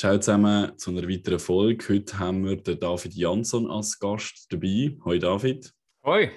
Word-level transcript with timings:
Ciao 0.00 0.16
zusammen 0.16 0.78
zu 0.78 0.92
einer 0.92 1.06
weiteren 1.06 1.38
Folge. 1.38 1.86
Heute 1.90 2.18
haben 2.18 2.42
wir 2.46 2.56
den 2.56 2.80
David 2.80 3.12
Jansson 3.12 3.70
als 3.70 3.98
Gast 3.98 4.46
dabei. 4.50 4.96
Hoi 5.04 5.18
David. 5.18 5.74
Hoi. 6.02 6.30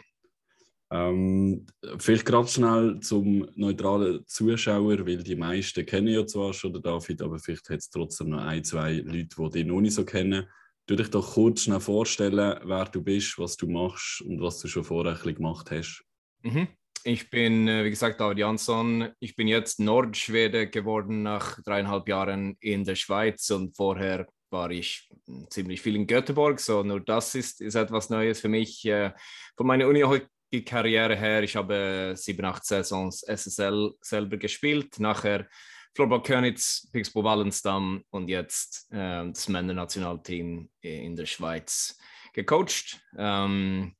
Ähm, 0.91 1.65
vielleicht 1.97 2.25
gerade 2.25 2.49
schnell 2.49 2.99
zum 2.99 3.47
neutralen 3.55 4.27
Zuschauer, 4.27 5.07
weil 5.07 5.23
die 5.23 5.37
meisten 5.37 5.85
kennen 5.85 6.09
ja 6.09 6.27
zwar 6.27 6.51
schon 6.51 6.73
den 6.73 6.81
David, 6.81 7.21
aber 7.21 7.39
vielleicht 7.39 7.69
hat 7.69 7.79
es 7.79 7.89
trotzdem 7.89 8.31
noch 8.31 8.43
ein, 8.43 8.65
zwei 8.65 8.95
Leute, 8.95 9.29
die 9.33 9.49
dich 9.49 9.65
noch 9.65 9.79
nicht 9.79 9.95
so 9.95 10.03
kennen. 10.03 10.45
Du 10.85 10.97
dich 10.97 11.09
doch 11.09 11.35
kurz 11.35 11.61
schnell 11.61 11.79
vorstellen, 11.79 12.59
wer 12.65 12.85
du 12.91 13.01
bist, 13.01 13.39
was 13.39 13.55
du 13.55 13.67
machst 13.67 14.23
und 14.23 14.41
was 14.41 14.59
du 14.59 14.67
schon 14.67 14.83
vorher 14.83 15.13
ein 15.13 15.17
bisschen 15.19 15.35
gemacht 15.35 15.71
hast. 15.71 16.03
Mhm. 16.41 16.67
Ich 17.05 17.29
bin, 17.29 17.67
äh, 17.67 17.83
wie 17.83 17.89
gesagt, 17.89 18.21
David 18.21 18.37
Jansson. 18.37 19.09
Ich 19.19 19.35
bin 19.35 19.49
jetzt 19.49 19.77
Nordschwede 19.81 20.69
geworden 20.69 21.21
nach 21.21 21.61
dreieinhalb 21.61 22.07
Jahren 22.07 22.55
in 22.61 22.85
der 22.85 22.95
Schweiz 22.95 23.49
und 23.49 23.75
vorher 23.75 24.25
war 24.49 24.71
ich 24.71 25.09
ziemlich 25.49 25.81
viel 25.81 25.97
in 25.97 26.07
Göteborg. 26.07 26.61
So 26.61 26.81
nur 26.81 27.01
das 27.01 27.35
ist, 27.35 27.59
ist 27.59 27.75
etwas 27.75 28.09
Neues 28.09 28.39
für 28.39 28.47
mich. 28.47 28.85
Äh, 28.85 29.11
von 29.57 29.67
meiner 29.67 29.87
Uni-Karriere 29.89 31.17
her, 31.17 31.43
ich 31.43 31.57
habe 31.57 32.13
sieben, 32.15 32.45
acht 32.45 32.63
Saisons 32.63 33.21
SSL 33.23 33.91
selber 33.99 34.37
gespielt. 34.37 34.97
Nachher 34.97 35.49
Florbal 35.95 36.23
Könitz, 36.23 36.87
Pixbo 36.93 37.21
Wallenstam 37.21 38.05
und 38.11 38.29
jetzt 38.29 38.87
äh, 38.91 39.27
das 39.27 39.49
Männernationalteam 39.49 40.69
in 40.79 41.15
der 41.17 41.25
Schweiz 41.25 41.97
gecoacht. 42.31 43.01
Ähm, 43.17 43.93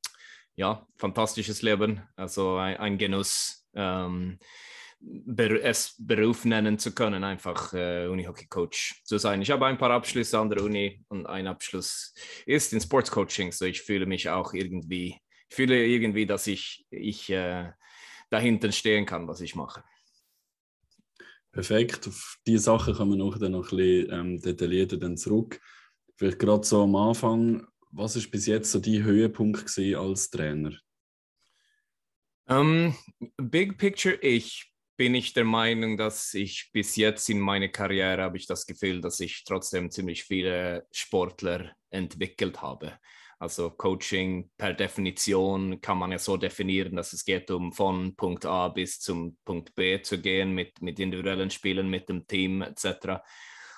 ja, 0.55 0.87
fantastisches 0.95 1.61
Leben, 1.61 2.01
also 2.15 2.57
ein, 2.57 2.77
ein 2.77 2.97
Genuss, 2.97 3.67
ähm, 3.73 4.39
es 5.61 5.95
Beruf 5.97 6.45
nennen 6.45 6.79
zu 6.79 6.93
können, 6.93 7.23
einfach 7.23 7.73
äh, 7.73 8.07
Unihockey-Coach 8.07 9.01
zu 9.03 9.17
sein. 9.17 9.41
Ich 9.41 9.51
habe 9.51 9.65
ein 9.65 9.77
paar 9.77 9.91
Abschlüsse 9.91 10.39
an 10.39 10.49
der 10.49 10.63
Uni 10.63 11.03
und 11.09 11.25
ein 11.25 11.47
Abschluss 11.47 12.13
ist 12.45 12.71
in 12.73 12.79
Sportscoaching, 12.79 13.51
so 13.51 13.65
ich 13.65 13.81
fühle 13.81 14.05
mich 14.05 14.29
auch 14.29 14.53
irgendwie, 14.53 15.19
ich 15.49 15.55
fühle 15.55 15.85
irgendwie, 15.85 16.25
dass 16.25 16.47
ich, 16.47 16.85
ich 16.89 17.29
äh, 17.29 17.71
dahinter 18.29 18.71
stehen 18.71 19.05
kann, 19.05 19.27
was 19.27 19.41
ich 19.41 19.55
mache. 19.55 19.83
Perfekt, 21.51 22.07
auf 22.07 22.37
diese 22.47 22.63
Sachen 22.63 22.95
kommen 22.95 23.11
wir 23.11 23.17
noch 23.17 23.35
ein 23.35 23.39
bisschen 23.39 24.11
ähm, 24.11 24.39
detaillierter 24.39 24.97
dann 24.97 25.17
zurück. 25.17 25.59
Vielleicht 26.15 26.39
gerade 26.39 26.65
so 26.65 26.83
am 26.83 26.95
Anfang, 26.95 27.67
was 27.94 28.16
ist 28.16 28.31
bis 28.31 28.47
jetzt 28.47 28.72
so 28.72 28.80
die 28.80 29.03
Höhepunkt 29.03 29.77
als 29.77 30.30
Trainer? 30.30 30.72
Um, 32.45 32.95
ähm, 33.19 33.30
big 33.38 33.77
Picture, 33.77 34.16
ich 34.22 34.73
bin 34.97 35.16
ich 35.16 35.33
der 35.33 35.45
Meinung, 35.45 35.97
dass 35.97 36.33
ich 36.33 36.69
bis 36.73 36.95
jetzt 36.95 37.30
in 37.30 37.39
meiner 37.39 37.69
Karriere 37.69 38.23
habe 38.23 38.38
ich 38.38 38.47
das 38.47 38.66
Gefühl, 38.66 38.99
dass 38.99 39.19
ich 39.19 39.44
trotzdem 39.45 39.89
ziemlich 39.91 40.23
viele 40.23 40.86
Sportler 40.91 41.71
entwickelt 41.89 42.61
habe. 42.61 42.99
Also 43.39 43.69
Coaching 43.71 44.49
per 44.58 44.73
Definition 44.73 45.81
kann 45.81 45.98
man 45.98 46.11
ja 46.11 46.20
so 46.20 46.37
definieren, 46.37 46.95
dass 46.95 47.14
es 47.14 47.25
geht 47.25 47.49
um 47.52 47.73
von 47.73 48.15
Punkt 48.15 48.45
A 48.45 48.70
bis 48.70 48.99
zum 48.99 49.37
Punkt 49.43 49.75
B 49.75 50.02
zu 50.02 50.21
gehen 50.21 50.54
mit, 50.54 50.81
mit 50.81 50.99
individuellen 50.99 51.49
Spielen, 51.49 51.89
mit 51.89 52.08
dem 52.10 52.25
Team 52.27 52.61
etc. 52.61 53.21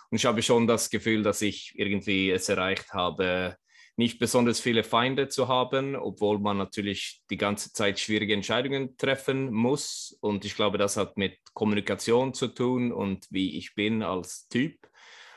Und 0.10 0.18
ich 0.18 0.26
habe 0.26 0.42
schon 0.42 0.68
das 0.68 0.90
Gefühl, 0.90 1.24
dass 1.24 1.42
ich 1.42 1.74
irgendwie 1.76 2.32
es 2.32 2.50
erreicht 2.50 2.94
habe, 2.94 3.58
nicht 3.98 4.20
besonders 4.20 4.60
viele 4.60 4.84
Feinde 4.84 5.30
zu 5.30 5.48
haben, 5.48 5.96
obwohl 5.96 6.40
man 6.40 6.58
natürlich 6.58 7.22
die 7.30 7.38
ganze 7.38 7.72
Zeit 7.72 8.00
schwierige 8.00 8.34
Entscheidungen 8.34 8.98
treffen 8.98 9.54
muss. 9.54 10.18
Und 10.20 10.44
ich 10.44 10.56
glaube, 10.56 10.78
das 10.78 10.98
hat 10.98 11.18
mit 11.18 11.38
Kommunikation 11.54 12.34
zu 12.34 12.48
tun 12.48 12.92
und 12.92 13.26
wie 13.30 13.58
ich 13.58 13.74
bin 13.74 14.04
als 14.04 14.48
Typ. 14.50 14.90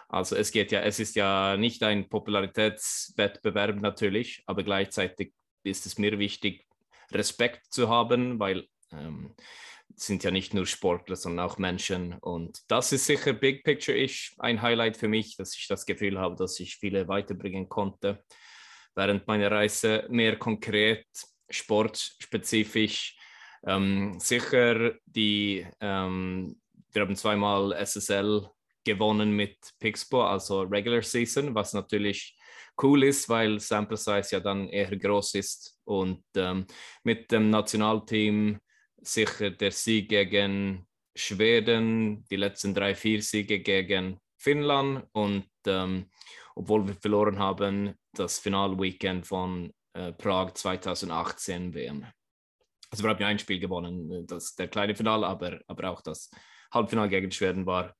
Also 0.08 0.34
es 0.34 0.50
geht 0.50 0.72
ja, 0.72 0.80
es 0.80 0.98
ist 0.98 1.14
ja 1.14 1.56
nicht 1.56 1.82
ein 1.82 2.08
Popularitätswettbewerb 2.08 3.80
natürlich, 3.80 4.42
aber 4.46 4.64
gleichzeitig 4.64 5.34
ist 5.62 5.86
es 5.86 5.98
mir 5.98 6.18
wichtig, 6.18 6.66
Respekt 7.12 7.72
zu 7.72 7.88
haben, 7.88 8.40
weil 8.40 8.66
ähm, 8.90 9.34
sind 9.94 10.24
ja 10.24 10.30
nicht 10.30 10.54
nur 10.54 10.66
Sportler, 10.66 11.16
sondern 11.16 11.46
auch 11.46 11.58
Menschen. 11.58 12.14
Und 12.14 12.60
das 12.68 12.92
ist 12.92 13.06
sicher 13.06 13.32
Big 13.32 13.64
Picture 13.64 13.96
ich 13.96 14.34
ein 14.38 14.62
Highlight 14.62 14.96
für 14.96 15.08
mich, 15.08 15.36
dass 15.36 15.54
ich 15.54 15.68
das 15.68 15.86
Gefühl 15.86 16.18
habe, 16.18 16.36
dass 16.36 16.58
ich 16.58 16.76
viele 16.76 17.06
weiterbringen 17.06 17.68
konnte 17.68 18.24
während 18.98 19.28
meiner 19.28 19.50
Reise 19.50 20.04
mehr 20.08 20.36
konkret, 20.36 21.06
sportspezifisch. 21.48 23.16
Ähm, 23.64 24.18
sicher 24.18 24.94
die, 25.06 25.64
ähm, 25.80 26.60
wir 26.92 27.02
haben 27.02 27.14
zweimal 27.14 27.72
SSL 27.74 28.48
gewonnen 28.84 29.30
mit 29.30 29.56
Pixbo, 29.78 30.24
also 30.24 30.62
Regular 30.62 31.02
Season, 31.02 31.54
was 31.54 31.74
natürlich 31.74 32.36
cool 32.82 33.04
ist, 33.04 33.28
weil 33.28 33.60
Sample 33.60 33.96
Size 33.96 34.28
ja 34.32 34.40
dann 34.40 34.68
eher 34.68 34.96
groß 34.96 35.34
ist. 35.34 35.78
Und 35.84 36.24
ähm, 36.36 36.66
mit 37.04 37.30
dem 37.30 37.50
Nationalteam 37.50 38.58
sicher 38.96 39.50
der 39.50 39.70
Sieg 39.70 40.08
gegen 40.08 40.86
Schweden, 41.14 42.24
die 42.30 42.36
letzten 42.36 42.74
drei, 42.74 42.96
vier 42.96 43.22
Siege 43.22 43.60
gegen 43.60 44.18
Finnland 44.36 45.06
und 45.12 45.48
ähm, 45.66 46.10
obwohl 46.58 46.88
wir 46.88 46.94
verloren 46.94 47.38
haben, 47.38 47.94
das 48.14 48.40
Finalweekend 48.40 49.28
von 49.28 49.72
äh, 49.92 50.12
Prag 50.12 50.54
2018 50.54 51.72
WM. 51.72 52.04
Also 52.90 53.04
wir 53.04 53.10
haben 53.10 53.20
ja 53.20 53.28
ein 53.28 53.38
Spiel 53.38 53.60
gewonnen, 53.60 54.26
das 54.26 54.56
der 54.56 54.66
kleine 54.66 54.96
Final, 54.96 55.22
aber, 55.22 55.60
aber 55.68 55.90
auch 55.90 56.02
das 56.02 56.30
Halbfinale 56.72 57.10
gegen 57.10 57.30
Schweden 57.30 57.64
war, 57.64 57.94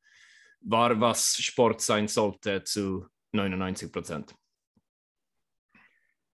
war, 0.61 1.01
was 1.01 1.37
Sport 1.37 1.81
sein 1.81 2.09
sollte, 2.09 2.65
zu 2.65 3.07
99 3.31 3.93
Prozent. 3.93 4.35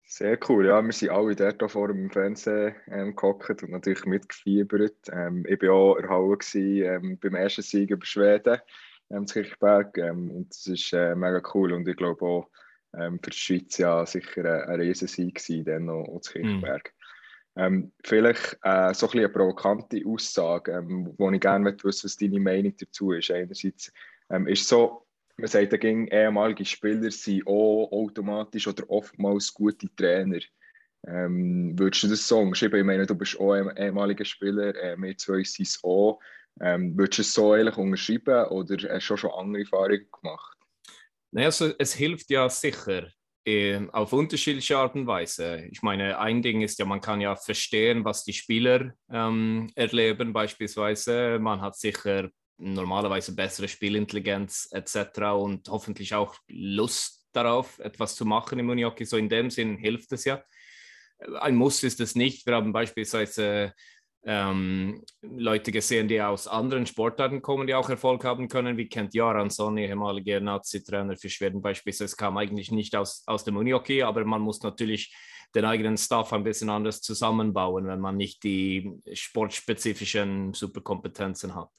Sehr 0.03 0.37
cool, 0.49 0.65
ja. 0.65 0.81
Wir 0.81 0.91
sind 0.91 1.11
alle 1.11 1.35
dort 1.35 1.71
vor 1.71 1.87
dem 1.87 2.09
Fernsehen 2.09 2.75
ähm, 2.87 3.15
und 3.17 3.69
natürlich 3.69 4.05
mitgefiebert. 4.05 5.07
Ähm, 5.09 5.45
ich 5.47 5.61
war 5.61 5.71
auch 5.71 5.95
erhauen 5.95 6.39
ähm, 6.53 7.17
beim 7.17 7.35
ersten 7.35 7.61
Sieg 7.61 7.91
über 7.91 8.05
Schweden 8.05 8.59
ähm, 9.09 9.25
Kirchberg. 9.25 9.97
Ähm, 9.97 10.31
und 10.31 10.49
das 10.49 10.67
ist 10.67 10.93
äh, 10.93 11.15
mega 11.15 11.41
cool 11.53 11.73
und 11.73 11.87
ich 11.87 11.95
glaube 11.95 12.25
auch 12.25 12.49
ähm, 12.97 13.19
für 13.23 13.29
die 13.29 13.37
Schweiz 13.37 13.77
ja 13.77 14.05
sicher 14.05 14.45
ein, 14.45 14.69
ein 14.69 14.79
Riesensieg 14.81 15.35
gewesen, 15.35 15.65
dann 15.65 15.85
noch, 15.85 16.19
zu 16.21 16.33
Kirchberg. 16.33 16.93
Mhm. 16.93 16.99
Ähm, 17.55 17.91
vielleicht 18.03 18.57
äh, 18.63 18.93
so 18.93 19.09
ein 19.09 19.19
eine 19.19 19.29
provokante 19.29 20.01
Aussage, 20.05 20.71
ähm, 20.71 21.13
wo 21.17 21.29
ich 21.31 21.41
gerne 21.41 21.75
wissen 21.83 22.05
was 22.05 22.15
deine 22.15 22.39
Meinung 22.39 22.73
dazu 22.77 23.11
ist. 23.11 23.31
Einerseits 23.31 23.91
ähm, 24.29 24.47
ist 24.47 24.67
so, 24.67 25.05
man 25.37 25.47
sagt, 25.47 25.79
ging 25.79 26.07
ehemalige 26.07 26.65
Spieler 26.65 27.11
sind 27.11 27.45
auch 27.47 27.89
automatisch 27.91 28.67
oder 28.67 28.89
oftmals 28.89 29.53
gute 29.53 29.93
Trainer. 29.95 30.39
Ähm, 31.07 31.77
würdest 31.77 32.03
du 32.03 32.07
das 32.07 32.27
so 32.27 32.39
umschreiben? 32.39 32.79
Ich 32.79 32.85
meine, 32.85 33.05
du 33.05 33.15
bist 33.15 33.39
auch 33.39 33.53
ein 33.53 33.75
ehemaliger 33.77 34.25
Spieler, 34.25 34.75
äh, 34.75 34.97
wir 34.97 35.17
zwei 35.17 35.43
sind 35.43 35.67
es 35.67 35.83
auch. 35.83 36.19
Ähm, 36.61 36.97
würdest 36.97 37.17
du 37.19 37.21
es 37.21 37.33
so 37.33 37.53
eigentlich 37.53 37.77
unterschreiben 37.77 38.45
oder 38.49 38.77
hast 38.93 39.09
du 39.09 39.17
schon 39.17 39.31
andere 39.31 39.63
Erfahrungen 39.63 40.07
gemacht? 40.11 40.57
Naja, 41.31 41.47
also 41.47 41.71
es 41.77 41.93
hilft 41.93 42.29
ja 42.29 42.49
sicher 42.49 43.07
äh, 43.45 43.87
auf 43.91 44.13
unterschiedliche 44.13 44.77
Art 44.77 44.95
und 44.95 45.07
Weise. 45.07 45.63
Ich 45.71 45.81
meine, 45.81 46.19
ein 46.19 46.41
Ding 46.41 46.61
ist 46.61 46.79
ja, 46.79 46.85
man 46.85 47.01
kann 47.01 47.21
ja 47.21 47.35
verstehen, 47.35 48.03
was 48.03 48.23
die 48.23 48.33
Spieler 48.33 48.93
ähm, 49.11 49.71
erleben 49.75 50.33
beispielsweise. 50.33 51.39
Man 51.39 51.61
hat 51.61 51.77
sicher 51.77 52.29
normalerweise 52.57 53.33
bessere 53.35 53.67
Spielintelligenz 53.67 54.69
etc. 54.71 55.19
und 55.37 55.69
hoffentlich 55.69 56.13
auch 56.13 56.35
Lust 56.47 57.27
darauf, 57.31 57.79
etwas 57.79 58.15
zu 58.15 58.25
machen 58.25 58.59
im 58.59 58.69
Unihockey. 58.69 59.05
So 59.05 59.17
in 59.17 59.29
dem 59.29 59.49
Sinn 59.49 59.77
hilft 59.77 60.11
es 60.11 60.25
ja. 60.25 60.43
Ein 61.39 61.55
Muss 61.55 61.83
ist 61.83 61.99
es 61.99 62.15
nicht. 62.15 62.45
Wir 62.45 62.55
haben 62.55 62.71
beispielsweise 62.71 63.73
ähm, 64.25 65.03
Leute 65.21 65.71
gesehen, 65.71 66.07
die 66.07 66.21
aus 66.21 66.47
anderen 66.47 66.85
Sportarten 66.85 67.41
kommen, 67.41 67.67
die 67.67 67.75
auch 67.75 67.89
Erfolg 67.89 68.23
haben 68.25 68.47
können, 68.47 68.77
wie 68.77 68.89
Kent 68.89 69.13
Jaransson, 69.13 69.77
ehemaliger 69.77 70.39
Nazi-Trainer 70.39 71.15
für 71.17 71.29
Schweden 71.29 71.61
beispielsweise, 71.61 72.15
kam 72.15 72.37
eigentlich 72.37 72.71
nicht 72.71 72.95
aus, 72.95 73.23
aus 73.27 73.43
dem 73.43 73.57
Unihockey, 73.57 74.03
aber 74.03 74.25
man 74.25 74.41
muss 74.41 74.61
natürlich 74.61 75.15
den 75.55 75.65
eigenen 75.65 75.97
Staff 75.97 76.31
ein 76.33 76.43
bisschen 76.43 76.69
anders 76.69 77.01
zusammenbauen, 77.01 77.87
wenn 77.87 77.99
man 77.99 78.17
nicht 78.17 78.43
die 78.43 78.91
sportspezifischen 79.13 80.53
Superkompetenzen 80.53 81.55
hat. 81.55 81.69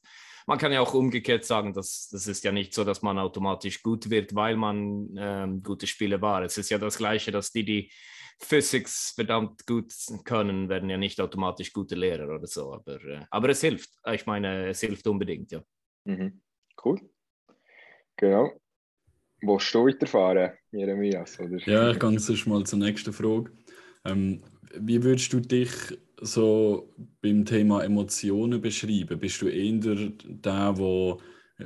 Man 0.47 0.59
kann 0.59 0.73
ja 0.73 0.81
auch 0.81 0.95
umgekehrt 0.95 1.45
sagen, 1.45 1.73
dass 1.73 2.09
das 2.11 2.27
ist 2.27 2.45
ja 2.45 2.53
nicht 2.53 2.75
so, 2.75 2.85
dass 2.85 3.03
man 3.03 3.19
automatisch 3.19 3.83
gut 3.83 4.11
wird, 4.11 4.35
weil 4.35 4.57
man 4.57 5.15
ähm, 5.19 5.63
gute 5.63 5.87
Spiele 5.87 6.21
war. 6.21 6.43
Es 6.43 6.59
ist 6.59 6.71
ja 6.71 6.79
das 6.79 6.99
Gleiche, 6.99 7.31
dass 7.31 7.53
die, 7.53 7.65
die 7.65 7.91
Physics 8.39 9.13
verdammt 9.15 9.67
gut 9.67 9.93
können, 10.25 10.69
werden 10.69 10.89
ja 10.89 10.97
nicht 10.97 11.21
automatisch 11.21 11.73
gute 11.73 11.95
Lehrer 11.95 12.35
oder 12.35 12.47
so. 12.47 12.73
Aber, 12.73 13.03
äh, 13.05 13.25
aber 13.31 13.51
es 13.51 13.61
hilft. 13.61 13.91
Ich 14.13 14.27
meine, 14.27 14.69
es 14.69 14.81
hilft 14.81 15.07
unbedingt, 15.07 15.53
ja. 15.53 15.63
Mhm. 16.05 16.41
Cool. 16.83 17.01
Genau. 18.17 18.53
Willst 19.43 19.75
du 19.75 19.87
weiterfahren, 19.87 20.53
Jeremias? 20.71 21.39
Oder? 21.41 21.59
Ja, 21.67 21.91
ich 21.91 21.99
gehe 21.99 22.19
sonst 22.19 22.47
mal 22.47 22.65
zur 22.65 22.79
nächsten 22.79 23.13
Frage. 23.13 23.53
Ähm, 24.05 24.43
wie 24.75 25.03
würdest 25.03 25.33
du 25.33 25.41
dich 25.41 25.71
so 26.21 26.93
beim 27.23 27.45
Thema 27.45 27.83
Emotionen 27.83 28.61
beschreiben? 28.61 29.19
Bist 29.19 29.43
du 29.43 29.49
eher 29.49 29.79
der, 29.79 30.13
der 30.21 31.17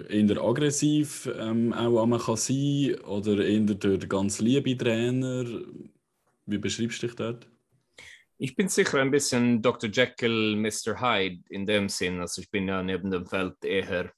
eher 0.09 0.43
aggressiv 0.43 1.31
ähm, 1.39 1.73
auch 1.73 2.03
einmal 2.03 2.19
kann 2.19 2.37
sein 2.37 2.97
oder 3.06 3.45
eher 3.45 3.61
der 3.61 3.99
ganz 3.99 4.41
liebe 4.41 4.77
Trainer? 4.77 5.45
Wie 6.47 6.59
beschreibst 6.59 7.03
du 7.03 7.06
dich 7.06 7.17
dort? 7.17 7.49
Ich 8.37 8.56
bin 8.56 8.69
sicher 8.69 9.01
ein 9.01 9.11
bisschen 9.11 9.62
Dr. 9.62 9.89
Jekyll, 9.91 10.56
Mr. 10.56 11.01
Hyde 11.01 11.43
in 11.49 11.67
dem 11.67 11.89
Sinn. 11.89 12.21
Also 12.21 12.43
ich 12.43 12.51
bin 12.51 12.67
ja 12.67 12.83
neben 12.83 13.11
dem 13.11 13.27
Feld 13.27 13.65
eher 13.65 14.12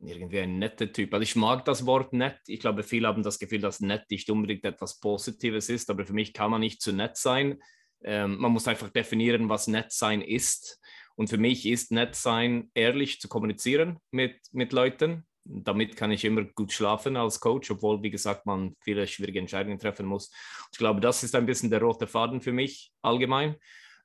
irgendwie 0.00 0.40
ein 0.40 0.58
netter 0.58 0.92
Typ. 0.92 1.14
Also 1.14 1.22
ich 1.22 1.36
mag 1.36 1.64
das 1.64 1.86
Wort 1.86 2.12
nett. 2.12 2.38
Ich 2.46 2.60
glaube, 2.60 2.82
viele 2.82 3.06
haben 3.06 3.22
das 3.22 3.38
Gefühl, 3.38 3.60
dass 3.60 3.80
nett 3.80 4.10
nicht 4.10 4.28
unbedingt 4.30 4.64
etwas 4.64 4.98
Positives 4.98 5.68
ist, 5.68 5.90
aber 5.90 6.04
für 6.04 6.12
mich 6.12 6.32
kann 6.32 6.50
man 6.50 6.60
nicht 6.60 6.82
zu 6.82 6.92
nett 6.92 7.16
sein. 7.16 7.60
Ähm, 8.02 8.38
man 8.38 8.52
muss 8.52 8.68
einfach 8.68 8.90
definieren, 8.90 9.48
was 9.48 9.66
nett 9.66 9.92
sein 9.92 10.22
ist. 10.22 10.80
Und 11.16 11.28
für 11.28 11.38
mich 11.38 11.66
ist 11.66 11.92
nett 11.92 12.14
sein, 12.14 12.70
ehrlich 12.74 13.20
zu 13.20 13.28
kommunizieren 13.28 13.98
mit, 14.10 14.36
mit 14.52 14.72
Leuten. 14.72 15.26
Damit 15.44 15.96
kann 15.96 16.10
ich 16.10 16.24
immer 16.24 16.44
gut 16.44 16.72
schlafen 16.72 17.16
als 17.16 17.40
Coach, 17.40 17.70
obwohl, 17.70 18.02
wie 18.02 18.10
gesagt, 18.10 18.46
man 18.46 18.76
viele 18.80 19.06
schwierige 19.06 19.38
Entscheidungen 19.38 19.78
treffen 19.78 20.06
muss. 20.06 20.30
Ich 20.72 20.78
glaube, 20.78 21.00
das 21.00 21.22
ist 21.22 21.34
ein 21.34 21.46
bisschen 21.46 21.70
der 21.70 21.82
rote 21.82 22.06
Faden 22.06 22.40
für 22.40 22.52
mich 22.52 22.92
allgemein. 23.02 23.56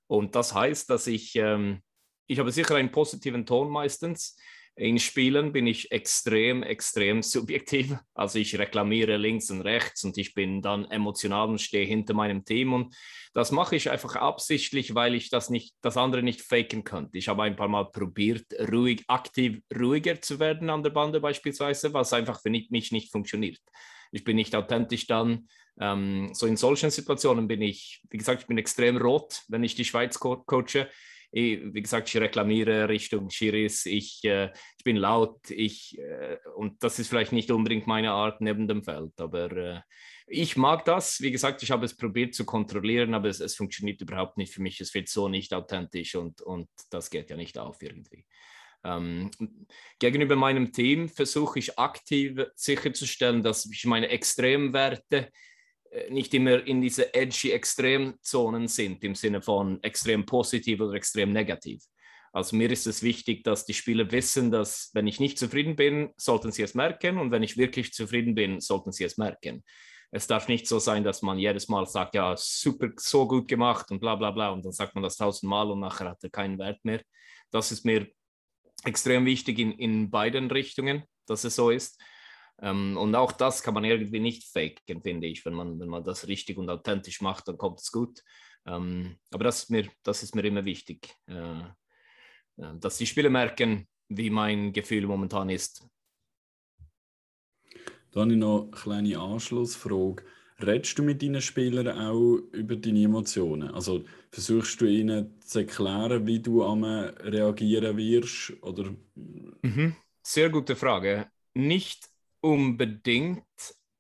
Und 0.08 0.36
das 0.36 0.54
heißt, 0.54 0.90
dass 0.90 1.08
ich, 1.08 1.36
ähm, 1.36 1.82
ich 2.28 2.40
habe 2.40 2.52
sicher 2.52 2.76
einen 2.76 2.92
positiven 2.92 3.46
Ton 3.46 3.70
meistens. 3.70 4.38
In 4.78 5.00
Spielen 5.00 5.54
bin 5.54 5.68
ich 5.68 5.92
extrem, 5.92 6.62
extrem 6.62 7.24
subjektiv. 7.24 7.96
Also 8.14 8.40
ich 8.40 8.60
reklamiere 8.60 9.16
links 9.16 9.50
und 9.50 9.62
rechts 9.62 10.04
und 10.04 10.18
ich 10.18 10.34
bin 10.34 10.62
dann 10.62 10.84
emotional 10.92 11.48
und 11.48 11.62
stehe 11.62 11.86
hinter 11.86 12.14
meinem 12.14 12.44
Team. 12.44 12.74
Und 12.74 12.94
das 13.34 13.54
mache 13.54 13.78
ich 13.78 13.90
einfach 13.90 14.18
absichtlich, 14.18 14.94
weil 14.94 15.16
ich 15.16 15.30
das 15.30 15.50
nicht, 15.50 15.76
das 15.80 15.96
andere 15.96 16.24
nicht 16.24 16.42
faken 16.42 16.84
könnte. 16.84 17.18
Ich 17.18 17.30
habe 17.30 17.44
ein 17.44 17.56
paar 17.56 17.70
Mal 17.70 17.86
probiert, 17.86 18.48
ruhig, 18.70 19.06
aktiv 19.08 19.62
ruhiger 19.74 20.20
zu 20.20 20.42
werden 20.42 20.70
an 20.70 20.84
der 20.84 20.90
Bande 20.90 21.22
beispielsweise, 21.22 21.94
was 21.94 22.12
einfach 22.12 22.42
für 22.42 22.50
mich 22.50 22.70
nicht 22.70 23.12
funktioniert. 23.14 23.62
Ich 24.12 24.26
bin 24.26 24.36
nicht 24.36 24.56
authentisch 24.56 25.08
dann. 25.08 25.48
Ähm, 25.80 26.32
so 26.34 26.48
in 26.48 26.58
solchen 26.58 26.90
Situationen 26.90 27.48
bin 27.48 27.62
ich, 27.62 28.02
wie 28.10 28.18
gesagt, 28.18 28.42
ich 28.42 28.48
bin 28.48 28.58
extrem 28.58 28.98
rot, 28.98 29.42
wenn 29.48 29.64
ich 29.64 29.76
die 29.76 29.86
Schweiz 29.86 30.20
co 30.20 30.38
coache 30.46 30.90
wie 31.36 31.82
gesagt, 31.82 32.08
ich 32.08 32.18
reklamiere 32.18 32.88
Richtung 32.88 33.30
Schiris, 33.30 33.86
ich, 33.86 34.24
äh, 34.24 34.52
ich 34.78 34.84
bin 34.84 34.96
laut, 34.96 35.50
ich, 35.50 36.00
äh, 36.00 36.38
und 36.56 36.82
das 36.82 36.98
ist 36.98 37.10
vielleicht 37.10 37.34
nicht 37.34 37.52
unbedingt 37.52 37.88
meine 37.88 38.12
Art 38.12 38.40
neben 38.40 38.68
dem 38.68 38.84
Feld, 38.84 39.20
aber 39.20 39.52
äh, 39.52 39.82
ich 40.28 40.56
mag 40.56 40.86
das. 40.86 41.20
Wie 41.22 41.32
gesagt, 41.32 41.62
ich 41.62 41.72
habe 41.72 41.86
es 41.86 41.96
probiert 41.96 42.34
zu 42.34 42.46
kontrollieren, 42.46 43.14
aber 43.14 43.28
es, 43.28 43.42
es, 43.42 43.56
funktioniert 43.56 44.02
überhaupt 44.02 44.38
nicht 44.38 44.54
für 44.54 44.62
mich. 44.62 44.80
Es 44.80 44.94
wird 44.94 45.10
so 45.10 45.28
nicht 45.28 45.54
authentisch 45.54 46.16
und, 46.16 46.42
und 46.42 46.70
das 46.90 47.10
geht 47.10 47.30
ja 47.30 47.36
nicht 47.36 47.58
auf 47.58 47.82
irgendwie. 47.82 48.26
Ähm, 48.84 49.30
gegenüber 50.00 50.36
meinem 50.36 50.72
Team 50.72 51.10
versuche 51.10 51.60
ich 51.60 51.78
aktiv 51.78 52.40
sicherzustellen, 52.56 53.44
dass 53.44 53.70
ich 53.70 53.86
meine 53.86 54.10
Extremwerte 54.10 55.32
nicht 56.10 56.34
immer 56.34 56.66
in 56.66 56.82
diese 56.82 57.14
edgy 57.14 57.52
Extremzonen 57.52 58.68
sind, 58.68 59.04
im 59.04 59.16
Sinne 59.16 59.42
von 59.42 59.82
extrem 59.84 60.26
positiv 60.26 60.82
oder 60.82 60.94
extrem 60.94 61.32
negativ. 61.32 61.84
Also 62.34 62.58
mir 62.58 62.70
ist 62.70 62.86
es 62.86 63.02
wichtig, 63.02 63.46
dass 63.46 63.66
die 63.66 63.74
Spieler 63.74 64.12
wissen, 64.12 64.52
dass 64.52 64.92
wenn 64.94 65.08
ich 65.08 65.22
nicht 65.22 65.40
zufrieden 65.40 65.78
bin, 65.78 66.10
sollten 66.18 66.52
sie 66.52 66.64
es 66.64 66.74
merken 66.74 67.18
und 67.18 67.32
wenn 67.32 67.44
ich 67.44 67.58
wirklich 67.58 67.94
zufrieden 67.94 68.36
bin, 68.36 68.60
sollten 68.60 68.92
sie 68.92 69.06
es 69.06 69.18
merken. 69.18 69.64
Es 70.12 70.28
darf 70.28 70.48
nicht 70.48 70.68
so 70.68 70.80
sein, 70.80 71.04
dass 71.04 71.22
man 71.22 71.40
jedes 71.40 71.70
Mal 71.70 71.86
sagt, 71.86 72.14
ja, 72.16 72.36
super, 72.38 72.90
so 72.98 73.28
gut 73.28 73.48
gemacht 73.48 73.90
und 73.90 74.00
bla 74.00 74.16
bla 74.16 74.32
bla 74.32 74.50
und 74.50 74.66
dann 74.66 74.74
sagt 74.74 74.96
man 74.96 75.04
das 75.04 75.16
tausendmal 75.16 75.72
und 75.72 75.80
nachher 75.80 76.10
hat 76.10 76.24
er 76.24 76.30
keinen 76.30 76.60
Wert 76.60 76.84
mehr. 76.84 77.02
Das 77.52 77.72
ist 77.72 77.86
mir 77.86 78.08
extrem 78.84 79.26
wichtig 79.26 79.58
in, 79.60 79.72
in 79.72 80.12
beiden 80.12 80.52
Richtungen, 80.52 81.04
dass 81.26 81.46
es 81.46 81.56
so 81.56 81.70
ist. 81.70 82.02
Ähm, 82.62 82.98
und 82.98 83.16
auch 83.16 83.32
das 83.32 83.64
kann 83.64 83.74
man 83.74 83.84
irgendwie 83.84 84.20
nicht 84.20 84.44
faken, 84.46 85.02
finde 85.02 85.28
ich. 85.28 85.46
Wenn 85.46 85.54
man, 85.54 85.80
wenn 85.80 85.90
man 85.90 86.04
das 86.04 86.28
richtig 86.28 86.58
und 86.58 86.70
authentisch 86.70 87.22
macht, 87.22 87.48
dann 87.48 87.58
kommt 87.58 87.82
es 87.82 87.92
gut. 87.92 88.24
Ähm, 88.66 89.18
aber 89.32 89.44
das 89.44 89.64
ist, 89.64 89.70
mir, 89.70 89.90
das 90.04 90.24
ist 90.24 90.36
mir 90.36 90.44
immer 90.44 90.66
wichtig, 90.66 91.16
äh, 91.28 91.60
äh, 92.58 92.78
dass 92.80 92.98
die 92.98 93.06
Spieler 93.06 93.30
merken, 93.30 93.88
wie 94.10 94.30
mein 94.30 94.72
Gefühl 94.74 95.06
momentan 95.08 95.50
ist. 95.50 95.88
Dann 98.12 98.22
habe 98.24 98.34
ich 98.34 98.40
noch 98.40 98.62
eine 98.64 98.72
kleine 98.72 99.20
Anschlussfrage. 99.20 100.24
Redest 100.60 100.98
du 100.98 101.04
mit 101.04 101.22
deinen 101.22 101.42
Spielern 101.42 102.00
auch 102.00 102.38
über 102.54 102.78
deine 102.78 103.04
Emotionen? 103.04 103.72
Also 103.72 104.06
versuchst 104.32 104.80
du 104.80 104.86
ihnen 104.86 105.38
zu 105.42 105.60
erklären, 105.60 106.26
wie 106.26 106.40
du 106.40 106.64
am 106.64 106.86
reagieren 106.86 107.98
wirst? 107.98 108.54
Oder? 108.64 108.96
Mhm. 109.16 109.98
Sehr 110.24 110.50
gute 110.50 110.78
Frage. 110.78 111.30
Nicht 111.54 112.10
unbedingt. 112.46 113.44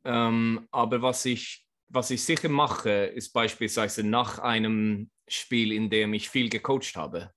Ähm, 0.03 0.67
aber 0.71 1.01
was 1.01 1.25
ich, 1.25 1.65
was 1.87 2.11
ich 2.11 2.23
sicher 2.23 2.49
mache, 2.49 2.91
ist 2.91 3.33
beispielsweise 3.33 4.03
nach 4.03 4.37
einem 4.39 5.09
Spiel, 5.27 5.71
in 5.71 5.89
dem 5.89 6.13
ich 6.13 6.29
viel 6.29 6.49
gecoacht 6.49 6.95
habe, 6.95 7.31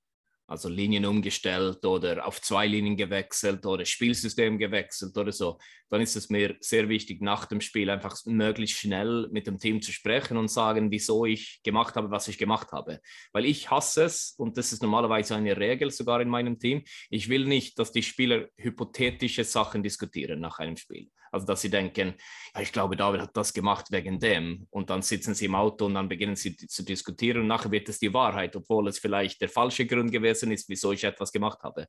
also 0.49 0.69
Linien 0.71 1.05
umgestellt 1.05 1.85
oder 1.85 2.27
auf 2.27 2.41
zwei 2.41 2.67
Linien 2.67 2.97
gewechselt 2.97 3.67
oder 3.67 3.85
Spielsystem 3.85 4.59
gewechselt 4.59 5.17
oder 5.17 5.31
so, 5.31 5.59
dann 5.91 6.00
ist 6.00 6.17
es 6.17 6.31
mir 6.31 6.56
sehr 6.61 6.89
wichtig, 6.89 7.21
nach 7.21 7.45
dem 7.45 7.61
Spiel 7.61 7.91
einfach 7.91 8.17
möglichst 8.25 8.79
schnell 8.79 9.29
mit 9.31 9.47
dem 9.47 9.59
Team 9.59 9.83
zu 9.83 9.93
sprechen 9.93 10.39
und 10.39 10.49
sagen, 10.49 10.91
wieso 10.91 11.27
ich 11.27 11.61
gemacht 11.62 11.97
habe, 11.97 12.11
was 12.11 12.29
ich 12.29 12.39
gemacht 12.39 12.73
habe. 12.73 13.00
Weil 13.33 13.45
ich 13.45 13.71
hasse 13.71 14.05
es, 14.05 14.35
und 14.39 14.56
das 14.56 14.73
ist 14.73 14.83
normalerweise 14.83 15.37
eine 15.37 15.56
Regel 15.56 15.91
sogar 15.91 16.21
in 16.23 16.29
meinem 16.29 16.59
Team, 16.59 16.83
ich 17.11 17.29
will 17.29 17.45
nicht, 17.45 17.79
dass 17.79 17.93
die 17.93 18.03
Spieler 18.03 18.49
hypothetische 18.56 19.45
Sachen 19.45 19.83
diskutieren 19.83 20.41
nach 20.41 20.59
einem 20.59 20.79
Spiel. 20.79 21.11
Also 21.32 21.46
dass 21.46 21.60
sie 21.60 21.70
denken, 21.70 22.14
ja, 22.54 22.61
ich 22.61 22.73
glaube, 22.73 22.97
David 22.97 23.20
hat 23.20 23.37
das 23.37 23.52
gemacht 23.52 23.87
wegen 23.90 24.18
dem. 24.18 24.66
Und 24.70 24.90
dann 24.90 25.02
sitzen 25.02 25.35
sie 25.35 25.47
im 25.47 25.54
Auto 25.54 25.87
und 25.87 25.94
dann 25.94 26.08
beginnen 26.08 26.37
sie 26.37 26.56
zu 26.56 26.82
diskutieren 26.82 27.42
und 27.42 27.47
nachher 27.47 27.70
wird 27.70 27.88
es 27.88 27.99
die 27.99 28.12
Wahrheit, 28.12 28.56
obwohl 28.56 28.88
es 28.88 28.99
vielleicht 28.99 29.40
der 29.40 29.49
falsche 29.49 29.87
Grund 29.87 30.12
gewesen 30.12 30.50
ist, 30.52 30.68
wieso 30.68 30.92
ich 30.92 31.04
etwas 31.04 31.32
gemacht 31.32 31.62
habe. 31.62 31.87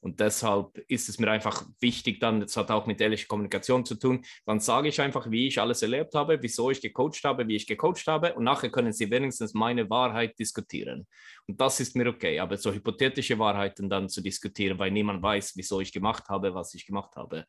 Und 0.00 0.20
deshalb 0.20 0.78
ist 0.88 1.08
es 1.08 1.18
mir 1.18 1.30
einfach 1.30 1.64
wichtig, 1.80 2.20
dann, 2.20 2.40
das 2.40 2.56
hat 2.56 2.70
auch 2.70 2.86
mit 2.86 3.00
ehrlicher 3.00 3.26
Kommunikation 3.26 3.84
zu 3.84 3.96
tun, 3.96 4.24
dann 4.46 4.60
sage 4.60 4.88
ich 4.88 5.00
einfach, 5.00 5.30
wie 5.30 5.48
ich 5.48 5.60
alles 5.60 5.82
erlebt 5.82 6.14
habe, 6.14 6.38
wieso 6.40 6.70
ich 6.70 6.80
gecoacht 6.80 7.22
habe, 7.24 7.46
wie 7.46 7.56
ich 7.56 7.66
gecoacht 7.66 8.06
habe 8.06 8.34
und 8.34 8.44
nachher 8.44 8.70
können 8.70 8.92
sie 8.92 9.10
wenigstens 9.10 9.52
meine 9.52 9.88
Wahrheit 9.90 10.38
diskutieren. 10.38 11.06
Und 11.46 11.60
das 11.60 11.80
ist 11.80 11.96
mir 11.96 12.06
okay, 12.06 12.38
aber 12.38 12.56
so 12.56 12.72
hypothetische 12.72 13.38
Wahrheiten 13.38 13.90
dann 13.90 14.08
zu 14.08 14.22
diskutieren, 14.22 14.78
weil 14.78 14.90
niemand 14.90 15.22
weiß, 15.22 15.52
wieso 15.56 15.80
ich 15.80 15.92
gemacht 15.92 16.28
habe, 16.28 16.54
was 16.54 16.74
ich 16.74 16.86
gemacht 16.86 17.16
habe, 17.16 17.44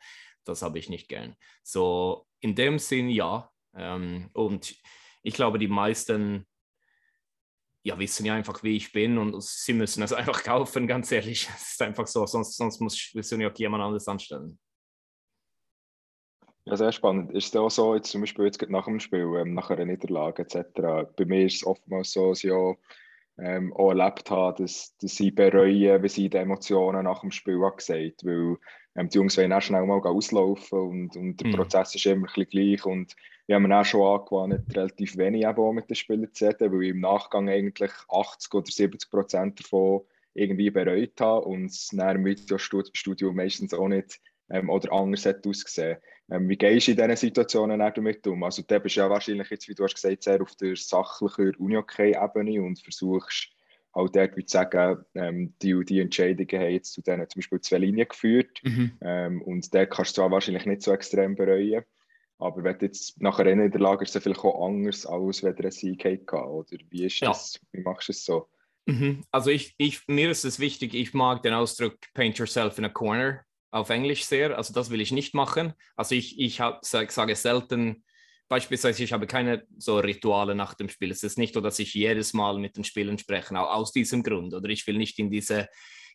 das 0.45 0.61
habe 0.61 0.79
ich 0.79 0.89
nicht 0.89 1.07
gern. 1.07 1.35
So 1.63 2.27
in 2.39 2.55
dem 2.55 2.79
Sinn 2.79 3.09
ja. 3.09 3.49
Ähm, 3.73 4.29
und 4.33 4.75
ich 5.23 5.33
glaube, 5.33 5.59
die 5.59 5.67
meisten 5.67 6.45
ja, 7.83 7.97
wissen 7.97 8.25
ja 8.25 8.35
einfach, 8.35 8.61
wie 8.63 8.77
ich 8.77 8.91
bin 8.91 9.17
und 9.17 9.41
sie 9.41 9.73
müssen 9.73 10.03
es 10.03 10.13
einfach 10.13 10.43
kaufen, 10.43 10.87
ganz 10.87 11.11
ehrlich. 11.11 11.49
Es 11.55 11.73
ist 11.73 11.81
einfach 11.81 12.07
so, 12.07 12.25
sonst, 12.25 12.55
sonst 12.55 12.79
muss 12.79 13.11
müssen 13.13 13.41
ja 13.41 13.51
jemand 13.55 13.83
anderes 13.83 14.07
anstellen. 14.07 14.59
Ja, 16.65 16.77
sehr 16.77 16.91
spannend. 16.91 17.31
Ist 17.31 17.47
es 17.47 17.55
auch 17.55 17.71
so, 17.71 17.95
jetzt 17.95 18.11
zum 18.11 18.21
Beispiel 18.21 18.45
jetzt 18.45 18.61
nach 18.69 18.85
dem 18.85 18.99
Spiel, 18.99 19.35
ähm, 19.35 19.55
nach 19.55 19.71
einer 19.71 19.85
Niederlage 19.85 20.43
etc., 20.43 21.09
bei 21.15 21.25
mir 21.25 21.47
ist 21.47 21.55
es 21.55 21.65
oftmals 21.65 22.11
so, 22.11 22.29
dass 22.29 22.45
auch, 22.45 22.77
ähm, 23.41 23.73
auch 23.73 23.89
erlebt 23.89 24.29
habe, 24.29 24.61
dass, 24.61 24.95
dass 24.97 25.15
sie 25.15 25.31
bereuen, 25.31 26.03
wie 26.03 26.09
sie 26.09 26.29
die 26.29 26.37
Emotionen 26.37 27.05
nach 27.05 27.21
dem 27.21 27.31
Spiel 27.31 27.59
haben 27.59 27.75
gesagt 27.75 28.23
weil 28.23 28.57
ähm, 28.95 29.09
die 29.09 29.17
Jungs 29.17 29.37
wollen 29.37 29.53
auch 29.53 29.61
schnell 29.61 29.85
mal 29.85 29.99
auslaufen 29.99 30.79
und, 30.79 31.15
und 31.15 31.37
der 31.37 31.47
mhm. 31.47 31.53
Prozess 31.53 31.95
ist 31.95 32.05
immer 32.05 32.27
ein 32.35 32.45
gleich. 32.45 32.85
Und 32.85 33.15
wir 33.47 33.55
haben 33.55 33.71
auch 33.71 33.85
schon 33.85 34.01
angewandt, 34.01 34.75
relativ 34.75 35.17
wenig 35.17 35.45
eben 35.45 35.75
mit 35.75 35.89
den 35.89 35.95
Spielern 35.95 36.33
zu 36.33 36.45
reden, 36.45 36.71
weil 36.71 36.83
ich 36.83 36.89
im 36.89 36.99
Nachgang 36.99 37.49
eigentlich 37.49 37.91
80 38.09 38.53
oder 38.53 38.71
70 38.71 39.09
Prozent 39.09 39.59
davon 39.59 40.01
irgendwie 40.33 40.69
bereut 40.69 41.19
habe 41.19 41.45
und 41.45 41.65
es 41.65 41.89
dann 41.89 42.17
im 42.17 42.25
Videostudio 42.25 43.33
meistens 43.33 43.73
auch 43.73 43.87
nicht 43.87 44.21
ähm, 44.51 44.69
oder 44.69 44.91
anders 44.91 45.25
hat 45.25 45.45
ausgesehen. 45.45 45.97
Ähm, 46.29 46.47
wie 46.47 46.57
gehst 46.57 46.87
du 46.87 46.91
in 46.91 46.97
diesen 46.97 47.15
Situationen 47.15 47.79
damit 47.79 48.25
um? 48.27 48.43
Also 48.43 48.61
du 48.61 48.79
bist 48.79 48.95
ja 48.95 49.09
wahrscheinlich 49.09 49.49
jetzt, 49.49 49.67
wie 49.67 49.75
du 49.75 49.83
hast 49.83 49.95
gesagt, 49.95 50.23
sehr 50.23 50.41
auf 50.41 50.55
der 50.55 50.75
sachlichen 50.75 51.55
Uni-Okay-Ebene 51.55 52.61
und 52.61 52.79
versuchst 52.79 53.49
halt 53.93 54.15
dort 54.15 54.31
würde 54.31 54.41
ich 54.41 54.49
sagen, 54.49 55.05
ähm, 55.15 55.53
die, 55.61 55.83
die 55.85 55.99
Entscheidungen 55.99 56.61
haben 56.61 56.71
jetzt 56.71 56.93
zu 56.93 57.01
denen 57.01 57.27
zum 57.29 57.39
Beispiel 57.39 57.61
zwei 57.61 57.77
Linien 57.79 58.07
geführt. 58.07 58.59
Mhm. 58.63 58.91
Ähm, 59.01 59.41
und 59.41 59.73
der 59.73 59.87
kannst 59.87 60.17
du 60.17 60.21
zwar 60.21 60.31
wahrscheinlich 60.31 60.65
nicht 60.65 60.81
so 60.81 60.93
extrem 60.93 61.35
bereuen. 61.35 61.83
Aber 62.37 62.63
wenn 62.63 62.77
du 62.79 62.85
jetzt 62.85 63.21
nachher 63.21 63.45
Rennen 63.45 63.65
in 63.65 63.71
der 63.71 63.81
Lage 63.81 64.03
ist 64.03 64.15
es 64.15 64.23
vielleicht 64.23 64.39
auch 64.39 64.65
anders, 64.65 65.05
als 65.05 65.43
wenn 65.43 65.55
du 65.55 65.63
einen 65.63 65.71
Sieg 65.71 66.05
hatte. 66.05 66.37
Oder 66.37 66.77
wie 66.89 67.05
ist 67.05 67.21
das? 67.21 67.55
Ja. 67.55 67.59
Wie 67.73 67.81
machst 67.81 68.07
du 68.07 68.13
es 68.13 68.25
so? 68.25 68.47
Mhm. 68.87 69.23
Also 69.29 69.51
ich, 69.51 69.75
ich, 69.77 70.07
mir 70.07 70.31
ist 70.31 70.43
es 70.43 70.59
wichtig, 70.59 70.95
ich 70.95 71.13
mag 71.13 71.43
den 71.43 71.53
Ausdruck 71.53 71.97
Paint 72.13 72.39
yourself 72.39 72.79
in 72.79 72.85
a 72.85 72.89
corner 72.89 73.45
auf 73.71 73.89
Englisch 73.89 74.25
sehr. 74.25 74.57
Also 74.57 74.73
das 74.73 74.89
will 74.89 75.01
ich 75.01 75.11
nicht 75.11 75.33
machen. 75.33 75.73
Also 75.95 76.15
ich, 76.15 76.39
ich 76.39 76.59
hab, 76.59 76.85
sag, 76.85 77.11
sage 77.11 77.35
selten, 77.35 78.03
beispielsweise, 78.47 79.03
ich 79.03 79.13
habe 79.13 79.27
keine 79.27 79.65
so 79.77 79.97
Rituale 79.97 80.55
nach 80.55 80.73
dem 80.73 80.89
Spiel. 80.89 81.09
Es 81.11 81.23
ist 81.23 81.37
nicht 81.37 81.53
so, 81.53 81.61
dass 81.61 81.79
ich 81.79 81.93
jedes 81.93 82.33
Mal 82.33 82.59
mit 82.59 82.75
den 82.75 82.83
Spielern 82.83 83.17
spreche, 83.17 83.57
auch 83.57 83.73
aus 83.73 83.93
diesem 83.93 84.23
Grund. 84.23 84.53
Oder 84.53 84.69
ich 84.69 84.85
will 84.87 84.97
nicht 84.97 85.17
in 85.19 85.31
diese 85.31 85.69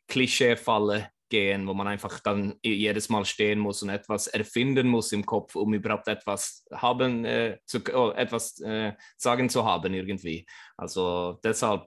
Klischee-Falle 0.07 1.09
gehen, 1.29 1.67
wo 1.67 1.75
man 1.75 1.89
einfach 1.89 2.21
dann 2.21 2.55
jedes 2.63 3.09
Mal 3.09 3.25
stehen 3.25 3.59
muss 3.59 3.83
und 3.83 3.89
etwas 3.89 4.27
erfinden 4.27 4.87
muss 4.87 5.13
im 5.13 5.27
Kopf, 5.27 5.57
um 5.57 5.75
überhaupt 5.75 6.09
etwas 6.09 6.65
haben 6.73 7.25
äh, 7.25 7.59
zu, 7.65 7.81
oh, 7.95 8.11
etwas 8.11 8.61
äh, 8.61 8.93
sagen 9.17 9.49
zu 9.49 9.65
haben 9.65 9.93
irgendwie. 9.95 10.47
Also 10.77 11.41
deshalb 11.43 11.87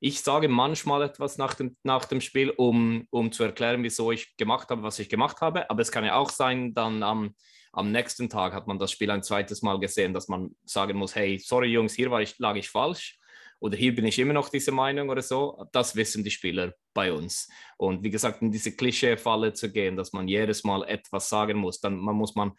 ich 0.00 0.22
sage 0.22 0.48
manchmal 0.48 1.02
etwas 1.02 1.36
nach 1.36 1.54
dem, 1.54 1.76
nach 1.82 2.06
dem 2.06 2.20
Spiel, 2.20 2.50
um, 2.50 3.06
um 3.10 3.30
zu 3.32 3.44
erklären, 3.44 3.82
wieso 3.82 4.10
ich 4.10 4.36
gemacht 4.36 4.70
habe, 4.70 4.82
was 4.82 4.98
ich 4.98 5.10
gemacht 5.10 5.42
habe. 5.42 5.68
Aber 5.68 5.82
es 5.82 5.92
kann 5.92 6.04
ja 6.04 6.16
auch 6.16 6.30
sein, 6.30 6.72
dann 6.72 7.02
am, 7.02 7.34
am 7.72 7.92
nächsten 7.92 8.30
Tag 8.30 8.54
hat 8.54 8.66
man 8.66 8.78
das 8.78 8.90
Spiel 8.90 9.10
ein 9.10 9.22
zweites 9.22 9.60
Mal 9.60 9.78
gesehen, 9.78 10.14
dass 10.14 10.28
man 10.28 10.56
sagen 10.64 10.96
muss, 10.96 11.14
hey, 11.14 11.38
sorry 11.38 11.68
Jungs, 11.68 11.94
hier 11.94 12.10
war 12.10 12.22
ich, 12.22 12.38
lag 12.38 12.56
ich 12.56 12.70
falsch 12.70 13.20
oder 13.60 13.76
hier 13.76 13.94
bin 13.94 14.06
ich 14.06 14.18
immer 14.18 14.32
noch 14.32 14.48
dieser 14.48 14.72
Meinung 14.72 15.10
oder 15.10 15.20
so. 15.20 15.66
Das 15.70 15.94
wissen 15.94 16.24
die 16.24 16.30
Spieler 16.30 16.72
bei 16.94 17.12
uns. 17.12 17.46
Und 17.76 18.02
wie 18.02 18.10
gesagt, 18.10 18.40
in 18.40 18.50
diese 18.50 18.74
Klischee-Falle 18.74 19.52
zu 19.52 19.70
gehen, 19.70 19.96
dass 19.96 20.14
man 20.14 20.26
jedes 20.28 20.64
Mal 20.64 20.82
etwas 20.88 21.28
sagen 21.28 21.58
muss, 21.58 21.78
dann 21.78 21.96
man 21.96 22.16
muss 22.16 22.34
man 22.34 22.52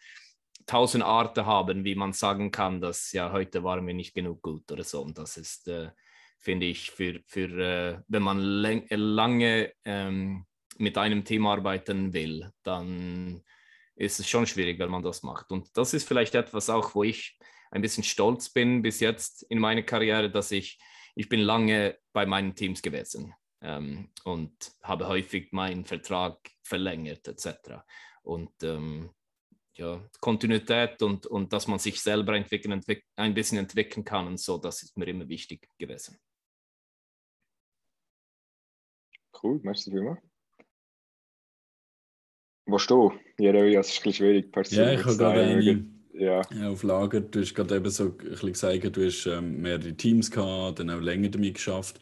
tausend 0.64 1.02
Arten 1.02 1.44
haben, 1.44 1.84
wie 1.84 1.96
man 1.96 2.12
sagen 2.12 2.52
kann, 2.52 2.80
dass 2.80 3.10
ja 3.10 3.32
heute 3.32 3.64
waren 3.64 3.84
wir 3.84 3.94
nicht 3.94 4.14
genug 4.14 4.42
gut 4.42 4.70
oder 4.70 4.84
so. 4.84 5.02
Und 5.02 5.18
das 5.18 5.36
ist 5.36 5.66
äh, 5.66 5.90
finde 6.42 6.66
ich, 6.66 6.90
für, 6.90 7.20
für 7.26 7.48
äh, 7.58 8.02
wenn 8.08 8.22
man 8.22 8.38
lange 8.40 9.72
ähm, 9.84 10.44
mit 10.76 10.98
einem 10.98 11.24
Team 11.24 11.46
arbeiten 11.46 12.12
will, 12.12 12.50
dann 12.64 13.42
ist 13.94 14.18
es 14.18 14.28
schon 14.28 14.46
schwierig, 14.46 14.78
wenn 14.78 14.90
man 14.90 15.02
das 15.02 15.22
macht. 15.22 15.50
Und 15.52 15.68
das 15.76 15.94
ist 15.94 16.06
vielleicht 16.06 16.34
etwas 16.34 16.68
auch, 16.68 16.94
wo 16.94 17.04
ich 17.04 17.38
ein 17.70 17.80
bisschen 17.80 18.04
stolz 18.04 18.50
bin 18.50 18.82
bis 18.82 19.00
jetzt 19.00 19.44
in 19.44 19.58
meiner 19.58 19.82
Karriere, 19.82 20.30
dass 20.30 20.50
ich, 20.50 20.78
ich 21.14 21.28
bin 21.28 21.40
lange 21.40 21.96
bei 22.12 22.26
meinen 22.26 22.54
Teams 22.54 22.82
gewesen 22.82 23.34
ähm, 23.60 24.10
und 24.24 24.72
habe 24.82 25.06
häufig 25.06 25.52
meinen 25.52 25.84
Vertrag 25.84 26.38
verlängert 26.64 27.28
etc. 27.28 27.84
Und 28.22 28.50
ähm, 28.64 29.10
ja, 29.74 30.02
Kontinuität 30.20 31.02
und, 31.02 31.26
und 31.26 31.52
dass 31.52 31.68
man 31.68 31.78
sich 31.78 32.00
selber 32.00 32.34
entwickeln, 32.34 32.72
entwick 32.72 33.06
ein 33.16 33.32
bisschen 33.32 33.58
entwickeln 33.58 34.04
kann 34.04 34.26
und 34.26 34.40
so, 34.40 34.58
das 34.58 34.82
ist 34.82 34.96
mir 34.98 35.06
immer 35.06 35.28
wichtig 35.28 35.68
gewesen. 35.78 36.18
Cool, 39.42 39.60
merci 39.62 39.90
vielmals. 39.90 40.20
Willst 42.66 42.90
du? 42.90 43.12
Ja, 43.38 43.52
es 43.52 43.88
ist 43.88 43.98
ein 43.98 44.02
bisschen 44.04 44.12
schwierig, 44.12 44.52
persönlich. 44.52 44.86
Ja, 44.86 45.00
ich 45.00 45.04
habe 45.04 45.16
gerade 45.16 45.40
eine 45.42 45.92
ja. 46.12 46.42
auf 46.68 46.82
Lager. 46.82 47.20
Du 47.20 47.40
hast 47.40 47.54
gerade 47.54 47.76
eben 47.76 47.90
so 47.90 48.04
ein 48.04 48.16
bisschen 48.16 48.52
gesagt, 48.52 48.96
du 48.96 49.04
hast 49.04 49.26
ähm, 49.26 49.60
mehrere 49.60 49.94
Teams 49.94 50.30
gehabt, 50.30 50.78
dann 50.78 50.90
auch 50.90 51.00
länger 51.00 51.30
damit 51.30 51.54
geschafft. 51.54 51.98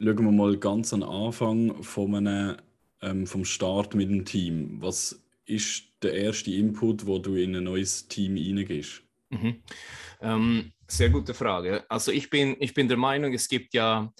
Schauen 0.00 0.24
wir 0.24 0.32
mal 0.32 0.56
ganz 0.56 0.92
am 0.92 1.02
Anfang 1.02 1.82
von 1.82 2.14
einem, 2.14 2.56
ähm, 3.02 3.26
vom 3.26 3.44
Start 3.44 3.94
mit 3.94 4.08
dem 4.08 4.24
Team. 4.24 4.80
Was 4.80 5.20
ist 5.46 5.84
der 6.02 6.14
erste 6.14 6.52
Input, 6.52 7.06
wo 7.06 7.18
du 7.18 7.34
in 7.34 7.56
ein 7.56 7.64
neues 7.64 8.06
Team 8.06 8.36
reingehst? 8.36 9.02
Mhm. 9.30 9.62
Ähm, 10.20 10.72
sehr 10.86 11.10
gute 11.10 11.34
Frage. 11.34 11.84
Also 11.88 12.12
ich 12.12 12.30
bin, 12.30 12.56
ich 12.60 12.74
bin 12.74 12.88
der 12.88 12.96
Meinung, 12.96 13.34
es 13.34 13.48
gibt 13.48 13.74
ja 13.74 14.12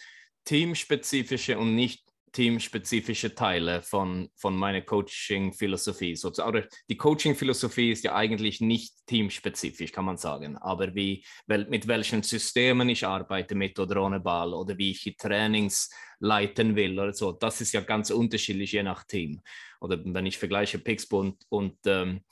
teamspezifische 0.45 1.59
und 1.59 1.75
nicht 1.75 2.04
teamspezifische 2.35 3.35
Teile 3.35 3.81
von, 3.81 4.29
von 4.35 4.57
meiner 4.57 4.83
Coaching-Philosophie. 4.83 6.19
Oder 6.25 6.67
die 6.91 6.97
Coaching-Philosophie 6.97 7.93
ist 7.93 8.05
ja 8.05 8.15
eigentlich 8.15 8.61
nicht 8.61 9.07
teamspezifisch, 9.07 9.93
kann 9.93 10.05
man 10.05 10.17
sagen. 10.17 10.59
Aber 10.59 10.95
wie, 10.95 11.25
mit 11.47 11.87
welchen 11.87 12.23
Systemen 12.25 12.89
ich 12.89 13.07
arbeite, 13.07 13.55
mit 13.55 13.79
oder 13.79 14.03
ohne 14.03 14.21
Ball, 14.21 14.53
oder 14.53 14.77
wie 14.77 14.91
ich 14.91 15.03
die 15.03 15.17
Trainings 15.17 15.91
leiten 16.19 16.75
will 16.75 16.99
oder 16.99 17.13
so, 17.13 17.33
das 17.33 17.61
ist 17.61 17.73
ja 17.73 17.81
ganz 17.81 18.11
unterschiedlich 18.11 18.73
je 18.73 18.83
nach 18.83 19.05
Team. 19.05 19.41
Oder 19.81 20.01
wenn 20.05 20.27
ich 20.27 20.37
vergleiche 20.37 20.81
Pixbo 20.81 21.21
und, 21.21 21.45
und 21.49 21.79
ähm, 21.87 22.25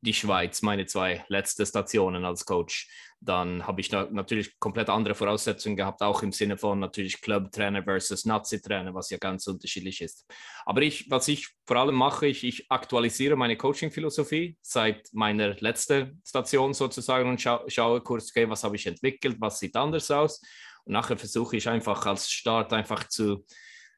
die 0.00 0.14
Schweiz, 0.14 0.62
meine 0.62 0.86
zwei 0.86 1.24
letzte 1.28 1.66
Stationen 1.66 2.24
als 2.24 2.44
Coach, 2.44 2.88
dann 3.24 3.66
habe 3.66 3.80
ich 3.80 3.90
natürlich 3.90 4.58
komplett 4.58 4.90
andere 4.90 5.14
Voraussetzungen 5.14 5.76
gehabt, 5.76 6.02
auch 6.02 6.22
im 6.22 6.32
Sinne 6.32 6.58
von 6.58 6.78
natürlich 6.78 7.20
Club-Trainer 7.20 7.82
versus 7.82 8.24
Nazi-Trainer, 8.24 8.94
was 8.94 9.10
ja 9.10 9.18
ganz 9.18 9.46
unterschiedlich 9.46 10.00
ist. 10.02 10.26
Aber 10.66 10.82
ich, 10.82 11.10
was 11.10 11.28
ich 11.28 11.48
vor 11.66 11.76
allem 11.76 11.94
mache, 11.94 12.26
ich, 12.26 12.44
ich 12.44 12.70
aktualisiere 12.70 13.36
meine 13.36 13.56
Coaching-Philosophie 13.56 14.56
seit 14.60 15.08
meiner 15.12 15.54
letzten 15.60 16.20
Station 16.26 16.74
sozusagen 16.74 17.28
und 17.28 17.40
scha 17.40 17.64
schaue 17.68 18.00
kurz, 18.02 18.30
okay, 18.30 18.48
was 18.48 18.62
habe 18.62 18.76
ich 18.76 18.86
entwickelt, 18.86 19.36
was 19.40 19.58
sieht 19.58 19.74
anders 19.76 20.10
aus. 20.10 20.42
Und 20.84 20.92
nachher 20.92 21.16
versuche 21.16 21.56
ich 21.56 21.68
einfach 21.68 22.04
als 22.04 22.30
Start 22.30 22.72
einfach 22.72 23.08
zu 23.08 23.46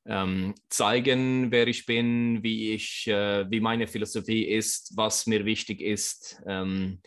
ähm, 0.06 0.54
zeigen, 0.68 1.50
wer 1.50 1.66
ich 1.66 1.84
bin, 1.84 2.42
wie 2.42 2.72
ich, 2.72 3.08
äh, 3.08 3.50
wie 3.50 3.60
meine 3.60 3.88
Philosophie 3.88 4.44
ist, 4.44 4.96
was 4.96 5.26
mir 5.26 5.44
wichtig 5.44 5.80
ist. 5.80 6.40
Ähm, 6.46 7.00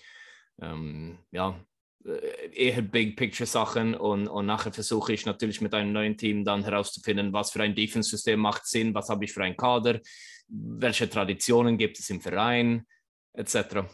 ähm, 0.62 1.20
ja, 1.32 1.58
eher 2.04 2.82
Big 2.82 3.18
Picture 3.18 3.48
Sachen 3.48 3.94
und, 3.94 4.28
und 4.28 4.46
nachher 4.46 4.72
versuche 4.72 5.14
ich 5.14 5.26
natürlich 5.26 5.62
mit 5.62 5.74
einem 5.74 5.92
neuen 5.92 6.18
Team 6.18 6.46
dann 6.46 6.64
herauszufinden, 6.64 7.34
was 7.34 7.52
für 7.52 7.62
ein 7.62 7.76
Defense-System 7.76 8.40
macht 8.40 8.66
Sinn, 8.66 8.94
was 8.94 9.10
habe 9.10 9.26
ich 9.26 9.34
für 9.34 9.44
einen 9.44 9.58
Kader, 9.58 10.00
welche 10.48 11.10
Traditionen 11.10 11.78
gibt 11.78 12.00
es 12.00 12.10
im 12.10 12.22
Verein, 12.22 12.86
etc. 13.34 13.86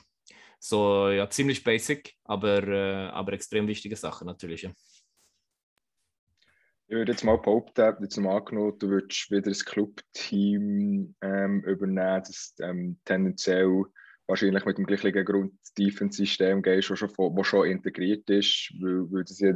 So 0.60 1.10
ja, 1.10 1.30
ziemlich 1.30 1.64
basic, 1.64 2.14
aber, 2.24 2.64
äh, 2.68 3.08
aber 3.08 3.34
extrem 3.34 3.68
wichtige 3.68 3.96
Sachen 3.96 4.28
natürlich. 4.28 4.64
Ja. 4.64 4.72
Ich 6.88 6.96
würde 6.96 7.14
jetzt 7.14 7.24
mal 7.24 7.40
behaupten, 7.40 8.04
jetzt 8.04 8.18
mal 8.18 8.38
angenommen, 8.38 8.78
du 8.78 8.90
würdest 8.90 9.32
wieder 9.32 9.50
das 9.50 9.66
Clubteam 9.66 11.16
ähm, 11.22 11.64
übernehmen, 11.64 12.22
das 12.24 12.54
ähm, 12.62 13.00
tendenziell 13.04 13.86
wahrscheinlich 14.28 14.66
mit 14.66 14.78
dem 14.78 14.86
gleichen 14.86 15.26
Grund-Defense-System 15.26 16.62
gehst, 16.62 16.90
das 16.90 17.00
schon, 17.00 17.44
schon 17.44 17.68
integriert 17.68 18.30
ist, 18.30 18.74
weil, 18.80 19.12
weil 19.12 19.24
das 19.24 19.40
ja 19.40 19.54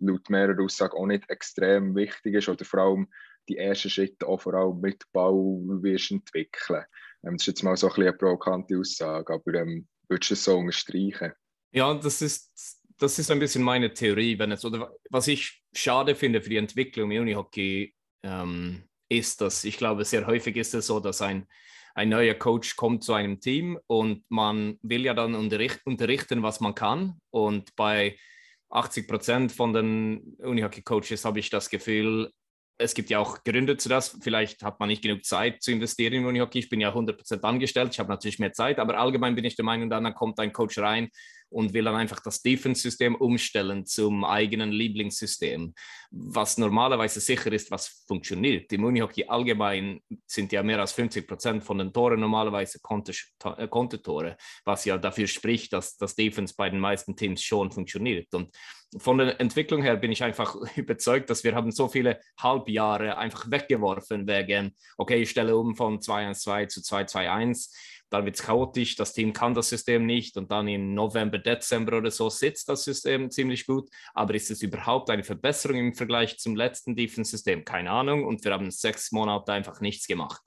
laut 0.00 0.28
mehrerer 0.28 0.62
Aussagen 0.62 0.96
auch 0.96 1.06
nicht 1.06 1.28
extrem 1.30 1.94
wichtig 1.94 2.34
ist 2.34 2.48
oder 2.48 2.64
vor 2.64 2.80
allem 2.80 3.08
die 3.48 3.58
ersten 3.58 3.90
Schritte 3.90 4.26
auch 4.26 4.40
vor 4.40 4.54
allem 4.54 4.80
mit 4.80 5.04
Bau 5.12 5.60
wirst 5.82 6.10
entwickeln. 6.10 6.84
Ähm, 7.22 7.36
das 7.36 7.42
ist 7.42 7.46
jetzt 7.46 7.62
mal 7.62 7.76
so 7.76 7.86
ein 7.86 7.90
bisschen 7.90 8.08
eine 8.08 8.16
provokante 8.16 8.78
Aussage, 8.78 9.32
aber 9.32 9.54
ähm, 9.54 9.86
würdest 10.08 10.30
du 10.30 10.34
es 10.34 10.44
so 10.44 10.58
unterstreichen? 10.58 11.32
Ja, 11.72 11.94
das 11.94 12.22
ist, 12.22 12.80
das 12.98 13.18
ist 13.18 13.30
ein 13.30 13.38
bisschen 13.38 13.62
meine 13.62 13.92
Theorie, 13.92 14.38
wenn 14.38 14.52
es, 14.52 14.64
oder 14.64 14.94
was 15.10 15.28
ich 15.28 15.62
schade 15.74 16.14
finde 16.14 16.40
für 16.40 16.50
die 16.50 16.56
Entwicklung 16.56 17.10
im 17.10 17.22
Unihockey, 17.22 17.94
ähm, 18.22 18.84
ist, 19.08 19.40
dass 19.40 19.64
ich 19.64 19.76
glaube, 19.76 20.04
sehr 20.04 20.26
häufig 20.26 20.56
ist 20.56 20.74
es 20.74 20.86
so, 20.86 21.00
dass 21.00 21.20
ein 21.20 21.46
ein 21.94 22.08
neuer 22.08 22.34
Coach 22.34 22.76
kommt 22.76 23.04
zu 23.04 23.14
einem 23.14 23.40
Team 23.40 23.78
und 23.86 24.24
man 24.28 24.78
will 24.82 25.04
ja 25.04 25.14
dann 25.14 25.34
unterricht, 25.34 25.80
unterrichten, 25.84 26.42
was 26.42 26.60
man 26.60 26.74
kann. 26.74 27.20
Und 27.30 27.74
bei 27.76 28.18
80 28.70 29.06
Prozent 29.06 29.52
von 29.52 29.72
den 29.72 30.36
Unihockey-Coaches 30.38 31.24
habe 31.24 31.38
ich 31.38 31.50
das 31.50 31.70
Gefühl, 31.70 32.32
es 32.78 32.94
gibt 32.94 33.10
ja 33.10 33.18
auch 33.18 33.44
Gründe 33.44 33.76
zu 33.76 33.88
das. 33.88 34.16
Vielleicht 34.20 34.62
hat 34.62 34.80
man 34.80 34.88
nicht 34.88 35.02
genug 35.02 35.24
Zeit 35.24 35.62
zu 35.62 35.70
investieren 35.70 36.14
in 36.14 36.26
Unihockey. 36.26 36.58
Ich 36.58 36.68
bin 36.68 36.80
ja 36.80 36.92
100% 36.92 37.42
angestellt, 37.42 37.90
ich 37.92 37.98
habe 37.98 38.08
natürlich 38.08 38.38
mehr 38.38 38.52
Zeit, 38.52 38.78
aber 38.78 38.98
allgemein 38.98 39.34
bin 39.34 39.44
ich 39.44 39.56
der 39.56 39.64
Meinung, 39.64 39.90
dann 39.90 40.12
kommt 40.14 40.40
ein 40.40 40.52
Coach 40.52 40.78
rein 40.78 41.08
und 41.50 41.72
will 41.72 41.84
dann 41.84 41.94
einfach 41.94 42.20
das 42.20 42.42
Defense-System 42.42 43.14
umstellen 43.14 43.86
zum 43.86 44.24
eigenen 44.24 44.72
Lieblingssystem, 44.72 45.72
was 46.10 46.58
normalerweise 46.58 47.20
sicher 47.20 47.52
ist, 47.52 47.70
was 47.70 48.04
funktioniert. 48.08 48.72
Im 48.72 48.84
Unihockey 48.84 49.24
allgemein 49.28 50.00
sind 50.26 50.50
ja 50.50 50.64
mehr 50.64 50.80
als 50.80 50.92
50 50.92 51.28
Prozent 51.28 51.62
von 51.62 51.78
den 51.78 51.92
Toren 51.92 52.18
normalerweise 52.18 52.78
äh, 52.78 53.68
Kontertore, 53.68 54.36
was 54.64 54.84
ja 54.84 54.98
dafür 54.98 55.28
spricht, 55.28 55.72
dass 55.72 55.96
das 55.96 56.16
Defense 56.16 56.54
bei 56.56 56.68
den 56.68 56.80
meisten 56.80 57.14
Teams 57.14 57.40
schon 57.40 57.70
funktioniert. 57.70 58.34
Und 58.34 58.50
von 58.96 59.18
der 59.18 59.40
Entwicklung 59.40 59.82
her 59.82 59.96
bin 59.96 60.12
ich 60.12 60.22
einfach 60.22 60.56
überzeugt, 60.76 61.30
dass 61.30 61.44
wir 61.44 61.54
haben 61.54 61.70
so 61.72 61.88
viele 61.88 62.20
Halbjahre 62.38 63.18
einfach 63.18 63.50
weggeworfen 63.50 64.26
wegen, 64.26 64.74
okay, 64.96 65.22
ich 65.22 65.30
stelle 65.30 65.56
um 65.56 65.74
von 65.74 66.00
2-1-2 66.00 66.68
zu 66.68 66.80
2-2-1 66.80 67.70
dann 68.14 68.26
wird 68.26 68.36
es 68.36 68.42
chaotisch, 68.42 68.94
das 68.94 69.12
Team 69.12 69.32
kann 69.32 69.54
das 69.54 69.68
System 69.68 70.06
nicht 70.06 70.36
und 70.36 70.50
dann 70.50 70.68
im 70.68 70.94
November, 70.94 71.38
Dezember 71.38 71.98
oder 71.98 72.12
so 72.12 72.30
sitzt 72.30 72.68
das 72.68 72.84
System 72.84 73.28
ziemlich 73.28 73.66
gut. 73.66 73.90
Aber 74.14 74.34
ist 74.34 74.52
es 74.52 74.62
überhaupt 74.62 75.10
eine 75.10 75.24
Verbesserung 75.24 75.78
im 75.78 75.94
Vergleich 75.94 76.38
zum 76.38 76.54
letzten 76.54 76.94
Defense-System? 76.94 77.64
Keine 77.64 77.90
Ahnung. 77.90 78.24
Und 78.24 78.44
wir 78.44 78.52
haben 78.52 78.70
sechs 78.70 79.10
Monate 79.10 79.52
einfach 79.52 79.80
nichts 79.80 80.06
gemacht. 80.06 80.40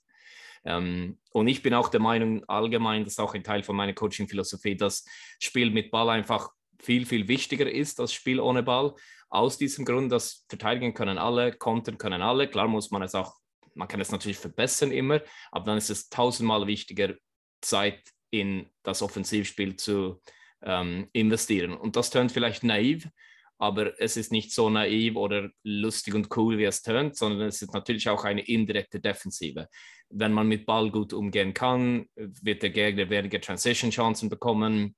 Ähm, 0.64 1.20
und 1.34 1.48
ich 1.50 1.62
bin 1.62 1.74
auch 1.74 1.90
der 1.90 2.00
Meinung, 2.00 2.44
allgemein, 2.48 3.04
das 3.04 3.14
ist 3.14 3.20
auch 3.20 3.34
ein 3.34 3.44
Teil 3.44 3.64
von 3.64 3.76
meiner 3.76 3.94
Coaching-Philosophie, 3.94 4.78
dass 4.78 5.04
Spiel 5.40 5.70
mit 5.70 5.92
Ball 5.92 6.10
einfach 6.10 6.50
viel, 6.80 7.06
viel 7.06 7.28
wichtiger 7.28 7.70
ist 7.70 8.00
als 8.00 8.14
Spiel 8.14 8.40
ohne 8.40 8.64
Ball. 8.64 8.94
Aus 9.30 9.58
diesem 9.58 9.86
Grund, 9.86 10.12
dass 10.12 10.46
verteidigen 10.48 10.94
können 10.94 11.18
alle, 11.18 11.52
kontern 11.54 11.98
können 11.98 12.22
alle. 12.22 12.48
Klar 12.48 12.68
muss 12.68 12.92
man 12.92 13.02
es 13.02 13.16
auch, 13.16 13.36
man 13.74 13.88
kann 13.88 14.00
es 14.00 14.12
natürlich 14.12 14.38
verbessern 14.38 14.92
immer, 14.92 15.22
aber 15.52 15.66
dann 15.66 15.78
ist 15.78 15.90
es 15.90 16.10
tausendmal 16.10 16.68
wichtiger, 16.68 17.16
Zeit 17.62 18.02
in 18.30 18.70
das 18.84 19.02
Offensivspiel 19.02 19.76
zu 19.76 20.22
ähm, 20.62 21.10
investieren. 21.14 21.74
Und 21.74 21.96
das 21.96 22.10
tönt 22.10 22.32
vielleicht 22.32 22.64
naiv, 22.64 23.08
aber 23.58 24.00
es 24.00 24.18
ist 24.18 24.32
nicht 24.32 24.54
so 24.54 24.70
naiv 24.70 25.16
oder 25.16 25.50
lustig 25.64 26.14
und 26.14 26.36
cool, 26.38 26.58
wie 26.58 26.66
es 26.66 26.82
tönt, 26.82 27.16
sondern 27.16 27.48
es 27.48 27.62
ist 27.62 27.74
natürlich 27.74 28.10
auch 28.10 28.24
eine 28.24 28.42
indirekte 28.42 29.00
Defensive. 29.00 29.68
Wenn 30.10 30.34
man 30.34 30.48
mit 30.48 30.66
Ball 30.66 30.92
gut 30.92 31.14
umgehen 31.14 31.54
kann, 31.54 32.08
wird 32.16 32.64
der 32.64 32.70
Gegner 32.70 33.10
weniger 33.10 33.42
Transition-Chancen 33.42 34.30
bekommen. 34.30 34.96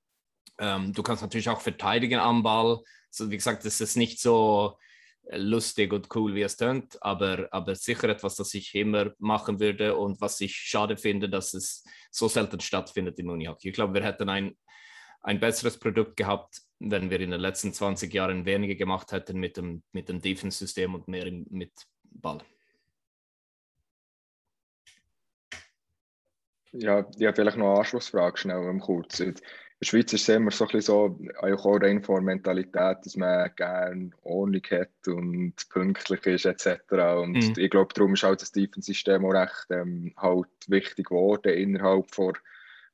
Ähm, 0.60 0.92
du 0.92 1.02
kannst 1.02 1.22
natürlich 1.22 1.48
auch 1.48 1.60
verteidigen 1.60 2.20
am 2.20 2.42
Ball. 2.42 2.80
Also 3.08 3.30
wie 3.30 3.36
gesagt, 3.36 3.64
es 3.64 3.80
ist 3.80 3.96
nicht 3.96 4.20
so 4.20 4.78
lustig 5.32 5.92
und 5.92 6.14
cool, 6.14 6.34
wie 6.34 6.42
es 6.42 6.56
tönt, 6.56 7.02
aber, 7.02 7.48
aber 7.50 7.74
sicher 7.74 8.08
etwas, 8.08 8.36
das 8.36 8.54
ich 8.54 8.74
immer 8.74 9.12
machen 9.18 9.60
würde 9.60 9.96
und 9.96 10.20
was 10.20 10.40
ich 10.40 10.54
schade 10.54 10.96
finde, 10.96 11.28
dass 11.28 11.54
es 11.54 11.84
so 12.10 12.28
selten 12.28 12.60
stattfindet 12.60 13.18
im 13.18 13.30
Unihockey. 13.30 13.68
Ich 13.68 13.74
glaube, 13.74 13.94
wir 13.94 14.04
hätten 14.04 14.28
ein 14.28 14.56
ein 15.22 15.40
besseres 15.40 15.78
Produkt 15.78 16.16
gehabt, 16.16 16.62
wenn 16.78 17.10
wir 17.10 17.20
in 17.20 17.30
den 17.30 17.40
letzten 17.40 17.72
20 17.72 18.12
Jahren 18.12 18.46
weniger 18.46 18.74
gemacht 18.74 19.12
hätten 19.12 19.38
mit 19.38 19.56
dem, 19.56 19.82
mit 19.92 20.08
dem 20.08 20.20
Defense-System 20.20 20.94
und 20.94 21.08
mehr 21.08 21.30
mit 21.50 21.72
Ball. 22.04 22.38
Ja, 26.72 26.98
habe 26.98 27.34
vielleicht 27.34 27.56
noch 27.56 27.70
eine 27.70 27.78
Anschlussfrage 27.78 28.38
schnell 28.38 28.62
im 28.68 28.80
Kurz. 28.80 29.20
In 29.82 29.86
der 29.86 29.90
Schweiz 29.92 30.12
ist 30.12 30.28
es 30.28 30.36
immer 30.36 30.50
so 30.50 30.64
ein 30.64 30.72
bisschen 30.72 30.94
so, 30.94 31.18
auch 31.40 31.80
rein 31.80 32.02
vor 32.02 32.20
Mentalität, 32.20 32.98
dass 33.02 33.16
man 33.16 33.50
gerne 33.56 34.10
Ordnung 34.24 34.60
hat 34.70 35.08
und 35.08 35.54
pünktlich 35.70 36.26
ist 36.26 36.44
etc. 36.44 36.82
Und 37.16 37.32
mhm. 37.32 37.54
ich 37.56 37.70
glaube, 37.70 37.94
darum 37.94 38.12
ist 38.12 38.22
halt 38.22 38.42
das 38.42 38.52
Defense-System 38.52 39.24
auch 39.24 39.32
recht 39.32 39.66
ähm, 39.70 40.12
halt 40.18 40.48
wichtig 40.66 41.06
geworden 41.06 41.54
innerhalb 41.54 42.14
von 42.14 42.34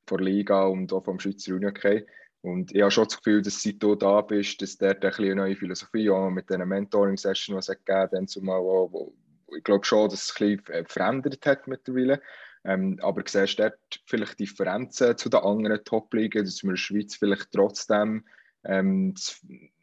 der 0.09 0.19
Liga 0.19 0.63
und 0.63 0.93
auch 0.93 1.03
vom 1.03 1.19
Schweizer 1.19 1.55
Unihockey. 1.55 2.05
Und 2.41 2.73
ich 2.73 2.81
habe 2.81 2.91
schon 2.91 3.03
das 3.03 3.17
Gefühl, 3.17 3.41
dass 3.41 3.61
seit 3.61 3.83
du 3.83 3.95
da 3.95 4.21
bist, 4.21 4.61
dass 4.61 4.79
ein 4.79 4.95
eine 5.01 5.35
neue 5.35 5.57
Philosophie 5.57 6.09
auch 6.09 6.29
mit 6.29 6.49
diesen 6.49 6.69
Mentoring-Sessions, 6.69 7.65
die 7.65 7.71
es 7.71 7.85
gegeben 7.85 8.21
hat, 8.21 8.29
zumal 8.29 8.61
auch, 8.61 9.11
ich 9.57 9.63
glaube 9.65 9.83
schon, 9.83 10.09
dass 10.09 10.29
es 10.29 10.41
ein 10.41 10.55
bisschen 10.55 10.85
verändert 10.85 11.45
hat 11.45 11.67
mittlerweile. 11.67 12.21
Ähm, 12.67 12.99
aber 13.01 13.23
siehst 13.25 13.59
du 13.59 13.63
dort 13.63 14.01
vielleicht 14.05 14.39
Differenzen 14.39 15.17
zu 15.17 15.29
den 15.29 15.39
anderen 15.39 15.83
Top-Ligen, 15.85 16.43
dass 16.43 16.61
wir 16.63 16.69
in 16.69 16.75
der 16.75 16.77
Schweiz 16.77 17.15
vielleicht 17.15 17.51
trotzdem 17.53 18.25
ähm, 18.65 19.15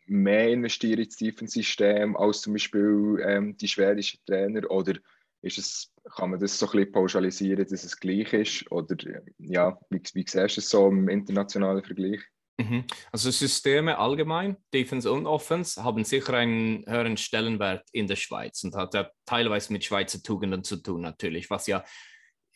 mehr 0.06 0.50
investieren 0.50 1.00
ins 1.00 1.16
Tiefensystem 1.16 2.14
als 2.14 2.42
zum 2.42 2.52
Beispiel 2.52 3.24
ähm, 3.26 3.56
die 3.56 3.68
schwedischen 3.68 4.20
Trainer? 4.26 4.70
Oder 4.70 4.98
ist 5.40 5.56
es, 5.56 5.92
kann 6.14 6.30
man 6.30 6.40
das 6.40 6.58
so 6.58 6.66
ein 6.66 6.72
bisschen 6.72 6.92
pauschalisieren, 6.92 7.66
dass 7.66 7.84
es 7.84 7.98
gleich 7.98 8.34
ist? 8.34 8.70
Oder 8.70 8.96
ja, 9.38 9.78
wie, 9.88 10.02
wie 10.12 10.24
siehst 10.28 10.56
du 10.56 10.60
es 10.60 10.68
so 10.68 10.88
im 10.88 11.08
internationalen 11.08 11.82
Vergleich? 11.82 12.20
Mhm. 12.58 12.84
Also 13.10 13.30
Systeme 13.30 13.98
allgemein, 13.98 14.58
Defense 14.74 15.10
und 15.10 15.26
Offense, 15.26 15.82
haben 15.82 16.04
sicher 16.04 16.34
einen 16.34 16.84
höheren 16.86 17.16
Stellenwert 17.16 17.88
in 17.92 18.06
der 18.06 18.16
Schweiz 18.16 18.62
und 18.62 18.76
hat 18.76 18.92
ja 18.92 19.10
teilweise 19.24 19.72
mit 19.72 19.84
Schweizer 19.84 20.22
Tugenden 20.22 20.62
zu 20.62 20.76
tun 20.76 21.00
natürlich, 21.00 21.48
was 21.48 21.66
ja, 21.66 21.82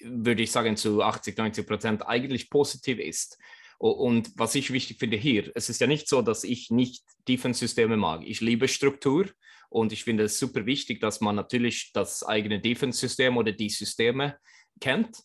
würde 0.01 0.43
ich 0.43 0.51
sagen, 0.51 0.77
zu 0.77 1.03
80, 1.03 1.37
90 1.37 1.67
Prozent 1.67 2.07
eigentlich 2.07 2.51
positiv 2.51 2.99
ist. 2.99 3.39
Und 3.79 4.33
was 4.35 4.55
ich 4.57 4.73
wichtig 4.73 4.99
finde 4.99 5.17
hier, 5.17 5.53
es 5.55 5.69
ist 5.69 5.81
ja 5.81 5.87
nicht 5.87 6.09
so, 6.09 6.21
dass 6.21 6.43
ich 6.43 6.71
nicht 6.71 7.05
Defense-Systeme 7.29 7.97
mag. 7.97 8.23
Ich 8.25 8.41
liebe 8.41 8.67
Struktur 8.67 9.27
und 9.71 9.93
ich 9.93 10.03
finde 10.05 10.25
es 10.25 10.39
super 10.39 10.67
wichtig, 10.67 11.01
dass 11.01 11.21
man 11.21 11.37
natürlich 11.37 11.93
das 11.93 12.25
eigene 12.25 12.61
Defense-System 12.61 13.37
oder 13.37 13.53
die 13.53 13.69
Systeme 13.69 14.37
kennt. 14.81 15.19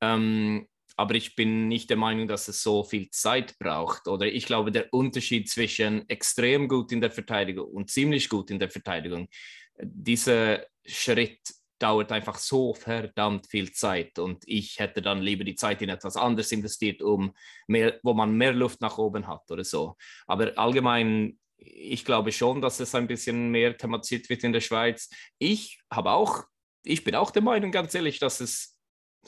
Ähm, 0.00 0.66
aber 0.96 1.14
ich 1.14 1.36
bin 1.36 1.68
nicht 1.68 1.90
der 1.90 1.96
Meinung, 1.96 2.26
dass 2.26 2.48
es 2.48 2.62
so 2.62 2.82
viel 2.82 3.08
Zeit 3.10 3.56
braucht. 3.58 4.08
Oder 4.08 4.26
ich 4.26 4.46
glaube, 4.46 4.72
der 4.72 4.92
Unterschied 4.92 5.48
zwischen 5.48 6.08
extrem 6.08 6.66
gut 6.66 6.90
in 6.90 7.00
der 7.00 7.10
Verteidigung 7.10 7.68
und 7.70 7.90
ziemlich 7.90 8.28
gut 8.28 8.50
in 8.50 8.58
der 8.58 8.68
Verteidigung, 8.68 9.28
dieser 9.80 10.66
Schritt 10.84 11.40
dauert 11.78 12.12
einfach 12.12 12.38
so 12.38 12.74
verdammt 12.74 13.46
viel 13.46 13.72
Zeit 13.72 14.18
und 14.18 14.42
ich 14.46 14.78
hätte 14.78 15.02
dann 15.02 15.22
lieber 15.22 15.44
die 15.44 15.54
Zeit 15.54 15.80
in 15.82 15.88
etwas 15.88 16.16
anderes 16.16 16.52
investiert, 16.52 17.02
um 17.02 17.34
mehr, 17.66 17.98
wo 18.02 18.14
man 18.14 18.34
mehr 18.34 18.52
Luft 18.52 18.80
nach 18.80 18.98
oben 18.98 19.26
hat 19.26 19.50
oder 19.50 19.64
so. 19.64 19.96
Aber 20.26 20.56
allgemein 20.56 21.38
ich 21.58 22.04
glaube 22.04 22.32
schon, 22.32 22.60
dass 22.60 22.80
es 22.80 22.94
ein 22.94 23.06
bisschen 23.06 23.50
mehr 23.50 23.76
thematisiert 23.76 24.28
wird 24.28 24.44
in 24.44 24.52
der 24.52 24.60
Schweiz. 24.60 25.10
Ich 25.38 25.80
habe 25.90 26.12
auch, 26.12 26.44
ich 26.84 27.04
bin 27.04 27.14
auch 27.14 27.30
der 27.30 27.42
Meinung, 27.42 27.72
ganz 27.72 27.94
ehrlich, 27.94 28.18
dass 28.18 28.40
es 28.40 28.77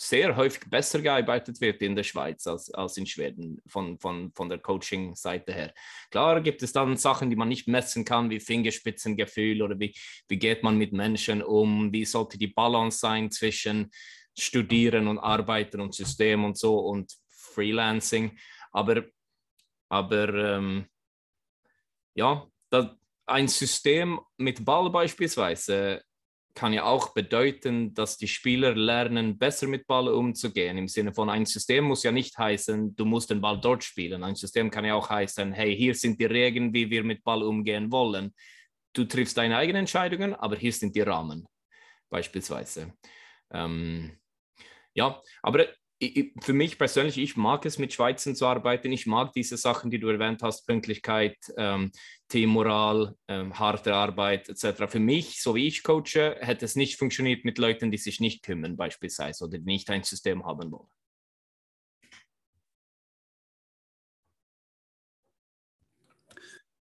sehr 0.00 0.34
häufig 0.34 0.62
besser 0.70 1.02
gearbeitet 1.02 1.60
wird 1.60 1.82
in 1.82 1.94
der 1.94 2.04
Schweiz 2.04 2.46
als, 2.46 2.72
als 2.72 2.96
in 2.96 3.04
Schweden 3.04 3.60
von, 3.66 3.98
von, 3.98 4.32
von 4.32 4.48
der 4.48 4.58
Coaching-Seite 4.58 5.52
her. 5.52 5.74
Klar 6.10 6.40
gibt 6.40 6.62
es 6.62 6.72
dann 6.72 6.96
Sachen, 6.96 7.28
die 7.28 7.36
man 7.36 7.48
nicht 7.48 7.68
messen 7.68 8.06
kann, 8.06 8.30
wie 8.30 8.40
Fingerspitzengefühl 8.40 9.60
oder 9.60 9.78
wie, 9.78 9.94
wie 10.26 10.38
geht 10.38 10.62
man 10.62 10.78
mit 10.78 10.94
Menschen 10.94 11.42
um, 11.42 11.92
wie 11.92 12.06
sollte 12.06 12.38
die 12.38 12.46
Balance 12.46 12.98
sein 12.98 13.30
zwischen 13.30 13.90
Studieren 14.38 15.06
und 15.06 15.18
Arbeiten 15.18 15.82
und 15.82 15.94
System 15.94 16.46
und 16.46 16.56
so 16.56 16.78
und 16.78 17.12
Freelancing. 17.28 18.38
Aber, 18.72 19.04
aber 19.90 20.32
ähm, 20.32 20.86
ja, 22.14 22.46
da, 22.70 22.96
ein 23.26 23.48
System 23.48 24.18
mit 24.38 24.64
Ball 24.64 24.88
beispielsweise 24.88 26.02
kann 26.54 26.72
ja 26.72 26.84
auch 26.84 27.14
bedeuten, 27.14 27.94
dass 27.94 28.16
die 28.16 28.28
Spieler 28.28 28.74
lernen, 28.74 29.38
besser 29.38 29.66
mit 29.66 29.86
Ball 29.86 30.08
umzugehen. 30.08 30.78
Im 30.78 30.88
Sinne 30.88 31.14
von 31.14 31.30
ein 31.30 31.46
System 31.46 31.84
muss 31.84 32.02
ja 32.02 32.12
nicht 32.12 32.36
heißen, 32.36 32.96
du 32.96 33.04
musst 33.04 33.30
den 33.30 33.40
Ball 33.40 33.60
dort 33.60 33.84
spielen. 33.84 34.22
Ein 34.24 34.34
System 34.34 34.70
kann 34.70 34.84
ja 34.84 34.94
auch 34.94 35.08
heißen, 35.08 35.52
hey, 35.52 35.76
hier 35.76 35.94
sind 35.94 36.20
die 36.20 36.26
Regeln, 36.26 36.72
wie 36.74 36.90
wir 36.90 37.04
mit 37.04 37.22
Ball 37.22 37.42
umgehen 37.42 37.90
wollen. 37.92 38.34
Du 38.92 39.04
triffst 39.04 39.36
deine 39.36 39.56
eigenen 39.56 39.80
Entscheidungen, 39.80 40.34
aber 40.34 40.56
hier 40.56 40.72
sind 40.72 40.96
die 40.96 41.02
Rahmen, 41.02 41.46
beispielsweise. 42.08 42.92
Ähm, 43.52 44.18
ja, 44.94 45.22
aber 45.42 45.66
für 46.40 46.54
mich 46.54 46.78
persönlich, 46.78 47.18
ich 47.18 47.36
mag 47.36 47.66
es, 47.66 47.78
mit 47.78 47.92
Schweizern 47.92 48.34
zu 48.34 48.46
arbeiten. 48.46 48.90
Ich 48.90 49.06
mag 49.06 49.32
diese 49.34 49.56
Sachen, 49.58 49.90
die 49.90 49.98
du 49.98 50.08
erwähnt 50.08 50.42
hast, 50.42 50.66
Pünktlichkeit, 50.66 51.36
ähm, 51.58 51.90
Teammoral, 52.28 53.16
ähm, 53.28 53.58
harte 53.58 53.94
Arbeit 53.94 54.48
etc. 54.48 54.88
Für 54.88 55.00
mich, 55.00 55.42
so 55.42 55.54
wie 55.54 55.66
ich 55.66 55.82
coache, 55.82 56.36
hätte 56.40 56.64
es 56.64 56.74
nicht 56.76 56.96
funktioniert 56.96 57.44
mit 57.44 57.58
Leuten, 57.58 57.90
die 57.90 57.98
sich 57.98 58.18
nicht 58.20 58.42
kümmern 58.42 58.76
beispielsweise 58.76 59.44
oder 59.44 59.58
die 59.58 59.64
nicht 59.64 59.90
ein 59.90 60.02
System 60.02 60.46
haben 60.46 60.72
wollen. 60.72 60.88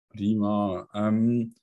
Prima. 0.10 0.88
Ähm, 0.94 1.56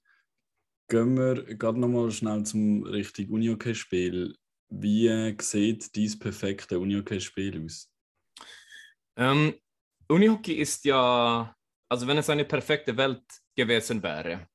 gehen 0.89 1.17
wir 1.17 1.43
gerade 1.57 1.81
nochmal 1.81 2.11
schnell 2.11 2.45
zum 2.45 2.83
richtigen 2.85 3.33
Unihockey-Spiel. 3.35 4.37
Wie 4.75 5.37
sieht 5.39 5.95
dieses 5.95 6.19
perfekte 6.19 6.79
Unihockey-Spiel 6.79 7.63
aus? 7.63 7.91
Ähm, 9.19 9.55
Unihockey 10.09 10.55
ist 10.55 10.87
ja, 10.87 11.55
also 11.91 12.07
wenn 12.07 12.17
es 12.17 12.31
eine 12.31 12.47
perfekte 12.47 12.97
Welt 12.97 13.23
gewesen 13.55 14.03
wäre, 14.03 14.49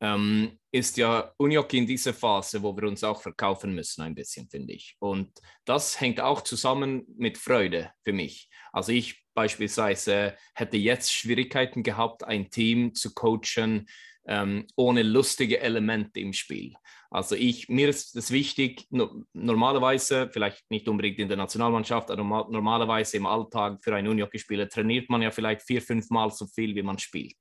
ähm, 0.00 0.58
ist 0.72 0.96
ja 0.96 1.32
Unihockey 1.36 1.78
in 1.78 1.86
dieser 1.86 2.14
Phase, 2.14 2.60
wo 2.62 2.76
wir 2.76 2.88
uns 2.88 3.04
auch 3.04 3.22
verkaufen 3.22 3.74
müssen, 3.74 4.02
ein 4.02 4.14
bisschen, 4.14 4.48
finde 4.48 4.72
ich. 4.72 4.96
Und 4.98 5.30
das 5.64 6.00
hängt 6.00 6.20
auch 6.20 6.42
zusammen 6.42 7.04
mit 7.16 7.38
Freude 7.38 7.92
für 8.04 8.12
mich. 8.12 8.50
Also 8.72 8.90
ich 8.90 9.24
beispielsweise 9.34 10.36
hätte 10.54 10.76
jetzt 10.76 11.12
Schwierigkeiten 11.12 11.84
gehabt, 11.84 12.24
ein 12.24 12.50
Team 12.50 12.92
zu 12.92 13.14
coachen 13.14 13.88
ähm, 14.28 14.66
ohne 14.76 15.02
lustige 15.02 15.60
Elemente 15.60 16.20
im 16.20 16.32
Spiel. 16.32 16.74
Also 17.10 17.34
ich, 17.34 17.68
mir 17.70 17.88
ist 17.88 18.14
es 18.14 18.30
wichtig, 18.30 18.86
no, 18.90 19.24
normalerweise, 19.32 20.28
vielleicht 20.30 20.70
nicht 20.70 20.86
unbedingt 20.86 21.18
in 21.18 21.28
der 21.28 21.38
Nationalmannschaft, 21.38 22.10
aber 22.10 22.22
normalerweise 22.22 23.16
im 23.16 23.26
Alltag 23.26 23.82
für 23.82 23.96
einen 23.96 24.08
Unihockeyspieler 24.08 24.68
trainiert 24.68 25.08
man 25.08 25.22
ja 25.22 25.30
vielleicht 25.30 25.62
vier, 25.62 25.80
fünf 25.80 26.10
Mal 26.10 26.30
so 26.30 26.46
viel, 26.46 26.74
wie 26.74 26.82
man 26.82 26.98
spielt. 26.98 27.38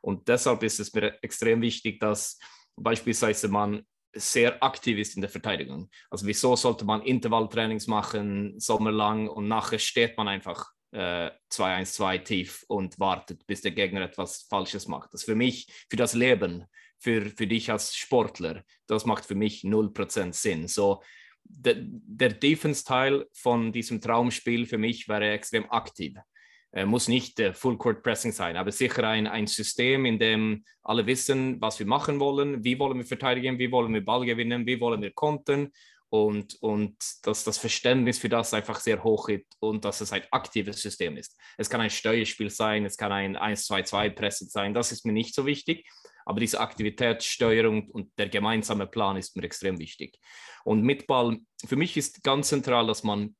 Und 0.00 0.28
deshalb 0.28 0.62
ist 0.62 0.78
es 0.78 0.92
mir 0.94 1.18
extrem 1.22 1.60
wichtig, 1.60 1.98
dass 1.98 2.38
beispielsweise 2.76 3.48
man 3.48 3.82
sehr 4.14 4.62
aktiv 4.62 4.98
ist 4.98 5.16
in 5.16 5.22
der 5.22 5.30
Verteidigung. 5.30 5.90
Also 6.10 6.26
wieso 6.26 6.54
sollte 6.54 6.84
man 6.84 7.02
Intervalltrainings 7.02 7.88
machen, 7.88 8.58
sommerlang 8.60 9.28
und 9.28 9.48
nachher 9.48 9.78
steht 9.78 10.16
man 10.16 10.28
einfach 10.28 10.70
äh, 10.92 11.30
2-1-2 11.50 12.18
tief 12.24 12.64
und 12.68 12.98
wartet, 12.98 13.46
bis 13.46 13.62
der 13.62 13.72
Gegner 13.72 14.02
etwas 14.02 14.46
Falsches 14.48 14.88
macht. 14.88 15.12
Das 15.12 15.24
für 15.24 15.34
mich, 15.34 15.66
für 15.90 15.96
das 15.96 16.14
Leben, 16.14 16.64
für, 16.98 17.26
für 17.26 17.46
dich 17.46 17.70
als 17.70 17.96
Sportler, 17.96 18.62
das 18.86 19.06
macht 19.06 19.24
für 19.24 19.34
mich 19.34 19.62
0% 19.62 20.32
Sinn. 20.32 20.68
So, 20.68 21.02
der, 21.44 21.76
der 21.78 22.30
Defense-Teil 22.30 23.26
von 23.32 23.72
diesem 23.72 24.00
Traumspiel 24.00 24.66
für 24.66 24.78
mich 24.78 25.08
wäre 25.08 25.30
extrem 25.30 25.70
aktiv. 25.70 26.16
Äh, 26.72 26.86
muss 26.86 27.08
nicht 27.08 27.38
äh, 27.40 27.52
Full 27.52 27.76
Court 27.76 28.02
Pressing 28.02 28.32
sein, 28.32 28.56
aber 28.56 28.72
sicher 28.72 29.06
ein, 29.06 29.26
ein 29.26 29.46
System, 29.46 30.06
in 30.06 30.18
dem 30.18 30.64
alle 30.82 31.06
wissen, 31.06 31.60
was 31.60 31.78
wir 31.78 31.86
machen 31.86 32.18
wollen, 32.18 32.64
wie 32.64 32.78
wollen 32.78 32.98
wir 32.98 33.04
verteidigen, 33.04 33.58
wie 33.58 33.70
wollen 33.70 33.92
wir 33.92 34.04
Ball 34.04 34.24
gewinnen, 34.24 34.66
wie 34.66 34.80
wollen 34.80 35.02
wir 35.02 35.12
kontern 35.12 35.70
und, 36.12 36.62
und 36.62 36.94
dass 37.22 37.42
das 37.42 37.56
Verständnis 37.56 38.18
für 38.18 38.28
das 38.28 38.52
einfach 38.52 38.78
sehr 38.80 39.02
hoch 39.02 39.30
ist 39.30 39.46
und 39.60 39.86
dass 39.86 40.02
es 40.02 40.12
ein 40.12 40.22
aktives 40.30 40.82
System 40.82 41.16
ist. 41.16 41.40
Es 41.56 41.70
kann 41.70 41.80
ein 41.80 41.88
Steuerspiel 41.88 42.50
sein, 42.50 42.84
es 42.84 42.98
kann 42.98 43.12
ein 43.12 43.34
1-2-2-Pressing 43.34 44.48
sein, 44.50 44.74
das 44.74 44.92
ist 44.92 45.06
mir 45.06 45.14
nicht 45.14 45.34
so 45.34 45.46
wichtig, 45.46 45.88
aber 46.26 46.38
diese 46.40 46.60
Aktivitätssteuerung 46.60 47.88
und 47.88 48.10
der 48.18 48.28
gemeinsame 48.28 48.86
Plan 48.86 49.16
ist 49.16 49.36
mir 49.36 49.44
extrem 49.44 49.78
wichtig. 49.78 50.18
Und 50.64 50.82
mit 50.82 51.06
Ball, 51.06 51.38
für 51.64 51.76
mich 51.76 51.96
ist 51.96 52.22
ganz 52.22 52.48
zentral, 52.48 52.86
dass 52.86 53.02
man, 53.04 53.34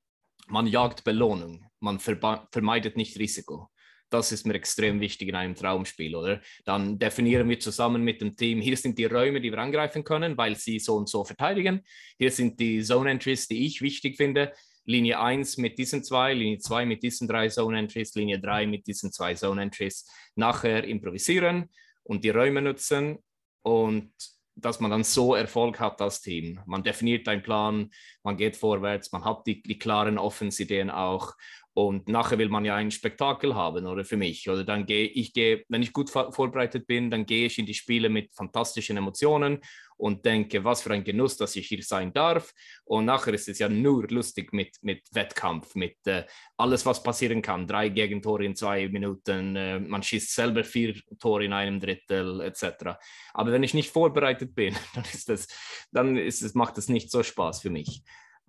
man 0.46 0.66
jagt 0.66 1.04
Belohnung, 1.04 1.66
man 1.78 1.98
vermeidet 2.00 2.96
nicht 2.96 3.18
Risiko. 3.18 3.68
Das 4.12 4.30
ist 4.30 4.44
mir 4.44 4.52
extrem 4.54 5.00
wichtig 5.00 5.28
in 5.28 5.34
einem 5.34 5.54
Traumspiel, 5.54 6.14
oder? 6.14 6.42
Dann 6.66 6.98
definieren 6.98 7.48
wir 7.48 7.58
zusammen 7.58 8.02
mit 8.02 8.20
dem 8.20 8.36
Team, 8.36 8.60
hier 8.60 8.76
sind 8.76 8.98
die 8.98 9.06
Räume, 9.06 9.40
die 9.40 9.50
wir 9.50 9.58
angreifen 9.58 10.04
können, 10.04 10.36
weil 10.36 10.54
sie 10.54 10.78
so 10.78 10.96
und 10.96 11.08
so 11.08 11.24
verteidigen. 11.24 11.80
Hier 12.18 12.30
sind 12.30 12.60
die 12.60 12.82
Zone 12.82 13.10
Entries, 13.10 13.48
die 13.48 13.64
ich 13.64 13.80
wichtig 13.80 14.18
finde. 14.18 14.52
Linie 14.84 15.18
1 15.18 15.56
mit 15.56 15.78
diesen 15.78 16.04
zwei, 16.04 16.34
Linie 16.34 16.58
2 16.58 16.84
mit 16.84 17.02
diesen 17.02 17.26
drei 17.26 17.48
Zone 17.48 17.78
Entries, 17.78 18.14
Linie 18.14 18.38
3 18.38 18.66
mit 18.66 18.86
diesen 18.86 19.12
zwei 19.12 19.32
Zone 19.32 19.62
Entries. 19.62 20.06
Nachher 20.34 20.84
improvisieren 20.84 21.70
und 22.02 22.22
die 22.22 22.30
Räume 22.30 22.60
nutzen 22.60 23.16
und 23.62 24.12
dass 24.54 24.80
man 24.80 24.90
dann 24.90 25.04
so 25.04 25.34
Erfolg 25.34 25.80
hat 25.80 26.00
als 26.00 26.20
Team. 26.20 26.60
Man 26.66 26.82
definiert 26.82 27.26
einen 27.28 27.42
Plan, 27.42 27.90
man 28.22 28.36
geht 28.36 28.56
vorwärts, 28.56 29.12
man 29.12 29.24
hat 29.24 29.46
die, 29.46 29.62
die 29.62 29.78
klaren 29.78 30.18
Offensideen 30.18 30.90
auch 30.90 31.34
und 31.74 32.08
nachher 32.08 32.38
will 32.38 32.50
man 32.50 32.66
ja 32.66 32.74
ein 32.74 32.90
Spektakel 32.90 33.54
haben, 33.54 33.86
oder 33.86 34.04
für 34.04 34.18
mich. 34.18 34.48
Oder 34.50 34.62
dann 34.64 34.84
gehe 34.84 35.06
ich, 35.06 35.32
gehe, 35.32 35.64
wenn 35.68 35.82
ich 35.82 35.94
gut 35.94 36.10
vorbereitet 36.10 36.86
bin, 36.86 37.10
dann 37.10 37.24
gehe 37.24 37.46
ich 37.46 37.58
in 37.58 37.64
die 37.66 37.74
Spiele 37.74 38.10
mit 38.10 38.34
fantastischen 38.34 38.98
Emotionen 38.98 39.60
und 40.02 40.26
denke, 40.26 40.64
was 40.64 40.82
für 40.82 40.92
ein 40.92 41.04
Genuss, 41.04 41.36
dass 41.36 41.54
ich 41.54 41.68
hier 41.68 41.84
sein 41.84 42.12
darf. 42.12 42.52
Und 42.84 43.04
nachher 43.04 43.34
ist 43.34 43.48
es 43.48 43.60
ja 43.60 43.68
nur 43.68 44.08
lustig 44.08 44.52
mit, 44.52 44.76
mit 44.82 45.02
Wettkampf, 45.12 45.76
mit 45.76 45.96
äh, 46.08 46.24
alles, 46.56 46.84
was 46.84 47.04
passieren 47.04 47.40
kann. 47.40 47.68
Drei 47.68 47.88
Gegentore 47.88 48.44
in 48.44 48.56
zwei 48.56 48.88
Minuten, 48.88 49.54
äh, 49.54 49.78
man 49.78 50.02
schießt 50.02 50.34
selber 50.34 50.64
vier 50.64 51.00
Tore 51.20 51.44
in 51.44 51.52
einem 51.52 51.78
Drittel, 51.78 52.40
etc. 52.40 52.98
Aber 53.32 53.52
wenn 53.52 53.62
ich 53.62 53.74
nicht 53.74 53.90
vorbereitet 53.90 54.56
bin, 54.56 54.74
dann, 54.94 55.04
ist 55.04 55.28
das, 55.28 55.46
dann 55.92 56.16
ist 56.16 56.42
es, 56.42 56.54
macht 56.54 56.78
es 56.78 56.88
nicht 56.88 57.08
so 57.08 57.22
Spaß 57.22 57.62
für 57.62 57.70
mich. 57.70 58.02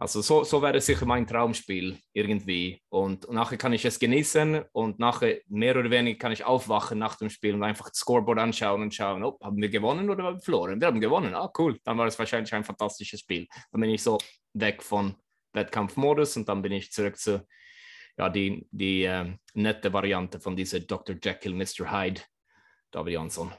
Also 0.04 0.20
so, 0.22 0.44
so 0.44 0.62
wäre 0.62 0.82
sicher 0.82 1.06
mein 1.06 1.26
Traumspiel 1.26 1.98
irgendwie. 2.12 2.82
Und, 2.90 3.32
nachher 3.32 3.56
kann 3.56 3.72
ich 3.72 3.86
es 3.86 4.00
genießen 4.00 4.66
und 4.74 5.00
nachher 5.00 5.40
mehr 5.48 5.78
oder 5.78 5.90
weniger 5.90 6.20
kann 6.20 6.34
ich 6.34 6.44
aufwachen 6.44 7.00
nach 7.00 7.16
dem 7.16 7.30
Spiel 7.30 7.54
und 7.54 7.64
einfach 7.64 7.88
das 7.88 8.00
Scoreboard 8.00 8.38
anschauen 8.38 8.82
und 8.82 8.94
schauen, 8.94 9.24
oh, 9.24 9.40
haben 9.42 9.62
wir 9.62 9.70
gewonnen 9.70 10.10
oder 10.10 10.26
haben 10.26 10.36
wir 10.36 10.42
verloren? 10.42 10.82
Wir 10.82 10.88
haben 10.88 11.00
gewonnen. 11.00 11.34
Ah, 11.34 11.50
cool. 11.58 11.80
Dann 11.86 11.98
war 11.98 12.06
es 12.06 12.20
wahrscheinlich 12.20 12.54
ein 12.54 12.66
fantastisches 12.66 13.22
Spiel. 13.22 13.48
Dann 13.72 13.80
bin 13.80 13.92
ich 13.92 14.04
so 14.04 14.18
weg 14.52 14.84
von 14.84 15.16
Wettkampfmodus 15.54 16.36
und 16.36 16.50
dann 16.50 16.62
bin 16.62 16.74
ich 16.74 16.92
zurück 16.92 17.18
zu 17.18 17.48
ja, 18.18 18.28
die, 18.28 18.68
die 18.72 19.06
äh, 19.06 19.34
nette 19.54 19.94
Variante 19.94 20.42
von 20.42 20.58
dieser 20.58 20.82
Dr. 20.82 21.16
Jekyll, 21.24 21.54
Mr. 21.54 21.90
Hyde, 21.90 22.20
David 22.92 23.14
Jansson. 23.14 23.54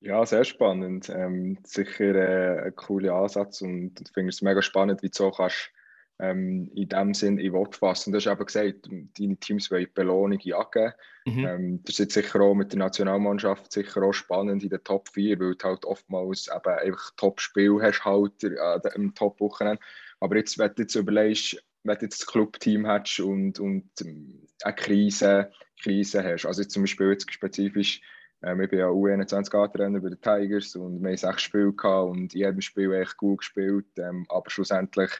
Ja, 0.00 0.24
sehr 0.24 0.44
spannend. 0.44 1.08
Ähm, 1.08 1.58
sicher 1.64 2.14
äh, 2.14 2.66
ein 2.66 2.76
cooler 2.76 3.14
Ansatz 3.14 3.62
und 3.62 4.00
ich 4.00 4.12
finde 4.12 4.30
es 4.30 4.42
mega 4.42 4.62
spannend, 4.62 5.02
wie 5.02 5.08
du 5.08 5.16
so 5.16 5.30
kannst 5.30 5.72
ähm, 6.20 6.70
in 6.74 6.88
dem 6.88 7.14
Sinn 7.14 7.38
in 7.38 7.52
Wort 7.52 7.76
fassen. 7.76 8.12
Du 8.12 8.18
hast 8.18 8.26
eben 8.26 8.44
gesagt, 8.44 8.88
deine 9.18 9.36
Teams 9.36 9.70
wollen 9.70 9.88
Belohnung 9.94 10.38
jagen. 10.40 10.92
Mhm. 11.26 11.46
Ähm, 11.46 11.80
das 11.84 11.94
ist 11.94 11.98
jetzt 11.98 12.14
sicher 12.14 12.40
auch 12.40 12.54
mit 12.54 12.72
der 12.72 12.78
Nationalmannschaft 12.78 13.72
sicher 13.72 14.02
auch 14.02 14.12
spannend 14.12 14.62
in 14.62 14.70
den 14.70 14.84
Top 14.84 15.08
4, 15.08 15.38
weil 15.38 15.54
du 15.54 15.68
halt 15.68 15.84
oftmals 15.84 16.48
eben 16.48 16.74
einfach 16.74 17.10
Top-Spiel 17.16 17.80
hast 17.82 18.04
halt 18.04 18.42
äh, 18.44 18.80
im 18.94 19.14
Top-Wochenende. 19.14 19.80
Aber 20.20 20.36
jetzt, 20.36 20.58
wenn 20.58 20.74
du 20.74 20.82
jetzt 20.82 20.94
überlegst, 20.94 21.62
wenn 21.84 21.98
du 21.98 22.04
jetzt 22.04 22.20
das 22.20 22.26
Clubteam 22.26 22.86
hast 22.86 23.20
und, 23.20 23.60
und 23.60 23.90
ähm, 24.00 24.46
eine 24.62 24.74
Krise, 24.74 25.50
Krise 25.80 26.24
hast, 26.24 26.46
also 26.46 26.64
zum 26.64 26.84
Beispiel 26.84 27.10
jetzt 27.10 27.32
spezifisch 27.32 28.00
ähm, 28.42 28.60
ich 28.60 28.70
bin 28.70 28.78
ja 28.78 28.86
U21-Trainer 28.86 30.00
bei 30.00 30.08
den 30.10 30.20
Tigers 30.20 30.76
und 30.76 31.02
wir 31.02 31.08
haben 31.08 31.16
sechs 31.16 31.42
Spiele 31.42 31.72
gehabt 31.72 32.10
und 32.10 32.34
in 32.34 32.40
jedem 32.40 32.60
Spiel 32.60 32.92
echt 32.92 33.16
gut 33.16 33.38
gespielt, 33.38 33.86
ähm, 33.98 34.26
aber 34.28 34.48
schlussendlich 34.50 35.10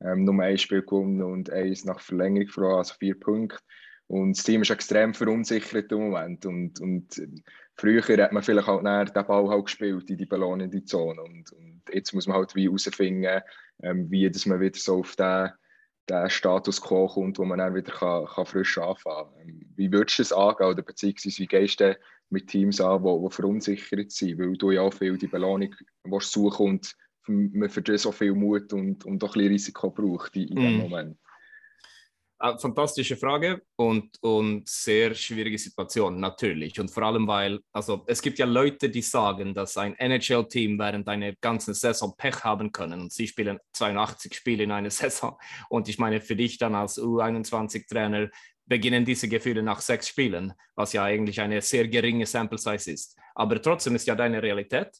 ähm, 0.00 0.24
nur 0.24 0.42
ein 0.42 0.58
Spiel 0.58 0.82
gewonnen 0.82 1.22
und 1.22 1.50
eins 1.50 1.84
nach 1.84 2.00
Verlängerung 2.00 2.48
verloren, 2.48 2.78
also 2.78 2.94
vier 2.94 3.18
Punkte. 3.18 3.58
Und 4.06 4.38
das 4.38 4.44
Team 4.44 4.62
ist 4.62 4.70
extrem 4.70 5.12
verunsichert 5.12 5.92
im 5.92 5.98
Moment. 5.98 6.46
Und, 6.46 6.80
und 6.80 7.22
früher 7.74 8.02
hat 8.02 8.32
man 8.32 8.42
vielleicht 8.42 8.66
halt 8.66 9.14
den 9.14 9.26
Ball 9.26 9.48
halt 9.48 9.66
gespielt 9.66 10.08
in 10.08 10.16
die 10.16 10.24
belohnende 10.24 10.82
Zone. 10.84 11.20
Und, 11.22 11.52
und 11.52 11.82
jetzt 11.92 12.14
muss 12.14 12.26
man 12.26 12.38
halt 12.38 12.54
wie 12.54 12.68
herausfinden, 12.68 13.42
ähm, 13.82 14.10
wie 14.10 14.30
dass 14.30 14.46
man 14.46 14.60
wieder 14.60 14.78
so 14.78 15.00
auf 15.00 15.14
den, 15.16 15.50
den 16.08 16.30
Status 16.30 16.80
quo 16.80 17.06
kommt, 17.06 17.38
wo 17.38 17.44
man 17.44 17.58
dann 17.58 17.74
wieder 17.74 17.92
kann, 17.92 18.24
kann 18.24 18.46
frisch 18.46 18.78
anfangen 18.78 19.30
kann. 19.30 19.48
Ähm, 19.48 19.72
wie 19.76 19.92
würdest 19.92 20.18
du 20.18 20.22
es 20.22 20.32
angehen 20.32 20.68
oder 20.68 20.82
beziehungsweise 20.82 21.38
wie 21.40 21.46
gehst 21.46 21.80
du 21.80 21.94
mit 22.30 22.48
Teams 22.48 22.80
an, 22.80 23.02
die, 23.02 23.24
die 23.24 23.30
verunsichert 23.30 24.12
sind, 24.12 24.38
weil 24.38 24.56
du 24.56 24.70
ja 24.70 24.82
auch 24.82 24.92
viel 24.92 25.16
die 25.16 25.26
Belohnung 25.26 25.74
suchen 26.20 26.66
und 26.66 26.94
man 27.28 27.68
für 27.68 27.82
das 27.82 28.06
auch 28.06 28.14
viel 28.14 28.34
Mut 28.34 28.72
und, 28.72 29.04
und 29.04 29.22
auch 29.22 29.28
ein 29.28 29.32
bisschen 29.32 29.52
Risiko 29.52 29.90
braucht 29.90 30.34
in, 30.36 30.48
in 30.48 30.54
mm. 30.54 30.56
dem 30.56 30.74
mhm. 30.74 30.80
Moment. 30.80 31.18
Ah, 32.40 32.56
fantastische 32.56 33.16
Frage 33.16 33.62
und, 33.74 34.16
und 34.22 34.68
sehr 34.68 35.12
schwierige 35.12 35.58
Situation, 35.58 36.20
natürlich. 36.20 36.78
Und 36.78 36.88
vor 36.88 37.02
allem, 37.02 37.26
weil, 37.26 37.58
also 37.72 38.04
es 38.06 38.22
gibt 38.22 38.38
ja 38.38 38.46
Leute, 38.46 38.88
die 38.90 39.02
sagen, 39.02 39.54
dass 39.54 39.76
ein 39.76 39.98
NHL-Team 39.98 40.78
während 40.78 41.08
einer 41.08 41.32
ganzen 41.40 41.74
Saison 41.74 42.14
Pech 42.16 42.44
haben 42.44 42.70
können. 42.70 43.00
Und 43.00 43.12
sie 43.12 43.26
spielen 43.26 43.58
82 43.72 44.32
Spiele 44.36 44.62
in 44.62 44.70
einer 44.70 44.90
Saison. 44.90 45.36
Und 45.68 45.88
ich 45.88 45.98
meine, 45.98 46.20
für 46.20 46.36
dich 46.36 46.58
dann 46.58 46.76
als 46.76 46.96
U21-Trainer 47.00 48.30
beginnen 48.68 49.04
diese 49.04 49.28
Gefühle 49.28 49.62
nach 49.62 49.80
sechs 49.80 50.08
Spielen, 50.08 50.52
was 50.74 50.92
ja 50.92 51.04
eigentlich 51.04 51.40
eine 51.40 51.60
sehr 51.62 51.88
geringe 51.88 52.26
Sample 52.26 52.58
Size 52.58 52.90
ist. 52.90 53.16
Aber 53.34 53.60
trotzdem 53.60 53.94
ist 53.96 54.06
ja 54.06 54.14
deine 54.14 54.42
Realität. 54.42 54.90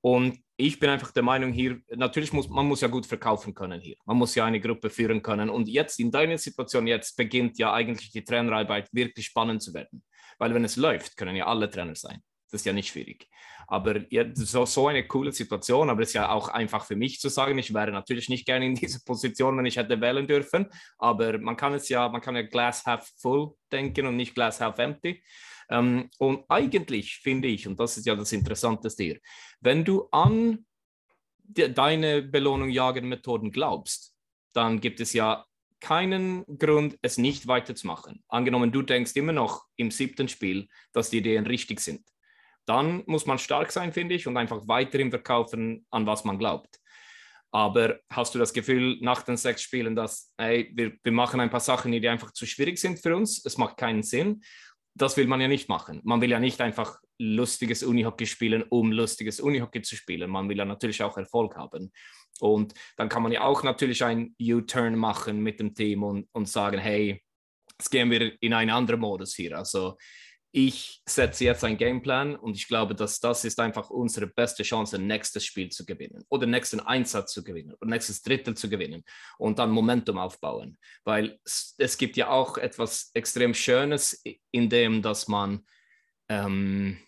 Und 0.00 0.38
ich 0.56 0.78
bin 0.78 0.90
einfach 0.90 1.12
der 1.12 1.22
Meinung 1.22 1.52
hier, 1.52 1.80
natürlich 1.96 2.32
muss 2.32 2.48
man 2.48 2.66
muss 2.66 2.82
ja 2.82 2.88
gut 2.88 3.06
verkaufen 3.06 3.54
können 3.54 3.80
hier. 3.80 3.96
Man 4.04 4.18
muss 4.18 4.34
ja 4.34 4.44
eine 4.44 4.60
Gruppe 4.60 4.90
führen 4.90 5.22
können. 5.22 5.48
Und 5.48 5.68
jetzt 5.68 5.98
in 5.98 6.10
deiner 6.10 6.36
Situation, 6.36 6.86
jetzt 6.86 7.16
beginnt 7.16 7.58
ja 7.58 7.72
eigentlich 7.72 8.10
die 8.10 8.22
Trainerarbeit 8.22 8.88
wirklich 8.92 9.26
spannend 9.26 9.62
zu 9.62 9.72
werden. 9.72 10.04
Weil 10.38 10.52
wenn 10.52 10.64
es 10.64 10.76
läuft, 10.76 11.16
können 11.16 11.36
ja 11.36 11.46
alle 11.46 11.70
Trainer 11.70 11.94
sein. 11.94 12.22
Das 12.54 12.60
ist 12.60 12.66
ja 12.66 12.72
nicht 12.72 12.90
schwierig. 12.90 13.26
Aber 13.66 14.00
ja, 14.12 14.26
so, 14.32 14.64
so 14.64 14.86
eine 14.86 15.08
coole 15.08 15.32
Situation, 15.32 15.90
aber 15.90 16.02
es 16.02 16.10
ist 16.10 16.14
ja 16.14 16.30
auch 16.30 16.46
einfach 16.46 16.84
für 16.84 16.94
mich 16.94 17.18
zu 17.18 17.28
sagen, 17.28 17.58
ich 17.58 17.74
wäre 17.74 17.90
natürlich 17.90 18.28
nicht 18.28 18.46
gerne 18.46 18.64
in 18.64 18.74
dieser 18.76 19.00
Position, 19.04 19.58
wenn 19.58 19.66
ich 19.66 19.76
hätte 19.76 20.00
wählen 20.00 20.24
dürfen. 20.24 20.70
Aber 20.96 21.36
man 21.38 21.56
kann 21.56 21.74
es 21.74 21.88
ja, 21.88 22.08
man 22.08 22.20
kann 22.20 22.36
ja 22.36 22.42
Glass 22.42 22.86
half 22.86 23.10
full 23.20 23.54
denken 23.72 24.06
und 24.06 24.14
nicht 24.14 24.36
Glass 24.36 24.60
half 24.60 24.78
empty. 24.78 25.20
Ähm, 25.68 26.08
und 26.18 26.44
eigentlich 26.48 27.16
finde 27.16 27.48
ich, 27.48 27.66
und 27.66 27.80
das 27.80 27.96
ist 27.96 28.06
ja 28.06 28.14
das 28.14 28.30
Interessanteste 28.30 29.02
hier, 29.02 29.18
wenn 29.60 29.84
du 29.84 30.06
an 30.12 30.64
de, 31.42 31.72
deine 31.72 32.22
Belohnung 32.22 32.70
jagen 32.70 33.08
Methoden 33.08 33.50
glaubst, 33.50 34.14
dann 34.52 34.80
gibt 34.80 35.00
es 35.00 35.12
ja 35.12 35.44
keinen 35.80 36.44
Grund, 36.56 36.98
es 37.02 37.18
nicht 37.18 37.48
weiterzumachen. 37.48 38.22
Angenommen, 38.28 38.70
du 38.70 38.82
denkst 38.82 39.16
immer 39.16 39.32
noch 39.32 39.64
im 39.74 39.90
siebten 39.90 40.28
Spiel, 40.28 40.68
dass 40.92 41.10
die 41.10 41.18
Ideen 41.18 41.48
richtig 41.48 41.80
sind 41.80 42.13
dann 42.66 43.02
muss 43.06 43.26
man 43.26 43.38
stark 43.38 43.70
sein, 43.72 43.92
finde 43.92 44.14
ich, 44.14 44.26
und 44.26 44.36
einfach 44.36 44.66
weiterhin 44.66 45.10
verkaufen, 45.10 45.86
an 45.90 46.06
was 46.06 46.24
man 46.24 46.38
glaubt. 46.38 46.78
Aber 47.52 48.00
hast 48.10 48.34
du 48.34 48.38
das 48.40 48.52
Gefühl 48.52 48.98
nach 49.00 49.22
den 49.22 49.36
sechs 49.36 49.62
Spielen, 49.62 49.94
dass 49.94 50.32
hey, 50.38 50.72
wir, 50.74 50.92
wir 51.02 51.12
machen 51.12 51.38
ein 51.38 51.50
paar 51.50 51.60
Sachen, 51.60 51.92
die 51.92 52.08
einfach 52.08 52.32
zu 52.32 52.46
schwierig 52.46 52.78
sind 52.78 52.98
für 53.00 53.14
uns, 53.14 53.44
es 53.44 53.58
macht 53.58 53.76
keinen 53.76 54.02
Sinn? 54.02 54.42
Das 54.96 55.16
will 55.16 55.26
man 55.26 55.40
ja 55.40 55.46
nicht 55.46 55.68
machen. 55.68 56.00
Man 56.02 56.20
will 56.20 56.30
ja 56.30 56.40
nicht 56.40 56.60
einfach 56.60 56.98
lustiges 57.18 57.82
Unihockey 57.82 58.26
spielen, 58.26 58.64
um 58.70 58.90
lustiges 58.90 59.38
Unihockey 59.40 59.82
zu 59.82 59.94
spielen. 59.94 60.30
Man 60.30 60.48
will 60.48 60.58
ja 60.58 60.64
natürlich 60.64 61.02
auch 61.02 61.16
Erfolg 61.16 61.56
haben. 61.56 61.92
Und 62.40 62.74
dann 62.96 63.08
kann 63.08 63.22
man 63.22 63.30
ja 63.30 63.42
auch 63.42 63.62
natürlich 63.62 64.02
ein 64.02 64.34
U-Turn 64.40 64.96
machen 64.96 65.40
mit 65.40 65.60
dem 65.60 65.74
Team 65.74 66.02
und, 66.02 66.28
und 66.32 66.48
sagen, 66.48 66.78
hey, 66.78 67.22
jetzt 67.78 67.90
gehen 67.90 68.10
wir 68.10 68.40
in 68.42 68.52
einen 68.52 68.70
anderen 68.70 69.00
Modus 69.00 69.34
hier. 69.34 69.56
Also 69.56 69.96
ich 70.56 71.02
setze 71.04 71.42
jetzt 71.42 71.64
einen 71.64 71.76
Gameplan 71.76 72.36
und 72.36 72.56
ich 72.56 72.68
glaube, 72.68 72.94
dass 72.94 73.18
das 73.18 73.44
ist 73.44 73.58
einfach 73.58 73.90
unsere 73.90 74.28
beste 74.28 74.62
Chance, 74.62 75.00
nächstes 75.00 75.44
Spiel 75.44 75.68
zu 75.70 75.84
gewinnen 75.84 76.24
oder 76.28 76.46
nächsten 76.46 76.78
Einsatz 76.78 77.32
zu 77.32 77.42
gewinnen 77.42 77.74
oder 77.80 77.90
nächstes 77.90 78.22
Drittel 78.22 78.56
zu 78.56 78.70
gewinnen 78.70 79.02
und 79.36 79.58
dann 79.58 79.72
Momentum 79.72 80.16
aufbauen. 80.16 80.78
Weil 81.02 81.40
es, 81.42 81.98
gibt 81.98 82.16
ja 82.16 82.30
auch 82.30 82.56
etwas 82.56 83.10
extrem 83.14 83.52
Schönes 83.52 84.22
in 84.52 84.70
dem, 84.70 85.02
dass 85.02 85.26
man 85.26 85.66
ähm, 86.28 87.00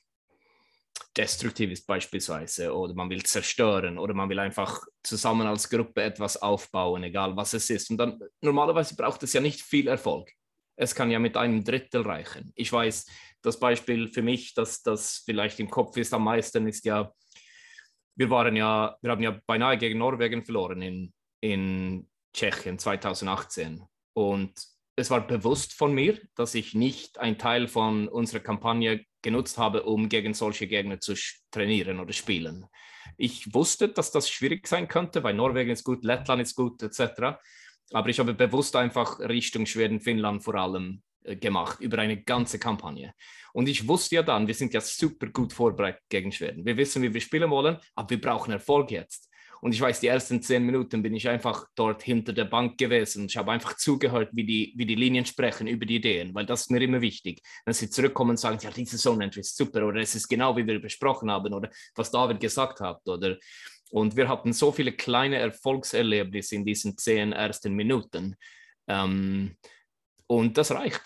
destruktiv 1.16 1.70
ist 1.70 1.86
beispielsweise 1.86 2.74
oder 2.74 2.94
man 2.94 3.08
will 3.10 3.22
zerstören 3.22 3.96
oder 3.96 4.12
man 4.12 4.28
will 4.28 4.40
einfach 4.40 4.82
zusammen 5.04 5.46
als 5.46 5.70
Gruppe 5.70 6.02
etwas 6.02 6.42
aufbauen, 6.42 7.04
egal 7.04 7.36
was 7.36 7.52
es 7.52 7.70
ist. 7.70 7.90
Und 7.90 7.98
dann 7.98 8.18
normalerweise 8.40 8.96
braucht 8.96 9.22
es 9.22 9.34
ja 9.34 9.40
nicht 9.40 9.62
viel 9.62 9.86
Erfolg. 9.86 10.32
Es 10.76 10.94
kann 10.94 11.10
ja 11.10 11.18
mit 11.18 11.36
einem 11.36 11.64
Drittel 11.64 12.02
reichen. 12.02 12.52
Ich 12.54 12.72
weiß, 12.72 13.06
das 13.42 13.58
Beispiel 13.58 14.08
für 14.08 14.22
mich, 14.22 14.54
dass 14.54 14.82
das 14.82 15.22
vielleicht 15.24 15.58
im 15.60 15.70
Kopf 15.70 15.96
ist 15.96 16.12
am 16.12 16.24
meisten, 16.24 16.66
ist 16.66 16.84
ja, 16.84 17.12
wir 18.16 18.30
waren 18.30 18.56
ja, 18.56 18.96
wir 19.00 19.10
haben 19.10 19.22
ja 19.22 19.40
beinahe 19.46 19.78
gegen 19.78 19.98
Norwegen 19.98 20.44
verloren 20.44 20.82
in, 20.82 21.12
in 21.40 22.08
Tschechien 22.34 22.78
2018. 22.78 23.82
Und 24.14 24.52
es 24.96 25.10
war 25.10 25.26
bewusst 25.26 25.74
von 25.74 25.92
mir, 25.92 26.18
dass 26.34 26.54
ich 26.54 26.74
nicht 26.74 27.18
ein 27.18 27.38
Teil 27.38 27.68
von 27.68 28.08
unserer 28.08 28.40
Kampagne 28.40 29.04
genutzt 29.22 29.58
habe, 29.58 29.82
um 29.82 30.08
gegen 30.08 30.34
solche 30.34 30.66
Gegner 30.66 31.00
zu 31.00 31.14
trainieren 31.50 32.00
oder 32.00 32.12
spielen. 32.12 32.66
Ich 33.18 33.52
wusste, 33.54 33.88
dass 33.88 34.10
das 34.10 34.30
schwierig 34.30 34.66
sein 34.66 34.88
könnte, 34.88 35.22
weil 35.22 35.34
Norwegen 35.34 35.70
ist 35.70 35.84
gut, 35.84 36.04
Lettland 36.04 36.42
ist 36.42 36.54
gut, 36.54 36.82
etc. 36.82 37.38
Aber 37.92 38.08
ich 38.08 38.18
habe 38.18 38.34
bewusst 38.34 38.74
einfach 38.76 39.20
Richtung 39.20 39.66
Schweden, 39.66 40.00
Finnland 40.00 40.42
vor 40.42 40.56
allem 40.56 41.02
äh, 41.22 41.36
gemacht, 41.36 41.80
über 41.80 41.98
eine 41.98 42.22
ganze 42.22 42.58
Kampagne. 42.58 43.14
Und 43.52 43.68
ich 43.68 43.86
wusste 43.86 44.16
ja 44.16 44.22
dann, 44.22 44.46
wir 44.46 44.54
sind 44.54 44.74
ja 44.74 44.80
super 44.80 45.28
gut 45.28 45.52
vorbereitet 45.52 46.02
gegen 46.08 46.32
Schweden. 46.32 46.64
Wir 46.64 46.76
wissen, 46.76 47.02
wie 47.02 47.12
wir 47.12 47.20
spielen 47.20 47.50
wollen, 47.50 47.78
aber 47.94 48.10
wir 48.10 48.20
brauchen 48.20 48.52
Erfolg 48.52 48.90
jetzt. 48.90 49.30
Und 49.60 49.72
ich 49.72 49.80
weiß, 49.80 50.00
die 50.00 50.06
ersten 50.06 50.42
zehn 50.42 50.64
Minuten 50.64 51.02
bin 51.02 51.14
ich 51.14 51.28
einfach 51.28 51.66
dort 51.74 52.02
hinter 52.02 52.32
der 52.32 52.44
Bank 52.44 52.78
gewesen. 52.78 53.26
Ich 53.26 53.36
habe 53.36 53.52
einfach 53.52 53.76
zugehört, 53.76 54.28
wie 54.32 54.44
die, 54.44 54.74
wie 54.76 54.86
die 54.86 54.94
Linien 54.94 55.24
sprechen 55.24 55.66
über 55.66 55.86
die 55.86 55.96
Ideen, 55.96 56.34
weil 56.34 56.46
das 56.46 56.62
ist 56.62 56.70
mir 56.70 56.82
immer 56.82 57.00
wichtig. 57.00 57.40
Wenn 57.64 57.74
sie 57.74 57.90
zurückkommen 57.90 58.30
und 58.30 58.36
sagen, 58.36 58.58
ja, 58.60 58.70
diese 58.70 58.98
Zone 58.98 59.30
ist 59.34 59.56
super 59.56 59.86
oder 59.86 60.00
es 60.00 60.14
ist 60.14 60.28
genau, 60.28 60.56
wie 60.56 60.66
wir 60.66 60.80
besprochen 60.80 61.30
haben 61.30 61.52
oder 61.52 61.70
was 61.94 62.10
David 62.10 62.40
gesagt 62.40 62.80
hat 62.80 63.06
oder 63.08 63.38
und 63.90 64.16
wir 64.16 64.28
hatten 64.28 64.52
so 64.52 64.72
viele 64.72 64.92
kleine 64.92 65.36
Erfolgserlebnisse 65.36 66.56
in 66.56 66.64
diesen 66.64 66.96
zehn 66.96 67.32
ersten 67.32 67.74
Minuten. 67.74 68.36
Ähm, 68.88 69.56
und 70.26 70.58
das 70.58 70.72
reicht 70.72 71.00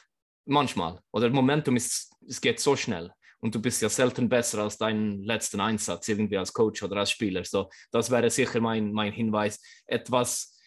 manchmal. 0.46 1.00
Oder 1.12 1.30
Momentum 1.30 1.76
ist, 1.76 2.14
es 2.26 2.40
geht 2.40 2.60
so 2.60 2.76
schnell 2.76 3.12
und 3.40 3.54
du 3.54 3.60
bist 3.60 3.82
ja 3.82 3.88
selten 3.88 4.28
besser 4.28 4.62
als 4.62 4.78
deinen 4.78 5.22
letzten 5.24 5.60
Einsatz 5.60 6.08
irgendwie 6.08 6.36
als 6.36 6.52
Coach 6.52 6.82
oder 6.82 6.96
als 6.96 7.10
Spieler. 7.10 7.44
So, 7.44 7.70
das 7.90 8.10
wäre 8.10 8.30
sicher 8.30 8.60
mein, 8.60 8.92
mein 8.92 9.12
Hinweis. 9.12 9.60
Etwas, 9.86 10.58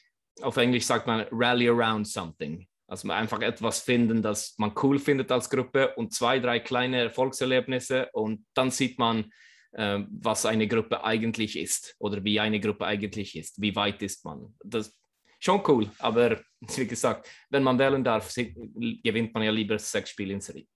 auf 0.41 0.58
Englisch 0.58 0.86
sagt 0.86 1.08
man, 1.08 1.26
rally 1.32 1.69
around 1.69 2.08
something. 2.08 2.67
Also 2.88 3.10
einfach 3.10 3.41
etwas 3.41 3.80
finden, 3.80 4.21
das 4.21 4.56
man 4.58 4.73
cool 4.84 4.99
findet 4.99 5.32
als 5.32 5.49
Gruppe 5.49 5.95
und 5.95 6.13
zwei, 6.13 6.39
drei 6.39 6.60
kleine 6.60 7.02
Erfolgserlebnisse 7.04 8.10
und 8.12 8.45
dann 8.54 8.71
sieht 8.71 8.99
man, 8.99 9.32
was 9.75 10.45
eine 10.45 10.67
Gruppe 10.67 11.03
eigentlich 11.03 11.57
ist 11.57 11.95
oder 11.99 12.23
wie 12.23 12.39
eine 12.39 12.59
Gruppe 12.59 12.86
eigentlich 12.86 13.36
ist. 13.36 13.62
Wie 13.62 13.75
weit 13.75 14.01
ist 14.01 14.23
man? 14.23 14.53
Das 14.63 14.88
ist 14.88 14.99
schon 15.39 15.62
cool, 15.67 15.89
aber 15.99 16.39
wie 16.75 16.88
gesagt, 16.88 17.29
wenn 17.49 17.63
man 17.63 17.79
wählen 17.79 18.03
darf, 18.03 18.33
gewinnt 18.33 19.33
man 19.33 19.43
ja 19.43 19.51
lieber 19.51 19.79
sechs 19.79 20.12
Spiele 20.12 20.33
in 20.33 20.41
Serie. 20.41 20.67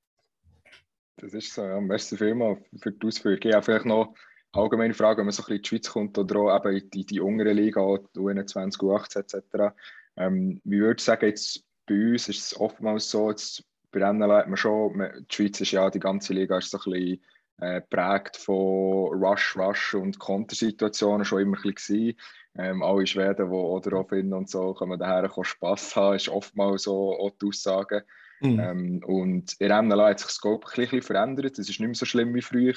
Das 1.17 1.33
ist 1.33 1.53
so, 1.53 1.63
ja. 1.63 1.81
Merci 1.81 2.15
vielmals 2.15 2.59
für 2.79 2.91
die 2.91 3.07
Ausführung. 3.07 3.39
Habe 3.51 3.63
vielleicht 3.63 3.85
noch 3.85 4.13
allgemeine 4.51 4.93
Frage, 4.93 5.19
wenn 5.19 5.25
man 5.25 5.31
so 5.31 5.43
ein 5.43 5.45
bisschen 5.45 5.55
in 5.57 5.61
die 5.63 5.67
Schweiz 5.67 5.89
kommt 5.89 6.17
oder 6.17 6.39
auch 6.39 6.55
eben 6.55 6.77
in 6.77 6.89
die, 6.91 7.05
die 7.05 7.19
unteren 7.19 7.57
Liga, 7.57 7.81
die 8.15 8.19
U21, 8.19 8.77
U18 8.79 9.19
etc. 9.19 9.75
Ähm, 10.15 10.61
wie 10.63 10.79
würde 10.79 10.99
ich 10.99 11.03
sagen, 11.03 11.25
jetzt 11.25 11.63
bei 11.87 11.95
uns 11.95 12.29
ist 12.29 12.39
es 12.39 12.59
oftmals 12.59 13.09
so, 13.09 13.29
jetzt 13.29 13.63
bei 13.91 14.03
Rennen 14.03 14.27
man 14.27 14.57
schon, 14.57 14.97
man, 14.97 15.25
die 15.29 15.35
Schweiz 15.35 15.59
ist 15.61 15.71
ja, 15.71 15.89
die 15.89 15.99
ganze 15.99 16.33
Liga 16.33 16.57
ist 16.57 16.69
so 16.69 16.77
ein 16.77 16.91
bisschen 16.91 17.23
äh, 17.59 17.81
prägt 17.81 18.37
von 18.37 19.13
Rush, 19.13 19.57
Rush 19.57 19.95
und 19.95 20.19
Kontersituationen 20.19 21.25
schon 21.25 21.41
immer 21.41 21.57
ein 21.57 21.73
bisschen 21.73 22.15
ähm, 22.57 22.81
alle 22.81 23.05
Schweden, 23.05 23.49
die 23.49 23.55
oder 23.55 23.97
auch 23.97 24.09
Finnen 24.09 24.33
und 24.33 24.49
so, 24.49 24.73
können 24.73 24.99
daher 24.99 25.29
Spass 25.43 25.95
haben, 25.95 26.15
ist 26.15 26.29
oftmals 26.29 26.83
so 26.83 27.13
auch 27.17 27.31
die 27.41 27.47
Aussage. 27.47 28.05
Mhm. 28.39 28.59
Ähm, 28.59 29.03
und 29.05 29.53
in 29.59 29.67
MNLA 29.69 30.09
hat 30.09 30.19
sich 30.19 30.27
das 30.27 30.35
Scope 30.35 30.67
ein 30.67 30.75
bisschen 30.75 31.01
verändert. 31.01 31.57
Es 31.57 31.69
ist 31.69 31.79
nicht 31.79 31.87
mehr 31.87 31.95
so 31.95 32.05
schlimm 32.05 32.35
wie 32.35 32.41
früher, 32.41 32.73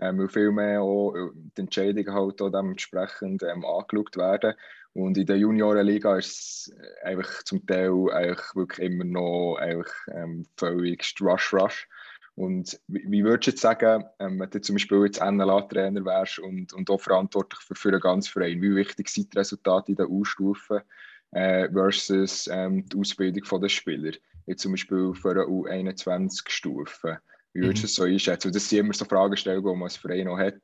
ähm, 0.00 0.18
weil 0.18 0.28
viel 0.28 0.50
mehr 0.50 0.80
auch 0.80 1.14
äh, 1.14 1.28
die 1.34 1.60
Entscheidungen 1.60 2.12
halt 2.12 2.40
auch 2.40 2.50
dementsprechend 2.50 3.42
ähm, 3.42 3.64
angeschaut 3.64 4.16
werden. 4.16 4.54
Und 4.94 5.18
in 5.18 5.26
der 5.26 5.36
Juniorenliga 5.36 6.16
ist 6.16 6.30
es 6.68 6.76
einfach 7.02 7.42
zum 7.42 7.66
Teil 7.66 7.92
eigentlich 8.12 8.54
wirklich 8.54 8.90
immer 8.90 9.04
noch 9.04 9.56
eigentlich, 9.56 9.92
ähm, 10.12 10.46
völlig 10.56 11.14
Rush-Rush. 11.20 11.88
Und 12.36 12.80
wie, 12.88 13.04
wie 13.06 13.24
würdest 13.24 13.46
du 13.46 13.50
jetzt 13.52 13.60
sagen, 13.60 14.04
ähm, 14.18 14.40
wenn 14.40 14.50
du 14.50 14.60
zum 14.60 14.74
Beispiel 14.74 15.04
jetzt 15.04 15.20
NLA-Trainer 15.20 16.04
wärst 16.04 16.40
und, 16.40 16.72
und 16.72 16.90
auch 16.90 17.00
verantwortlich 17.00 17.60
für, 17.60 17.74
für 17.74 17.88
einen 17.90 18.00
ganzen 18.00 18.32
Verein, 18.32 18.60
wie 18.60 18.74
wichtig 18.74 19.08
sind 19.08 19.32
die 19.32 19.38
Resultate 19.38 19.92
in 19.92 19.96
der 19.96 20.10
U-Stufe 20.10 20.82
äh, 21.30 21.68
versus 21.70 22.48
ähm, 22.50 22.88
die 22.88 22.98
Ausbildung 22.98 23.60
der 23.60 23.68
Spieler? 23.68 24.12
jetzt 24.46 24.62
zum 24.62 24.72
Beispiel 24.72 25.14
für 25.14 25.30
eine 25.30 25.44
U21-Stufe. 25.44 27.18
Wie 27.52 27.60
würdest 27.60 27.82
du 27.82 27.86
mhm. 27.86 27.88
das 27.88 27.94
so 27.94 28.02
einschätzen? 28.04 28.52
Das 28.52 28.68
sind 28.68 28.80
immer 28.80 28.94
so 28.94 29.04
Fragestellungen, 29.04 29.72
die 29.72 29.78
man 29.78 29.84
als 29.84 29.96
Verein 29.96 30.26
noch 30.26 30.38
hat. 30.38 30.60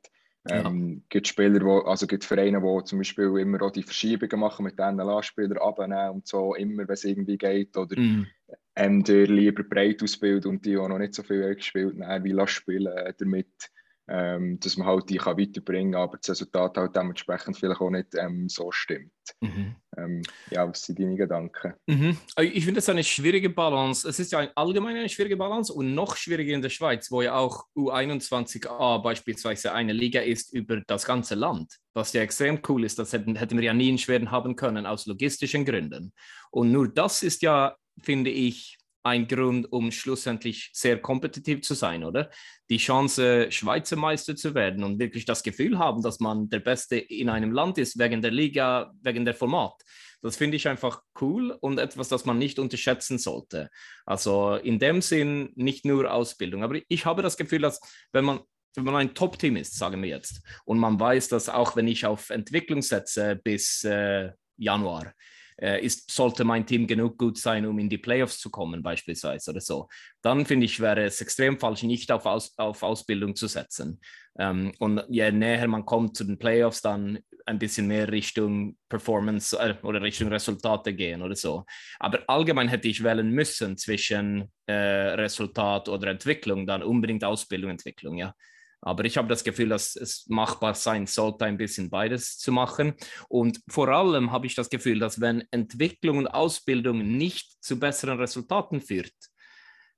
Ähm, 0.49 0.93
ja. 0.95 1.01
Gibt 1.09 1.27
Spieler, 1.27 1.63
wo, 1.63 1.79
also 1.79 2.07
gibt 2.07 2.25
Vereine, 2.25 2.61
die 2.61 2.83
zum 2.85 2.99
Beispiel 2.99 3.37
immer 3.37 3.61
auch 3.61 3.71
die 3.71 3.83
Verschiebungen 3.83 4.39
machen 4.39 4.63
mit 4.63 4.79
den 4.79 4.95
NLA-Spielern 4.95 5.59
abnehmen 5.59 6.09
und 6.09 6.27
so, 6.27 6.55
immer 6.55 6.87
wenn 6.87 6.93
es 6.93 7.03
irgendwie 7.03 7.37
geht, 7.37 7.77
oder 7.77 7.99
mhm. 7.99 8.27
ähm, 8.75 9.03
lieber 9.05 9.63
breit 9.63 10.01
ausbilden 10.01 10.49
und 10.49 10.65
die 10.65 10.77
auch 10.77 10.87
noch 10.87 10.97
nicht 10.97 11.13
so 11.13 11.21
viel 11.21 11.55
gespielt 11.55 12.01
haben, 12.01 12.23
wie 12.23 12.31
lassen 12.31 12.53
spielen 12.53 13.13
damit 13.17 13.71
ähm, 14.13 14.59
dass 14.59 14.75
man 14.75 14.87
halt 14.87 15.09
die 15.09 15.17
kann 15.17 15.37
weiterbringen 15.37 15.93
kann, 15.93 16.01
aber 16.01 16.17
das 16.17 16.31
Resultat 16.31 16.77
halt 16.77 16.95
dementsprechend 16.95 17.57
vielleicht 17.57 17.79
auch 17.79 17.89
nicht 17.89 18.13
ähm, 18.15 18.49
so 18.49 18.69
stimmt. 18.71 19.11
Mhm. 19.39 19.75
Ähm, 19.97 20.21
ja, 20.49 20.67
was 20.67 20.83
sind 20.83 20.99
deine 20.99 21.15
Gedanken? 21.15 21.75
Mhm. 21.87 22.17
Äh, 22.35 22.43
ich 22.43 22.65
finde 22.65 22.79
es 22.79 22.89
eine 22.89 23.05
schwierige 23.05 23.49
Balance. 23.49 24.07
Es 24.07 24.19
ist 24.19 24.33
ja 24.33 24.39
allgemein 24.55 24.97
eine 24.97 25.07
schwierige 25.07 25.37
Balance 25.37 25.71
und 25.71 25.95
noch 25.95 26.17
schwieriger 26.17 26.53
in 26.53 26.61
der 26.61 26.69
Schweiz, 26.69 27.09
wo 27.09 27.21
ja 27.21 27.35
auch 27.35 27.63
U21a 27.73 29.01
beispielsweise 29.01 29.73
eine 29.73 29.93
Liga 29.93 30.19
ist 30.19 30.53
über 30.53 30.81
das 30.87 31.05
ganze 31.05 31.35
Land, 31.35 31.77
was 31.93 32.11
ja 32.11 32.21
extrem 32.21 32.59
cool 32.67 32.83
ist. 32.83 32.99
Das 32.99 33.13
hätten, 33.13 33.37
hätten 33.37 33.57
wir 33.57 33.63
ja 33.63 33.73
nie 33.73 33.89
in 33.89 33.97
Schweden 33.97 34.29
haben 34.29 34.57
können 34.57 34.85
aus 34.85 35.05
logistischen 35.05 35.63
Gründen. 35.63 36.11
Und 36.51 36.73
nur 36.73 36.89
das 36.89 37.23
ist 37.23 37.41
ja, 37.43 37.77
finde 38.01 38.29
ich, 38.29 38.77
ein 39.03 39.27
Grund, 39.27 39.71
um 39.71 39.91
schlussendlich 39.91 40.69
sehr 40.73 41.01
kompetitiv 41.01 41.61
zu 41.61 41.73
sein, 41.73 42.03
oder? 42.03 42.29
Die 42.69 42.77
Chance, 42.77 43.51
Schweizer 43.51 43.95
Meister 43.95 44.35
zu 44.35 44.53
werden 44.53 44.83
und 44.83 44.99
wirklich 44.99 45.25
das 45.25 45.43
Gefühl 45.43 45.79
haben, 45.79 46.01
dass 46.01 46.19
man 46.19 46.49
der 46.49 46.59
Beste 46.59 46.97
in 46.97 47.29
einem 47.29 47.51
Land 47.51 47.77
ist, 47.77 47.97
wegen 47.97 48.21
der 48.21 48.31
Liga, 48.31 48.93
wegen 49.01 49.25
der 49.25 49.33
Format. 49.33 49.73
Das 50.21 50.37
finde 50.37 50.57
ich 50.57 50.67
einfach 50.67 51.01
cool 51.19 51.51
und 51.51 51.79
etwas, 51.79 52.09
das 52.09 52.25
man 52.25 52.37
nicht 52.37 52.59
unterschätzen 52.59 53.17
sollte. 53.17 53.69
Also 54.05 54.55
in 54.55 54.77
dem 54.77 55.01
Sinn 55.01 55.51
nicht 55.55 55.83
nur 55.83 56.13
Ausbildung, 56.13 56.63
aber 56.63 56.79
ich 56.87 57.05
habe 57.05 57.23
das 57.23 57.37
Gefühl, 57.37 57.61
dass 57.61 57.79
wenn 58.11 58.25
man 58.25 58.39
wenn 58.75 58.85
man 58.85 58.95
ein 58.95 59.13
Top-Team 59.13 59.57
ist, 59.57 59.77
sagen 59.77 60.01
wir 60.01 60.09
jetzt, 60.09 60.41
und 60.63 60.79
man 60.79 60.97
weiß, 60.97 61.27
dass 61.27 61.49
auch 61.49 61.75
wenn 61.75 61.89
ich 61.89 62.05
auf 62.05 62.29
Entwicklung 62.29 62.81
setze 62.81 63.35
bis 63.35 63.83
äh, 63.83 64.31
Januar, 64.55 65.13
ist, 65.61 66.09
sollte 66.11 66.43
mein 66.43 66.65
Team 66.65 66.87
genug 66.87 67.17
gut 67.17 67.37
sein, 67.37 67.65
um 67.65 67.77
in 67.79 67.89
die 67.89 67.97
Playoffs 67.97 68.39
zu 68.39 68.49
kommen, 68.49 68.81
beispielsweise 68.81 69.51
oder 69.51 69.61
so. 69.61 69.87
Dann 70.21 70.45
finde 70.45 70.65
ich, 70.65 70.79
wäre 70.79 71.03
es 71.03 71.21
extrem 71.21 71.59
falsch, 71.59 71.83
nicht 71.83 72.11
auf, 72.11 72.25
Aus, 72.25 72.57
auf 72.57 72.81
Ausbildung 72.83 73.35
zu 73.35 73.47
setzen. 73.47 73.99
Ähm, 74.37 74.71
und 74.79 75.03
je 75.09 75.31
näher 75.31 75.67
man 75.67 75.85
kommt 75.85 76.17
zu 76.17 76.23
den 76.23 76.39
Playoffs, 76.39 76.81
dann 76.81 77.19
ein 77.45 77.59
bisschen 77.59 77.87
mehr 77.87 78.11
Richtung 78.11 78.77
Performance 78.89 79.57
äh, 79.57 79.75
oder 79.83 80.01
Richtung 80.01 80.29
Resultate 80.29 80.93
gehen 80.93 81.21
oder 81.21 81.35
so. 81.35 81.65
Aber 81.99 82.19
allgemein 82.27 82.67
hätte 82.67 82.87
ich 82.87 83.03
wählen 83.03 83.29
müssen 83.29 83.77
zwischen 83.77 84.51
äh, 84.65 84.73
Resultat 84.73 85.89
oder 85.89 86.07
Entwicklung, 86.07 86.65
dann 86.65 86.83
unbedingt 86.83 87.23
Ausbildung, 87.23 87.71
Entwicklung, 87.71 88.17
ja. 88.17 88.33
Aber 88.81 89.05
ich 89.05 89.17
habe 89.17 89.27
das 89.27 89.43
Gefühl, 89.43 89.69
dass 89.69 89.95
es 89.95 90.25
machbar 90.27 90.73
sein 90.73 91.05
sollte, 91.05 91.45
ein 91.45 91.57
bisschen 91.57 91.89
beides 91.89 92.37
zu 92.37 92.51
machen. 92.51 92.95
Und 93.29 93.61
vor 93.67 93.89
allem 93.89 94.31
habe 94.31 94.47
ich 94.47 94.55
das 94.55 94.69
Gefühl, 94.69 94.99
dass 94.99 95.21
wenn 95.21 95.43
Entwicklung 95.51 96.17
und 96.17 96.27
Ausbildung 96.27 97.17
nicht 97.17 97.63
zu 97.63 97.79
besseren 97.79 98.17
Resultaten 98.17 98.81
führt, 98.81 99.13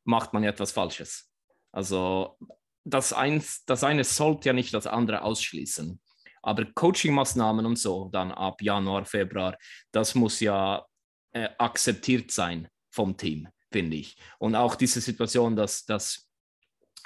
macht 0.03 0.33
man 0.33 0.43
etwas 0.43 0.73
Falsches. 0.73 1.31
Also 1.71 2.37
das, 2.83 3.13
eins, 3.13 3.63
das 3.65 3.83
eine 3.83 4.03
sollte 4.03 4.49
ja 4.49 4.53
nicht 4.53 4.73
das 4.73 4.85
andere 4.85 5.21
ausschließen. 5.21 5.99
Aber 6.41 6.65
Coaching-Maßnahmen 6.65 7.65
und 7.65 7.79
so, 7.79 8.09
dann 8.11 8.31
ab 8.33 8.61
Januar, 8.61 9.05
Februar, 9.05 9.57
das 9.93 10.13
muss 10.13 10.41
ja 10.41 10.85
äh, 11.31 11.47
akzeptiert 11.57 12.31
sein 12.31 12.67
vom 12.91 13.15
Team, 13.15 13.47
finde 13.71 13.95
ich. 13.95 14.17
Und 14.39 14.55
auch 14.55 14.75
diese 14.75 14.99
Situation, 14.99 15.55
dass, 15.55 15.85
dass 15.85 16.27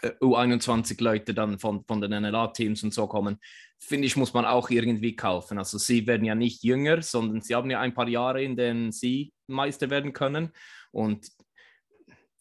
U21-Leute 0.04 1.34
dann 1.34 1.60
von, 1.60 1.84
von 1.86 2.02
den 2.02 2.12
NLA-Teams 2.12 2.84
und 2.84 2.94
so 2.94 3.08
kommen, 3.08 3.40
finde 3.80 4.08
ich, 4.08 4.16
muss 4.16 4.34
man 4.34 4.46
auch 4.46 4.70
irgendwie 4.70 5.16
kaufen. 5.16 5.58
Also 5.58 5.78
sie 5.78 6.06
werden 6.08 6.26
ja 6.26 6.36
nicht 6.36 6.64
jünger, 6.64 7.02
sondern 7.02 7.42
sie 7.42 7.56
haben 7.56 7.70
ja 7.70 7.80
ein 7.80 7.94
paar 7.94 8.08
Jahre, 8.08 8.44
in 8.44 8.56
denen 8.56 8.92
sie 8.92 9.34
Meister 9.48 9.90
werden 9.90 10.14
können. 10.14 10.52
Und 10.92 11.28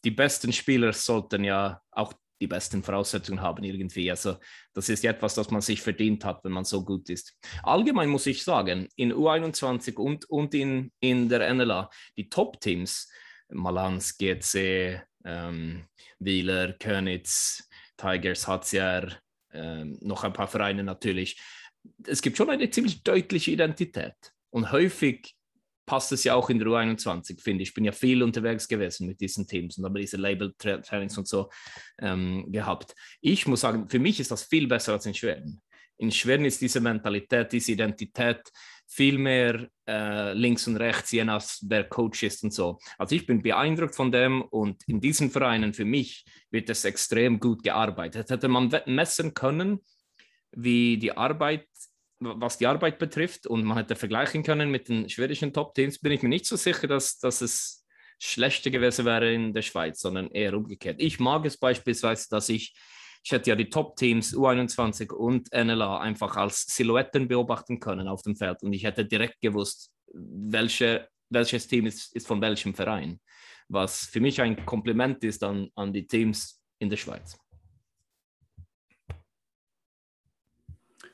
die 0.03 0.11
besten 0.11 0.53
Spieler 0.53 0.93
sollten 0.93 1.43
ja 1.43 1.81
auch 1.91 2.13
die 2.39 2.47
besten 2.47 2.83
Voraussetzungen 2.83 3.41
haben 3.41 3.63
irgendwie. 3.63 4.09
Also 4.11 4.37
das 4.73 4.89
ist 4.89 5.03
etwas, 5.03 5.35
das 5.35 5.49
man 5.49 5.61
sich 5.61 5.81
verdient 5.81 6.23
hat, 6.23 6.43
wenn 6.43 6.51
man 6.51 6.65
so 6.65 6.83
gut 6.85 7.09
ist. 7.09 7.35
Allgemein 7.63 8.09
muss 8.09 8.27
ich 8.27 8.43
sagen, 8.43 8.87
in 8.95 9.11
U21 9.11 9.95
und, 9.95 10.25
und 10.29 10.53
in, 10.53 10.91
in 10.99 11.29
der 11.29 11.51
NLA, 11.53 11.89
die 12.15 12.29
Top-Teams, 12.29 13.09
Malans, 13.49 14.17
GC, 14.17 15.01
ähm, 15.27 15.85
Wieler, 16.19 16.73
Könitz, 16.73 17.67
Tigers, 17.97 18.47
Hatzier, 18.47 19.17
ähm, 19.51 19.97
noch 20.01 20.23
ein 20.23 20.33
paar 20.33 20.47
Vereine 20.47 20.83
natürlich. 20.83 21.39
Es 22.05 22.21
gibt 22.21 22.37
schon 22.37 22.49
eine 22.49 22.69
ziemlich 22.69 23.03
deutliche 23.03 23.51
Identität. 23.51 24.15
Und 24.49 24.71
häufig 24.71 25.35
passt 25.85 26.11
es 26.11 26.23
ja 26.23 26.35
auch 26.35 26.49
in 26.49 26.59
der 26.59 26.67
U21, 26.67 27.41
finde 27.41 27.63
ich. 27.63 27.69
Ich 27.69 27.73
bin 27.73 27.85
ja 27.85 27.91
viel 27.91 28.21
unterwegs 28.21 28.67
gewesen 28.67 29.07
mit 29.07 29.21
diesen 29.21 29.47
Teams 29.47 29.77
und 29.77 29.85
habe 29.85 29.99
diese 29.99 30.17
Label-Trainings 30.17 31.17
und 31.17 31.27
so 31.27 31.49
ähm, 31.99 32.45
gehabt. 32.51 32.93
Ich 33.21 33.47
muss 33.47 33.61
sagen, 33.61 33.89
für 33.89 33.99
mich 33.99 34.19
ist 34.19 34.31
das 34.31 34.43
viel 34.43 34.67
besser 34.67 34.93
als 34.93 35.05
in 35.05 35.13
Schweden. 35.13 35.61
In 35.97 36.11
Schweden 36.11 36.45
ist 36.45 36.61
diese 36.61 36.79
Mentalität, 36.79 37.51
diese 37.51 37.71
Identität 37.71 38.41
viel 38.87 39.17
mehr 39.17 39.69
äh, 39.87 40.33
links 40.33 40.67
und 40.67 40.77
rechts, 40.77 41.11
je 41.11 41.23
nach 41.23 41.43
wer 41.61 41.83
Coach 41.83 42.23
ist 42.23 42.43
und 42.43 42.53
so. 42.53 42.79
Also 42.97 43.15
ich 43.15 43.25
bin 43.25 43.41
beeindruckt 43.41 43.95
von 43.95 44.11
dem 44.11 44.41
und 44.41 44.81
in 44.87 45.01
diesen 45.01 45.29
Vereinen 45.29 45.73
für 45.73 45.85
mich 45.85 46.25
wird 46.51 46.69
es 46.69 46.85
extrem 46.85 47.39
gut 47.39 47.63
gearbeitet. 47.63 48.29
Hätte 48.29 48.47
man 48.47 48.73
messen 48.85 49.33
können, 49.33 49.79
wie 50.51 50.97
die 50.97 51.11
Arbeit 51.15 51.67
was 52.19 52.57
die 52.57 52.65
Arbeit 52.65 52.97
betrifft 52.97 53.45
und 53.45 53.63
man 53.63 53.77
hätte 53.77 53.95
vergleichen 53.95 54.43
können 54.43 54.71
mit 54.71 54.89
den 54.89 55.07
schwedischen 55.07 55.53
Top-Teams, 55.53 55.99
bin 55.99 56.11
ich 56.11 56.23
mir 56.23 56.29
nicht 56.29 56.47
so 56.47 56.55
sicher, 56.55 56.87
dass, 56.87 57.19
dass 57.19 57.41
es 57.41 57.85
schlechter 58.19 58.71
gewesen 58.71 59.05
wäre 59.05 59.31
in 59.31 59.53
der 59.53 59.61
Schweiz, 59.61 59.99
sondern 60.01 60.31
eher 60.31 60.55
umgekehrt. 60.55 60.99
Ich 60.99 61.19
mag 61.19 61.45
es 61.45 61.57
beispielsweise, 61.57 62.27
dass 62.29 62.49
ich, 62.49 62.75
ich 63.27 63.31
hätte 63.33 63.49
ja 63.49 63.57
die 63.57 63.69
Top-Teams 63.69 64.33
U21 64.37 65.11
und 65.11 65.49
NLA 65.51 65.99
einfach 65.99 66.37
als 66.37 66.65
Silhouetten 66.67 67.27
beobachten 67.27 67.81
können 67.81 68.07
auf 68.07 68.21
dem 68.21 68.37
Feld. 68.37 68.63
Und 68.63 68.71
ich 68.71 68.85
hätte 68.85 69.03
direkt 69.03 69.41
gewusst, 69.41 69.91
welche, 70.13 71.09
welches 71.29 71.67
Team 71.67 71.87
ist, 71.87 72.15
ist 72.15 72.25
von 72.25 72.39
welchem 72.39 72.73
Verein, 72.73 73.19
was 73.67 74.05
für 74.05 74.21
mich 74.21 74.39
ein 74.39 74.65
Kompliment 74.65 75.25
ist 75.25 75.43
an, 75.43 75.69
an 75.75 75.91
die 75.91 76.07
Teams 76.07 76.61
in 76.79 76.89
der 76.89 76.95
Schweiz. 76.95 77.37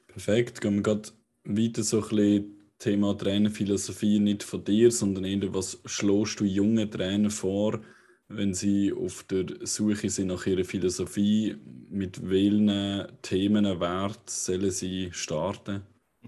Perfekt, 0.06 0.62
gehen 0.62 0.76
wir 0.76 0.84
gerade 0.84 1.10
weiter 1.46 1.82
so 1.82 1.98
ein 1.98 2.10
bisschen 2.10 2.72
Thema 2.78 3.18
Trainerphilosophie. 3.18 4.20
Nicht 4.20 4.44
von 4.44 4.64
dir, 4.64 4.92
sondern 4.92 5.26
eher, 5.26 5.52
was 5.52 5.82
schlägst 5.86 6.40
du 6.40 6.46
jungen 6.46 6.92
Trainer 6.92 7.32
vor, 7.32 7.82
wenn 8.36 8.54
sie 8.54 8.94
auf 8.94 9.24
der 9.24 9.46
Suche 9.62 10.10
sind 10.10 10.28
nach 10.28 10.46
ihrer 10.46 10.64
Philosophie, 10.64 11.56
mit 11.90 12.30
welchen 12.30 13.08
Themen, 13.22 13.80
Wert 13.80 14.30
sollen 14.30 14.72
sie 14.72 15.10
starten? 15.12 15.84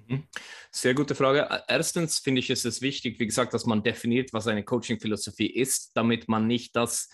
Mhm. 0.07 0.23
Sehr 0.71 0.93
gute 0.93 1.15
Frage. 1.15 1.47
Erstens 1.67 2.19
finde 2.19 2.39
ich 2.39 2.49
es 2.49 2.65
ist 2.65 2.81
wichtig, 2.81 3.19
wie 3.19 3.25
gesagt, 3.25 3.53
dass 3.53 3.65
man 3.65 3.83
definiert, 3.83 4.33
was 4.33 4.47
eine 4.47 4.63
Coaching-Philosophie 4.63 5.47
ist, 5.47 5.91
damit 5.95 6.27
man 6.27 6.47
nicht 6.47 6.75
das 6.75 7.09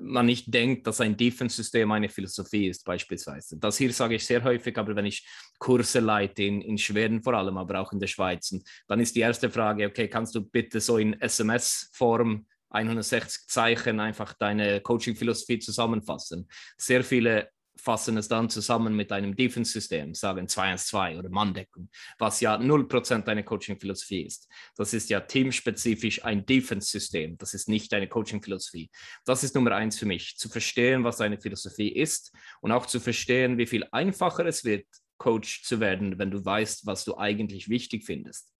man 0.00 0.26
nicht 0.26 0.52
denkt, 0.52 0.86
dass 0.86 1.00
ein 1.00 1.16
Defense-System 1.16 1.90
eine 1.92 2.08
Philosophie 2.08 2.68
ist, 2.68 2.84
beispielsweise. 2.84 3.58
Das 3.58 3.76
hier 3.76 3.92
sage 3.92 4.14
ich 4.14 4.24
sehr 4.24 4.42
häufig, 4.42 4.76
aber 4.78 4.96
wenn 4.96 5.06
ich 5.06 5.26
Kurse 5.58 6.00
leite, 6.00 6.44
in, 6.44 6.62
in 6.62 6.78
Schweden 6.78 7.22
vor 7.22 7.34
allem, 7.34 7.58
aber 7.58 7.80
auch 7.80 7.92
in 7.92 8.00
der 8.00 8.06
Schweiz, 8.06 8.52
und 8.52 8.64
dann 8.88 9.00
ist 9.00 9.14
die 9.14 9.20
erste 9.20 9.50
Frage, 9.50 9.86
okay, 9.86 10.08
kannst 10.08 10.34
du 10.34 10.42
bitte 10.42 10.80
so 10.80 10.98
in 10.98 11.20
SMS-Form 11.20 12.46
160 12.72 13.46
Zeichen 13.48 14.00
einfach 14.00 14.32
deine 14.34 14.80
Coaching-Philosophie 14.80 15.58
zusammenfassen? 15.58 16.48
Sehr 16.76 17.04
viele 17.04 17.48
fassen 17.76 18.16
es 18.16 18.28
dann 18.28 18.50
zusammen 18.50 18.94
mit 18.94 19.12
einem 19.12 19.34
Defense-System, 19.34 20.14
sagen 20.14 20.46
2-1-2 20.46 21.18
oder 21.18 21.30
Manndeckung, 21.30 21.88
was 22.18 22.40
ja 22.40 22.56
0% 22.56 23.26
eine 23.26 23.44
Coaching-Philosophie 23.44 24.22
ist. 24.22 24.48
Das 24.76 24.92
ist 24.92 25.10
ja 25.10 25.20
teamspezifisch 25.20 26.24
ein 26.24 26.44
Defense-System, 26.44 27.38
das 27.38 27.54
ist 27.54 27.68
nicht 27.68 27.92
eine 27.94 28.08
Coaching-Philosophie. 28.08 28.90
Das 29.24 29.42
ist 29.42 29.54
Nummer 29.54 29.72
eins 29.72 29.98
für 29.98 30.06
mich, 30.06 30.36
zu 30.36 30.48
verstehen, 30.48 31.04
was 31.04 31.20
eine 31.20 31.40
Philosophie 31.40 31.88
ist 31.88 32.32
und 32.60 32.72
auch 32.72 32.86
zu 32.86 33.00
verstehen, 33.00 33.58
wie 33.58 33.66
viel 33.66 33.86
einfacher 33.90 34.46
es 34.46 34.64
wird, 34.64 34.86
Coach 35.18 35.62
zu 35.62 35.80
werden, 35.80 36.18
wenn 36.18 36.30
du 36.30 36.44
weißt, 36.44 36.86
was 36.86 37.04
du 37.04 37.16
eigentlich 37.16 37.68
wichtig 37.68 38.04
findest. 38.04 38.52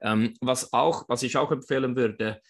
Ähm, 0.00 0.34
was, 0.40 0.72
auch, 0.72 1.08
was 1.08 1.22
ich 1.22 1.36
auch 1.36 1.52
empfehlen 1.52 1.96
würde, 1.96 2.40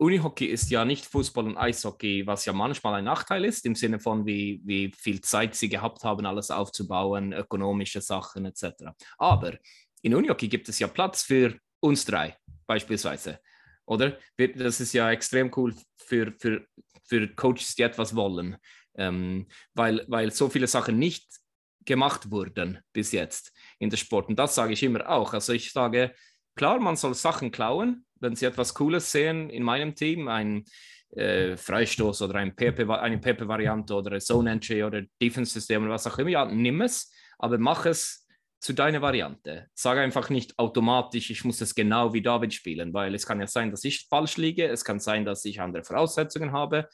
Unihockey 0.00 0.46
ist 0.46 0.70
ja 0.70 0.86
nicht 0.86 1.04
Fußball 1.04 1.44
und 1.44 1.58
Eishockey, 1.58 2.26
was 2.26 2.46
ja 2.46 2.54
manchmal 2.54 2.94
ein 2.94 3.04
Nachteil 3.04 3.44
ist, 3.44 3.66
im 3.66 3.74
Sinne 3.74 4.00
von, 4.00 4.24
wie, 4.24 4.62
wie 4.64 4.90
viel 4.96 5.20
Zeit 5.20 5.54
sie 5.54 5.68
gehabt 5.68 6.04
haben, 6.04 6.24
alles 6.24 6.50
aufzubauen, 6.50 7.34
ökonomische 7.34 8.00
Sachen 8.00 8.46
etc. 8.46 8.94
Aber 9.18 9.58
in 10.00 10.14
Unihockey 10.14 10.48
gibt 10.48 10.70
es 10.70 10.78
ja 10.78 10.88
Platz 10.88 11.22
für 11.22 11.58
uns 11.80 12.06
drei, 12.06 12.34
beispielsweise. 12.66 13.40
Oder? 13.84 14.16
Das 14.38 14.80
ist 14.80 14.94
ja 14.94 15.10
extrem 15.10 15.50
cool 15.56 15.74
für, 15.98 16.32
für, 16.38 16.64
für 17.04 17.28
Coaches, 17.34 17.74
die 17.74 17.82
etwas 17.82 18.16
wollen, 18.16 18.56
ähm, 18.94 19.48
weil, 19.74 20.06
weil 20.08 20.32
so 20.32 20.48
viele 20.48 20.66
Sachen 20.66 20.98
nicht 20.98 21.28
gemacht 21.84 22.30
wurden 22.30 22.78
bis 22.94 23.12
jetzt 23.12 23.52
in 23.78 23.90
der 23.90 23.98
Sport. 23.98 24.30
Und 24.30 24.38
das 24.38 24.54
sage 24.54 24.72
ich 24.72 24.82
immer 24.82 25.06
auch. 25.10 25.34
Also 25.34 25.52
ich 25.52 25.72
sage, 25.72 26.14
klar, 26.56 26.80
man 26.80 26.96
soll 26.96 27.12
Sachen 27.14 27.50
klauen, 27.50 28.06
wenn 28.20 28.36
Sie 28.36 28.46
etwas 28.46 28.74
Cooles 28.74 29.10
sehen 29.10 29.50
in 29.50 29.62
meinem 29.62 29.94
Team, 29.94 30.28
ein 30.28 30.64
äh, 31.10 31.56
Freistoß 31.56 32.22
oder 32.22 32.36
ein 32.36 32.54
PP, 32.54 32.88
eine 32.88 33.18
PP-Variante 33.18 33.94
oder 33.94 34.18
Zone 34.20 34.52
Entry 34.52 34.84
oder 34.84 35.02
Defense-System 35.20 35.82
oder 35.82 35.92
was 35.92 36.06
auch 36.06 36.18
immer, 36.18 36.30
ja, 36.30 36.44
nimm 36.44 36.82
es, 36.82 37.12
aber 37.38 37.58
mach 37.58 37.86
es 37.86 38.28
zu 38.60 38.74
deiner 38.74 39.00
Variante. 39.00 39.68
Sag 39.74 39.98
einfach 39.98 40.28
nicht 40.30 40.58
automatisch, 40.58 41.30
ich 41.30 41.44
muss 41.44 41.60
es 41.60 41.74
genau 41.74 42.12
wie 42.12 42.22
David 42.22 42.52
spielen, 42.52 42.92
weil 42.92 43.14
es 43.14 43.26
kann 43.26 43.40
ja 43.40 43.46
sein, 43.46 43.70
dass 43.70 43.84
ich 43.84 44.06
falsch 44.08 44.36
liege, 44.36 44.68
es 44.68 44.84
kann 44.84 45.00
sein, 45.00 45.24
dass 45.24 45.44
ich 45.44 45.60
andere 45.60 45.82
Voraussetzungen 45.82 46.52
habe. 46.52 46.88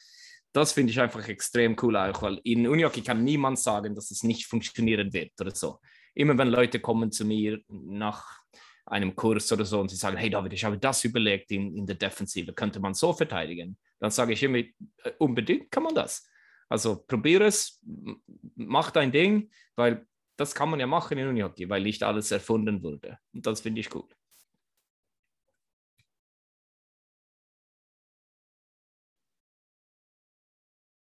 Das 0.53 0.73
finde 0.73 0.93
ich 0.93 1.01
einfach 1.01 1.29
extrem 1.29 1.77
cool 1.83 1.97
auch, 1.97 2.23
weil 2.23 2.41
in 2.45 2.67
Unihockey 2.67 3.03
kann 3.03 3.25
niemand 3.25 3.59
sagen, 3.59 3.95
dass 3.95 4.11
es 4.11 4.23
nicht 4.23 4.47
funktionieren 4.47 5.12
wird 5.12 5.33
oder 5.41 5.55
so. 5.55 5.81
Immer 6.15 6.39
wenn 6.39 6.49
Leute 6.49 6.81
kommen 6.81 7.12
zu 7.12 7.27
mir 7.27 7.61
nach 7.69 8.41
einem 8.87 9.14
Kurs 9.16 9.51
oder 9.53 9.64
so 9.64 9.81
und 9.81 9.90
sie 9.90 9.96
sagen, 9.96 10.16
hey 10.16 10.31
David, 10.31 10.53
ich 10.53 10.64
habe 10.64 10.79
das 10.79 11.05
überlegt 11.05 11.51
in, 11.51 11.77
in 11.77 11.87
der 11.87 11.96
Defensive, 11.96 12.53
könnte 12.53 12.81
man 12.81 12.94
so 12.94 13.12
verteidigen? 13.12 13.77
Dann 13.99 14.11
sage 14.11 14.33
ich 14.33 14.42
immer, 14.42 14.59
äh, 14.59 14.72
unbedingt 15.18 15.70
kann 15.70 15.83
man 15.83 15.94
das. 15.94 16.29
Also 16.68 17.05
probiere 17.07 17.44
es, 17.46 17.81
mach 18.57 18.90
dein 18.90 19.12
Ding, 19.12 19.51
weil 19.77 20.07
das 20.37 20.55
kann 20.55 20.70
man 20.70 20.81
ja 20.81 20.87
machen 20.87 21.18
in 21.18 21.29
Unihockey, 21.29 21.68
weil 21.68 21.83
nicht 21.83 22.03
alles 22.03 22.31
erfunden 22.31 22.83
wurde. 22.83 23.18
Und 23.33 23.46
das 23.46 23.61
finde 23.61 23.81
ich 23.81 23.90
gut. 23.90 24.14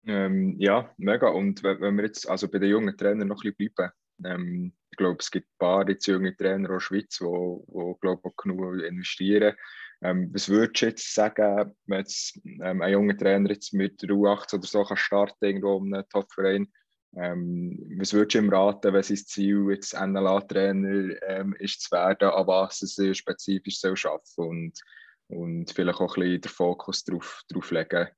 Ähm, 0.04 0.56
ja, 0.58 0.92
mega. 0.96 1.28
Und 1.28 1.62
wenn, 1.62 1.80
wenn 1.80 1.96
wir 1.96 2.04
jetzt 2.04 2.28
also 2.28 2.48
bei 2.50 2.58
den 2.58 2.70
jungen 2.70 2.96
Trainern 2.96 3.28
noch 3.28 3.44
ein 3.44 3.54
bisschen 3.54 3.74
bleiben, 3.74 3.92
ähm, 4.24 4.72
ich 4.90 4.96
glaube, 4.98 5.18
es 5.20 5.30
gibt 5.30 5.48
ein 5.48 5.58
paar 5.58 5.88
jetzt 5.88 6.06
junge 6.06 6.36
Trainer 6.36 6.56
in 6.56 6.64
der 6.64 6.80
Schweiz, 6.80 7.18
die, 7.18 7.24
die 7.24 7.94
glaube 8.00 8.28
auch 8.28 8.36
genug 8.36 8.80
investieren. 8.82 9.54
Ähm, 10.02 10.30
was 10.32 10.48
würdest 10.48 10.82
du 10.82 10.86
jetzt 10.86 11.14
sagen, 11.14 11.74
wenn 11.86 11.98
jetzt 11.98 12.38
ähm, 12.44 12.82
ein 12.82 12.92
junger 12.92 13.16
Trainer 13.16 13.50
jetzt 13.50 13.72
mit 13.72 14.02
der 14.02 14.10
U18 14.10 14.54
oder 14.54 14.66
so 14.66 14.84
kann 14.84 14.96
starten 14.96 15.44
irgendwo 15.44 15.78
in 15.78 15.94
einem 15.94 16.08
Top-Verein, 16.08 16.68
ähm, 17.14 17.78
was 17.98 18.12
würdest 18.12 18.34
du 18.34 18.38
ihm 18.38 18.48
raten, 18.48 18.92
wenn 18.92 19.02
sein 19.02 19.16
Ziel 19.18 19.66
jetzt 19.70 19.94
NLA-Trainer 19.94 21.14
ähm, 21.26 21.54
ist 21.58 21.82
zu 21.82 21.92
werden, 21.92 22.30
an 22.30 22.46
was 22.46 22.98
er 22.98 23.14
spezifisch 23.14 23.80
soll 23.80 23.94
arbeiten 24.04 24.24
und, 24.36 24.80
und 25.28 25.70
vielleicht 25.70 26.00
auch 26.00 26.16
ein 26.16 26.22
bisschen 26.22 26.40
den 26.40 26.50
Fokus 26.50 27.04
darauf, 27.04 27.42
legen, 27.70 28.08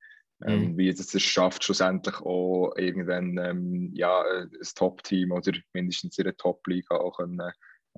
ähm, 0.43 0.73
mhm. 0.73 0.79
Wie 0.79 0.89
es 0.89 1.15
es 1.15 1.23
schafft, 1.23 1.65
schlussendlich 1.65 2.17
auch 2.21 2.75
irgendwann 2.77 3.39
ähm, 3.39 3.91
ja, 3.95 4.23
ein 4.23 4.51
Top-Team 4.75 5.33
oder 5.33 5.53
mindestens 5.73 6.19
in 6.19 6.25
der 6.25 6.37
Top-Liga 6.37 6.97
auch 6.97 7.17
können, 7.17 7.41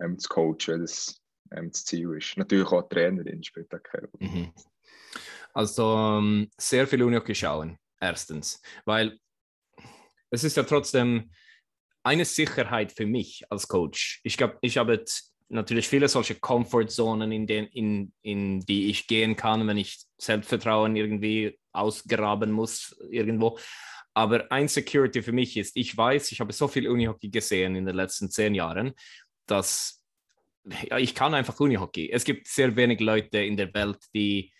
ähm, 0.00 0.18
zu 0.18 0.28
coachen, 0.28 0.80
das 0.80 1.20
ähm, 1.52 1.70
das 1.70 1.84
Ziel 1.84 2.14
ist. 2.16 2.36
Natürlich 2.36 2.70
auch 2.70 2.88
Trainerin 2.88 3.42
spielt 3.42 3.72
da 3.72 3.78
keine 3.78 4.08
Rolle. 4.08 4.30
Mhm. 4.30 4.52
Also 5.52 5.96
ähm, 5.96 6.50
sehr 6.58 6.86
viel 6.86 7.02
Unihockey 7.02 7.34
schauen, 7.34 7.78
erstens, 8.00 8.60
weil 8.84 9.18
es 10.30 10.44
ist 10.44 10.56
ja 10.56 10.64
trotzdem 10.64 11.30
eine 12.02 12.24
Sicherheit 12.24 12.92
für 12.92 13.06
mich 13.06 13.44
als 13.48 13.66
Coach. 13.66 14.20
Ich 14.22 14.36
glaube, 14.36 14.58
ich 14.60 14.76
habe 14.76 15.04
natürlich 15.48 15.88
viele 15.88 16.08
solche 16.08 16.34
Comfortzonen, 16.34 17.32
in, 17.32 17.48
in, 17.48 18.12
in 18.22 18.60
die 18.60 18.90
ich 18.90 19.06
gehen 19.06 19.36
kann, 19.36 19.66
wenn 19.66 19.78
ich 19.78 20.04
Selbstvertrauen 20.18 20.96
irgendwie 20.96 21.58
ausgraben 21.76 22.50
muss 22.50 22.96
irgendwo. 23.10 23.58
Aber 24.14 24.50
ein 24.50 24.66
Security 24.66 25.22
für 25.22 25.32
mich 25.32 25.56
ist, 25.56 25.76
ich 25.76 25.96
weiß, 25.96 26.32
ich 26.32 26.40
habe 26.40 26.52
so 26.52 26.68
viel 26.68 26.88
Unihockey 26.88 27.28
gesehen 27.28 27.76
in 27.76 27.84
den 27.84 27.94
letzten 27.94 28.30
zehn 28.30 28.54
Jahren, 28.54 28.94
dass 29.46 30.02
ja, 30.88 30.98
ich 30.98 31.14
kann 31.14 31.34
einfach 31.34 31.60
Unihockey. 31.60 32.10
Es 32.10 32.24
gibt 32.24 32.48
sehr 32.48 32.74
wenig 32.76 33.00
Leute 33.00 33.38
in 33.38 33.56
der 33.56 33.72
Welt, 33.74 33.98
die 34.14 34.52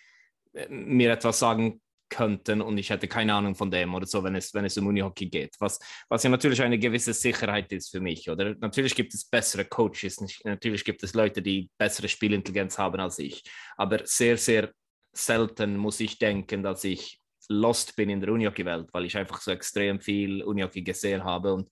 äh, 0.53 0.69
mir 0.69 1.13
etwas 1.13 1.39
sagen 1.39 1.81
könnten 2.09 2.61
und 2.61 2.79
ich 2.79 2.91
hätte 2.91 3.09
keine 3.09 3.35
Ahnung 3.35 3.55
von 3.55 3.71
dem 3.71 3.95
oder 3.95 4.07
so, 4.07 4.23
wenn 4.23 4.37
es, 4.37 4.55
wenn 4.55 4.65
es 4.65 4.79
um 4.79 4.87
Unihockey 4.87 5.27
geht. 5.27 5.57
Was, 5.59 5.81
was 6.09 6.23
ja 6.23 6.31
natürlich 6.31 6.63
eine 6.63 6.79
gewisse 6.79 7.13
Sicherheit 7.13 7.73
ist 7.73 7.91
für 7.91 8.01
mich. 8.01 8.31
Oder 8.31 8.55
natürlich 8.61 8.95
gibt 8.95 9.13
es 9.15 9.25
bessere 9.25 9.65
Coaches, 9.65 10.23
natürlich 10.45 10.85
gibt 10.85 11.03
es 11.03 11.15
Leute, 11.15 11.43
die 11.43 11.69
bessere 11.79 12.09
Spielintelligenz 12.09 12.79
haben 12.79 13.01
als 13.01 13.19
ich. 13.19 13.43
Aber 13.77 14.01
sehr, 14.05 14.37
sehr 14.37 14.73
selten 15.17 15.77
muss 15.77 16.01
ich 16.01 16.19
denken, 16.19 16.63
dass 16.63 16.85
ich 16.85 17.21
lost 17.49 17.97
bin 17.97 18.11
in 18.11 18.21
der 18.21 18.33
Unihockey-Welt, 18.33 18.89
weil 18.93 19.05
ich 19.05 19.17
einfach 19.17 19.41
so 19.41 19.51
extrem 19.51 20.01
viel 20.01 20.43
Unihockey 20.43 20.83
gesehen 20.83 21.25
habe. 21.25 21.55
Und 21.55 21.71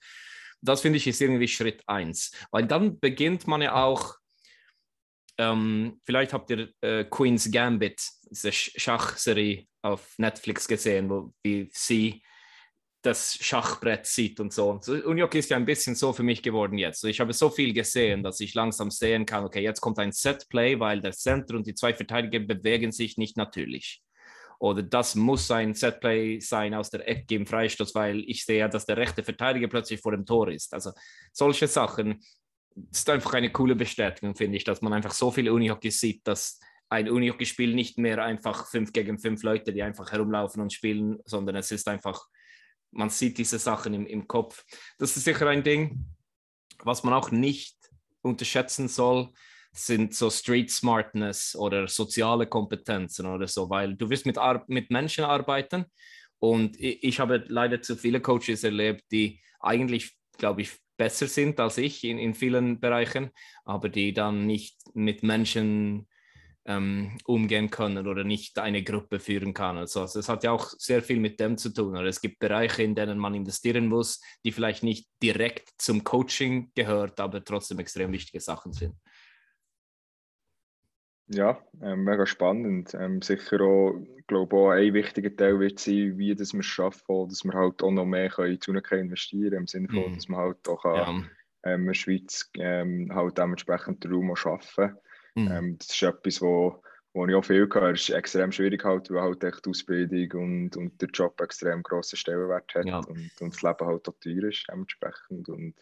das 0.61 0.80
finde 0.80 0.99
ich 0.99 1.07
ist 1.07 1.20
irgendwie 1.20 1.49
Schritt 1.49 1.82
eins. 1.86 2.32
Weil 2.51 2.66
dann 2.66 2.99
beginnt 3.01 3.47
man 3.47 3.62
ja 3.62 3.74
auch 3.74 4.16
ähm, 5.38 6.01
vielleicht 6.05 6.32
habt 6.32 6.51
ihr 6.51 6.68
äh, 6.80 7.05
Queen's 7.05 7.51
Gambit, 7.51 8.01
diese 8.30 8.53
Schachserie 8.53 9.66
auf 9.82 10.14
Netflix 10.18 10.68
gesehen, 10.68 11.11
wo 11.11 11.32
wie 11.42 11.68
sie 11.72 12.22
das 13.05 13.36
Schachbrett 13.40 14.07
sieht 14.07 14.40
und 14.40 14.52
so. 14.52 14.80
Unihockey 14.86 15.38
ist 15.38 15.50
ja 15.50 15.57
ein 15.57 15.66
bisschen 15.66 15.94
so 15.94 16.12
für 16.12 16.22
mich 16.22 16.42
geworden 16.42 16.78
jetzt. 16.78 17.05
Ich 17.05 17.20
habe 17.20 17.32
so 17.32 17.50
viel 17.50 17.72
gesehen, 17.72 18.22
dass 18.22 18.40
ich 18.40 18.55
langsam 18.55 18.90
sehen 18.90 19.26
kann, 19.26 19.44
okay, 19.44 19.62
jetzt 19.62 19.80
kommt 19.80 19.98
ein 19.98 20.12
Setplay, 20.12 20.80
weil 20.80 21.00
der 21.00 21.12
Center 21.12 21.55
und 21.57 21.66
die 21.66 21.74
zwei 21.74 21.92
Verteidiger 21.92 22.40
bewegen 22.40 22.92
sich 22.92 23.18
nicht 23.18 23.36
natürlich. 23.36 24.02
Oder 24.59 24.82
das 24.82 25.14
muss 25.14 25.50
ein 25.50 25.74
Setplay 25.74 26.40
sein 26.40 26.74
aus 26.74 26.88
der 26.88 27.07
Ecke 27.07 27.34
im 27.34 27.46
Freistoß, 27.46 27.94
weil 27.94 28.24
ich 28.26 28.44
sehe, 28.44 28.68
dass 28.68 28.86
der 28.86 28.96
rechte 28.96 29.22
Verteidiger 29.22 29.68
plötzlich 29.68 30.00
vor 30.00 30.12
dem 30.12 30.24
Tor 30.24 30.48
ist. 30.48 30.72
Also 30.72 30.92
solche 31.32 31.68
Sachen 31.68 32.24
ist 32.90 33.11
einfach 33.11 33.34
eine 33.34 33.52
coole 33.52 33.76
Bestätigung, 33.76 34.34
finde 34.34 34.57
ich, 34.57 34.64
dass 34.64 34.80
man 34.80 34.92
einfach 34.92 35.12
so 35.12 35.30
viel 35.30 35.50
Unihockey 35.50 35.90
sieht, 35.90 36.26
dass 36.26 36.59
ein 36.88 37.11
Unihockey-Spiel 37.11 37.74
nicht 37.74 37.98
mehr 37.98 38.24
einfach 38.24 38.66
fünf 38.66 38.92
gegen 38.92 39.18
fünf 39.18 39.42
Leute, 39.42 39.72
die 39.72 39.82
einfach 39.82 40.12
herumlaufen 40.12 40.62
und 40.62 40.72
spielen, 40.72 41.18
sondern 41.24 41.57
es 41.57 41.70
ist 41.70 41.88
einfach, 41.88 42.26
man 42.95 43.11
sieht 43.11 43.38
diese 43.38 43.59
Sachen 43.59 43.95
im, 43.95 44.07
im 44.07 44.26
Kopf. 44.26 44.64
Das 44.99 45.16
ist 45.16 45.24
sicher 45.24 45.47
ein 45.49 45.62
Ding, 45.62 46.05
was 46.82 47.05
man 47.05 47.14
auch 47.14 47.30
nicht 47.30 47.76
unterschätzen 48.22 48.88
soll, 48.88 49.30
sind 49.72 50.14
so 50.14 50.30
Street 50.30 50.70
Smartness 50.70 51.57
oder 51.57 51.88
soziale 51.88 52.47
Kompetenzen 52.47 53.26
oder 53.26 53.49
so, 53.49 53.68
weil 53.68 53.97
du 53.97 54.09
wirst 54.09 54.24
mit, 54.24 54.38
Ar 54.38 54.64
mit 54.68 54.90
Menschen 54.90 55.24
arbeiten 55.24 55.84
und 56.38 56.78
ich, 56.78 57.03
ich 57.03 57.20
habe 57.20 57.45
leider 57.49 57.82
zu 57.82 57.97
viele 57.97 58.20
Coaches 58.20 58.62
erlebt, 58.64 59.05
die 59.11 59.40
eigentlich, 59.61 60.16
glaube 60.38 60.62
ich, 60.62 60.72
besser 60.97 61.26
sind 61.26 61.59
als 61.59 61.78
ich 61.78 62.05
in, 62.05 62.18
in 62.18 62.34
vielen 62.34 62.78
Bereichen, 62.78 63.30
aber 63.64 63.88
die 63.88 64.12
dann 64.12 64.47
nicht 64.47 64.78
mit 64.95 65.24
Menschen 65.24 66.07
ähm, 66.67 67.19
umgehen 67.25 67.71
können 67.71 68.07
oder 68.07 68.25
nicht 68.25 68.59
eine 68.59 68.83
Gruppe 68.83 69.21
führen 69.21 69.53
kann. 69.53 69.77
Also, 69.77 70.01
also 70.01 70.19
es 70.19 70.29
hat 70.29 70.45
ja 70.45 70.53
auch 70.53 70.69
sehr 70.79 71.03
viel 71.03 71.21
mit 71.21 71.39
dem 71.41 71.59
zu 71.59 71.71
tun. 71.71 71.97
Oder 71.97 72.07
es 72.07 72.21
gibt 72.21 72.39
Bereiche, 72.39 72.83
in 72.83 72.95
denen 72.95 73.19
man 73.19 73.35
investieren 73.35 73.87
muss, 73.87 74.21
die 74.45 74.53
vielleicht 74.53 74.83
nicht 74.83 75.09
direkt 75.23 75.71
zum 75.79 76.05
Coaching 76.05 76.71
gehört, 76.75 77.21
aber 77.21 77.45
trotzdem 77.45 77.79
extrem 77.79 78.12
wichtige 78.12 78.41
Sachen 78.41 78.73
sind. 78.73 78.95
Ja, 81.27 81.59
ähm, 81.81 82.05
mega 82.05 82.27
spannend. 82.27 82.95
Ähm, 82.95 83.23
sicher 83.23 83.61
auch, 83.62 83.95
glaube 84.27 84.57
auch 84.57 84.71
ein 84.71 84.93
wichtiger 84.93 85.35
Teil 85.35 85.59
wird 85.59 85.79
sein, 85.79 86.19
wie 86.19 86.35
das 86.35 86.53
wir 86.53 86.62
schaffen, 86.62 87.29
dass 87.29 87.45
wir 87.45 87.55
halt 87.55 87.83
auch 87.83 87.91
noch 87.91 88.05
mehr 88.05 88.29
können, 88.29 88.61
zu 88.61 88.73
investieren 88.73 89.51
können, 89.51 89.61
im 89.62 89.67
Sinne 89.67 89.89
von, 89.89 90.12
mm. 90.12 90.15
dass 90.15 90.29
man 90.29 90.41
halt 90.41 90.69
auch 90.69 90.85
ja. 90.85 91.09
ähm, 91.09 91.31
in 91.65 91.87
der 91.87 91.95
Schweiz 91.95 92.51
ähm, 92.59 93.11
halt 93.15 93.39
dementsprechend 93.39 94.05
den 94.05 94.12
Raum 94.12 94.37
schaffen 94.37 94.99
mm. 95.35 95.49
ähm, 95.51 95.78
Das 95.78 95.89
ist 95.89 96.03
etwas, 96.03 96.41
wo, 96.41 96.82
wo 97.12 97.26
ich 97.26 97.35
auch 97.35 97.45
viel 97.45 97.68
gehört 97.68 97.97
Es 97.97 98.09
ist 98.09 98.14
extrem 98.14 98.53
schwierig 98.53 98.85
halt, 98.85 99.11
weil 99.11 99.22
halt 99.22 99.45
echt 99.45 99.64
die 99.64 99.70
Ausbildung 99.70 100.43
und, 100.43 100.76
und 100.76 101.01
der 101.01 101.09
Job 101.09 101.41
extrem 101.41 101.82
grossen 101.82 102.16
Stellenwert 102.16 102.74
hat 102.74 102.87
ja. 102.87 102.99
und, 102.99 103.41
und 103.41 103.55
das 103.55 103.62
Leben 103.62 103.87
halt 103.87 104.09
auch 104.09 104.14
teuer 104.20 104.45
ist 104.45 104.66
dementsprechend 104.70 105.49
und 105.49 105.74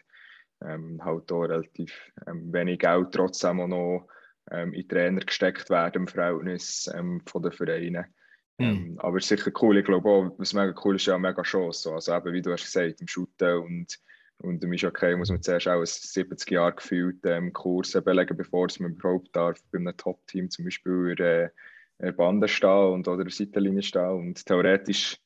ähm, 0.64 1.04
halt 1.04 1.30
auch 1.32 1.42
relativ 1.42 2.12
ähm, 2.26 2.52
wenig 2.52 2.78
Geld 2.78 3.12
trotzdem 3.12 3.60
auch 3.60 3.68
noch 3.68 4.08
ähm, 4.50 4.72
in 4.72 4.88
Trainer 4.88 5.20
gesteckt 5.20 5.70
werden 5.70 6.02
im 6.02 6.08
Verhältnis 6.08 6.90
ähm, 6.94 7.22
von 7.26 7.42
den 7.42 7.52
Vereinen. 7.52 8.06
Mhm. 8.58 8.64
Ähm, 8.64 8.98
aber 8.98 9.20
sicher 9.20 9.50
cool, 9.60 9.78
ich 9.78 9.84
glaube 9.84 10.08
auch, 10.08 10.34
was 10.38 10.52
mega 10.52 10.74
cool 10.84 10.96
ist, 10.96 11.06
ja 11.06 11.18
mega 11.18 11.42
Chance. 11.42 11.92
Also 11.92 12.14
eben, 12.14 12.32
wie 12.32 12.42
du 12.42 12.52
hast 12.52 12.64
gesagt, 12.64 13.00
im 13.00 13.08
Shooten 13.08 13.58
und, 13.58 13.98
und 14.42 14.62
im 14.62 14.72
Eishockey 14.72 15.16
muss 15.16 15.30
man 15.30 15.42
zuerst 15.42 15.68
auch 15.68 15.80
ein 15.80 15.86
70 15.86 16.50
Jahre 16.50 16.74
gefühlt 16.74 17.18
ähm, 17.24 17.52
Kurse 17.52 18.02
belegen, 18.02 18.36
bevor 18.36 18.68
man 18.78 18.92
überhaupt 18.92 19.34
darf, 19.34 19.58
bei 19.70 19.78
einem 19.78 19.96
Top-Team 19.96 20.50
zum 20.50 20.64
Beispiel 20.64 21.10
in 21.10 21.16
der 21.16 22.12
Bande 22.12 22.48
stehen 22.48 22.92
und, 22.92 23.08
oder 23.08 23.24
der 23.24 23.32
Seitenlinie 23.32 23.82
stehen. 23.82 24.10
Und 24.10 24.44
theoretisch 24.44 25.16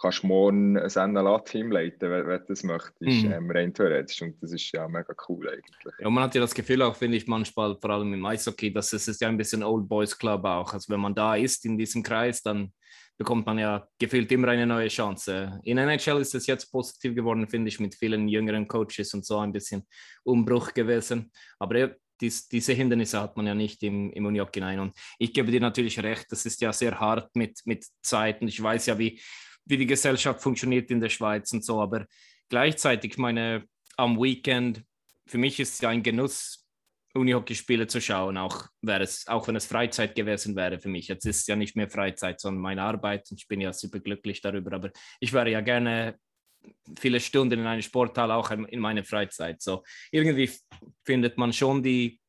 kannst 0.00 0.22
du 0.22 0.26
morgen 0.26 0.78
ein 0.78 1.12
NLA-Team 1.12 1.70
leiten, 1.70 2.10
wenn, 2.10 2.26
wenn 2.26 2.40
du 2.40 2.44
das 2.48 2.62
möchtest, 2.62 3.24
mhm. 3.24 3.32
ähm, 3.32 3.50
rein 3.50 3.74
theoretisch. 3.74 4.22
Und 4.22 4.42
das 4.42 4.52
ist 4.52 4.72
ja 4.72 4.88
mega 4.88 5.14
cool 5.28 5.48
eigentlich. 5.48 5.94
Ja, 5.98 6.10
man 6.10 6.24
hat 6.24 6.34
ja 6.34 6.40
das 6.40 6.54
Gefühl 6.54 6.82
auch, 6.82 6.96
finde 6.96 7.16
ich, 7.16 7.26
manchmal, 7.26 7.76
vor 7.80 7.90
allem 7.90 8.12
im 8.12 8.24
Eishockey, 8.24 8.72
dass 8.72 8.92
es 8.92 9.08
ist 9.08 9.20
ja 9.20 9.28
ein 9.28 9.36
bisschen 9.36 9.62
Old 9.62 9.88
Boys 9.88 10.18
Club 10.18 10.44
auch. 10.44 10.72
Also 10.72 10.92
wenn 10.92 11.00
man 11.00 11.14
da 11.14 11.36
ist 11.36 11.64
in 11.64 11.78
diesem 11.78 12.02
Kreis, 12.02 12.42
dann 12.42 12.72
bekommt 13.18 13.46
man 13.46 13.58
ja 13.58 13.86
gefühlt 13.98 14.30
immer 14.32 14.48
eine 14.48 14.66
neue 14.66 14.88
Chance. 14.88 15.60
In 15.62 15.78
NHL 15.78 16.20
ist 16.20 16.34
es 16.34 16.46
jetzt 16.46 16.70
positiv 16.70 17.14
geworden, 17.14 17.48
finde 17.48 17.68
ich, 17.68 17.80
mit 17.80 17.94
vielen 17.94 18.28
jüngeren 18.28 18.68
Coaches 18.68 19.14
und 19.14 19.24
so 19.24 19.38
ein 19.38 19.52
bisschen 19.52 19.86
Umbruch 20.24 20.74
gewesen. 20.74 21.32
Aber 21.58 21.96
dies, 22.20 22.48
diese 22.48 22.72
Hindernisse 22.72 23.20
hat 23.20 23.36
man 23.36 23.46
ja 23.46 23.54
nicht 23.54 23.82
im, 23.82 24.10
im 24.12 24.48
hinein. 24.52 24.80
Und 24.80 24.96
ich 25.18 25.32
gebe 25.32 25.50
dir 25.50 25.60
natürlich 25.60 25.98
recht, 26.02 26.26
das 26.30 26.46
ist 26.46 26.60
ja 26.60 26.72
sehr 26.72 26.98
hart 26.98 27.34
mit, 27.34 27.60
mit 27.64 27.86
Zeit. 28.02 28.42
Ich 28.42 28.62
weiß 28.62 28.86
ja, 28.86 28.98
wie, 28.98 29.20
wie 29.64 29.76
die 29.76 29.86
Gesellschaft 29.86 30.42
funktioniert 30.42 30.90
in 30.90 31.00
der 31.00 31.08
Schweiz 31.08 31.52
und 31.52 31.64
so. 31.64 31.80
Aber 31.80 32.06
gleichzeitig, 32.48 33.12
ich 33.12 33.18
meine, 33.18 33.64
am 33.96 34.20
Weekend, 34.20 34.82
für 35.26 35.38
mich 35.38 35.58
ist 35.58 35.74
es 35.74 35.80
ja 35.80 35.88
ein 35.88 36.02
Genuss, 36.02 36.65
Unihockeyspiele 37.16 37.86
zu 37.86 38.00
schauen, 38.00 38.36
auch, 38.36 38.68
es, 38.82 39.26
auch 39.26 39.48
wenn 39.48 39.56
es 39.56 39.66
Freizeit 39.66 40.14
gewesen 40.14 40.56
wäre 40.56 40.78
für 40.78 40.88
mich. 40.88 41.08
Jetzt 41.08 41.26
ist 41.26 41.40
es 41.40 41.46
ja 41.46 41.56
nicht 41.56 41.76
mehr 41.76 41.88
Freizeit, 41.88 42.40
sondern 42.40 42.62
meine 42.62 42.82
Arbeit 42.82 43.30
und 43.30 43.40
ich 43.40 43.48
bin 43.48 43.60
ja 43.60 43.72
super 43.72 44.00
glücklich 44.00 44.40
darüber. 44.40 44.72
Aber 44.72 44.90
ich 45.20 45.32
wäre 45.32 45.50
ja 45.50 45.60
gerne 45.60 46.18
viele 46.98 47.20
Stunden 47.20 47.60
in 47.60 47.66
einer 47.66 47.82
Sporthalle, 47.82 48.34
auch 48.34 48.50
in 48.50 48.80
meiner 48.80 49.04
Freizeit. 49.04 49.62
So 49.62 49.84
irgendwie 50.10 50.50
findet 51.04 51.38
man 51.38 51.52
schon 51.52 51.82
die 51.82 52.20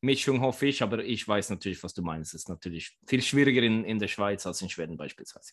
Mischung, 0.00 0.40
hoffe 0.40 0.66
ich, 0.66 0.82
aber 0.82 1.02
ich 1.02 1.26
weiß 1.26 1.50
natürlich, 1.50 1.82
was 1.82 1.94
du 1.94 2.02
meinst. 2.02 2.34
Es 2.34 2.42
ist 2.42 2.48
natürlich 2.48 2.96
viel 3.06 3.22
schwieriger 3.22 3.62
in, 3.62 3.84
in 3.84 3.98
der 3.98 4.08
Schweiz 4.08 4.46
als 4.46 4.60
in 4.60 4.68
Schweden 4.68 4.96
beispielsweise. 4.96 5.52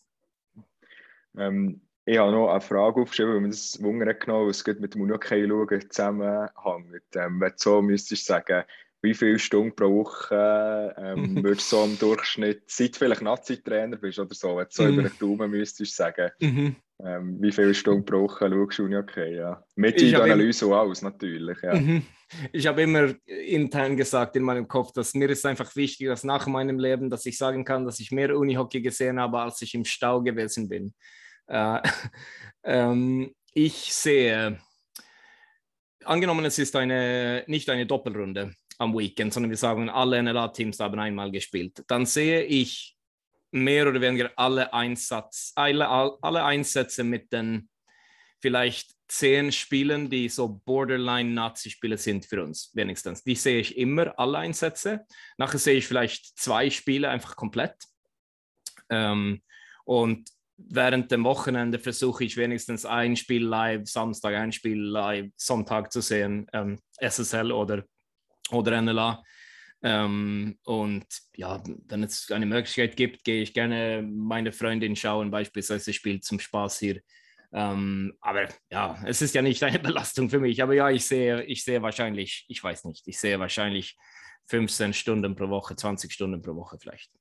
Ähm, 1.37 1.81
ich 2.05 2.17
habe 2.17 2.31
noch 2.31 2.49
eine 2.49 2.61
Frage 2.61 3.01
aufgeschrieben, 3.01 3.33
weil 3.35 3.41
wir 3.41 3.49
das 3.49 3.81
Wunder 3.81 4.13
genommen 4.13 4.49
was 4.49 4.65
mit 4.65 4.93
dem 4.93 5.01
Unihockey 5.01 5.47
schauen 5.47 5.89
zusammenhängt. 5.89 7.15
Ähm, 7.15 7.39
wenn 7.39 7.49
du 7.49 7.55
so 7.57 7.81
müsstest 7.81 8.25
sagen, 8.25 8.63
wie 9.03 9.13
viele 9.13 9.39
Stunden 9.39 9.75
pro 9.75 9.89
Woche 9.89 10.95
ähm, 10.97 11.35
würdest 11.43 11.71
du 11.71 11.77
so 11.77 11.83
im 11.85 11.97
Durchschnitt, 11.97 12.63
seit 12.67 12.95
du 12.95 12.99
vielleicht 12.99 13.21
Nazi-Trainer 13.21 13.97
bist 13.97 14.19
oder 14.19 14.33
so, 14.33 14.57
wenn 14.57 14.65
du 14.65 14.71
so 14.71 14.83
mhm. 14.83 14.93
über 14.93 15.09
den 15.09 15.19
Daumen 15.19 15.51
müsstest 15.51 15.95
sagen, 15.95 16.31
mhm. 16.39 16.75
ähm, 17.03 17.37
wie 17.39 17.51
viele 17.51 17.73
Stunden 17.73 18.05
pro 18.05 18.23
Woche 18.23 18.49
schaust 18.49 18.79
du 18.79 18.83
Unihockey? 18.85 19.35
Ja. 19.35 19.63
Mit 19.75 20.01
der 20.01 20.23
Analyse 20.23 20.65
auch 20.67 20.81
aus, 20.81 21.01
natürlich. 21.01 21.57
Ja. 21.61 21.75
Mhm. 21.75 22.03
Ich 22.51 22.65
habe 22.65 22.83
immer 22.83 23.13
intern 23.25 23.97
gesagt 23.97 24.35
in 24.35 24.43
meinem 24.43 24.67
Kopf, 24.67 24.93
dass 24.93 25.13
mir 25.13 25.29
ist 25.29 25.45
einfach 25.45 25.75
wichtig, 25.75 26.07
dass 26.07 26.23
nach 26.23 26.47
meinem 26.47 26.79
Leben, 26.79 27.09
dass 27.09 27.25
ich 27.25 27.37
sagen 27.37 27.65
kann, 27.65 27.85
dass 27.85 27.99
ich 27.99 28.11
mehr 28.11 28.35
Unihockey 28.37 28.81
gesehen 28.81 29.19
habe, 29.19 29.39
als 29.39 29.61
ich 29.61 29.75
im 29.75 29.83
Stau 29.83 30.21
gewesen 30.21 30.69
bin. 30.69 30.93
Äh, 31.47 31.81
ähm, 32.63 33.35
ich 33.53 33.93
sehe, 33.93 34.59
angenommen, 36.05 36.45
es 36.45 36.59
ist 36.59 36.75
eine, 36.75 37.43
nicht 37.47 37.69
eine 37.69 37.85
Doppelrunde 37.85 38.55
am 38.77 38.97
Weekend, 38.97 39.33
sondern 39.33 39.49
wir 39.49 39.57
sagen, 39.57 39.89
alle 39.89 40.21
NLA-Teams 40.21 40.79
haben 40.79 40.99
einmal 40.99 41.31
gespielt, 41.31 41.83
dann 41.87 42.05
sehe 42.05 42.43
ich 42.43 42.97
mehr 43.51 43.87
oder 43.87 44.01
weniger 44.01 44.31
alle, 44.35 44.73
Einsatz, 44.73 45.51
alle, 45.55 45.87
alle 45.89 46.43
Einsätze 46.43 47.03
mit 47.03 47.31
den 47.31 47.69
vielleicht 48.39 48.95
zehn 49.07 49.51
Spielen, 49.51 50.09
die 50.09 50.29
so 50.29 50.47
Borderline-Nazi-Spiele 50.47 51.97
sind 51.97 52.25
für 52.25 52.43
uns, 52.43 52.71
wenigstens. 52.73 53.23
Die 53.23 53.35
sehe 53.35 53.59
ich 53.59 53.77
immer, 53.77 54.17
alle 54.17 54.39
Einsätze. 54.39 55.05
Nachher 55.37 55.59
sehe 55.59 55.77
ich 55.77 55.87
vielleicht 55.87 56.39
zwei 56.39 56.69
Spiele 56.69 57.09
einfach 57.09 57.35
komplett. 57.35 57.75
Ähm, 58.89 59.41
und 59.83 60.29
während 60.69 61.11
dem 61.11 61.23
Wochenende 61.23 61.79
versuche 61.79 62.23
ich 62.23 62.37
wenigstens 62.37 62.85
ein 62.85 63.15
Spiel 63.15 63.43
live, 63.45 63.87
Samstag 63.87 64.35
ein 64.35 64.51
Spiel 64.51 64.81
live, 64.81 65.31
Sonntag 65.35 65.91
zu 65.91 66.01
sehen, 66.01 66.47
ähm, 66.53 66.79
SSL 66.99 67.51
oder, 67.51 67.83
oder 68.51 68.81
NLA. 68.81 69.23
Ähm, 69.83 70.57
und 70.63 71.05
ja, 71.35 71.61
wenn 71.87 72.03
es 72.03 72.29
eine 72.31 72.45
Möglichkeit 72.45 72.95
gibt, 72.95 73.23
gehe 73.23 73.41
ich 73.41 73.53
gerne 73.53 74.07
meine 74.07 74.51
Freundin 74.51 74.95
schauen, 74.95 75.31
beispielsweise 75.31 75.91
spielt 75.93 76.23
zum 76.23 76.39
Spaß 76.39 76.79
hier. 76.79 77.01
Ähm, 77.53 78.13
aber 78.21 78.47
ja, 78.69 79.01
es 79.05 79.21
ist 79.21 79.35
ja 79.35 79.41
nicht 79.41 79.63
eine 79.63 79.79
Belastung 79.79 80.29
für 80.29 80.39
mich. 80.39 80.61
Aber 80.61 80.73
ja, 80.73 80.89
ich 80.89 81.05
sehe, 81.05 81.43
ich 81.43 81.63
sehe 81.63 81.81
wahrscheinlich, 81.81 82.45
ich 82.47 82.63
weiß 82.63 82.85
nicht, 82.85 83.07
ich 83.07 83.19
sehe 83.19 83.39
wahrscheinlich 83.39 83.97
15 84.47 84.93
Stunden 84.93 85.35
pro 85.35 85.49
Woche, 85.49 85.75
20 85.75 86.11
Stunden 86.11 86.41
pro 86.41 86.55
Woche 86.55 86.77
vielleicht. 86.79 87.11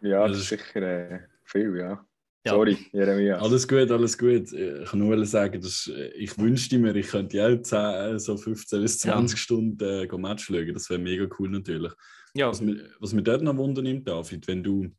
Ja, 0.00 0.28
das, 0.28 0.38
ist 0.38 0.48
sicher 0.48 0.82
äh, 0.82 1.20
viel, 1.44 1.76
ja. 1.76 2.04
ja. 2.44 2.52
Sorry, 2.52 2.78
Jeremias. 2.92 3.42
Alles 3.42 3.66
gut, 3.66 3.90
alles 3.90 4.16
gut. 4.16 4.52
Ich 4.52 4.90
kann 4.90 4.98
nur 4.98 5.24
sagen, 5.26 5.60
dass 5.60 5.90
äh, 5.92 6.08
ich 6.10 6.38
wünschte 6.38 6.78
mir, 6.78 6.94
ich 6.94 7.08
könnte 7.08 7.36
ja 7.36 7.62
10, 7.62 7.78
äh, 7.78 8.18
so 8.18 8.36
15 8.36 8.82
bis 8.82 8.98
20 9.00 9.36
ja. 9.36 9.42
Stunden 9.42 9.84
äh, 9.84 10.18
Match 10.18 10.46
schauen. 10.46 10.72
Das 10.72 10.88
wäre 10.90 11.00
mega 11.00 11.26
cool 11.38 11.50
natürlich. 11.50 11.92
Ja. 12.34 12.48
Was, 12.48 12.60
mir, 12.60 12.90
was 13.00 13.12
mir 13.12 13.22
dort 13.22 13.42
noch 13.42 13.56
Wunder 13.56 13.82
nimmt, 13.82 14.06
David, 14.06 14.46
wenn 14.46 14.62
du 14.62 14.90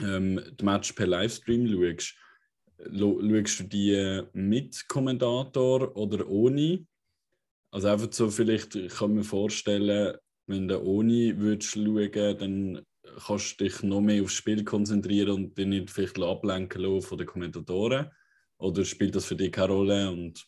ähm, 0.00 0.40
die 0.58 0.64
Match 0.64 0.92
per 0.92 1.06
Livestream 1.06 1.66
schaust, 1.68 2.14
schaust 2.78 3.60
du 3.60 3.64
die 3.64 4.22
mit 4.32 4.88
Kommentator 4.88 5.96
oder 5.96 6.26
ohne? 6.28 6.86
Also 7.72 7.88
einfach 7.88 8.12
so, 8.12 8.30
vielleicht 8.30 8.74
ich 8.74 8.94
kann 8.94 9.14
mir 9.14 9.22
vorstellen, 9.22 10.16
wenn 10.46 10.66
du 10.66 10.80
ohne 10.80 11.38
würdest 11.38 11.72
schauen, 11.72 12.38
dann 12.38 12.86
kannst 13.26 13.60
du 13.60 13.64
dich 13.64 13.82
noch 13.82 14.00
mehr 14.00 14.22
aufs 14.22 14.34
Spiel 14.34 14.64
konzentrieren 14.64 15.30
und 15.30 15.58
dich 15.58 15.66
nicht 15.66 15.90
vielleicht 15.90 16.18
ablenken 16.20 17.02
von 17.02 17.18
den 17.18 17.26
Kommentatoren? 17.26 18.10
Oder 18.58 18.84
spielt 18.84 19.14
das 19.14 19.24
für 19.24 19.36
dich 19.36 19.52
keine 19.52 19.72
Rolle? 19.72 20.10
Und 20.10 20.46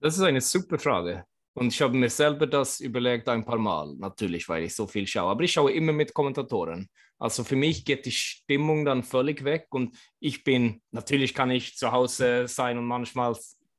das 0.00 0.16
ist 0.16 0.22
eine 0.22 0.40
super 0.40 0.78
Frage. 0.78 1.24
Und 1.56 1.72
ich 1.72 1.80
habe 1.80 1.96
mir 1.96 2.10
selber 2.10 2.48
das 2.48 2.80
überlegt 2.80 3.28
ein 3.28 3.44
paar 3.44 3.58
Mal, 3.58 3.94
natürlich, 3.96 4.48
weil 4.48 4.64
ich 4.64 4.74
so 4.74 4.88
viel 4.88 5.06
schaue. 5.06 5.30
Aber 5.30 5.44
ich 5.44 5.52
schaue 5.52 5.72
immer 5.72 5.92
mit 5.92 6.12
Kommentatoren. 6.12 6.88
Also 7.16 7.44
für 7.44 7.54
mich 7.54 7.84
geht 7.84 8.06
die 8.06 8.10
Stimmung 8.10 8.84
dann 8.84 9.04
völlig 9.04 9.44
weg. 9.44 9.68
Und 9.70 9.96
ich 10.18 10.42
bin, 10.42 10.82
natürlich 10.90 11.32
kann 11.32 11.52
ich 11.52 11.76
zu 11.76 11.92
Hause 11.92 12.48
sein 12.48 12.76
und 12.76 12.86
manchmal 12.86 13.36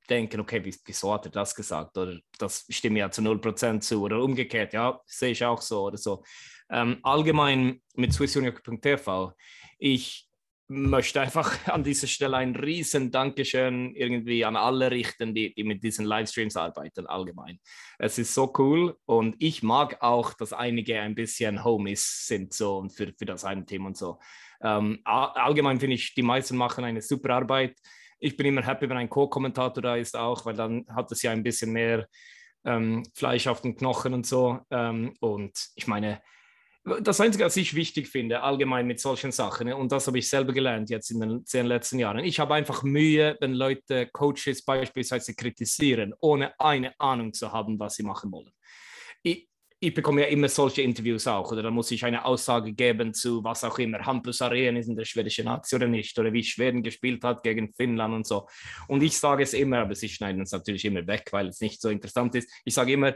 denken, 0.10 0.40
okay, 0.40 0.64
wieso 0.64 1.14
hat 1.14 1.26
er 1.26 1.32
das 1.32 1.56
gesagt? 1.56 1.98
Oder 1.98 2.20
das 2.38 2.66
stimme 2.70 3.00
ja 3.00 3.12
zu 3.12 3.22
0% 3.22 3.80
zu. 3.82 4.02
Oder 4.02 4.22
umgekehrt, 4.22 4.74
ja, 4.74 5.00
sehe 5.06 5.32
ich 5.32 5.44
auch 5.44 5.62
so 5.62 5.84
oder 5.84 5.98
so. 5.98 6.24
Ähm, 6.70 7.00
allgemein 7.04 7.82
mit 7.96 8.14
swissunion.tv, 8.14 9.34
ich 9.78 10.28
möchte 10.68 11.22
einfach 11.22 11.68
an 11.68 11.84
dieser 11.84 12.08
Stelle 12.08 12.38
ein 12.38 12.56
riesen 12.56 13.12
Dankeschön 13.12 13.96
irgendwie 13.96 14.46
an 14.46 14.56
alle 14.56 14.92
richten, 14.92 15.36
die, 15.36 15.54
die 15.54 15.64
mit 15.64 15.84
diesen 15.84 16.06
Livestreams 16.06 16.58
arbeiten, 16.58 17.08
allgemein. 17.08 17.60
Es 18.00 18.18
ist 18.18 18.34
so 18.34 18.52
cool 18.58 18.98
und 19.06 19.36
ich 19.40 19.64
mag 19.64 20.02
auch, 20.02 20.34
dass 20.34 20.54
einige 20.54 21.00
ein 21.00 21.16
bisschen 21.16 21.64
Homies 21.64 22.26
sind 22.28 22.54
so 22.54 22.78
und 22.78 22.92
für, 22.92 23.14
für 23.18 23.26
das 23.26 23.46
eine 23.46 23.66
Team 23.66 23.86
und 23.86 23.98
so. 23.98 24.20
Ähm, 24.62 25.02
allgemein 25.04 25.80
finde 25.80 25.96
ich, 25.96 26.14
die 26.16 26.24
meisten 26.24 26.58
machen 26.58 26.84
eine 26.84 27.02
super 27.02 27.36
Arbeit. 27.36 27.78
Ich 28.26 28.36
bin 28.36 28.48
immer 28.48 28.66
happy, 28.66 28.90
wenn 28.90 28.98
ein 28.98 29.08
Co-Kommentator 29.08 29.84
da 29.84 29.96
ist 29.98 30.16
auch, 30.18 30.48
weil 30.48 30.56
dann 30.56 30.84
hat 30.90 31.12
es 31.12 31.22
ja 31.22 31.30
ein 31.30 31.44
bisschen 31.44 31.72
mehr 31.72 32.08
ähm, 32.66 33.04
Fleisch 33.14 33.46
auf 33.46 33.62
den 33.62 33.76
Knochen 33.76 34.16
und 34.16 34.26
so. 34.26 34.62
Ähm, 34.72 35.14
und 35.20 35.54
ich 35.76 35.86
meine, 35.86 36.24
das 37.02 37.22
Einzige, 37.22 37.46
was 37.46 37.56
ich 37.56 37.76
wichtig 37.76 38.08
finde, 38.08 38.42
allgemein 38.42 38.88
mit 38.88 39.00
solchen 39.00 39.32
Sachen, 39.32 39.72
und 39.74 39.92
das 39.92 40.08
habe 40.08 40.18
ich 40.18 40.28
selber 40.28 40.54
gelernt 40.54 40.90
jetzt 40.90 41.12
in 41.12 41.20
den 41.20 41.46
zehn 41.46 41.68
letzten 41.68 42.00
Jahren, 42.00 42.26
ich 42.26 42.40
habe 42.40 42.56
einfach 42.56 42.82
Mühe, 42.82 43.38
wenn 43.42 43.54
Leute 43.54 44.08
Coaches 44.08 44.66
beispielsweise 44.66 45.36
kritisieren, 45.36 46.16
ohne 46.20 46.60
eine 46.60 47.00
Ahnung 47.00 47.32
zu 47.32 47.52
haben, 47.52 47.80
was 47.80 47.94
sie 47.94 48.04
machen 48.04 48.32
wollen. 48.32 48.55
Ich, 49.86 49.94
bekomme 49.94 50.22
ja 50.22 50.28
immer 50.28 50.50
solche 50.50 50.82
Interviews 50.82 51.28
auch, 51.28 51.52
oder 51.52 51.62
da 51.64 51.72
muss 51.72 51.92
ich 51.92 52.04
eine 52.04 52.26
Aussage 52.26 52.74
geben 52.74 53.14
zu 53.14 53.44
was 53.44 53.64
auch 53.64 53.78
immer, 53.78 54.06
Hampus 54.06 54.42
Arena 54.42 54.80
ist 54.80 54.88
in 54.88 54.96
der 54.96 55.06
schwedischen 55.06 55.46
Nazi 55.46 55.76
oder 55.76 55.88
nicht, 55.88 56.18
oder 56.18 56.34
wie 56.34 56.44
Schweden 56.44 56.82
gespielt 56.82 57.24
hat 57.24 57.44
gegen 57.44 57.74
Finnland 57.74 58.14
und 58.14 58.28
so. 58.28 58.48
Und 58.88 59.04
ich 59.04 59.18
sage 59.18 59.44
es 59.44 59.54
immer, 59.54 59.80
aber 59.80 59.96
sie 59.96 60.10
schneiden 60.10 60.42
es 60.42 60.52
natürlich 60.52 60.86
immer 60.86 61.06
weg, 61.06 61.28
weil 61.32 61.48
es 61.48 61.62
nicht 61.62 61.82
so 61.82 61.90
interessant 61.90 62.36
ist. 62.36 62.50
Ich 62.66 62.74
sage 62.74 62.94
immer, 62.94 63.16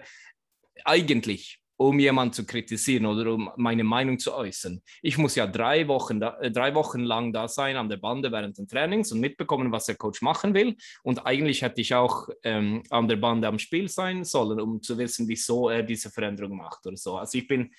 eigentlich 0.86 1.60
um 1.80 1.98
jemanden 1.98 2.34
zu 2.34 2.46
kritisieren 2.46 3.06
oder 3.06 3.34
um 3.34 3.50
meine 3.56 3.86
Meinung 3.86 4.20
zu 4.20 4.36
äußern. 4.36 4.82
Ich 5.02 5.18
muss 5.18 5.36
ja 5.36 5.48
drei 5.48 5.88
Wochen, 5.88 6.20
da, 6.20 6.38
äh, 6.40 6.52
drei 6.52 6.76
Wochen 6.76 7.00
lang 7.00 7.32
da 7.32 7.48
sein 7.48 7.78
an 7.78 7.88
der 7.88 7.96
Bande 7.96 8.34
während 8.34 8.58
den 8.58 8.68
Trainings 8.68 9.14
und 9.14 9.22
mitbekommen, 9.22 9.72
was 9.72 9.86
der 9.86 9.96
Coach 9.96 10.22
machen 10.22 10.54
will. 10.54 10.76
Und 11.04 11.26
eigentlich 11.26 11.62
hätte 11.62 11.80
ich 11.80 11.96
auch 11.96 12.28
ähm, 12.44 12.84
an 12.90 13.08
der 13.08 13.16
Bande 13.16 13.48
am 13.48 13.58
Spiel 13.58 13.88
sein 13.88 14.26
sollen, 14.26 14.60
um 14.60 14.82
zu 14.82 14.98
wissen, 14.98 15.26
wieso 15.30 15.70
er 15.70 15.82
diese 15.82 16.10
Veränderung 16.10 16.58
macht 16.58 16.86
oder 16.86 16.98
so. 16.98 17.16
Also 17.16 17.38
ich 17.38 17.48
bin, 17.48 17.72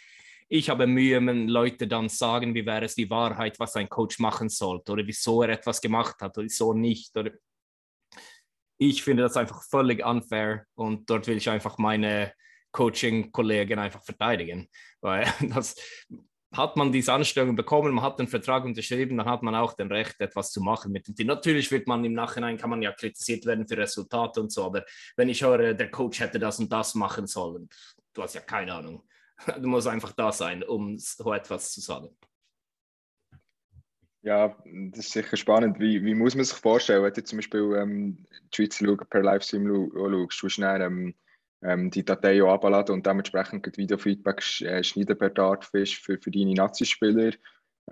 ich 0.48 0.70
habe 0.70 0.86
Mühe, 0.86 1.24
wenn 1.26 1.48
Leute 1.48 1.86
dann 1.86 2.08
sagen, 2.08 2.54
wie 2.54 2.64
wäre 2.64 2.86
es 2.86 2.94
die 2.94 3.10
Wahrheit, 3.10 3.60
was 3.60 3.76
ein 3.76 3.90
Coach 3.90 4.18
machen 4.18 4.48
sollte 4.48 4.92
oder 4.92 5.06
wieso 5.06 5.42
er 5.42 5.50
etwas 5.50 5.78
gemacht 5.78 6.22
hat 6.22 6.38
oder 6.38 6.46
wieso 6.46 6.72
nicht. 6.72 7.14
Oder 7.18 7.32
ich 8.78 9.02
finde 9.02 9.24
das 9.24 9.36
einfach 9.36 9.62
völlig 9.62 10.02
unfair 10.02 10.64
und 10.74 11.10
dort 11.10 11.26
will 11.26 11.36
ich 11.36 11.50
einfach 11.50 11.76
meine 11.76 12.32
Coaching-Kollegen 12.72 13.78
einfach 13.78 14.02
verteidigen. 14.02 14.68
Weil 15.00 15.26
das 15.54 15.76
hat 16.52 16.76
man 16.76 16.90
diese 16.90 17.12
Anstellung 17.12 17.54
bekommen, 17.54 17.94
man 17.94 18.04
hat 18.04 18.18
den 18.18 18.26
Vertrag 18.26 18.64
unterschrieben, 18.64 19.16
dann 19.16 19.28
hat 19.28 19.42
man 19.42 19.54
auch 19.54 19.74
den 19.74 19.90
Recht, 19.90 20.20
etwas 20.20 20.50
zu 20.50 20.60
machen 20.60 20.90
mit 20.90 21.06
dem 21.06 21.14
Team. 21.14 21.28
Natürlich 21.28 21.70
wird 21.70 21.86
man 21.86 22.04
im 22.04 22.12
Nachhinein, 22.12 22.58
kann 22.58 22.70
man 22.70 22.82
ja 22.82 22.92
kritisiert 22.92 23.46
werden 23.46 23.68
für 23.68 23.76
Resultate 23.76 24.40
und 24.40 24.50
so, 24.50 24.64
aber 24.64 24.84
wenn 25.16 25.28
ich 25.28 25.42
höre, 25.42 25.74
der 25.74 25.90
Coach 25.90 26.20
hätte 26.20 26.40
das 26.40 26.58
und 26.58 26.72
das 26.72 26.94
machen 26.94 27.26
sollen, 27.26 27.68
du 28.14 28.22
hast 28.22 28.34
ja 28.34 28.40
keine 28.40 28.74
Ahnung. 28.74 29.06
Du 29.58 29.68
musst 29.68 29.86
einfach 29.86 30.12
da 30.12 30.32
sein, 30.32 30.62
um 30.62 30.98
so 30.98 31.32
etwas 31.32 31.72
zu 31.72 31.80
sagen. 31.80 32.10
Ja, 34.22 34.54
das 34.92 35.06
ist 35.06 35.12
sicher 35.12 35.38
spannend. 35.38 35.80
Wie, 35.80 36.04
wie 36.04 36.14
muss 36.14 36.34
man 36.34 36.44
sich 36.44 36.58
vorstellen, 36.58 37.02
wenn 37.02 37.14
du 37.14 37.24
zum 37.24 37.38
Beispiel 37.38 37.74
ähm, 37.74 38.26
die 38.54 38.68
Schweiz 38.68 39.06
per 39.08 39.22
Livestream 39.22 39.90
schaust, 40.30 40.58
du 40.58 40.60
dann, 40.60 40.82
ähm, 40.82 41.14
ähm, 41.62 41.90
die 41.90 42.04
Datei 42.04 42.42
auch 42.42 42.54
abladen 42.54 42.94
und 42.94 43.06
dementsprechend 43.06 43.76
Videofeedback 43.76 44.42
äh, 44.62 44.82
schneiden 44.82 45.18
per 45.18 45.30
Dartfish 45.30 46.00
für, 46.00 46.18
für 46.18 46.30
deine 46.30 46.54
Nazi-Spieler. 46.54 47.32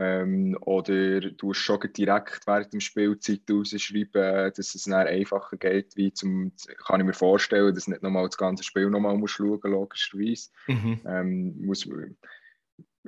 Ähm, 0.00 0.56
oder 0.60 1.20
du 1.20 1.52
schon 1.52 1.80
direkt 1.96 2.46
während 2.46 2.72
dem 2.72 2.80
Spielzeit 2.80 3.40
rausschreiben, 3.50 4.52
dass 4.56 4.74
es 4.74 4.84
dann 4.84 5.06
einfacher 5.06 5.56
geht, 5.56 5.96
wie 5.96 6.12
zum, 6.12 6.52
kann 6.86 7.00
ich 7.00 7.06
mir 7.06 7.12
vorstellen, 7.12 7.74
dass 7.74 7.88
nicht 7.88 8.02
nochmal 8.02 8.26
das 8.26 8.38
ganze 8.38 8.62
Spiel 8.62 8.90
nochmal 8.90 9.16
muss 9.16 9.32
schauen, 9.32 9.58
logischerweise. 9.64 10.50
Mhm. 10.68 11.00
Ähm, 11.04 11.66
muss, 11.66 11.88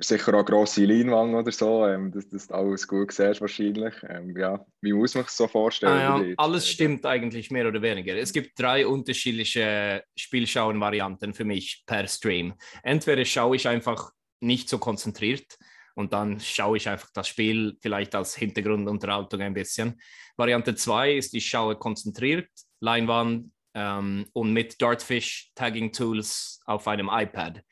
sicher 0.03 0.33
auch 0.33 0.45
grosse 0.45 0.85
Leinwand 0.85 1.33
oder 1.33 1.51
so, 1.51 1.85
ähm, 1.85 2.11
dass, 2.11 2.27
du 2.29 2.53
alles 2.53 2.87
gut 2.87 3.11
siehst 3.11 3.41
wahrscheinlich. 3.41 3.93
Ähm, 4.07 4.35
ja, 4.37 4.63
wie 4.81 4.93
muss 4.93 5.15
man 5.15 5.23
sich 5.23 5.33
so 5.33 5.47
vorstellen? 5.47 5.93
Ah, 5.93 6.21
ja, 6.21 6.33
alles 6.37 6.67
stimmt 6.67 7.05
eigentlich 7.05 7.51
mehr 7.51 7.67
oder 7.67 7.81
weniger. 7.81 8.15
Es 8.15 8.33
gibt 8.33 8.59
drei 8.59 8.85
unterschiedliche 8.85 10.03
Spielschauen-Varianten 10.15 11.33
für 11.33 11.45
mich 11.45 11.83
per 11.85 12.07
Stream. 12.07 12.53
Entweder 12.83 13.25
schaue 13.25 13.55
ich 13.55 13.67
einfach 13.67 14.11
nicht 14.39 14.69
so 14.69 14.77
konzentriert 14.77 15.57
und 15.95 16.13
dann 16.13 16.39
schaue 16.39 16.77
ich 16.77 16.89
einfach 16.89 17.09
das 17.13 17.27
Spiel 17.27 17.77
vielleicht 17.81 18.15
als 18.15 18.35
Hintergrundunterhaltung 18.35 19.41
ein 19.41 19.53
bisschen. 19.53 20.01
Variante 20.37 20.75
2 20.75 21.15
ist, 21.15 21.33
ich 21.33 21.47
schaue 21.47 21.75
konzentriert, 21.75 22.49
Leinwand 22.79 23.51
ähm, 23.73 24.25
und 24.33 24.53
mit 24.53 24.81
Dartfish 24.81 25.51
Tagging 25.55 25.91
Tools 25.91 26.61
auf 26.65 26.87
einem 26.87 27.09
iPad 27.11 27.63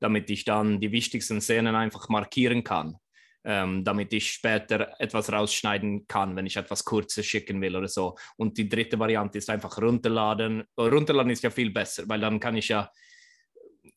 damit 0.00 0.30
ich 0.30 0.44
dann 0.44 0.80
die 0.80 0.92
wichtigsten 0.92 1.40
Szenen 1.40 1.74
einfach 1.74 2.08
markieren 2.08 2.64
kann, 2.64 2.96
ähm, 3.44 3.84
damit 3.84 4.12
ich 4.12 4.32
später 4.32 4.94
etwas 4.98 5.32
rausschneiden 5.32 6.06
kann, 6.06 6.36
wenn 6.36 6.46
ich 6.46 6.56
etwas 6.56 6.84
Kurzes 6.84 7.26
schicken 7.26 7.60
will 7.60 7.76
oder 7.76 7.88
so. 7.88 8.16
Und 8.36 8.58
die 8.58 8.68
dritte 8.68 8.98
Variante 8.98 9.38
ist 9.38 9.50
einfach 9.50 9.80
runterladen. 9.80 10.64
Runterladen 10.76 11.30
ist 11.30 11.42
ja 11.42 11.50
viel 11.50 11.70
besser, 11.70 12.04
weil 12.08 12.20
dann 12.20 12.40
kann 12.40 12.56
ich 12.56 12.68
ja 12.68 12.90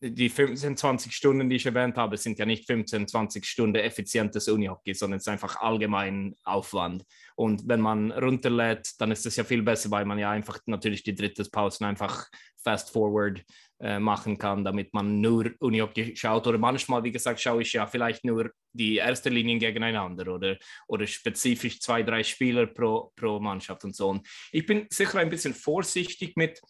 die 0.02 0.30
15, 0.30 0.78
20 0.78 1.14
Stunden, 1.14 1.50
die 1.50 1.58
ich 1.58 1.66
erwähnt 1.66 1.98
habe, 1.98 2.16
sind 2.18 2.40
ja 2.40 2.46
nicht 2.46 2.66
15, 2.66 3.08
20 3.08 3.46
Stunden 3.46 3.76
effizientes 3.76 4.48
Unihockey, 4.48 4.94
sondern 4.94 5.18
es 5.18 5.24
ist 5.24 5.30
einfach 5.30 5.58
allgemein 5.58 6.36
Aufwand. 6.44 7.06
Und 7.36 7.68
wenn 7.68 7.82
man 7.82 8.12
runterlädt, 8.12 8.94
dann 9.00 9.12
ist 9.12 9.26
es 9.26 9.36
ja 9.36 9.44
viel 9.44 9.62
besser, 9.62 9.92
weil 9.92 10.06
man 10.06 10.20
ja 10.20 10.32
einfach 10.32 10.60
natürlich 10.66 11.04
die 11.04 11.16
dritte 11.16 11.44
Pausen 11.46 11.86
einfach 11.86 12.28
fast 12.64 12.92
forward 12.92 13.44
äh, 13.80 14.00
machen 14.00 14.38
kann, 14.38 14.64
damit 14.64 14.94
man 14.94 15.22
nur 15.22 15.52
Unihockey 15.60 16.16
schaut. 16.16 16.48
Oder 16.48 16.58
manchmal, 16.58 17.04
wie 17.04 17.12
gesagt, 17.12 17.40
schaue 17.40 17.62
ich 17.62 17.74
ja 17.74 17.88
vielleicht 17.88 18.26
nur 18.26 18.52
die 18.74 18.98
erste 18.98 19.30
Linien 19.30 19.60
gegeneinander 19.60 20.34
oder, 20.34 20.58
oder 20.88 21.08
spezifisch 21.08 21.80
zwei, 21.80 22.04
drei 22.04 22.24
Spieler 22.24 22.68
pro, 22.68 23.12
pro 23.16 23.40
Mannschaft 23.40 23.84
und 23.84 23.96
so. 23.96 24.10
Und 24.10 24.28
ich 24.52 24.66
bin 24.66 24.88
sicher 24.90 25.20
ein 25.20 25.30
bisschen 25.30 25.54
vorsichtig 25.54 26.36
mit, 26.36 26.62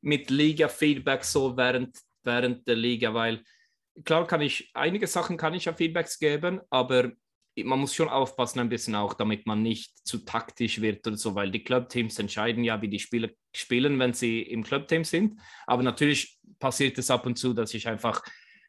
mit 0.00 0.30
Liga-Feedback 0.30 1.24
so 1.24 1.56
während 1.56 1.96
während 2.24 2.66
der 2.66 2.76
Liga, 2.76 3.14
weil 3.14 3.42
klar 4.04 4.26
kann 4.26 4.40
ich, 4.40 4.70
einige 4.74 5.06
Sachen 5.06 5.36
kann 5.36 5.54
ich 5.54 5.66
ja 5.66 5.72
Feedbacks 5.72 6.18
geben, 6.18 6.60
aber 6.70 7.12
man 7.56 7.80
muss 7.80 7.94
schon 7.94 8.08
aufpassen 8.08 8.60
ein 8.60 8.68
bisschen 8.68 8.94
auch, 8.94 9.14
damit 9.14 9.46
man 9.46 9.62
nicht 9.62 10.06
zu 10.06 10.18
taktisch 10.24 10.80
wird 10.80 11.06
oder 11.06 11.16
so, 11.16 11.34
weil 11.34 11.50
die 11.50 11.62
Clubteams 11.62 12.18
entscheiden 12.18 12.64
ja, 12.64 12.80
wie 12.80 12.88
die 12.88 12.98
Spieler 12.98 13.28
spielen, 13.54 13.98
wenn 13.98 14.14
sie 14.14 14.42
im 14.42 14.62
Clubteam 14.62 15.04
sind. 15.04 15.38
Aber 15.66 15.82
natürlich 15.82 16.38
passiert 16.58 16.96
es 16.98 17.10
ab 17.10 17.26
und 17.26 17.38
zu, 17.38 17.52
dass 17.52 17.74
ich 17.74 17.88
einfach, 17.88 18.22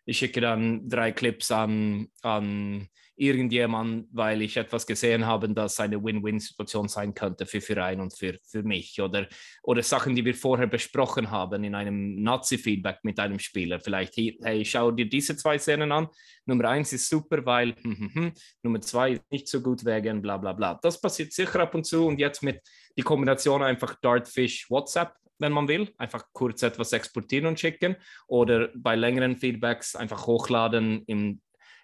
ich 0.05 0.17
schicke 0.17 0.41
dann 0.41 0.89
drei 0.89 1.11
Clips 1.11 1.51
an, 1.51 2.07
an 2.21 2.89
irgendjemand, 3.15 4.07
weil 4.11 4.41
ich 4.41 4.57
etwas 4.57 4.87
gesehen 4.87 5.25
habe, 5.25 5.49
das 5.49 5.79
eine 5.79 6.03
Win-Win-Situation 6.03 6.87
sein 6.87 7.13
könnte 7.13 7.45
für 7.45 7.61
Verein 7.61 8.01
und 8.01 8.17
für, 8.17 8.39
für 8.43 8.63
mich. 8.63 8.99
Oder, 9.01 9.27
oder 9.61 9.83
Sachen, 9.83 10.15
die 10.15 10.25
wir 10.25 10.33
vorher 10.33 10.67
besprochen 10.67 11.29
haben 11.29 11.63
in 11.63 11.75
einem 11.75 12.21
Nazi-Feedback 12.23 12.99
mit 13.03 13.19
einem 13.19 13.39
Spieler. 13.39 13.79
Vielleicht, 13.79 14.17
hey, 14.17 14.65
schau 14.65 14.91
dir 14.91 15.07
diese 15.07 15.37
zwei 15.37 15.57
Szenen 15.59 15.91
an. 15.91 16.07
Nummer 16.45 16.69
eins 16.69 16.91
ist 16.93 17.07
super, 17.07 17.45
weil 17.45 17.75
hm, 17.81 17.97
hm, 17.97 18.13
hm. 18.13 18.33
Nummer 18.63 18.81
zwei 18.81 19.11
ist 19.13 19.31
nicht 19.31 19.47
so 19.47 19.61
gut 19.61 19.85
wegen 19.85 20.21
bla 20.21 20.37
bla 20.37 20.53
bla. 20.53 20.79
Das 20.81 20.99
passiert 20.99 21.33
sicher 21.33 21.59
ab 21.59 21.75
und 21.75 21.85
zu 21.85 22.07
und 22.07 22.19
jetzt 22.19 22.41
mit 22.41 22.61
die 22.97 23.03
Kombination 23.03 23.61
einfach 23.61 23.95
Dartfish 24.01 24.69
WhatsApp 24.69 25.13
wenn 25.39 25.51
man 25.51 25.67
will, 25.67 25.93
einfach 25.97 26.25
kurz 26.31 26.63
etwas 26.63 26.93
exportieren 26.93 27.47
und 27.47 27.59
schicken 27.59 27.95
oder 28.27 28.69
bei 28.75 28.95
längeren 28.95 29.35
Feedbacks 29.35 29.95
einfach 29.95 30.25
hochladen 30.25 31.03
im 31.07 31.41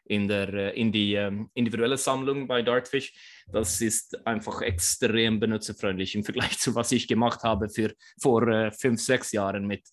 in, 0.10 0.28
der, 0.28 0.54
äh, 0.54 0.80
in 0.80 0.92
die 0.92 1.14
ähm, 1.14 1.50
individuelle 1.54 1.98
Sammlung 1.98 2.48
bei 2.48 2.62
Dartfish. 2.62 3.14
Das 3.48 3.80
ist 3.80 4.26
einfach 4.26 4.62
extrem 4.62 5.40
benutzerfreundlich 5.40 6.16
im 6.16 6.24
Vergleich 6.24 6.58
zu 6.60 6.76
was 6.76 6.92
ich 6.92 7.08
gemacht 7.08 7.44
habe 7.44 7.70
für, 7.70 7.94
vor 8.20 8.48
äh, 8.48 8.72
fünf, 8.72 9.00
sechs 9.00 9.32
Jahren 9.32 9.66
mit 9.68 9.88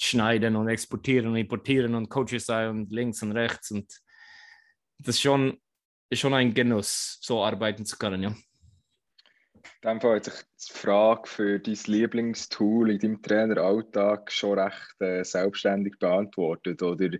Schneiden 0.00 0.54
und 0.54 0.68
Exportieren 0.68 1.28
und 1.28 1.36
Importieren 1.36 1.96
und 1.96 2.08
Coaches 2.08 2.48
und 2.48 2.90
links 2.92 3.22
und 3.22 3.32
rechts. 3.32 3.72
Und 3.72 3.92
das 4.98 5.16
ist 5.16 5.22
schon, 5.22 5.60
schon 6.12 6.34
ein 6.34 6.54
Genuss, 6.54 7.18
so 7.20 7.42
arbeiten 7.42 7.84
zu 7.84 7.98
können. 7.98 8.22
Ja. 8.22 8.28
In 9.82 9.90
dem 9.90 10.00
Fall 10.00 10.16
hat 10.16 10.24
sich 10.24 10.34
die 10.34 10.72
Frage 10.72 11.28
für 11.28 11.58
dein 11.58 11.78
Lieblingstool 11.86 12.92
in 12.92 12.98
deinem 13.00 13.22
Traineralltag 13.22 14.30
schon 14.30 14.58
recht 14.58 15.00
äh, 15.00 15.24
selbstständig 15.24 15.98
beantwortet. 15.98 16.80
Oder 16.80 17.10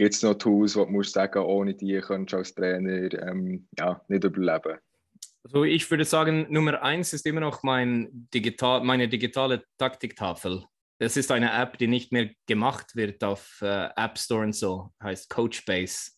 Gibt 0.00 0.14
es 0.14 0.22
noch 0.22 0.32
Tools, 0.32 0.76
wo 0.76 0.86
du 0.86 1.02
sagen, 1.02 1.42
ohne 1.42 1.74
die 1.74 2.00
könntest 2.00 2.32
du 2.32 2.36
als 2.38 2.54
Trainer 2.54 3.12
ähm, 3.20 3.68
ja, 3.78 4.00
nicht 4.08 4.24
überleben? 4.24 4.78
Also 5.44 5.64
ich 5.64 5.90
würde 5.90 6.06
sagen, 6.06 6.46
Nummer 6.48 6.82
eins 6.82 7.12
ist 7.12 7.26
immer 7.26 7.40
noch 7.40 7.62
mein 7.62 8.08
digital, 8.32 8.82
meine 8.82 9.10
digitale 9.10 9.62
Taktiktafel. 9.76 10.64
Es 10.98 11.18
ist 11.18 11.30
eine 11.30 11.52
App, 11.52 11.76
die 11.76 11.86
nicht 11.86 12.12
mehr 12.12 12.30
gemacht 12.46 12.96
wird 12.96 13.22
auf 13.22 13.58
äh, 13.60 13.90
App 13.94 14.18
Store 14.18 14.44
und 14.44 14.54
so, 14.54 14.90
heißt 15.02 15.28
Coachbase. 15.28 16.12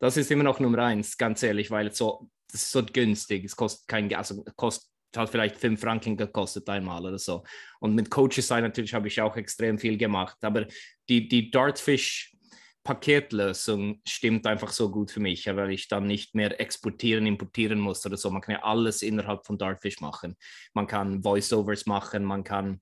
Das 0.00 0.16
ist 0.16 0.32
immer 0.32 0.42
noch 0.42 0.58
Nummer 0.58 0.78
eins, 0.78 1.16
ganz 1.16 1.40
ehrlich, 1.44 1.70
weil 1.70 1.86
es 1.86 1.98
so, 1.98 2.28
das 2.50 2.62
ist 2.62 2.72
so 2.72 2.84
günstig. 2.84 3.44
Es 3.44 3.54
kostet 3.54 3.86
kein, 3.86 4.12
also 4.16 4.42
kostet 4.56 4.88
hat 5.16 5.30
vielleicht 5.30 5.58
fünf 5.58 5.80
Franken 5.80 6.16
gekostet 6.16 6.68
einmal 6.68 7.06
oder 7.06 7.18
so. 7.18 7.44
Und 7.78 7.94
mit 7.94 8.10
Coaches 8.10 8.50
natürlich 8.50 8.94
habe 8.94 9.06
ich 9.06 9.20
auch 9.20 9.36
extrem 9.36 9.78
viel 9.78 9.96
gemacht. 9.96 10.36
Aber 10.42 10.66
die, 11.08 11.28
die 11.28 11.52
Dartfish 11.52 12.34
Paketlösung 12.88 14.00
stimmt 14.08 14.46
einfach 14.46 14.72
so 14.72 14.90
gut 14.90 15.10
für 15.10 15.20
mich, 15.20 15.46
weil 15.46 15.72
ich 15.72 15.88
dann 15.88 16.06
nicht 16.06 16.34
mehr 16.34 16.58
exportieren, 16.58 17.26
importieren 17.26 17.78
muss 17.78 18.06
oder 18.06 18.16
so. 18.16 18.30
Man 18.30 18.40
kann 18.40 18.54
ja 18.54 18.62
alles 18.62 19.02
innerhalb 19.02 19.44
von 19.44 19.58
Dartfish 19.58 20.00
machen. 20.00 20.36
Man 20.72 20.86
kann 20.86 21.22
Voiceovers 21.22 21.84
machen, 21.84 22.24
man 22.24 22.44
kann 22.44 22.80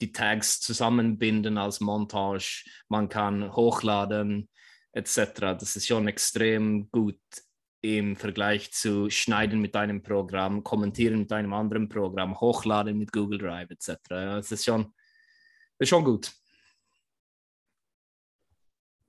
die 0.00 0.12
Tags 0.12 0.60
zusammenbinden 0.60 1.58
als 1.58 1.80
Montage, 1.80 2.70
man 2.88 3.08
kann 3.08 3.52
hochladen 3.52 4.48
etc. 4.92 5.40
Das 5.58 5.74
ist 5.74 5.88
schon 5.88 6.06
extrem 6.06 6.88
gut 6.92 7.18
im 7.80 8.14
Vergleich 8.14 8.70
zu 8.70 9.10
schneiden 9.10 9.60
mit 9.60 9.74
einem 9.74 10.04
Programm, 10.04 10.62
kommentieren 10.62 11.18
mit 11.18 11.32
einem 11.32 11.52
anderen 11.52 11.88
Programm, 11.88 12.40
hochladen 12.40 12.96
mit 12.96 13.10
Google 13.10 13.38
Drive 13.38 13.70
etc. 13.70 13.98
Das 14.08 14.52
ist 14.52 14.64
schon, 14.64 14.84
das 15.78 15.86
ist 15.86 15.88
schon 15.88 16.04
gut. 16.04 16.30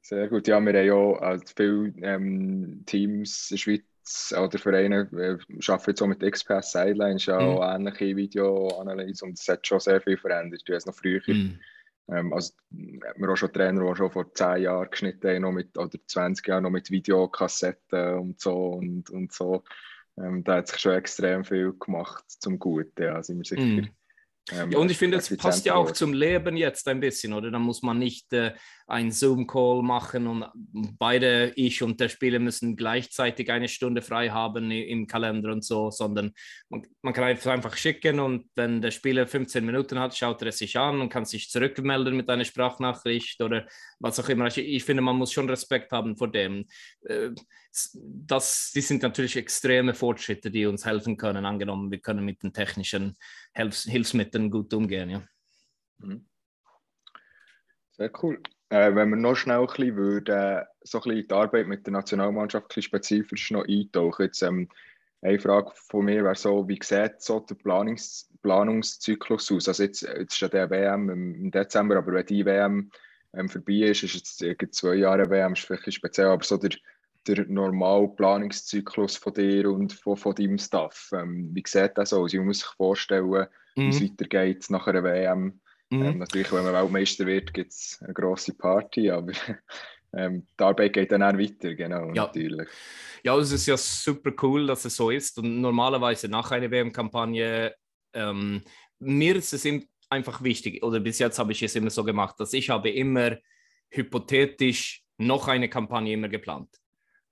Sehr 0.10 0.28
gut. 0.28 0.48
Ja, 0.48 0.60
wir 0.60 0.74
haben 0.74 0.88
ja 0.88 1.20
als 1.20 1.52
viele 1.56 1.94
ähm, 2.02 2.82
Teams 2.88 3.52
in 3.52 3.56
der 3.56 3.60
Schweiz 3.60 4.34
oder 4.36 4.58
Vereine 4.58 5.08
äh, 5.12 5.38
arbeiten 5.68 5.92
jetzt 5.92 6.02
auch 6.02 6.08
mit 6.08 6.22
XPS 6.22 6.72
Sidelines, 6.72 7.28
ja 7.28 7.40
mhm. 7.40 7.48
auch 7.48 7.76
ähnliche 7.76 8.16
Videoanalyse 8.16 9.24
und 9.26 9.38
es 9.38 9.48
hat 9.48 9.68
schon 9.68 9.80
sehr 9.80 10.02
viel 10.02 10.18
verändert. 10.18 10.64
Du 10.66 10.74
hast 10.74 10.88
noch 10.88 10.96
früher. 10.96 11.22
Mhm. 11.28 11.60
Ähm, 12.12 12.34
also, 12.34 12.54
wir 12.72 13.30
auch 13.30 13.36
schon 13.36 13.54
Trainer, 13.54 13.88
die 13.88 13.98
schon 13.98 14.10
vor 14.10 14.34
10 14.34 14.64
Jahren 14.64 14.90
geschnitten 14.90 15.30
haben, 15.30 15.42
noch 15.44 15.52
mit, 15.52 15.78
oder 15.78 16.00
20 16.08 16.48
Jahren 16.48 16.64
noch 16.64 16.72
mit 16.72 16.90
Videokassetten 16.90 18.16
und 18.16 18.42
so 18.42 18.56
und, 18.56 19.12
und 19.12 19.32
so. 19.32 19.64
Ähm, 20.18 20.44
da 20.44 20.56
hat 20.56 20.70
sich 20.70 20.80
schon 20.80 20.94
extrem 20.94 21.46
viel 21.46 21.74
gemacht 21.74 22.24
zum 22.28 22.58
Guten, 22.58 23.04
ja, 23.04 23.22
sind 23.22 23.38
wir 23.38 23.46
sicher. 23.46 23.62
Mhm. 23.62 23.90
Ähm, 24.52 24.72
ja, 24.72 24.80
und 24.80 24.90
ich 24.90 24.98
finde, 24.98 25.18
es 25.18 25.36
passt 25.38 25.66
ja 25.66 25.76
auch 25.76 25.92
zum 25.92 26.14
Leben 26.14 26.58
jetzt 26.58 26.88
ein 26.88 27.00
bisschen, 27.00 27.34
oder? 27.34 27.52
Da 27.52 27.60
muss 27.60 27.84
man 27.84 28.00
nicht 28.00 28.34
äh, 28.34 28.54
einen 28.90 29.12
Zoom-Call 29.12 29.84
machen 29.84 30.26
und 30.26 30.46
beide, 30.98 31.54
ich 31.56 31.84
und 31.84 32.00
der 32.00 32.10
Spieler, 32.10 32.40
müssen 32.40 32.76
gleichzeitig 32.76 33.52
eine 33.52 33.68
Stunde 33.68 34.02
frei 34.02 34.30
haben 34.30 34.72
im 34.72 35.06
Kalender 35.06 35.52
und 35.52 35.64
so, 35.64 35.92
sondern 35.92 36.34
man, 36.70 36.88
man 37.04 37.14
kann 37.14 37.26
einfach 37.26 37.78
schicken 37.78 38.20
und 38.20 38.50
wenn 38.56 38.82
der 38.82 38.90
Spieler 38.90 39.28
15 39.28 39.64
Minuten 39.64 40.00
hat, 40.00 40.18
schaut 40.18 40.42
er 40.42 40.48
es 40.48 40.58
sich 40.58 40.78
an 40.78 41.02
und 41.02 41.10
kann 41.10 41.26
sich 41.26 41.50
zurückmelden 41.50 42.18
mit 42.18 42.30
einer 42.30 42.46
Sprachnachricht 42.46 43.40
oder 43.44 43.68
was 44.00 44.20
auch 44.20 44.28
immer. 44.28 44.46
Also 44.46 44.62
ich 44.62 44.84
finde, 44.84 45.04
man 45.04 45.18
muss 45.18 45.34
schon 45.34 45.50
Respekt 45.50 45.92
haben 45.92 46.18
vor 46.18 46.32
dem. 46.32 46.66
Äh, 47.02 47.30
das, 47.94 48.72
die 48.74 48.82
sind 48.82 49.04
natürlich 49.04 49.36
extreme 49.36 49.94
Fortschritte, 49.94 50.50
die 50.50 50.66
uns 50.66 50.84
helfen 50.84 51.16
können, 51.16 51.46
angenommen, 51.46 51.92
wir 51.92 52.00
können 52.00 52.26
mit 52.26 52.42
den 52.42 52.54
technischen 52.54 53.16
Hilfs 53.54 53.84
Hilfsmitteln 53.84 54.50
gut 54.50 54.74
umgehen. 54.74 55.12
Ja. 55.12 55.24
Mhm. 56.00 56.26
Sehr 57.92 58.12
cool. 58.24 58.42
Äh, 58.70 58.94
wenn 58.94 59.10
wir 59.10 59.16
noch 59.16 59.36
schnell 59.36 59.62
ein 59.62 59.66
bisschen 59.68 59.96
würden, 59.96 60.64
so 60.84 61.00
ein 61.00 61.04
bisschen 61.04 61.28
die 61.28 61.34
Arbeit 61.34 61.68
mit 61.68 61.86
der 61.86 61.94
Nationalmannschaft 61.94 62.66
ein 62.66 62.68
bisschen 62.68 62.84
spezifisch 62.84 63.52
noch 63.52 63.68
eintauchen. 63.68 64.26
Jetzt, 64.26 64.44
ähm, 64.44 64.70
eine 65.22 65.40
Frage 65.40 65.72
von 65.74 66.06
mir 66.06 66.24
wäre 66.24 66.36
so, 66.36 66.68
wie 66.68 66.80
sieht 66.82 67.22
so 67.22 67.40
der 67.42 67.56
Planungs 67.56 68.30
Planungszyklus 68.42 69.52
aus? 69.52 69.68
Also 69.68 69.84
jetzt, 69.84 70.02
jetzt 70.04 70.34
ist 70.34 70.40
ja 70.40 70.48
der 70.48 70.70
WM 70.70 71.10
im 71.10 71.52
Dezember, 71.52 71.98
aber 71.98 72.14
wenn 72.14 72.26
die 72.26 72.46
WM 72.46 72.90
ähm, 73.34 73.50
vorbei 73.50 73.90
ist, 73.90 74.04
ist 74.04 74.42
jetzt 74.42 74.76
zwei 74.76 74.96
Jahre 74.96 75.30
WM, 75.30 75.54
ist 75.54 75.66
vielleicht 75.66 75.94
speziell, 75.94 76.28
aber 76.28 76.44
so 76.44 76.56
der, 76.56 76.72
der 77.28 77.46
normale 77.48 78.08
Planungszyklus 78.08 79.18
von 79.18 79.34
dir 79.34 79.70
und 79.70 79.92
von, 79.92 80.16
von 80.16 80.36
deinem 80.36 80.58
Staff, 80.58 81.12
ähm, 81.14 81.50
wie 81.54 81.64
sieht 81.68 81.98
das 81.98 82.14
aus? 82.14 82.34
Ich 82.34 82.40
muss 82.40 82.60
sich 82.60 82.70
vorstellen, 82.70 83.30
mhm. 83.30 83.48
wie 83.76 83.90
es 83.90 84.02
weitergeht 84.02 84.70
nach 84.70 84.88
einer 84.88 85.04
WM. 85.04 85.60
Mhm. 85.90 86.04
Ähm, 86.04 86.18
natürlich, 86.20 86.52
wenn 86.52 86.64
man 86.64 86.74
Weltmeister 86.74 87.26
wird, 87.26 87.54
gibt 87.54 87.72
es 87.72 88.00
eine 88.04 88.14
grosse 88.14 88.54
Party, 88.54 89.10
aber 89.10 89.32
ähm, 90.14 90.46
die 90.60 90.64
Arbeit 90.64 90.94
geht 90.94 91.12
dann 91.12 91.24
auch 91.24 91.38
weiter, 91.38 91.74
genau, 91.74 92.08
ja. 92.14 92.26
natürlich. 92.26 92.68
Ja, 93.24 93.38
es 93.38 93.52
ist 93.52 93.66
ja 93.66 93.76
super 93.76 94.32
cool, 94.42 94.68
dass 94.68 94.86
es 94.86 94.96
so 94.96 95.10
ist. 95.10 95.38
Und 95.40 95.62
normalerweise 95.62 96.28
nach 96.28 96.52
einer 96.52 96.72
WM-Kampagne, 96.72 97.74
ähm, 98.14 98.64
mir 99.00 99.36
ist 99.36 99.54
es 99.54 99.68
einfach 100.10 100.44
wichtig, 100.44 100.84
oder 100.84 101.00
bis 101.00 101.20
jetzt 101.20 101.40
habe 101.40 101.52
ich 101.52 101.64
es 101.64 101.76
immer 101.76 101.90
so 101.90 102.04
gemacht, 102.04 102.40
dass 102.40 102.54
ich 102.54 102.70
habe 102.70 102.90
immer 102.90 103.38
hypothetisch 103.90 105.04
noch 105.18 105.48
eine 105.48 105.70
Kampagne 105.70 106.14
immer 106.14 106.30
geplant, 106.30 106.70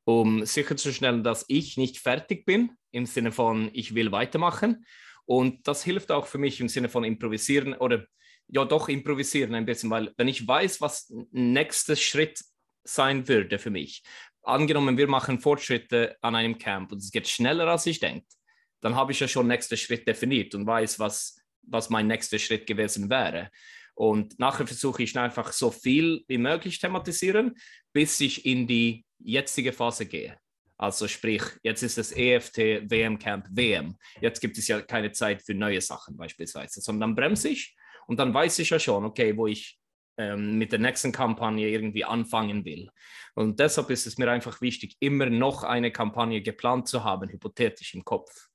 um 0.03 0.45
sicherzustellen, 0.45 1.23
dass 1.23 1.45
ich 1.47 1.77
nicht 1.77 1.99
fertig 1.99 2.45
bin, 2.45 2.71
im 2.91 3.05
Sinne 3.05 3.31
von, 3.31 3.69
ich 3.73 3.95
will 3.95 4.11
weitermachen. 4.11 4.85
Und 5.25 5.67
das 5.67 5.83
hilft 5.83 6.11
auch 6.11 6.25
für 6.25 6.37
mich 6.37 6.59
im 6.59 6.69
Sinne 6.69 6.89
von 6.89 7.03
improvisieren 7.03 7.73
oder 7.73 8.05
ja 8.47 8.65
doch 8.65 8.89
improvisieren 8.89 9.55
ein 9.55 9.65
bisschen, 9.65 9.89
weil 9.89 10.13
wenn 10.17 10.27
ich 10.27 10.47
weiß, 10.47 10.81
was 10.81 11.11
nächster 11.31 11.95
Schritt 11.95 12.43
sein 12.83 13.27
würde 13.27 13.59
für 13.59 13.69
mich, 13.69 14.03
angenommen, 14.43 14.97
wir 14.97 15.07
machen 15.07 15.39
Fortschritte 15.39 16.15
an 16.21 16.35
einem 16.35 16.57
Camp 16.57 16.91
und 16.91 16.99
es 16.99 17.11
geht 17.11 17.27
schneller, 17.27 17.67
als 17.67 17.85
ich 17.85 17.99
denke, 17.99 18.25
dann 18.81 18.95
habe 18.95 19.11
ich 19.11 19.19
ja 19.19 19.27
schon 19.27 19.47
nächsten 19.47 19.77
Schritt 19.77 20.07
definiert 20.07 20.55
und 20.55 20.65
weiß, 20.65 20.99
was, 20.99 21.41
was 21.63 21.89
mein 21.89 22.07
nächster 22.07 22.39
Schritt 22.39 22.65
gewesen 22.65 23.09
wäre. 23.09 23.49
Und 23.95 24.37
nachher 24.39 24.67
versuche 24.67 25.03
ich 25.03 25.17
einfach 25.17 25.51
so 25.51 25.71
viel 25.71 26.23
wie 26.27 26.37
möglich 26.37 26.79
thematisieren, 26.79 27.55
bis 27.91 28.21
ich 28.21 28.45
in 28.45 28.67
die 28.67 29.05
jetzige 29.17 29.73
Phase 29.73 30.05
gehe. 30.05 30.37
Also 30.77 31.07
sprich, 31.07 31.41
jetzt 31.63 31.81
ist 31.81 31.97
das 31.97 32.11
EFT 32.11 32.89
WM 32.91 33.17
Camp 33.17 33.47
WM. 33.49 33.97
Jetzt 34.21 34.39
gibt 34.39 34.59
es 34.59 34.67
ja 34.67 34.79
keine 34.81 35.11
Zeit 35.11 35.41
für 35.41 35.55
neue 35.55 35.81
Sachen 35.81 36.15
beispielsweise, 36.15 36.81
sondern 36.81 37.09
dann 37.09 37.15
bremse 37.15 37.49
ich 37.49 37.75
und 38.07 38.17
dann 38.19 38.33
weiß 38.33 38.59
ich 38.59 38.69
ja 38.69 38.79
schon, 38.79 39.05
okay, 39.05 39.37
wo 39.37 39.47
ich 39.47 39.79
ähm, 40.17 40.57
mit 40.57 40.71
der 40.71 40.79
nächsten 40.79 41.11
Kampagne 41.11 41.69
irgendwie 41.69 42.03
anfangen 42.03 42.65
will. 42.65 42.89
Und 43.35 43.59
deshalb 43.59 43.91
ist 43.91 44.07
es 44.07 44.17
mir 44.17 44.31
einfach 44.31 44.61
wichtig, 44.61 44.97
immer 44.99 45.27
noch 45.27 45.63
eine 45.63 45.91
Kampagne 45.91 46.41
geplant 46.41 46.87
zu 46.87 47.03
haben, 47.03 47.29
hypothetisch 47.29 47.93
im 47.93 48.03
Kopf. 48.03 48.49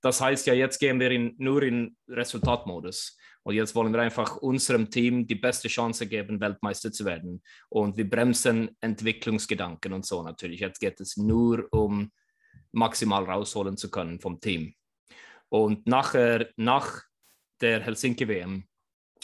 Das 0.00 0.20
heißt 0.20 0.46
ja, 0.46 0.54
jetzt 0.54 0.78
gehen 0.78 0.98
wir 0.98 1.10
in, 1.10 1.34
nur 1.38 1.62
in 1.62 1.96
Resultatmodus. 2.08 3.16
Und 3.44 3.54
jetzt 3.54 3.74
wollen 3.74 3.92
wir 3.92 4.00
einfach 4.00 4.36
unserem 4.38 4.90
Team 4.90 5.26
die 5.26 5.34
beste 5.34 5.68
Chance 5.68 6.06
geben, 6.06 6.40
Weltmeister 6.40 6.92
zu 6.92 7.04
werden. 7.04 7.42
Und 7.68 7.96
wir 7.96 8.08
bremsen 8.08 8.76
Entwicklungsgedanken 8.80 9.92
und 9.92 10.04
so 10.04 10.22
natürlich. 10.22 10.60
Jetzt 10.60 10.80
geht 10.80 11.00
es 11.00 11.16
nur 11.16 11.66
um 11.72 12.12
maximal 12.72 13.24
rausholen 13.24 13.76
zu 13.76 13.90
können 13.90 14.20
vom 14.20 14.40
Team. 14.40 14.74
Und 15.48 15.86
nachher, 15.86 16.50
nach 16.56 17.02
der 17.60 17.80
Helsinki-WM, 17.80 18.68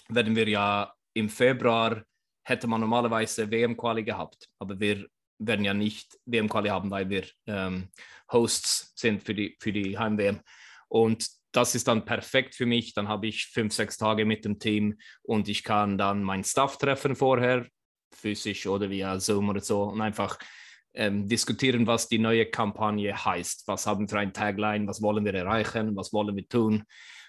werden 0.08 0.36
wir 0.36 0.48
ja 0.48 0.92
im 1.14 1.28
Februar, 1.28 2.02
hätte 2.44 2.66
man 2.66 2.80
normalerweise 2.80 3.50
WM-Quali 3.50 4.04
gehabt, 4.04 4.48
aber 4.58 4.78
wir, 4.78 5.06
werden 5.38 5.64
ja 5.64 5.74
nicht 5.74 6.18
WM-Quali 6.26 6.68
haben, 6.68 6.90
weil 6.90 7.08
wir 7.10 7.24
ähm, 7.46 7.88
Hosts 8.32 8.92
sind 8.94 9.22
für 9.22 9.34
die, 9.34 9.56
für 9.60 9.72
die 9.72 9.98
Heim-WM. 9.98 10.40
Und 10.88 11.28
das 11.52 11.74
ist 11.74 11.88
dann 11.88 12.04
perfekt 12.04 12.54
für 12.54 12.66
mich. 12.66 12.94
Dann 12.94 13.08
habe 13.08 13.26
ich 13.26 13.46
fünf, 13.46 13.72
sechs 13.72 13.96
Tage 13.96 14.24
mit 14.24 14.44
dem 14.44 14.58
Team 14.58 14.98
und 15.22 15.48
ich 15.48 15.62
kann 15.62 15.98
dann 15.98 16.22
meinen 16.22 16.44
Staff 16.44 16.78
treffen 16.78 17.14
vorher, 17.14 17.66
physisch 18.12 18.66
oder 18.66 18.90
via 18.90 19.18
Zoom 19.18 19.48
oder 19.48 19.60
so 19.60 19.84
und 19.84 20.00
einfach 20.00 20.38
ähm, 20.94 21.28
diskutieren, 21.28 21.86
was 21.86 22.08
die 22.08 22.18
neue 22.18 22.46
Kampagne 22.46 23.24
heißt. 23.24 23.66
Was 23.66 23.86
haben 23.86 24.02
wir 24.02 24.08
für 24.08 24.18
ein 24.18 24.32
Tagline, 24.32 24.86
was 24.86 25.02
wollen 25.02 25.24
wir 25.24 25.34
erreichen, 25.34 25.96
was 25.96 26.12
wollen 26.12 26.36
wir 26.36 26.48
tun. 26.48 26.84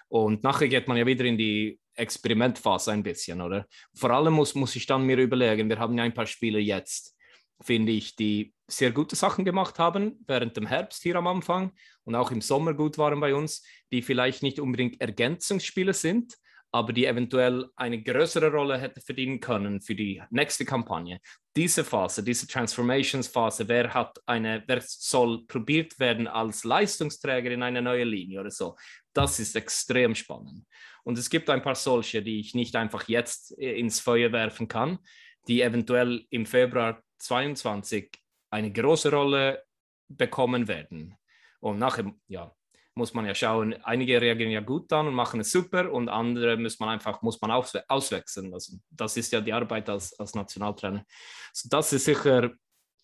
Und 0.08 0.44
nachher 0.44 0.68
geht 0.68 0.86
man 0.86 0.96
ja 0.96 1.06
wieder 1.06 1.24
in 1.24 1.38
die 1.38 1.78
Experimentphase 1.96 2.92
ein 2.92 3.02
bisschen, 3.02 3.40
oder? 3.40 3.66
Vor 3.94 4.10
allem 4.10 4.34
muss, 4.34 4.54
muss 4.54 4.76
ich 4.76 4.86
dann 4.86 5.04
mir 5.04 5.16
überlegen, 5.18 5.68
wir 5.68 5.78
haben 5.78 5.96
ja 5.96 6.04
ein 6.04 6.14
paar 6.14 6.26
Spiele 6.26 6.58
jetzt, 6.58 7.16
finde 7.60 7.92
ich, 7.92 8.16
die 8.16 8.54
sehr 8.68 8.90
gute 8.90 9.16
Sachen 9.16 9.44
gemacht 9.44 9.78
haben 9.78 10.18
während 10.26 10.56
dem 10.56 10.66
Herbst 10.66 11.02
hier 11.02 11.16
am 11.16 11.26
Anfang 11.26 11.72
und 12.04 12.14
auch 12.14 12.30
im 12.30 12.40
Sommer 12.40 12.74
gut 12.74 12.98
waren 12.98 13.20
bei 13.20 13.34
uns, 13.34 13.64
die 13.92 14.02
vielleicht 14.02 14.42
nicht 14.42 14.60
unbedingt 14.60 15.00
Ergänzungsspiele 15.00 15.94
sind, 15.94 16.36
aber 16.72 16.92
die 16.92 17.06
eventuell 17.06 17.70
eine 17.76 18.02
größere 18.02 18.50
Rolle 18.50 18.78
hätte 18.78 19.00
verdienen 19.00 19.40
können 19.40 19.80
für 19.80 19.94
die 19.94 20.22
nächste 20.30 20.64
Kampagne. 20.64 21.20
Diese 21.54 21.84
Phase, 21.84 22.22
diese 22.22 22.46
Transformationsphase, 22.46 23.66
wer 23.68 23.94
hat 23.94 24.18
eine, 24.26 24.62
wer 24.66 24.82
soll 24.84 25.46
probiert 25.46 25.98
werden 25.98 26.26
als 26.26 26.64
Leistungsträger 26.64 27.50
in 27.50 27.62
eine 27.62 27.80
neue 27.80 28.04
Linie 28.04 28.40
oder 28.40 28.50
so, 28.50 28.76
das 29.14 29.38
ist 29.38 29.56
extrem 29.56 30.14
spannend. 30.14 30.66
Und 31.06 31.18
es 31.18 31.30
gibt 31.30 31.48
ein 31.50 31.62
paar 31.62 31.76
solche, 31.76 32.20
die 32.20 32.40
ich 32.40 32.56
nicht 32.56 32.74
einfach 32.74 33.08
jetzt 33.08 33.52
ins 33.52 34.00
Feuer 34.00 34.32
werfen 34.32 34.66
kann, 34.66 34.98
die 35.46 35.62
eventuell 35.62 36.26
im 36.30 36.46
Februar 36.46 37.00
22 37.18 38.10
eine 38.50 38.72
große 38.72 39.12
Rolle 39.12 39.62
bekommen 40.08 40.66
werden. 40.66 41.14
Und 41.60 41.78
nachher, 41.78 42.12
ja, 42.26 42.52
muss 42.96 43.14
man 43.14 43.24
ja 43.24 43.36
schauen, 43.36 43.74
einige 43.84 44.20
reagieren 44.20 44.50
ja 44.50 44.60
gut 44.60 44.90
dann 44.90 45.06
und 45.06 45.14
machen 45.14 45.38
es 45.38 45.52
super 45.52 45.92
und 45.92 46.08
andere 46.08 46.56
muss 46.56 46.80
man 46.80 46.88
einfach 46.88 47.22
muss 47.22 47.40
man 47.40 47.52
auswechseln. 47.52 48.52
Also 48.52 48.76
das 48.90 49.16
ist 49.16 49.32
ja 49.32 49.40
die 49.40 49.52
Arbeit 49.52 49.88
als, 49.88 50.18
als 50.18 50.34
Nationaltrainer. 50.34 51.04
Also 51.50 51.68
das 51.68 51.92
ist 51.92 52.06
sicher 52.06 52.50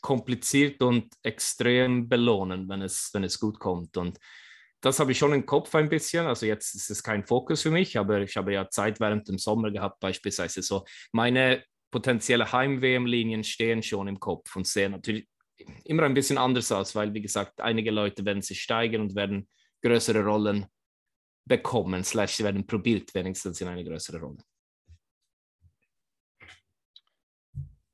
kompliziert 0.01 0.83
und 0.83 1.15
extrem 1.23 2.09
belohnen, 2.09 2.69
wenn 2.69 2.83
es, 2.83 3.11
wenn 3.13 3.23
es 3.23 3.39
gut 3.39 3.61
kommt. 3.61 3.97
Und 3.97 4.19
das 4.83 4.99
habe 4.99 5.13
ich 5.13 5.19
schon 5.19 5.33
im 5.33 5.47
Kopf 5.47 5.75
ein 5.75 5.89
bisschen. 5.89 6.27
Also 6.27 6.45
jetzt 6.45 6.75
ist 6.75 6.91
es 6.91 7.03
kein 7.03 7.25
Fokus 7.25 7.63
für 7.63 7.71
mich, 7.71 7.97
aber 7.97 8.21
ich 8.21 8.37
habe 8.37 8.53
ja 8.53 8.69
Zeit 8.69 9.01
während 9.01 9.29
dem 9.29 9.39
Sommer 9.39 9.71
gehabt, 9.71 10.01
beispielsweise 10.01 10.61
so. 10.61 10.85
Meine 11.13 11.65
potenzielle 11.91 12.51
Heim-WM-Linien 12.51 13.45
stehen 13.45 13.83
schon 13.83 14.09
im 14.09 14.19
Kopf 14.19 14.55
und 14.57 14.67
sehen 14.67 14.93
natürlich 14.93 15.29
immer 15.85 16.03
ein 16.03 16.15
bisschen 16.15 16.37
anders 16.37 16.73
aus, 16.73 16.95
weil, 16.97 17.15
wie 17.15 17.23
gesagt, 17.23 17.61
einige 17.61 17.93
Leute 17.93 18.25
werden 18.25 18.43
sich 18.43 18.61
steigern 18.61 19.03
und 19.03 19.15
werden 19.15 19.49
größere 19.83 20.25
Rollen 20.25 20.67
bekommen, 21.45 22.03
slash 22.03 22.35
sie 22.35 22.45
werden 22.45 22.67
probiert 22.67 23.15
wenigstens 23.15 23.61
in 23.61 23.69
eine 23.69 23.85
größere 23.85 24.21
Rolle. 24.21 24.39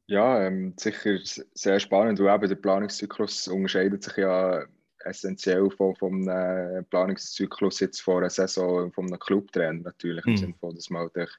Ja, 0.07 0.47
ähm, 0.47 0.73
sicher 0.79 1.19
sehr 1.53 1.81
spannend. 1.81 2.19
Und 2.19 2.29
eben 2.29 2.49
der 2.49 2.57
Planungszyklus 2.57 3.47
unterscheidet 3.49 4.05
sich 4.05 4.17
ja 4.17 4.65
essentiell 5.09 5.71
von, 5.71 5.95
vom 5.97 6.29
äh, 6.29 6.83
Planungszyklus 6.85 7.81
jetzt 7.81 8.01
vor 8.01 8.19
einer 8.19 8.31
Saison 8.31 8.93
von 8.93 9.07
einem 9.07 9.19
Clubtrainer 9.19 9.83
natürlich, 9.83 10.25
im 10.27 10.33
mhm. 10.33 10.37
Sinne 10.37 10.55
von, 10.61 10.75
dass 10.75 10.91
man 10.91 11.11
halt 11.15 11.39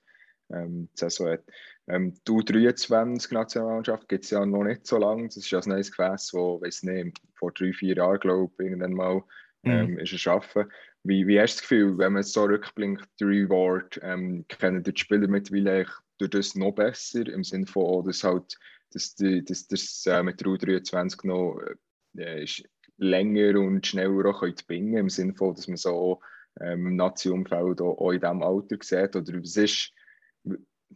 ähm, 0.51 0.89
die 0.93 0.99
Saison 0.99 1.29
hat. 1.29 1.43
Ähm, 1.87 2.13
die 2.27 2.31
U23-Nationalmannschaft 2.31 4.07
gibt 4.07 4.25
es 4.25 4.31
ja 4.31 4.45
noch 4.45 4.63
nicht 4.63 4.85
so 4.85 4.97
lange. 4.97 5.25
Das 5.25 5.37
ist 5.37 5.49
ja 5.49 5.59
ein 5.59 5.69
neues 5.69 5.91
Gefäß, 5.91 6.33
wo, 6.33 6.61
weiß 6.61 6.83
nicht, 6.83 7.19
vor 7.35 7.51
drei, 7.51 7.73
vier 7.73 7.95
Jahren, 7.95 8.19
glaube 8.19 8.51
ich, 8.57 8.65
irgendwann 8.65 8.93
mal 8.93 9.23
mhm. 9.63 9.71
ähm, 9.71 9.99
ist 9.99 10.13
es 10.13 10.21
schaffen. 10.21 10.71
Wie, 11.03 11.25
wie 11.27 11.39
hast 11.39 11.55
du 11.55 11.61
das 11.61 11.61
Gefühl, 11.61 11.97
wenn 11.97 12.13
man 12.13 12.23
so 12.23 12.43
rückblinkt, 12.43 13.07
der 13.19 13.27
Reward, 13.27 13.99
ähm, 14.03 14.45
kennen 14.47 14.83
die 14.83 14.93
Spieler 14.95 15.27
mittlerweile 15.27 15.85
durch 16.17 16.31
das 16.31 16.55
noch 16.55 16.73
besser, 16.73 17.27
im 17.27 17.43
Sinne 17.43 17.65
von, 17.65 17.83
oh, 17.83 18.01
dass 18.01 18.23
halt, 18.23 18.59
dass, 18.91 19.15
die, 19.15 19.43
dass 19.43 19.67
das 19.67 20.05
äh, 20.05 20.21
mit 20.21 20.41
der 20.41 20.47
U23 20.47 21.25
noch 21.25 21.61
äh, 22.17 22.43
ist 22.43 22.63
länger 22.99 23.59
und 23.59 23.85
schneller 23.85 24.29
auch 24.29 24.41
können 24.41 24.55
binden 24.67 24.97
im 24.97 25.09
Sinne 25.09 25.33
von, 25.33 25.55
dass 25.55 25.67
man 25.67 25.77
so 25.77 26.19
ähm, 26.59 26.87
im 26.87 26.95
Nazi-Umfeld 26.95 27.81
auch, 27.81 27.97
auch 27.97 28.11
in 28.11 28.19
diesem 28.19 28.43
Alter 28.43 28.77
sieht, 28.81 29.15
oder 29.15 29.39
was 29.39 29.57
ist 29.57 29.93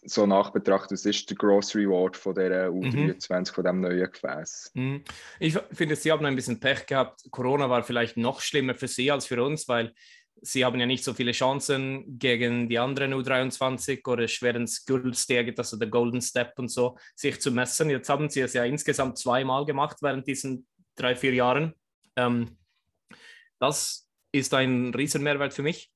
so 0.06 0.26
nachbetrachtet, 0.26 0.91
was 0.91 1.06
ist 1.06 1.30
der 1.30 1.38
Gross 1.38 1.76
Reward 1.76 2.18
von 2.18 2.34
dieser 2.34 2.68
U23, 2.68 3.39
mhm. 3.39 3.45
von 3.45 3.64
diesem 3.64 3.82
neuen 3.82 4.12
Gefäß? 4.12 4.72
Mhm. 4.74 5.04
Ich 5.39 5.58
finde, 5.72 5.95
Sie 5.95 6.12
haben 6.12 6.26
ein 6.26 6.36
bisschen 6.36 6.60
Pech 6.60 6.86
gehabt. 6.86 7.22
Corona 7.32 7.70
war 7.70 7.84
vielleicht 7.84 8.18
noch 8.18 8.41
schlimmer 8.41 8.76
für 8.76 8.88
Sie 8.88 9.12
als 9.12 9.28
für 9.28 9.43
uns, 9.43 9.68
weil 9.68 9.93
Sie 10.41 10.66
haben 10.66 10.80
ja 10.80 10.86
nicht 10.86 11.04
so 11.04 11.14
viele 11.14 11.32
Chancen 11.32 12.18
gegen 12.20 12.68
die 12.68 12.80
anderen 12.80 13.14
U23 13.14 14.06
oder 14.08 14.28
schweren 14.28 14.68
Guldsteget, 14.86 15.58
also 15.58 15.78
der 15.78 15.88
Golden 15.88 16.22
Step 16.22 16.54
und 16.58 16.70
so, 16.70 16.97
sich 17.16 17.39
zu 17.39 17.51
messen. 17.51 17.89
Jetzt 17.89 18.10
haben 18.10 18.30
Sie 18.30 18.41
es 18.41 18.54
ja 18.54 18.66
insgesamt 18.66 19.18
zweimal 19.18 19.66
gemacht 19.66 19.97
während 20.01 20.28
diesen 20.28 20.68
drei, 20.95 21.16
vier 21.16 21.34
Jahren. 21.34 21.74
Ähm, 22.16 22.57
das 23.59 24.09
ist 24.32 24.53
ein 24.53 24.93
riesen 24.93 25.24
Mehrwert 25.24 25.53
für 25.53 25.64
mich. 25.64 25.91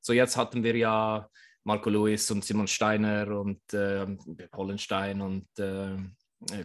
So 0.00 0.12
jetzt 0.12 0.36
hatten 0.36 0.62
wir 0.64 0.76
ja 0.76 1.28
Marco 1.64 1.90
Lewis 1.90 2.30
und 2.30 2.44
Simon 2.44 2.66
Steiner 2.66 3.38
und 3.38 3.60
äh, 3.72 4.06
Hollenstein 4.54 5.20
und 5.20 5.46
äh, 5.58 5.96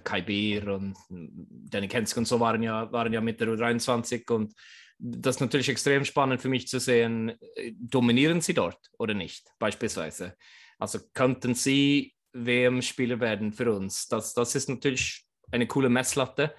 Kai 0.03 0.21
Beer 0.21 0.73
und 0.73 0.97
Danny 1.09 1.87
Kenzig 1.87 2.17
und 2.17 2.27
so 2.27 2.39
waren 2.39 2.63
ja, 2.63 2.91
waren 2.91 3.13
ja 3.13 3.21
mit 3.21 3.39
der 3.39 3.49
U23 3.49 4.31
und 4.31 4.53
das 4.97 5.35
ist 5.35 5.41
natürlich 5.41 5.69
extrem 5.69 6.03
spannend 6.05 6.41
für 6.41 6.49
mich 6.49 6.67
zu 6.67 6.79
sehen, 6.79 7.33
dominieren 7.79 8.41
sie 8.41 8.55
dort 8.55 8.79
oder 8.97 9.13
nicht, 9.13 9.47
beispielsweise. 9.59 10.35
Also 10.79 10.99
könnten 11.13 11.53
sie 11.53 12.15
WM-Spieler 12.33 13.19
werden 13.19 13.53
für 13.53 13.71
uns. 13.71 14.07
Das, 14.07 14.33
das 14.33 14.55
ist 14.55 14.69
natürlich 14.69 15.25
eine 15.51 15.67
coole 15.67 15.89
Messlatte. 15.89 16.55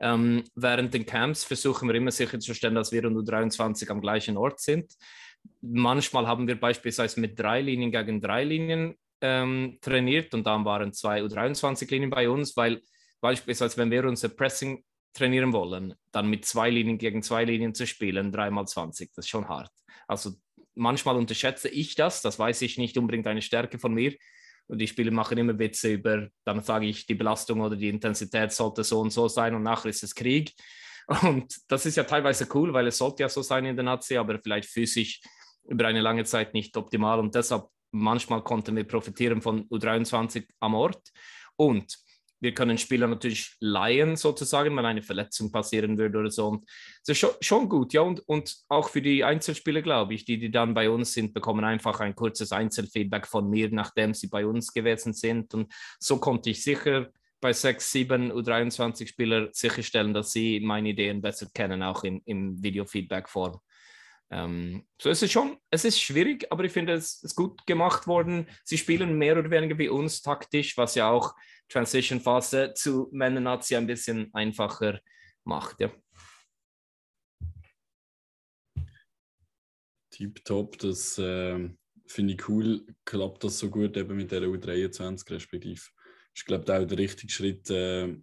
Ähm, 0.00 0.44
während 0.54 0.94
den 0.94 1.06
Camps 1.06 1.44
versuchen 1.44 1.88
wir 1.88 1.94
immer 1.96 2.12
sicherzustellen, 2.12 2.74
dass 2.74 2.92
wir 2.92 3.04
und 3.04 3.16
U23 3.16 3.90
am 3.90 4.00
gleichen 4.00 4.36
Ort 4.36 4.60
sind 4.60 4.92
manchmal 5.60 6.26
haben 6.26 6.46
wir 6.46 6.58
beispielsweise 6.58 7.20
mit 7.20 7.38
drei 7.38 7.60
Linien 7.60 7.90
gegen 7.90 8.20
drei 8.20 8.44
Linien 8.44 8.94
ähm, 9.20 9.78
trainiert 9.80 10.34
und 10.34 10.46
dann 10.46 10.64
waren 10.64 10.92
zwei 10.92 11.22
U23-Linien 11.22 12.10
bei 12.10 12.28
uns, 12.28 12.56
weil 12.56 12.82
beispielsweise, 13.20 13.76
wenn 13.78 13.90
wir 13.90 14.04
unser 14.04 14.28
Pressing 14.28 14.84
trainieren 15.12 15.52
wollen, 15.52 15.94
dann 16.12 16.30
mit 16.30 16.44
zwei 16.44 16.70
Linien 16.70 16.98
gegen 16.98 17.22
zwei 17.22 17.44
Linien 17.44 17.74
zu 17.74 17.86
spielen, 17.86 18.30
dreimal 18.30 18.66
20, 18.66 19.12
das 19.14 19.24
ist 19.24 19.30
schon 19.30 19.48
hart. 19.48 19.70
Also 20.06 20.32
manchmal 20.74 21.16
unterschätze 21.16 21.68
ich 21.68 21.96
das, 21.96 22.22
das 22.22 22.38
weiß 22.38 22.62
ich 22.62 22.78
nicht 22.78 22.96
unbedingt 22.96 23.26
eine 23.26 23.42
Stärke 23.42 23.78
von 23.78 23.92
mir. 23.92 24.14
Und 24.68 24.78
die 24.78 24.86
Spieler 24.86 25.10
machen 25.10 25.38
immer 25.38 25.58
Witze 25.58 25.92
über, 25.94 26.28
dann 26.44 26.62
sage 26.62 26.86
ich, 26.86 27.06
die 27.06 27.14
Belastung 27.14 27.60
oder 27.60 27.74
die 27.74 27.88
Intensität 27.88 28.52
sollte 28.52 28.84
so 28.84 29.00
und 29.00 29.10
so 29.10 29.26
sein 29.26 29.54
und 29.54 29.62
nachher 29.62 29.88
ist 29.88 30.02
es 30.02 30.14
Krieg. 30.14 30.52
Und 31.22 31.56
das 31.68 31.86
ist 31.86 31.96
ja 31.96 32.04
teilweise 32.04 32.46
cool, 32.52 32.70
weil 32.74 32.86
es 32.88 32.98
sollte 32.98 33.22
ja 33.22 33.30
so 33.30 33.40
sein 33.40 33.64
in 33.64 33.74
der 33.74 33.82
Nazi, 33.82 34.18
aber 34.18 34.38
vielleicht 34.38 34.68
physisch 34.68 35.22
über 35.66 35.86
eine 35.86 36.02
lange 36.02 36.24
Zeit 36.24 36.52
nicht 36.52 36.76
optimal. 36.76 37.18
Und 37.18 37.34
deshalb 37.34 37.64
manchmal 37.92 38.42
konnten 38.42 38.76
wir 38.76 38.84
profitieren 38.84 39.40
von 39.40 39.66
U23 39.70 40.46
am 40.60 40.74
Ort. 40.74 41.08
Und 41.56 41.96
wir 42.40 42.54
können 42.54 42.78
Spieler 42.78 43.06
natürlich 43.06 43.56
leihen, 43.60 44.16
sozusagen, 44.16 44.76
wenn 44.76 44.84
eine 44.84 45.02
Verletzung 45.02 45.50
passieren 45.50 45.98
würde 45.98 46.18
oder 46.18 46.30
so. 46.30 46.48
Und 46.48 46.64
das 47.06 47.14
ist 47.14 47.18
schon, 47.18 47.30
schon 47.40 47.68
gut, 47.68 47.92
ja. 47.92 48.02
Und, 48.02 48.20
und 48.28 48.56
auch 48.68 48.88
für 48.88 49.02
die 49.02 49.24
Einzelspieler, 49.24 49.82
glaube 49.82 50.14
ich, 50.14 50.24
die, 50.24 50.38
die 50.38 50.50
dann 50.50 50.74
bei 50.74 50.90
uns 50.90 51.12
sind, 51.12 51.34
bekommen 51.34 51.64
einfach 51.64 52.00
ein 52.00 52.14
kurzes 52.14 52.52
Einzelfeedback 52.52 53.26
von 53.26 53.48
mir, 53.48 53.68
nachdem 53.70 54.14
sie 54.14 54.28
bei 54.28 54.46
uns 54.46 54.72
gewesen 54.72 55.12
sind. 55.12 55.52
Und 55.54 55.72
so 55.98 56.18
konnte 56.18 56.50
ich 56.50 56.62
sicher 56.62 57.08
bei 57.40 57.52
sechs, 57.52 57.92
sieben 57.92 58.32
U23-Spieler 58.32 59.48
sicherstellen, 59.52 60.12
dass 60.12 60.32
sie 60.32 60.60
meine 60.60 60.90
Ideen 60.90 61.20
besser 61.20 61.46
kennen, 61.54 61.82
auch 61.82 62.04
in 62.04 62.62
Video-Feedback-Form. 62.62 63.60
Ähm, 64.30 64.86
so 65.00 65.08
es 65.08 65.30
schon, 65.30 65.56
es 65.70 65.84
ist 65.84 66.00
schwierig, 66.00 66.46
aber 66.50 66.64
ich 66.64 66.72
finde, 66.72 66.92
es 66.92 67.22
ist 67.22 67.34
gut 67.34 67.66
gemacht 67.66 68.06
worden. 68.06 68.46
Sie 68.64 68.76
spielen 68.76 69.16
mehr 69.16 69.38
oder 69.38 69.50
weniger 69.50 69.78
wie 69.78 69.88
uns 69.88 70.20
taktisch, 70.20 70.76
was 70.76 70.94
ja 70.94 71.10
auch 71.10 71.34
Transition-Phase 71.68 72.74
zu 72.74 73.08
Männer-Nazi 73.12 73.76
ein 73.76 73.86
bisschen 73.86 74.32
einfacher 74.34 75.00
macht. 75.44 75.80
Ja. 75.80 75.90
Tipptopp, 80.10 80.78
das 80.78 81.18
äh, 81.18 81.70
finde 82.06 82.34
ich 82.34 82.48
cool. 82.48 82.84
Klappt 83.04 83.44
das 83.44 83.58
so 83.58 83.70
gut 83.70 83.96
eben 83.96 84.16
mit 84.16 84.30
der 84.30 84.42
U23 84.42 85.30
respektive 85.30 85.80
ist, 86.38 86.46
glaube 86.46 86.64
ich, 86.64 86.70
auch 86.70 86.86
der 86.86 86.98
richtige 86.98 87.32
Schritt 87.32 87.70
äh, 87.70 88.14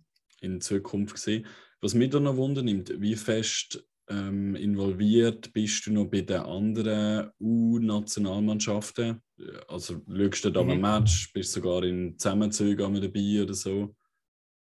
in 0.41 0.61
Zukunft 0.61 1.15
gesehen. 1.15 1.47
Was 1.81 1.93
mich 1.93 2.09
da 2.09 2.19
noch 2.19 2.37
wundernimmt, 2.37 2.99
wie 2.99 3.15
fest 3.15 3.85
ähm, 4.09 4.55
involviert 4.55 5.51
bist 5.53 5.85
du 5.85 5.93
noch 5.93 6.05
bei 6.05 6.21
den 6.21 6.41
anderen 6.41 7.31
U-Nationalmannschaften? 7.39 9.21
Also 9.67 10.01
schaust 10.07 10.45
du 10.45 10.49
da 10.51 10.63
mhm. 10.63 10.69
ein 10.71 10.81
Match, 10.81 11.33
bist 11.33 11.55
du 11.55 11.61
sogar 11.61 11.83
in 11.83 12.17
Zusammenzügen 12.17 13.01
dabei 13.01 13.43
oder 13.43 13.53
so? 13.53 13.95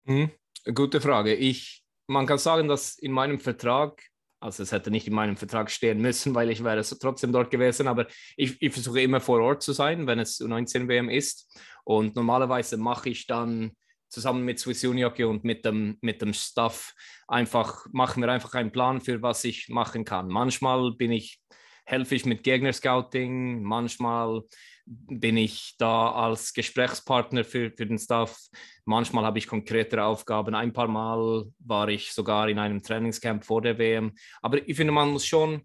Mhm. 0.04 0.30
Gute 0.74 1.00
Frage. 1.00 1.34
Ich, 1.34 1.82
man 2.06 2.26
kann 2.26 2.38
sagen, 2.38 2.68
dass 2.68 2.98
in 2.98 3.12
meinem 3.12 3.40
Vertrag, 3.40 4.02
also 4.40 4.62
es 4.62 4.72
hätte 4.72 4.90
nicht 4.90 5.06
in 5.06 5.14
meinem 5.14 5.36
Vertrag 5.36 5.70
stehen 5.70 6.00
müssen, 6.00 6.34
weil 6.34 6.50
ich 6.50 6.62
wäre 6.62 6.82
trotzdem 6.82 7.32
dort 7.32 7.50
gewesen, 7.50 7.88
aber 7.88 8.06
ich, 8.36 8.60
ich 8.60 8.72
versuche 8.72 9.00
immer 9.00 9.20
vor 9.20 9.40
Ort 9.40 9.62
zu 9.62 9.72
sein, 9.72 10.06
wenn 10.06 10.18
es 10.18 10.40
U19 10.40 10.88
WM 10.88 11.08
ist. 11.08 11.58
Und 11.84 12.14
normalerweise 12.14 12.76
mache 12.76 13.08
ich 13.08 13.26
dann 13.26 13.72
zusammen 14.10 14.44
mit 14.44 14.58
Swiss 14.58 14.84
Unihockey 14.84 15.24
und 15.24 15.44
mit 15.44 15.64
dem, 15.64 15.96
mit 16.00 16.20
dem 16.20 16.34
Staff 16.34 16.94
einfach, 17.28 17.86
machen 17.92 18.22
wir 18.22 18.30
einfach 18.30 18.54
einen 18.54 18.72
Plan 18.72 19.00
für 19.00 19.22
was 19.22 19.44
ich 19.44 19.68
machen 19.68 20.04
kann. 20.04 20.28
Manchmal 20.28 20.92
bin 20.92 21.12
ich, 21.12 21.40
helfe 21.86 22.14
ich 22.14 22.26
mit 22.26 22.42
Gegnerscouting, 22.42 23.62
manchmal 23.62 24.42
bin 24.86 25.36
ich 25.36 25.76
da 25.78 26.10
als 26.10 26.52
Gesprächspartner 26.52 27.44
für, 27.44 27.70
für 27.70 27.86
den 27.86 27.98
Staff. 27.98 28.48
Manchmal 28.84 29.24
habe 29.24 29.38
ich 29.38 29.46
konkretere 29.46 30.04
Aufgaben. 30.04 30.54
Ein 30.54 30.72
paar 30.72 30.88
Mal 30.88 31.44
war 31.60 31.88
ich 31.88 32.12
sogar 32.12 32.48
in 32.48 32.58
einem 32.58 32.82
Trainingscamp 32.82 33.44
vor 33.44 33.62
der 33.62 33.78
WM. 33.78 34.12
Aber 34.42 34.66
ich 34.66 34.76
finde, 34.76 34.92
man 34.92 35.10
muss 35.10 35.26
schon 35.26 35.62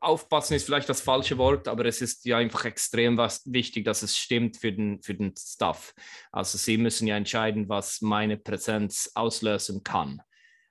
aufpassen, 0.00 0.54
ist 0.54 0.66
vielleicht 0.66 0.88
das 0.88 1.00
falsche 1.00 1.38
Wort, 1.38 1.68
aber 1.68 1.84
es 1.86 2.00
ist 2.00 2.24
ja 2.24 2.38
einfach 2.38 2.64
extrem 2.64 3.16
was, 3.16 3.42
wichtig, 3.44 3.84
dass 3.84 4.02
es 4.02 4.16
stimmt 4.16 4.56
für 4.56 4.72
den, 4.72 5.02
für 5.02 5.14
den 5.14 5.34
Staff. 5.36 5.94
Also 6.32 6.58
sie 6.58 6.76
müssen 6.76 7.06
ja 7.06 7.16
entscheiden, 7.16 7.68
was 7.68 8.00
meine 8.00 8.36
Präsenz 8.36 9.10
auslösen 9.14 9.82
kann. 9.82 10.22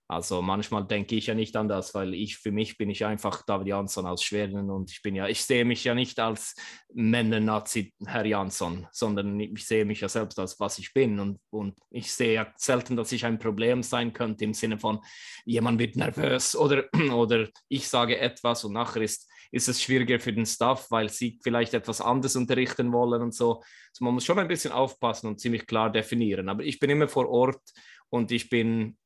Also 0.08 0.42
manchmal 0.42 0.86
denke 0.86 1.16
ich 1.16 1.28
ja 1.28 1.34
nicht 1.34 1.56
an 1.56 1.68
das, 1.68 1.96
weil 1.96 2.14
ich 2.14 2.38
für 2.38 2.52
mich 2.52 2.78
bin 2.78 2.90
ich 2.90 3.06
einfach 3.06 3.46
David 3.46 3.68
Jansson 3.68 4.06
aus 4.06 4.22
Schweden 4.22 4.70
und 4.70 4.92
ich 4.92 5.02
bin 5.02 5.16
ja, 5.16 5.28
ich 5.28 5.44
sehe 5.44 5.64
mich 5.64 5.84
ja 5.86 5.96
nicht 5.96 6.20
als 6.20 6.56
Männer-Nazi 6.94 7.94
Herr 8.06 8.26
Jansson, 8.26 8.86
sondern 8.92 9.40
ich 9.40 9.66
sehe 9.66 9.86
mich 9.86 10.02
ja 10.02 10.10
selbst 10.10 10.38
als 10.40 10.60
was 10.60 10.78
ich 10.78 10.94
bin 10.94 11.20
und, 11.20 11.40
und 11.50 11.80
ich 11.90 12.12
sehe 12.12 12.34
ja 12.34 12.54
selten, 12.58 12.98
dass 12.98 13.12
ich 13.14 13.26
ein 13.26 13.40
Problem 13.40 13.82
sein 13.82 14.12
könnte 14.12 14.44
im 14.44 14.54
Sinne 14.54 14.78
von 14.78 15.00
jemand 15.46 15.80
wird 15.80 15.96
nervös 15.96 16.56
oder, 16.56 16.84
oder 17.14 17.48
ich 17.70 17.88
sage 17.88 18.20
etwas 18.20 18.66
und 18.66 18.74
nachher 18.74 19.02
ist, 19.02 19.30
ist 19.52 19.70
es 19.70 19.82
schwieriger 19.82 20.20
für 20.20 20.34
den 20.34 20.46
Staff, 20.46 20.92
weil 20.92 21.10
sie 21.10 21.40
vielleicht 21.44 21.74
etwas 21.74 22.02
anderes 22.02 22.36
unterrichten 22.36 22.92
wollen 22.92 23.22
und 23.22 23.34
so. 23.34 23.62
Also 23.90 24.04
man 24.04 24.16
muss 24.16 24.26
schon 24.26 24.40
ein 24.40 24.48
bisschen 24.48 24.72
aufpassen 24.72 25.28
und 25.28 25.40
ziemlich 25.40 25.66
klar 25.66 25.92
definieren. 25.92 26.50
Aber 26.50 26.64
ich 26.64 26.80
bin 26.80 26.90
immer 26.90 27.08
vor 27.08 27.30
Ort 27.30 27.62
und 28.10 28.32
ich 28.32 28.50
bin 28.50 28.98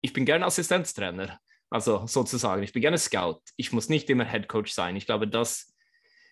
ich 0.00 0.12
bin 0.12 0.24
gerne 0.24 0.46
Assistenztrainer, 0.46 1.38
also 1.70 2.06
sozusagen. 2.06 2.62
Ich 2.62 2.72
bin 2.72 2.82
gerne 2.82 2.98
Scout. 2.98 3.40
Ich 3.56 3.72
muss 3.72 3.88
nicht 3.88 4.08
immer 4.10 4.24
Head 4.24 4.48
Coach 4.48 4.72
sein. 4.72 4.96
Ich 4.96 5.06
glaube, 5.06 5.28
das 5.28 5.74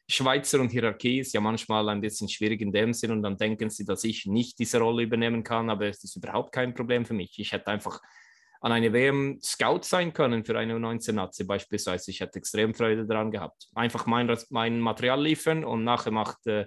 Schweizer 0.09 0.61
und 0.61 0.71
Hierarchie 0.71 1.19
ist 1.19 1.35
ja 1.35 1.41
manchmal 1.41 1.89
ein 1.89 2.01
bisschen 2.01 2.29
schwierig 2.29 2.61
in 2.61 2.73
dem 2.73 2.93
Sinn 2.93 3.11
und 3.11 3.23
dann 3.23 3.37
denken 3.37 3.71
sie, 3.71 3.85
dass 3.85 4.05
ich 4.05 4.27
nicht 4.27 4.59
diese 4.59 4.79
Rolle 4.79 5.03
übernehmen 5.03 5.43
kann, 5.43 5.69
aber 5.69 5.87
es 5.87 6.05
ist 6.05 6.17
überhaupt 6.17 6.53
kein 6.53 6.75
Problem 6.75 7.05
für 7.05 7.15
mich. 7.15 7.39
Ich 7.39 7.53
hätte 7.53 7.69
einfach 7.69 8.01
an 8.61 8.73
eine 8.73 8.93
WM 8.93 9.39
Scout 9.43 9.83
sein 9.83 10.13
können 10.13 10.45
für 10.45 10.57
eine 10.59 10.77
U19-Nazi 10.77 11.45
beispielsweise. 11.45 12.11
Ich 12.11 12.21
hätte 12.21 12.39
extrem 12.39 12.73
Freude 12.73 13.05
daran 13.05 13.31
gehabt. 13.31 13.69
Einfach 13.75 14.07
mein, 14.07 14.35
mein 14.51 14.81
Material 14.81 15.23
liefern 15.23 15.65
und 15.65 15.85
nachher 15.85 16.13
macht 16.13 16.47
äh, 16.47 16.67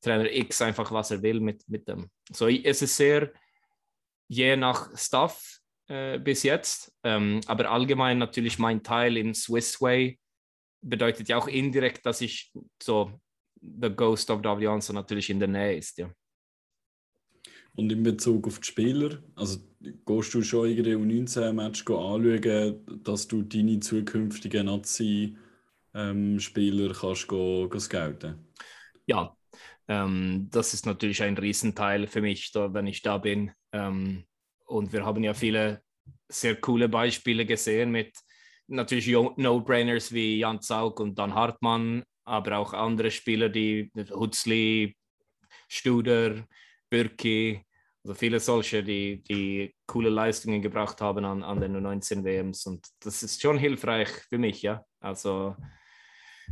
Trainer 0.00 0.30
X 0.30 0.60
einfach, 0.62 0.90
was 0.92 1.12
er 1.12 1.22
will 1.22 1.40
mit, 1.40 1.68
mit 1.68 1.86
dem. 1.86 2.10
So, 2.32 2.48
es 2.48 2.82
ist 2.82 2.96
sehr 2.96 3.32
je 4.28 4.56
nach 4.56 4.96
Staff 4.96 5.59
äh, 5.90 6.18
bis 6.20 6.44
jetzt. 6.44 6.92
Ähm, 7.02 7.40
aber 7.46 7.68
allgemein 7.68 8.18
natürlich 8.18 8.60
mein 8.60 8.84
Teil 8.84 9.16
im 9.16 9.34
Swiss 9.34 9.80
Way 9.80 10.20
bedeutet 10.80 11.28
ja 11.28 11.36
auch 11.36 11.48
indirekt, 11.48 12.06
dass 12.06 12.20
ich 12.20 12.52
so 12.80 13.10
The 13.60 13.90
Ghost 13.90 14.30
of 14.30 14.40
David 14.40 14.62
Jansson 14.64 14.94
natürlich 14.94 15.28
in 15.30 15.40
der 15.40 15.48
Nähe 15.48 15.76
ist, 15.76 15.98
ja. 15.98 16.08
Und 17.74 17.90
in 17.90 18.04
Bezug 18.04 18.46
auf 18.46 18.60
die 18.60 18.66
Spieler, 18.66 19.22
also 19.34 19.58
gehst 19.80 20.34
du 20.34 20.42
schon 20.42 20.68
irgendein 20.68 21.26
U19-Match 21.26 21.80
anschauen, 21.80 23.02
dass 23.02 23.26
du 23.26 23.42
deine 23.42 23.80
zukünftigen 23.80 24.66
Nazi-Spieler 24.66 25.36
ähm, 26.86 26.92
kannst 27.00 27.26
go, 27.26 27.68
go 27.68 27.78
scouten? 27.78 28.46
Ja, 29.06 29.36
ähm, 29.88 30.48
das 30.50 30.72
ist 30.72 30.86
natürlich 30.86 31.22
ein 31.22 31.36
Riesenteil 31.36 32.06
für 32.06 32.20
mich, 32.20 32.52
da, 32.52 32.72
wenn 32.74 32.86
ich 32.86 33.02
da 33.02 33.18
bin. 33.18 33.50
Ähm, 33.72 34.24
und 34.70 34.92
wir 34.92 35.04
haben 35.04 35.22
ja 35.24 35.34
viele 35.34 35.82
sehr 36.28 36.56
coole 36.60 36.88
Beispiele 36.88 37.44
gesehen 37.44 37.90
mit 37.90 38.16
natürlich 38.68 39.08
No-Brainers 39.08 40.12
wie 40.12 40.38
Jan 40.38 40.62
Zaug 40.62 41.00
und 41.00 41.18
Dan 41.18 41.34
Hartmann, 41.34 42.04
aber 42.24 42.58
auch 42.58 42.72
andere 42.72 43.10
Spieler, 43.10 43.48
die 43.48 43.90
Hutzli, 44.10 44.96
Studer, 45.68 46.46
Birki, 46.88 47.64
also 48.04 48.14
viele 48.14 48.40
solche, 48.40 48.82
die, 48.82 49.22
die 49.24 49.74
coole 49.86 50.08
Leistungen 50.08 50.62
gebracht 50.62 51.00
haben 51.00 51.24
an, 51.24 51.42
an 51.42 51.60
den 51.60 51.82
19 51.82 52.24
WMs. 52.24 52.64
Und 52.66 52.86
das 53.00 53.22
ist 53.22 53.42
schon 53.42 53.58
hilfreich 53.58 54.08
für 54.28 54.38
mich, 54.38 54.62
ja. 54.62 54.84
Also, 55.00 55.56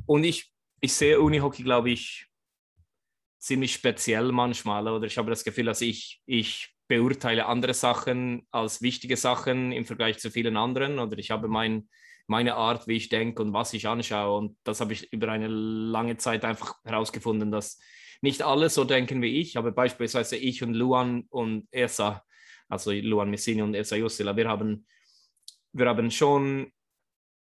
und 0.07 0.25
ich, 0.25 0.53
ich 0.81 0.93
sehe 0.93 1.21
Unihockey, 1.21 1.63
glaube 1.63 1.91
ich, 1.91 2.27
ziemlich 3.39 3.73
speziell 3.73 4.31
manchmal. 4.33 4.89
Oder 4.89 5.07
ich 5.07 5.17
habe 5.17 5.31
das 5.31 5.45
Gefühl, 5.45 5.67
dass 5.67 5.81
ich, 5.81 6.21
ich 6.27 6.78
beurteile 6.89 7.47
andere 7.47 7.75
Sachen 7.75 8.47
als 8.51 8.83
wichtige 8.83 9.17
Sachen 9.17 9.73
im 9.73 9.85
Vergleich 9.85 10.19
zu 10.19 10.31
vielen 10.31 10.57
anderen 10.57 10.99
oder 10.99 11.19
ich 11.19 11.31
habe 11.31 11.47
mein, 11.49 11.89
meine 12.27 12.55
Art, 12.55 12.89
wie 12.89 12.97
ich 12.97 13.11
denke 13.11 13.43
und 13.43 13.53
was 13.53 13.75
ich 13.75 13.87
anschaue. 13.87 14.39
Und 14.39 14.59
das 14.65 14.81
habe 14.81 14.95
ich 14.95 15.13
über 15.13 15.29
eine 15.29 15.49
lange 15.49 16.17
Zeit 16.17 16.45
einfach 16.45 16.75
herausgefunden, 16.85 17.53
dass 17.53 17.79
nicht 18.21 18.43
alle 18.43 18.69
so 18.71 18.85
denken 18.85 19.23
wie 19.23 19.41
ich, 19.41 19.57
aber 19.57 19.71
beispielsweise 19.71 20.37
ich 20.37 20.63
und 20.63 20.75
Luan 20.75 21.27
und 21.29 21.69
Esa, 21.71 22.25
also 22.69 22.91
Luan 22.91 23.31
Messini 23.31 23.63
und 23.63 23.75
Esa 23.75 23.97
Jussila, 23.97 24.37
wir 24.37 24.49
haben, 24.49 24.87
wir 25.73 25.87
haben 25.87 26.11
schon 26.11 26.73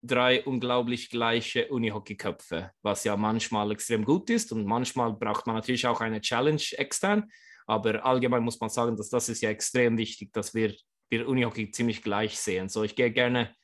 drei 0.01 0.43
unglaublich 0.43 1.09
gleiche 1.09 1.67
Unihockey-Köpfe, 1.67 2.71
was 2.81 3.03
ja 3.03 3.15
manchmal 3.15 3.71
extrem 3.71 4.03
gut 4.03 4.29
ist 4.29 4.51
und 4.51 4.65
manchmal 4.65 5.13
braucht 5.13 5.47
man 5.47 5.55
natürlich 5.55 5.87
auch 5.87 6.01
eine 6.01 6.21
Challenge 6.21 6.63
extern. 6.73 7.31
Aber 7.65 8.05
allgemein 8.05 8.43
muss 8.43 8.59
man 8.59 8.69
sagen, 8.69 8.95
dass 8.97 9.09
das 9.09 9.29
ist 9.29 9.41
ja 9.41 9.49
extrem 9.49 9.97
wichtig, 9.97 10.31
dass 10.33 10.53
wir, 10.53 10.75
wir 11.09 11.27
Unihockey 11.27 11.71
ziemlich 11.71 12.01
gleich 12.01 12.39
sehen. 12.39 12.69
So, 12.69 12.83
ich 12.83 12.95
gehe 12.95 13.11
gerne 13.11 13.55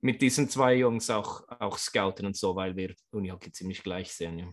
mit 0.00 0.22
diesen 0.22 0.48
zwei 0.48 0.74
Jungs 0.74 1.10
auch, 1.10 1.46
auch 1.48 1.78
scouten 1.78 2.26
und 2.26 2.36
so, 2.36 2.54
weil 2.54 2.76
wir 2.76 2.94
Unihockey 3.10 3.52
ziemlich 3.52 3.82
gleich 3.82 4.12
sehen. 4.12 4.38
Ja. 4.38 4.52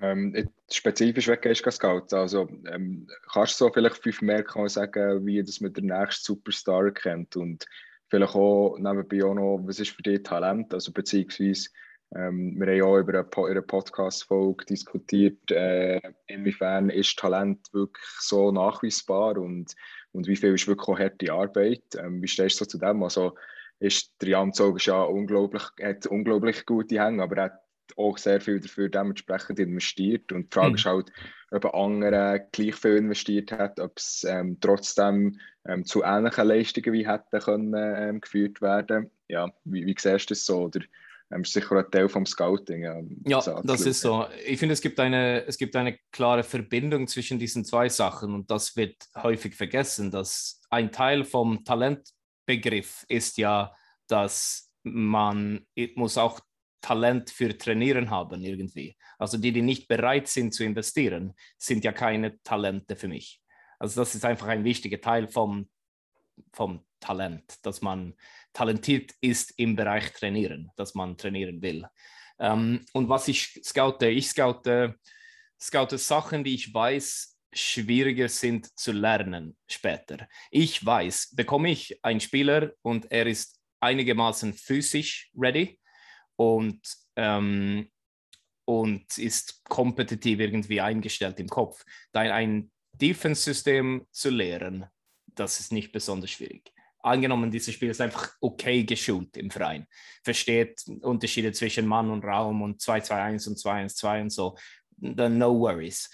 Ähm, 0.00 0.48
spezifisch 0.70 1.26
weggehst 1.26 1.66
du 1.66 1.70
Scout. 1.70 2.06
Also, 2.12 2.48
ähm, 2.70 3.08
kannst 3.32 3.60
du 3.60 3.64
so 3.64 3.72
vielleicht 3.72 3.96
fünf 3.96 4.22
Merkmale 4.22 4.68
sagen, 4.68 5.26
wie 5.26 5.42
das 5.42 5.60
mit 5.60 5.76
der 5.76 5.84
nächsten 5.84 6.24
Superstar 6.24 6.92
kennt 6.92 7.36
und 7.36 7.66
vielleicht 8.08 8.34
auch 8.34 8.76
nebenbei 8.78 9.24
auch 9.24 9.34
noch, 9.34 9.58
was 9.64 9.80
ist 9.80 9.90
für 9.90 10.02
dich 10.02 10.22
Talent, 10.22 10.72
also 10.72 10.92
beziehungsweise 10.92 11.70
ähm, 12.14 12.58
wir 12.58 12.66
haben 12.66 12.76
ja 12.76 12.84
auch 12.84 12.98
über 12.98 13.26
eine, 13.46 13.62
Podcast-Folge 13.62 14.64
diskutiert, 14.64 15.50
äh, 15.50 16.00
inwiefern 16.26 16.90
ist 16.90 17.18
Talent 17.18 17.72
wirklich 17.72 18.06
so 18.20 18.50
nachweisbar 18.50 19.36
und, 19.36 19.74
und 20.12 20.26
wie 20.26 20.36
viel 20.36 20.54
ist 20.54 20.66
wirklich 20.66 20.88
auch 20.88 20.98
harte 20.98 21.32
Arbeit. 21.32 21.82
Ähm, 21.98 22.22
wie 22.22 22.28
stehst 22.28 22.60
du 22.60 22.64
so 22.64 22.70
zu 22.70 22.78
dem? 22.78 23.02
Also, 23.02 23.34
ist, 23.80 24.12
der 24.20 24.30
Jan 24.30 24.52
Zog 24.52 24.84
ja 24.84 25.02
unglaublich, 25.02 25.62
hat 25.80 26.06
unglaublich 26.06 26.66
gute 26.66 27.00
Hänge, 27.00 27.22
aber 27.22 27.36
er 27.36 27.44
hat 27.44 27.60
auch 27.96 28.18
sehr 28.18 28.40
viel 28.40 28.60
dafür 28.60 28.88
dementsprechend 28.88 29.58
investiert. 29.58 30.32
Und 30.32 30.52
die 30.52 30.54
Frage 30.54 30.70
mhm. 30.70 30.74
ist 30.76 30.84
halt, 30.84 31.12
ob 31.50 31.74
andere 31.74 32.46
gleich 32.52 32.74
viel 32.74 32.96
investiert 32.96 33.52
hat, 33.52 33.80
ob 33.80 33.96
es 33.96 34.24
ähm, 34.28 34.58
trotzdem 34.60 35.38
ähm, 35.66 35.84
zu 35.84 36.02
ähnlichen 36.02 36.46
Leistungen 36.46 36.92
wie 36.92 37.08
hätten 37.08 37.40
können, 37.40 37.74
ähm, 37.76 38.20
geführt 38.20 38.60
werden. 38.60 39.10
Ja, 39.28 39.50
wie, 39.64 39.86
wie 39.86 39.96
siehst 39.98 40.30
du 40.30 40.34
das 40.34 40.44
so? 40.44 40.64
Oder 40.64 40.80
ähm, 41.30 41.42
ist 41.42 41.52
sicher 41.52 41.76
ein 41.76 41.90
Teil 41.90 42.08
vom 42.08 42.26
Scouting. 42.26 42.84
Ähm, 42.84 43.22
ja, 43.26 43.40
das 43.62 43.82
ist 43.82 44.00
so. 44.00 44.26
Ich 44.46 44.58
finde, 44.58 44.72
es 44.72 44.80
gibt, 44.80 44.98
eine, 45.00 45.44
es 45.46 45.58
gibt 45.58 45.76
eine 45.76 45.98
klare 46.10 46.42
Verbindung 46.42 47.06
zwischen 47.06 47.38
diesen 47.38 47.64
zwei 47.64 47.88
Sachen 47.88 48.34
und 48.34 48.50
das 48.50 48.76
wird 48.76 48.96
häufig 49.16 49.54
vergessen, 49.54 50.10
dass 50.10 50.60
ein 50.70 50.90
Teil 50.90 51.24
vom 51.24 51.64
Talentbegriff 51.64 53.04
ist 53.08 53.36
ja, 53.38 53.74
dass 54.06 54.70
man 54.82 55.66
muss 55.94 56.16
auch 56.16 56.40
Talent 56.80 57.30
für 57.30 57.56
Trainieren 57.58 58.10
haben 58.10 58.42
irgendwie. 58.42 58.96
Also 59.18 59.36
die, 59.36 59.52
die 59.52 59.62
nicht 59.62 59.88
bereit 59.88 60.28
sind 60.28 60.54
zu 60.54 60.64
investieren, 60.64 61.34
sind 61.58 61.84
ja 61.84 61.92
keine 61.92 62.40
Talente 62.42 62.96
für 62.96 63.08
mich. 63.08 63.42
Also 63.78 64.00
das 64.00 64.14
ist 64.14 64.24
einfach 64.24 64.46
ein 64.46 64.64
wichtiger 64.64 65.00
Teil 65.00 65.28
vom, 65.28 65.68
vom 66.52 66.84
Talent, 67.00 67.54
dass 67.62 67.82
man 67.82 68.14
talentiert 68.58 69.14
ist 69.20 69.52
im 69.56 69.76
Bereich 69.76 70.12
Trainieren, 70.12 70.72
dass 70.74 70.96
man 70.96 71.16
trainieren 71.16 71.62
will. 71.62 71.86
Ähm, 72.40 72.84
und 72.92 73.08
was 73.08 73.28
ich 73.28 73.60
scoute, 73.62 74.08
ich 74.08 74.30
scoute, 74.30 74.96
scoute 75.60 75.96
Sachen, 75.96 76.42
die 76.42 76.56
ich 76.56 76.74
weiß, 76.74 77.38
schwieriger 77.52 78.28
sind 78.28 78.76
zu 78.76 78.90
lernen 78.90 79.56
später. 79.68 80.26
Ich 80.50 80.84
weiß, 80.84 81.36
bekomme 81.36 81.70
ich 81.70 82.04
einen 82.04 82.18
Spieler 82.18 82.72
und 82.82 83.10
er 83.12 83.26
ist 83.28 83.60
einigermaßen 83.78 84.52
physisch 84.54 85.30
ready 85.36 85.78
und, 86.34 86.80
ähm, 87.14 87.88
und 88.64 89.18
ist 89.18 89.62
kompetitiv 89.62 90.40
irgendwie 90.40 90.80
eingestellt 90.80 91.38
im 91.38 91.48
Kopf. 91.48 91.84
Da 92.10 92.22
ein 92.22 92.72
Defense-System 92.92 94.04
zu 94.10 94.30
lehren, 94.30 94.86
das 95.26 95.60
ist 95.60 95.70
nicht 95.70 95.92
besonders 95.92 96.32
schwierig. 96.32 96.72
Angenommen, 97.00 97.50
dieses 97.50 97.74
Spiel 97.74 97.90
ist 97.90 98.00
einfach 98.00 98.30
okay 98.40 98.84
geschult 98.84 99.36
im 99.36 99.50
Freien, 99.50 99.86
versteht 100.24 100.82
Unterschiede 101.02 101.52
zwischen 101.52 101.86
Mann 101.86 102.10
und 102.10 102.24
Raum 102.24 102.62
und 102.62 102.80
2-2-1 102.80 103.48
und 103.48 103.58
2-1-2 103.58 104.22
und 104.22 104.30
so, 104.30 104.56
dann 104.96 105.38
no 105.38 105.58
worries. 105.58 106.10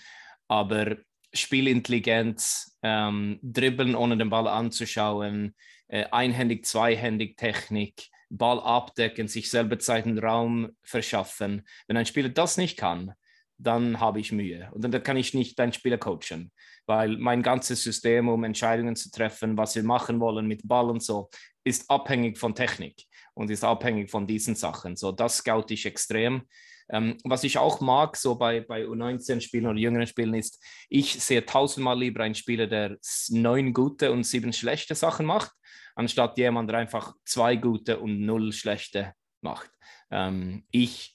Aber 0.47 0.97
Spielintelligenz, 1.32 2.78
ähm, 2.82 3.39
Dribbeln 3.43 3.95
ohne 3.95 4.16
den 4.16 4.30
Ball 4.30 4.47
anzuschauen, 4.47 5.55
äh, 5.89 6.05
einhändig, 6.11 6.66
zweihändig 6.66 7.37
Technik, 7.37 8.09
Ball 8.30 8.61
abdecken, 8.61 9.28
sich 9.28 9.51
selber 9.51 9.78
Zeit 9.78 10.07
und 10.07 10.18
Raum 10.18 10.70
verschaffen. 10.82 11.66
Wenn 11.87 11.97
ein 11.97 12.07
Spieler 12.07 12.28
das 12.28 12.57
nicht 12.57 12.76
kann, 12.76 13.14
dann 13.59 14.00
habe 14.00 14.20
ich 14.20 14.32
Mühe. 14.32 14.70
Und 14.72 14.82
dann 14.82 15.02
kann 15.02 15.16
ich 15.16 15.34
nicht 15.34 15.59
einen 15.61 15.72
Spieler 15.72 15.98
coachen, 15.98 16.52
weil 16.86 17.16
mein 17.16 17.42
ganzes 17.42 17.82
System, 17.82 18.28
um 18.28 18.44
Entscheidungen 18.44 18.96
zu 18.96 19.11
treffen, 19.11 19.57
was 19.57 19.74
wir 19.74 19.82
machen 19.82 20.20
wollen 20.20 20.46
mit 20.46 20.66
Ball 20.66 20.90
und 20.90 21.02
so, 21.02 21.30
ist 21.64 21.90
abhängig 21.90 22.38
von 22.38 22.55
Technik 22.55 23.05
und 23.34 23.50
ist 23.50 23.64
abhängig 23.64 24.11
von 24.11 24.26
diesen 24.26 24.55
Sachen. 24.55 24.96
So, 24.96 25.12
das 25.12 25.38
scout 25.38 25.66
ich 25.70 25.86
extrem. 25.86 26.42
Ähm, 26.90 27.16
was 27.24 27.44
ich 27.44 27.57
auch 27.57 27.80
mag, 27.80 28.16
so 28.16 28.34
bei, 28.34 28.61
bei 28.61 28.84
U19-Spielen 28.84 29.66
oder 29.66 29.78
jüngeren 29.78 30.07
Spielen, 30.07 30.34
ist, 30.34 30.62
ich 30.90 31.22
sehe 31.22 31.44
tausendmal 31.44 31.98
lieber 31.98 32.22
einen 32.22 32.34
Spieler, 32.34 32.66
der 32.66 32.98
neun 33.30 33.72
gute 33.72 34.12
und 34.12 34.24
sieben 34.24 34.52
schlechte 34.52 34.94
Sachen 34.94 35.24
macht, 35.24 35.52
anstatt 35.94 36.36
jemand, 36.36 36.68
der 36.70 36.78
einfach 36.78 37.14
zwei 37.24 37.57
gute 37.57 37.98
und 38.00 38.20
null 38.20 38.52
schlechte 38.52 39.14
macht. 39.40 39.70
Ähm, 40.11 40.66
ich 40.70 41.13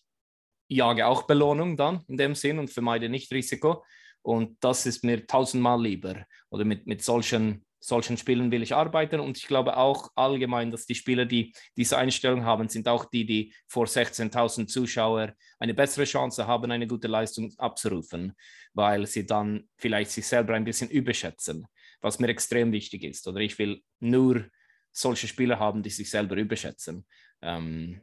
jage 0.70 1.08
auch 1.08 1.24
Belohnung 1.24 1.76
dann 1.76 2.04
in 2.08 2.18
dem 2.18 2.36
Sinn 2.36 2.60
und 2.60 2.70
vermeide 2.70 3.10
nicht 3.10 3.32
Risiko. 3.32 3.84
Und 4.22 4.58
das 4.62 4.86
ist 4.86 5.04
mir 5.04 5.26
tausendmal 5.26 5.82
lieber. 5.82 6.26
Oder 6.50 6.66
mit, 6.66 6.86
mit 6.86 7.04
solchen, 7.04 7.66
solchen 7.80 8.18
Spielen 8.18 8.52
will 8.52 8.62
ich 8.62 8.76
arbeiten. 8.76 9.20
Und 9.20 9.38
ich 9.38 9.48
glaube 9.48 9.78
auch 9.78 10.12
allgemein, 10.16 10.72
dass 10.72 10.86
die 10.86 10.96
Spieler, 10.96 11.26
die 11.26 11.54
diese 11.76 11.98
Einstellung 11.98 12.46
haben, 12.46 12.70
sind 12.70 12.88
auch 12.88 13.06
die, 13.06 13.26
die 13.26 13.54
vor 13.68 13.86
16.000 13.86 14.68
Zuschauer 14.68 15.34
eine 15.58 15.74
bessere 15.74 16.06
Chance 16.06 16.46
haben, 16.46 16.72
eine 16.72 16.88
gute 16.88 17.08
Leistung 17.08 17.54
abzurufen, 17.58 18.34
weil 18.74 19.08
sie 19.08 19.26
dann 19.26 19.68
vielleicht 19.78 20.12
sich 20.12 20.28
selber 20.28 20.54
ein 20.54 20.66
bisschen 20.66 20.90
überschätzen, 20.90 21.66
was 22.02 22.20
mir 22.20 22.28
extrem 22.28 22.72
wichtig 22.72 23.04
ist. 23.04 23.28
Oder 23.28 23.40
ich 23.40 23.58
will 23.58 23.82
nur 24.00 24.46
solche 24.92 25.28
Spieler 25.28 25.60
haben, 25.60 25.82
die 25.82 25.90
sich 25.90 26.10
selber 26.10 26.36
überschätzen. 26.36 27.06
Ähm, 27.42 28.02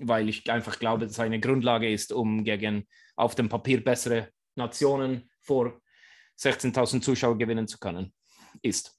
weil 0.00 0.28
ich 0.28 0.50
einfach 0.50 0.78
glaube, 0.78 1.04
dass 1.04 1.12
es 1.12 1.20
eine 1.20 1.40
Grundlage 1.40 1.90
ist, 1.90 2.12
um 2.12 2.44
gegen 2.44 2.86
auf 3.16 3.34
dem 3.34 3.48
Papier 3.48 3.82
bessere 3.84 4.28
Nationen 4.54 5.30
vor 5.40 5.80
16.000 6.38 7.02
Zuschauer 7.02 7.38
gewinnen 7.38 7.68
zu 7.68 7.78
können, 7.78 8.12
ist. 8.62 8.96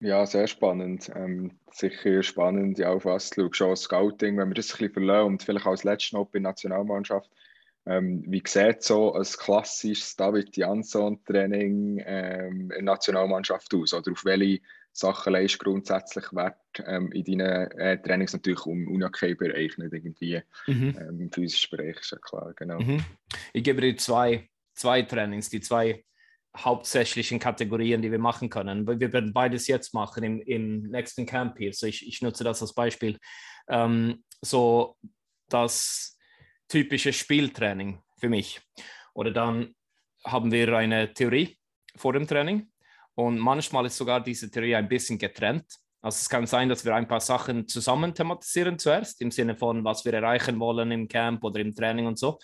Ja, 0.00 0.26
sehr 0.26 0.46
spannend. 0.48 1.10
Ähm, 1.14 1.58
sicher 1.70 2.22
spannend, 2.22 2.78
ja, 2.78 2.90
auf 2.90 3.06
was 3.06 3.30
du 3.30 3.50
schaust, 3.52 3.84
Scouting, 3.84 4.36
wenn 4.36 4.48
wir 4.48 4.54
das 4.54 4.72
ein 4.72 4.78
bisschen 4.78 4.92
verlassen 4.92 5.26
und 5.26 5.42
vielleicht 5.42 5.66
als 5.66 5.84
letztes 5.84 6.12
noch 6.12 6.26
bei 6.26 6.40
der 6.40 6.42
Nationalmannschaft. 6.42 7.30
Ähm, 7.86 8.24
wie 8.26 8.42
sieht 8.46 8.82
so 8.82 9.14
ein 9.14 9.22
klassisches 9.22 10.16
David 10.16 10.56
Jansson-Training 10.56 12.02
ähm, 12.04 12.60
in 12.62 12.68
der 12.68 12.82
Nationalmannschaft 12.82 13.72
aus? 13.74 13.94
Oder 13.94 14.12
auf 14.12 14.24
welche 14.24 14.60
Sachen 14.96 15.32
leist 15.32 15.58
grundsätzlich 15.58 16.32
Wert 16.32 16.56
ähm, 16.86 17.10
in 17.10 17.24
deinen 17.24 17.70
äh, 17.72 18.00
Trainings 18.00 18.32
natürlich 18.32 18.64
um 18.64 18.86
UNAK-Bereich, 18.86 19.76
nicht 19.76 19.92
irgendwie 19.92 20.40
mhm. 20.68 20.96
ähm, 20.98 21.20
im 21.20 21.32
physischen 21.32 21.76
Bereich, 21.76 21.98
ist 21.98 22.12
ja 22.12 22.18
klar, 22.18 22.52
genau. 22.54 22.78
Mhm. 22.78 23.04
Ich 23.52 23.64
gebe 23.64 23.80
dir 23.80 23.96
zwei, 23.96 24.48
zwei 24.72 25.02
Trainings, 25.02 25.50
die 25.50 25.60
zwei 25.60 26.04
hauptsächlichen 26.56 27.40
Kategorien, 27.40 28.02
die 28.02 28.12
wir 28.12 28.20
machen 28.20 28.48
können. 28.48 28.86
Wir 28.86 29.12
werden 29.12 29.32
beides 29.32 29.66
jetzt 29.66 29.92
machen 29.94 30.22
im, 30.22 30.40
im 30.42 30.82
nächsten 30.82 31.26
Camp 31.26 31.58
hier. 31.58 31.72
So 31.72 31.86
ich, 31.86 32.06
ich 32.06 32.22
nutze 32.22 32.44
das 32.44 32.62
als 32.62 32.72
Beispiel. 32.72 33.18
Ähm, 33.68 34.22
so 34.40 34.96
das 35.48 36.16
typische 36.68 37.12
Spieltraining 37.12 38.00
für 38.18 38.28
mich. 38.28 38.60
Oder 39.12 39.32
dann 39.32 39.74
haben 40.24 40.52
wir 40.52 40.76
eine 40.76 41.12
Theorie 41.12 41.58
vor 41.96 42.12
dem 42.12 42.28
Training 42.28 42.70
und 43.14 43.38
manchmal 43.38 43.86
ist 43.86 43.96
sogar 43.96 44.22
diese 44.22 44.50
Theorie 44.50 44.74
ein 44.74 44.88
bisschen 44.88 45.18
getrennt. 45.18 45.66
Also 46.02 46.16
es 46.16 46.28
kann 46.28 46.46
sein, 46.46 46.68
dass 46.68 46.84
wir 46.84 46.94
ein 46.94 47.08
paar 47.08 47.20
Sachen 47.20 47.66
zusammen 47.66 48.14
thematisieren 48.14 48.78
zuerst, 48.78 49.22
im 49.22 49.30
Sinne 49.30 49.56
von, 49.56 49.84
was 49.84 50.04
wir 50.04 50.12
erreichen 50.12 50.60
wollen 50.60 50.90
im 50.90 51.08
Camp 51.08 51.42
oder 51.42 51.60
im 51.60 51.74
Training 51.74 52.06
und 52.06 52.18
so. 52.18 52.38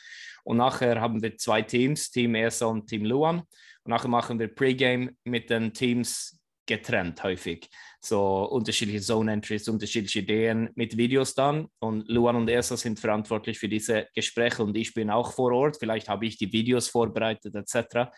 Und 0.44 0.56
nachher 0.56 0.98
haben 1.00 1.22
wir 1.22 1.36
zwei 1.36 1.60
Teams, 1.60 2.10
Team 2.10 2.34
ESA 2.34 2.66
und 2.66 2.86
Team 2.86 3.04
Luan. 3.04 3.40
Und 3.40 3.90
nachher 3.90 4.08
machen 4.08 4.38
wir 4.38 4.48
Pre-Game 4.48 5.16
mit 5.24 5.50
den 5.50 5.74
Teams 5.74 6.40
getrennt 6.64 7.22
häufig. 7.22 7.68
So 8.00 8.44
unterschiedliche 8.44 9.00
Zone-Entries, 9.00 9.68
unterschiedliche 9.68 10.20
Ideen 10.20 10.70
mit 10.74 10.96
Videos 10.96 11.34
dann. 11.34 11.66
Und 11.80 12.08
Luan 12.08 12.36
und 12.36 12.48
ESA 12.48 12.76
sind 12.76 12.98
verantwortlich 12.98 13.58
für 13.58 13.68
diese 13.68 14.06
Gespräche 14.14 14.62
und 14.62 14.76
ich 14.76 14.94
bin 14.94 15.10
auch 15.10 15.32
vor 15.32 15.52
Ort. 15.52 15.76
Vielleicht 15.78 16.08
habe 16.08 16.26
ich 16.26 16.38
die 16.38 16.50
Videos 16.50 16.88
vorbereitet 16.88 17.54
etc. 17.54 18.10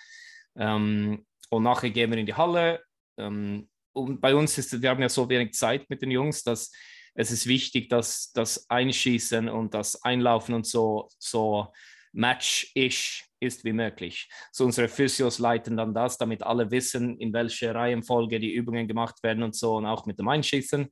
Ähm, 0.57 1.25
und 1.53 1.65
nachher 1.65 1.91
gehen 1.91 2.11
wir 2.11 2.19
in 2.19 2.27
die 2.27 2.35
Halle. 2.35 2.83
Ähm, 3.19 3.69
und 3.93 4.23
bei 4.23 4.35
uns 4.35 4.57
ist, 4.57 4.81
wir 4.81 4.89
haben 4.89 5.03
ja 5.03 5.11
so 5.11 5.29
wenig 5.29 5.53
Zeit 5.53 5.89
mit 5.91 6.01
den 6.01 6.11
Jungs, 6.11 6.43
dass 6.43 6.73
es 7.15 7.31
ist 7.31 7.47
wichtig, 7.47 7.91
dass 7.91 8.33
das 8.33 8.71
Einschießen 8.71 9.51
und 9.51 9.75
das 9.75 10.03
Einlaufen 10.03 10.55
und 10.55 10.67
so, 10.67 11.11
so 11.19 11.71
match-ish 12.13 13.27
ist 13.39 13.67
wie 13.67 13.75
möglich. 13.75 14.31
So 14.51 14.65
unsere 14.65 14.89
Physios 14.89 15.39
leiten 15.39 15.77
dann 15.77 15.93
das, 15.93 16.17
damit 16.17 16.43
alle 16.43 16.71
wissen, 16.71 17.19
in 17.19 17.35
welcher 17.35 17.75
Reihenfolge 17.75 18.41
die 18.41 18.55
Übungen 18.55 18.89
gemacht 18.89 19.23
werden 19.23 19.43
und 19.43 19.55
so 19.55 19.77
und 19.77 19.85
auch 19.85 20.07
mit 20.07 20.19
dem 20.19 20.29
Einschießen. 20.29 20.89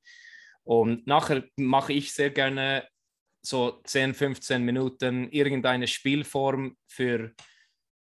Und 0.65 1.07
nachher 1.07 1.43
mache 1.57 1.95
ich 1.95 2.13
sehr 2.13 2.31
gerne 2.31 2.87
so 3.41 3.81
10, 3.85 4.13
15 4.13 4.63
Minuten 4.63 5.31
irgendeine 5.31 5.87
Spielform 5.87 6.77
für 6.87 7.33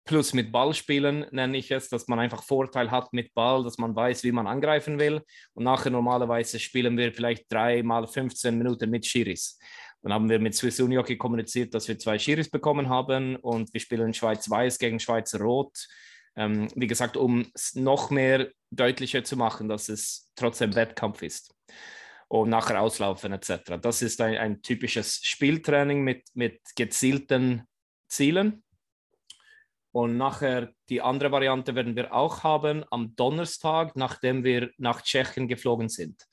plus 0.09 0.33
mit 0.33 0.51
Ball 0.51 0.73
spielen, 0.73 1.27
nenne 1.33 1.59
ich 1.59 1.71
es, 1.71 1.91
dass 1.91 2.09
man 2.09 2.19
einfach 2.19 2.43
Vorteil 2.43 2.91
hat 2.91 3.13
mit 3.13 3.35
Ball, 3.35 3.63
dass 3.63 3.77
man 3.77 3.95
weiß, 3.95 4.25
wie 4.25 4.33
man 4.33 4.47
angreifen 4.47 4.99
will. 4.99 5.21
Und 5.53 5.65
nachher 5.65 5.91
normalerweise 5.91 6.59
spielen 6.59 6.97
wir 6.97 7.13
vielleicht 7.13 7.53
drei 7.53 7.83
mal 7.83 8.07
15 8.07 8.57
Minuten 8.57 8.89
mit 8.89 9.05
Schiris. 9.05 9.59
Dann 10.03 10.15
haben 10.15 10.31
wir 10.31 10.39
mit 10.39 10.55
Swiss 10.55 10.81
Unihockey 10.81 11.19
kommuniziert, 11.19 11.75
dass 11.75 11.89
wir 11.89 11.99
zwei 11.99 12.19
Schiris 12.19 12.49
bekommen 12.49 12.89
haben 12.89 13.37
und 13.37 13.73
wir 13.75 13.81
spielen 13.81 14.15
Schweiz-Weiß 14.15 14.79
gegen 14.79 14.99
Schweiz-Rot. 14.99 15.77
Ähm, 16.37 16.69
wie 16.75 16.87
gesagt, 16.87 17.19
um 17.19 17.45
es 17.55 17.75
noch 17.75 18.09
mehr 18.09 18.49
deutlicher 18.71 19.25
zu 19.25 19.37
machen, 19.37 19.69
dass 19.69 19.91
es 19.91 20.33
trotzdem 20.37 20.75
Wettkampf 20.75 21.21
ist 21.21 21.55
und 22.29 22.49
nachher 22.49 22.81
auslaufen 22.81 23.33
etc. 23.33 23.79
Das 23.83 24.01
ist 24.01 24.23
ein, 24.23 24.39
ein 24.39 24.63
typisches 24.63 25.21
Spieltraining 25.23 26.03
mit, 26.03 26.25
mit 26.33 26.61
gezielten 26.77 27.65
Zielen 28.09 28.63
und 29.99 30.17
nachher 30.17 30.73
die 30.91 31.03
andere 31.03 31.33
Variante 31.33 31.75
werden 31.75 31.97
wir 31.97 32.15
auch 32.15 32.45
haben 32.45 32.85
am 32.93 33.17
Donnerstag, 33.17 33.97
nachdem 33.97 34.45
wir 34.45 34.71
nach 34.77 35.03
Tschechien 35.03 35.49
geflogen 35.49 35.89
sind. 35.89 36.25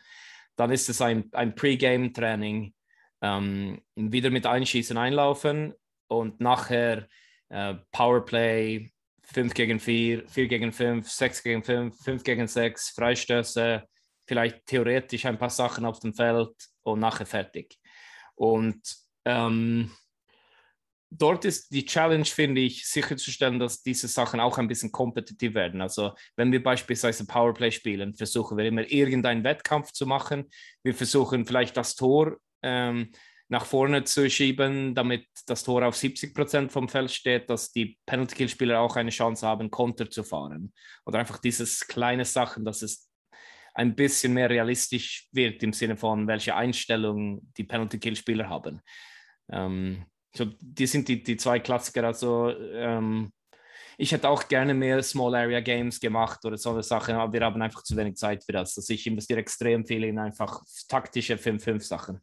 Dann 0.55 0.69
ist 0.69 0.87
es 0.87 1.01
ein, 1.01 1.29
ein 1.31 1.55
Pre-Game-Training, 1.55 2.75
ähm, 3.21 3.81
wieder 3.95 4.29
mit 4.29 4.45
Einschießen 4.45 4.95
einlaufen 4.99 5.73
und 6.07 6.39
nachher 6.41 7.07
äh, 7.49 7.73
Powerplay, 7.91 8.91
5 9.23 9.55
gegen 9.55 9.79
4, 9.79 10.27
4 10.27 10.47
gegen 10.47 10.71
5, 10.71 11.09
6 11.09 11.41
gegen 11.41 11.63
5, 11.63 12.03
5 12.03 12.23
gegen 12.23 12.47
6, 12.47 12.89
Freistöße, 12.91 13.83
vielleicht 14.27 14.63
theoretisch 14.67 15.25
ein 15.25 15.39
paar 15.39 15.49
Sachen 15.49 15.85
auf 15.85 15.99
dem 15.99 16.13
Feld 16.13 16.53
und 16.83 16.99
nachher 16.99 17.25
fertig. 17.25 17.79
Und 18.35 18.79
ähm, 19.25 19.89
dort 21.17 21.45
ist 21.45 21.73
die 21.73 21.85
Challenge, 21.85 22.25
finde 22.25 22.61
ich, 22.61 22.87
sicherzustellen, 22.87 23.59
dass 23.59 23.83
diese 23.83 24.07
Sachen 24.07 24.39
auch 24.39 24.57
ein 24.57 24.67
bisschen 24.67 24.91
kompetitiv 24.91 25.53
werden. 25.53 25.81
Also 25.81 26.13
wenn 26.35 26.51
wir 26.51 26.63
beispielsweise 26.63 27.25
Powerplay 27.25 27.71
spielen, 27.71 28.15
versuchen 28.15 28.57
wir 28.57 28.65
immer 28.65 28.89
irgendeinen 28.89 29.43
Wettkampf 29.43 29.91
zu 29.91 30.05
machen. 30.05 30.49
Wir 30.83 30.93
versuchen 30.93 31.45
vielleicht 31.45 31.77
das 31.77 31.95
Tor 31.95 32.37
ähm, 32.61 33.11
nach 33.47 33.65
vorne 33.65 34.03
zu 34.03 34.29
schieben, 34.29 34.95
damit 34.95 35.27
das 35.45 35.63
Tor 35.63 35.85
auf 35.85 35.95
70 35.95 36.33
Prozent 36.33 36.71
vom 36.71 36.89
Feld 36.89 37.11
steht, 37.11 37.49
dass 37.49 37.71
die 37.71 37.97
Penalty-Kill-Spieler 38.05 38.79
auch 38.79 38.95
eine 38.95 39.11
Chance 39.11 39.45
haben, 39.45 39.69
Konter 39.69 40.09
zu 40.09 40.23
fahren. 40.23 40.73
Oder 41.05 41.19
einfach 41.19 41.37
dieses 41.37 41.87
kleine 41.87 42.25
Sachen, 42.25 42.65
dass 42.65 42.81
es 42.81 43.09
ein 43.75 43.95
bisschen 43.95 44.33
mehr 44.33 44.49
realistisch 44.49 45.27
wird 45.31 45.61
im 45.61 45.73
Sinne 45.73 45.97
von, 45.97 46.27
welche 46.27 46.55
Einstellung 46.55 47.41
die 47.57 47.65
Penalty-Kill-Spieler 47.65 48.49
haben. 48.49 48.81
Ähm, 49.51 50.05
so, 50.35 50.45
die 50.59 50.87
sind 50.87 51.07
die, 51.07 51.23
die 51.23 51.37
zwei 51.37 51.59
Klassiker. 51.59 52.03
Also 52.03 52.49
ähm, 52.49 53.31
ich 53.97 54.11
hätte 54.11 54.29
auch 54.29 54.47
gerne 54.47 54.73
mehr 54.73 55.01
Small 55.01 55.35
Area 55.35 55.61
Games 55.61 55.99
gemacht 55.99 56.43
oder 56.43 56.57
so 56.57 56.71
eine 56.71 56.83
Sache, 56.83 57.15
aber 57.15 57.31
wir 57.33 57.41
haben 57.41 57.61
einfach 57.61 57.83
zu 57.83 57.95
wenig 57.95 58.15
Zeit 58.15 58.43
für 58.43 58.51
das. 58.51 58.77
Also 58.77 58.93
ich 58.93 59.07
investiere 59.07 59.39
extrem 59.39 59.85
viel 59.85 60.03
in 60.03 60.19
einfach 60.19 60.61
taktische 60.89 61.35
5-5 61.35 61.81
Sachen. 61.81 62.21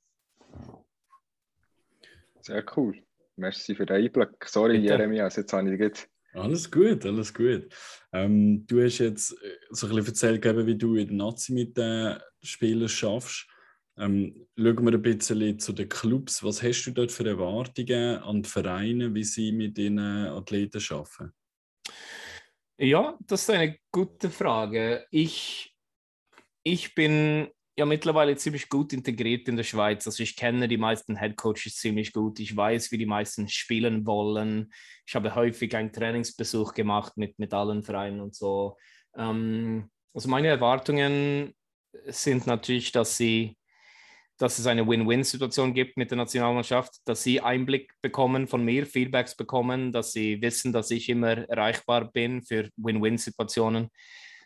Sehr 2.41 2.65
cool. 2.77 3.03
Merci 3.37 3.75
für 3.75 3.87
den 3.87 4.05
Einblick. 4.05 4.45
Sorry, 4.45 4.79
Bitte. 4.79 4.95
Jeremias, 4.95 5.37
jetzt 5.37 5.53
habe 5.53 5.73
ich 5.73 5.79
dich 5.79 6.09
Alles 6.35 6.71
gut, 6.71 7.07
alles 7.07 7.33
gut. 7.33 7.69
Ähm, 8.13 8.67
du 8.67 8.83
hast 8.83 8.99
jetzt 8.99 9.33
äh, 9.33 9.57
so 9.71 9.87
ein 9.87 9.95
bisschen 9.95 10.31
erzählt, 10.33 10.67
wie 10.67 10.77
du 10.77 10.97
in 10.97 11.09
der 11.09 11.17
Nazi 11.17 11.53
mit 11.53 11.77
den 11.77 12.19
Spielern 12.43 12.89
schaffst. 12.89 13.47
Ähm, 13.99 14.47
schauen 14.57 14.85
wir 14.85 14.95
ein 14.95 15.03
bisschen 15.03 15.59
zu 15.59 15.73
den 15.73 15.89
Clubs. 15.89 16.43
Was 16.43 16.63
hast 16.63 16.85
du 16.85 16.93
dort 16.93 17.13
für 17.13 17.29
Erwartungen 17.29 18.19
an 18.19 18.43
die 18.43 18.49
Vereine, 18.49 19.15
wie 19.15 19.25
sie 19.25 19.53
mit 19.53 19.77
den 19.77 19.99
Athleten 19.99 20.83
arbeiten? 20.91 21.33
Ja, 22.79 23.17
das 23.27 23.43
ist 23.43 23.51
eine 23.51 23.77
gute 23.91 24.31
Frage. 24.31 25.07
Ich, 25.11 25.75
ich 26.63 26.95
bin 26.95 27.49
ja 27.79 27.87
mittlerweile 27.87 28.37
ziemlich 28.37 28.69
gut 28.69 28.93
integriert 28.93 29.49
in 29.49 29.57
der 29.57 29.65
Schweiz. 29.65 30.07
Also 30.07 30.23
ich 30.23 30.37
kenne 30.37 30.69
die 30.69 30.77
meisten 30.77 31.17
Headcoaches 31.17 31.77
ziemlich 31.77 32.13
gut. 32.13 32.41
Ich 32.41 32.57
weiß, 32.57 32.91
wie 32.93 32.99
die 32.99 33.07
meisten 33.07 33.49
spielen 33.49 34.07
wollen. 34.07 34.73
Ich 35.07 35.15
habe 35.15 35.35
häufig 35.35 35.75
einen 35.77 35.93
Trainingsbesuch 35.93 36.75
gemacht 36.75 37.17
mit, 37.17 37.39
mit 37.39 37.55
allen 37.55 37.83
Vereinen 37.83 38.21
und 38.21 38.35
so. 38.35 38.77
Ähm, 39.17 39.91
also 40.15 40.29
meine 40.29 40.49
Erwartungen 40.49 41.55
sind 42.07 42.47
natürlich, 42.47 42.93
dass 42.93 43.17
sie 43.17 43.57
dass 44.39 44.59
es 44.59 44.67
eine 44.67 44.87
Win-Win-Situation 44.87 45.75
gibt 45.75 45.97
mit 45.97 46.11
der 46.11 46.19
Nationalmannschaft, 46.19 46.97
dass 47.05 47.23
sie 47.23 47.41
Einblick 47.41 47.93
bekommen 48.01 48.49
von 48.49 48.65
mir, 48.65 48.87
Feedbacks 48.87 49.37
bekommen, 49.37 49.93
dass 49.93 50.13
sie 50.13 50.41
wissen, 50.43 50.73
dass 50.73 50.91
ich 50.91 51.09
immer 51.09 51.49
erreichbar 51.49 52.11
bin 52.11 52.43
für 52.43 52.69
Win-Win-Situationen. 52.77 53.89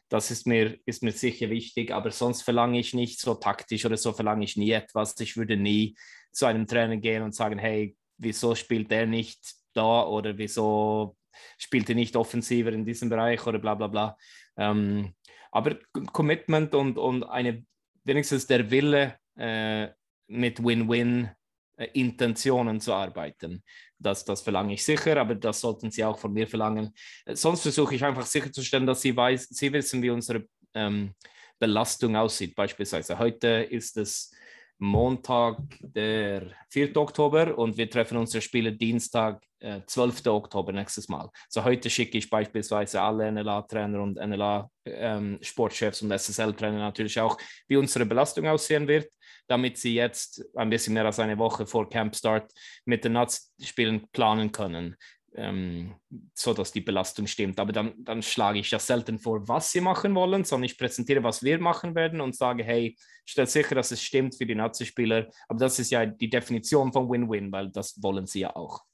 Das 0.09 0.31
ist 0.31 0.47
mir, 0.47 0.79
ist 0.87 1.03
mir 1.03 1.13
sicher 1.13 1.51
wichtig, 1.51 1.93
aber 1.93 2.11
sonst 2.11 2.43
verlange 2.43 2.79
ich 2.79 2.95
nicht 2.95 3.21
so 3.21 3.35
taktisch 3.35 3.85
oder 3.87 3.97
so 3.97 4.13
verlange 4.13 4.45
ich 4.45 4.57
nie 4.57 4.71
etwas. 4.71 5.19
Ich 5.21 5.37
würde 5.37 5.57
nie 5.57 5.97
zu 6.31 6.47
einem 6.47 6.67
Trainer 6.67 6.97
gehen 6.97 7.23
und 7.23 7.35
sagen, 7.35 7.59
hey, 7.59 7.97
wieso 8.19 8.55
spielt 8.55 8.91
der 8.91 9.07
nicht 9.07 9.41
da 9.73 10.05
oder 10.05 10.39
wieso 10.39 11.17
spielt 11.59 11.89
er 11.89 11.95
nicht 11.95 12.17
offensiver 12.17 12.73
in 12.73 12.85
diesem 12.85 13.09
Bereich 13.09 13.47
oder 13.47 13.59
bla 13.59 13.75
bla 13.75 13.89
bla. 13.89 14.17
Ähm, 14.57 15.15
aber 15.51 15.77
Commitment 16.13 16.75
und, 16.75 16.99
und 16.99 17.25
eine 17.25 17.65
wenigstens 18.05 18.47
der 18.47 18.71
Wille, 18.71 19.19
äh, 19.37 19.89
mit 20.29 20.63
Win-Win-Intentionen 20.63 22.81
zu 22.81 22.93
arbeiten. 22.93 23.63
Das, 23.99 24.25
das 24.25 24.43
verlange 24.43 24.75
ich 24.75 24.85
sicher, 24.85 25.17
aber 25.17 25.35
das 25.35 25.61
sollten 25.61 25.91
Sie 25.91 26.05
auch 26.05 26.19
von 26.19 26.33
mir 26.33 26.47
verlangen. 26.47 26.93
Sonst 27.27 27.63
versuche 27.63 27.95
ich 27.95 28.05
einfach 28.05 28.27
sicherzustellen, 28.27 28.87
dass 28.87 29.03
Sie, 29.03 29.17
weiß, 29.17 29.49
Sie 29.49 29.73
wissen, 29.73 30.03
wie 30.03 30.11
unsere 30.11 30.45
ähm, 30.75 31.15
Belastung 31.59 32.17
aussieht. 32.17 32.55
Beispielsweise 32.55 33.19
heute 33.19 33.67
ist 33.71 33.97
es 33.97 34.31
Montag, 34.79 35.59
der 35.81 36.51
4. 36.71 36.97
Oktober 36.97 37.57
und 37.57 37.77
wir 37.77 37.89
treffen 37.89 38.19
unsere 38.19 38.43
Spiele 38.43 38.73
Dienstag, 38.73 39.43
äh, 39.61 39.81
12. 39.87 40.27
Oktober 40.27 40.73
nächstes 40.73 41.09
Mal. 41.09 41.31
So 41.49 41.65
heute 41.65 41.89
schicke 41.89 42.19
ich 42.19 42.29
beispielsweise 42.29 43.01
alle 43.01 43.31
NLA-Trainer 43.33 44.03
und 44.03 44.19
NLA-Sportchefs 44.19 46.03
ähm, 46.03 46.11
und 46.11 46.19
SSL-Trainer 46.19 46.79
natürlich 46.79 47.19
auch, 47.19 47.39
wie 47.69 47.77
unsere 47.77 48.05
Belastung 48.05 48.47
aussehen 48.47 48.87
wird 48.87 49.09
damit 49.49 49.79
sie 49.79 49.95
jetzt 49.95 50.45
ein 50.57 50.71
bisschen 50.71 50.95
mehr 50.95 51.05
als 51.05 51.19
eine 51.19 51.39
Woche 51.39 51.67
vor 51.67 51.89
Campstart 51.89 52.53
mit 52.85 53.05
den 53.05 53.13
Nazi-Spielen 53.13 54.09
planen 54.13 54.53
können, 54.53 54.97
ähm, 55.35 55.95
so 56.35 56.55
dass 56.55 56.73
die 56.73 56.81
Belastung 56.81 57.27
stimmt. 57.27 57.61
Aber 57.61 57.73
dann, 57.73 57.95
dann 57.99 58.23
schlage 58.23 58.59
ich 58.59 58.71
ja 58.71 58.79
selten 58.79 59.19
vor, 59.19 59.47
was 59.49 59.73
sie 59.73 59.81
machen 59.81 60.15
wollen, 60.15 60.45
sondern 60.45 60.65
ich 60.65 60.79
präsentiere, 60.79 61.23
was 61.23 61.43
wir 61.43 61.59
machen 61.59 61.95
werden 61.95 62.21
und 62.21 62.35
sage, 62.35 62.65
hey, 62.65 62.97
stell 63.25 63.47
sicher, 63.47 63.75
dass 63.75 63.91
es 63.91 64.03
stimmt 64.03 64.37
für 64.37 64.47
die 64.47 64.55
Nazi-Spieler. 64.55 65.29
Aber 65.49 65.59
das 65.59 65.79
ist 65.79 65.91
ja 65.91 66.07
die 66.07 66.31
Definition 66.31 66.93
von 66.93 67.11
Win-Win, 67.11 67.53
weil 67.53 67.71
das 67.71 68.03
wollen 68.03 68.27
sie 68.27 68.41
ja 68.41 68.57
auch. 68.57 68.85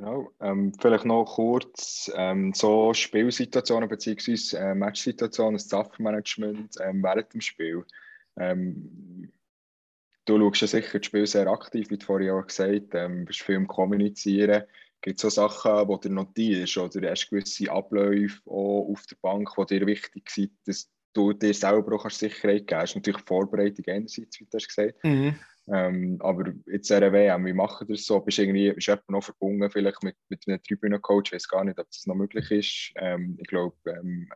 Genau. 0.00 0.30
Ähm, 0.40 0.72
vielleicht 0.80 1.04
noch 1.04 1.26
kurz 1.26 2.10
ähm, 2.14 2.54
so 2.54 2.94
Spielsituationen 2.94 3.86
bzw. 3.86 4.56
Äh, 4.56 4.74
Matchsituationen, 4.74 5.54
das 5.54 5.68
Saftmanagement 5.68 6.76
ähm, 6.80 7.02
während 7.02 7.34
dem 7.34 7.42
Spiel. 7.42 7.84
Ähm, 8.38 9.30
du 10.38 10.54
schaust 10.54 10.60
ja 10.60 10.66
sicher 10.80 10.98
das 10.98 11.06
Spiel 11.06 11.26
sehr 11.26 11.46
aktiv, 11.46 11.90
wie 11.90 11.98
du 11.98 12.06
vorhin 12.06 12.30
auch 12.30 12.46
gesagt 12.46 12.94
hast, 12.94 12.94
ähm, 12.94 13.24
bist 13.24 13.42
viel 13.42 13.56
im 13.56 13.66
Kommunizieren. 13.66 14.64
Gibt 15.02 15.16
es 15.16 15.22
so 15.22 15.30
Sachen, 15.30 15.88
die 15.88 16.08
du 16.08 16.14
notierst 16.14 16.76
oder 16.76 17.10
hast 17.10 17.30
gewisse 17.30 17.70
Abläufe 17.70 18.40
auch 18.46 18.88
auf 18.90 19.06
der 19.06 19.16
Bank, 19.22 19.48
die 19.56 19.78
dir 19.78 19.86
wichtig 19.86 20.28
sind, 20.30 20.52
dass 20.66 20.90
du 21.14 21.32
dir 21.32 21.54
selber 21.54 21.96
auch 21.96 22.10
Sicherheit 22.10 22.66
geben 22.66 22.66
kannst? 22.66 22.96
Natürlich 22.96 23.22
Vorbereitung 23.24 23.84
einerseits, 23.88 24.38
wie 24.40 24.44
du 24.44 24.56
hast 24.56 24.68
gesagt. 24.68 25.02
Mhm. 25.02 25.36
Ähm, 25.72 26.16
aber 26.20 26.52
jetzt 26.66 26.90
der 26.90 27.12
WM, 27.12 27.46
wie 27.46 27.52
machen 27.52 27.86
das 27.88 28.04
so? 28.04 28.20
Bist 28.20 28.38
du 28.38 28.42
irgendwie, 28.42 28.68
ist 28.68 28.86
jemand 28.86 29.08
noch 29.08 29.22
verbunden 29.22 29.70
vielleicht 29.70 30.02
mit, 30.02 30.16
mit 30.28 30.42
einem 30.46 30.62
Tribünencoach? 30.62 31.26
Ich 31.26 31.32
weiß 31.32 31.48
gar 31.48 31.64
nicht, 31.64 31.78
ob 31.78 31.86
das 31.86 32.06
noch 32.06 32.16
möglich 32.16 32.50
ist. 32.50 32.92
Ähm, 32.96 33.36
ich 33.40 33.46
glaube, 33.46 33.76
ähm, 33.86 34.28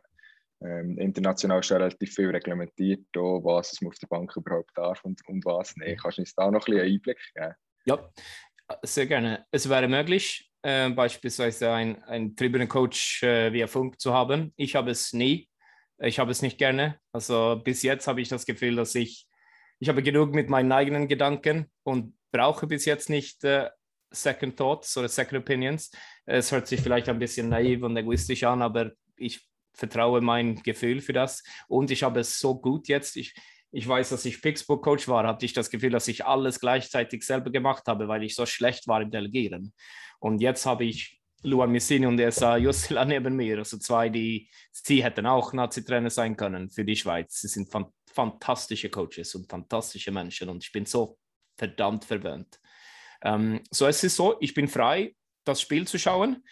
ähm, 0.61 0.97
international 0.97 1.59
ist 1.59 1.69
ja 1.69 1.77
relativ 1.77 2.13
viel 2.13 2.29
reglementiert, 2.29 3.05
auch, 3.17 3.41
was 3.43 3.79
man 3.81 3.89
auf 3.89 3.99
der 3.99 4.07
Bank 4.07 4.35
überhaupt 4.35 4.71
darf 4.75 5.03
und, 5.03 5.21
und 5.27 5.45
was 5.45 5.75
nicht. 5.77 6.01
Kannst 6.01 6.17
du 6.17 6.21
uns 6.21 6.33
da 6.35 6.49
noch 6.49 6.67
ein 6.67 6.73
bisschen 6.73 6.93
Einblick 6.93 7.19
geben? 7.33 7.53
Ja, 7.85 8.09
sehr 8.83 9.05
gerne. 9.05 9.45
Es 9.51 9.69
wäre 9.69 9.87
möglich, 9.87 10.49
äh, 10.63 10.89
beispielsweise 10.89 11.71
ein, 11.71 12.03
ein 12.05 12.35
Tribünencoach 12.35 13.21
äh, 13.23 13.53
via 13.53 13.67
Funk 13.67 13.99
zu 13.99 14.13
haben. 14.13 14.53
Ich 14.55 14.75
habe 14.75 14.91
es 14.91 15.13
nie. 15.13 15.49
Ich 15.99 16.19
habe 16.19 16.31
es 16.31 16.41
nicht 16.41 16.57
gerne. 16.57 16.99
Also 17.11 17.61
bis 17.63 17.83
jetzt 17.83 18.07
habe 18.07 18.21
ich 18.21 18.29
das 18.29 18.45
Gefühl, 18.45 18.75
dass 18.75 18.95
ich 18.95 19.27
ich 19.79 19.89
habe 19.89 20.01
genug 20.01 20.33
mit 20.33 20.49
meinen 20.49 20.71
eigenen 20.71 21.07
Gedanken 21.07 21.69
und 21.83 22.15
brauche 22.31 22.67
bis 22.67 22.85
jetzt 22.85 23.09
nicht 23.09 23.43
äh, 23.43 23.69
Second 24.11 24.57
Thoughts 24.57 24.95
oder 24.97 25.09
Second 25.09 25.41
Opinions. 25.41 25.91
Es 26.25 26.51
hört 26.51 26.67
sich 26.67 26.81
vielleicht 26.81 27.09
ein 27.09 27.19
bisschen 27.19 27.49
naiv 27.49 27.83
und 27.83 27.97
egoistisch 27.97 28.43
an, 28.43 28.61
aber 28.61 28.91
ich 29.17 29.45
vertraue 29.75 30.21
mein 30.21 30.55
Gefühl 30.63 31.01
für 31.01 31.13
das 31.13 31.43
und 31.67 31.91
ich 31.91 32.03
habe 32.03 32.21
es 32.21 32.39
so 32.39 32.55
gut 32.59 32.87
jetzt. 32.87 33.15
Ich, 33.17 33.33
ich 33.71 33.87
weiß, 33.87 34.09
dass 34.09 34.25
ich 34.25 34.41
Pixbook 34.41 34.83
Coach 34.83 35.07
war, 35.07 35.27
hatte 35.27 35.45
ich 35.45 35.53
das 35.53 35.69
Gefühl, 35.69 35.91
dass 35.91 36.07
ich 36.07 36.25
alles 36.25 36.59
gleichzeitig 36.59 37.23
selber 37.23 37.51
gemacht 37.51 37.83
habe, 37.87 38.07
weil 38.07 38.23
ich 38.23 38.35
so 38.35 38.45
schlecht 38.45 38.87
war 38.87 39.01
im 39.01 39.11
Delegieren. 39.11 39.73
Und 40.19 40.39
jetzt 40.39 40.65
habe 40.65 40.85
ich 40.85 41.19
Luan 41.43 41.71
Missini 41.71 42.05
und 42.07 42.19
Esa 42.19 42.57
Jussila 42.57 43.05
neben 43.05 43.35
mir, 43.35 43.59
also 43.59 43.77
zwei, 43.77 44.09
die 44.09 44.49
sie 44.71 45.03
hätten 45.03 45.25
auch 45.25 45.53
Nazi-Trainer 45.53 46.09
sein 46.09 46.35
können 46.35 46.69
für 46.69 46.85
die 46.85 46.95
Schweiz. 46.95 47.41
Sie 47.41 47.47
sind 47.47 47.69
fantastisch 47.69 47.95
fantastische 48.15 48.89
Coaches 48.89 49.35
und 49.35 49.47
fantastische 49.49 50.11
Menschen 50.11 50.49
und 50.49 50.63
ich 50.63 50.71
bin 50.71 50.85
so 50.85 51.19
verdammt 51.57 52.05
verwöhnt. 52.05 52.59
Ähm, 53.21 53.61
so 53.69 53.85
es 53.85 54.03
ist 54.03 54.15
so, 54.15 54.37
ich 54.39 54.53
bin 54.53 54.67
frei, 54.67 55.13
das 55.43 55.61
Spiel 55.61 55.85
zu 55.85 55.99
schauen 55.99 56.43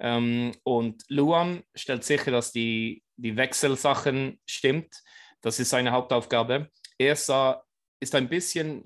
ähm, 0.00 0.52
und 0.64 1.02
Luan 1.08 1.62
stellt 1.74 2.04
sicher, 2.04 2.30
dass 2.30 2.52
die, 2.52 3.02
die 3.16 3.36
Wechselsachen 3.36 4.40
stimmt. 4.46 4.94
Das 5.42 5.60
ist 5.60 5.70
seine 5.70 5.92
Hauptaufgabe. 5.92 6.68
Er 6.98 7.12
ist 7.12 7.30
ein 7.30 8.28
bisschen 8.28 8.82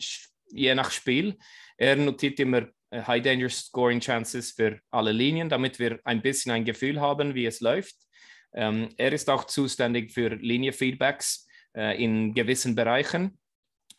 je 0.51 0.75
nach 0.75 0.91
Spiel. 0.91 1.37
Er 1.77 1.97
notiert 1.97 2.39
immer 2.41 2.69
äh, 2.91 3.03
High 3.03 3.23
Danger 3.23 3.49
Scoring 3.49 4.01
Chances 4.01 4.53
für 4.53 4.81
alle 4.91 5.13
Linien, 5.13 5.49
damit 5.49 5.79
wir 5.79 6.01
ein 6.05 6.21
bisschen 6.21 6.53
ein 6.53 6.65
Gefühl 6.65 7.01
haben, 7.01 7.35
wie 7.35 7.47
es 7.47 7.61
läuft. 7.61 7.97
Ähm, 8.53 8.89
er 8.97 9.13
ist 9.13 9.31
auch 9.31 9.45
zuständig 9.45 10.13
für 10.13 10.29
Linie-Feedbacks 10.29 11.47
äh, 11.77 12.03
in 12.03 12.35
gewissen 12.35 12.75
Bereichen, 12.75 13.39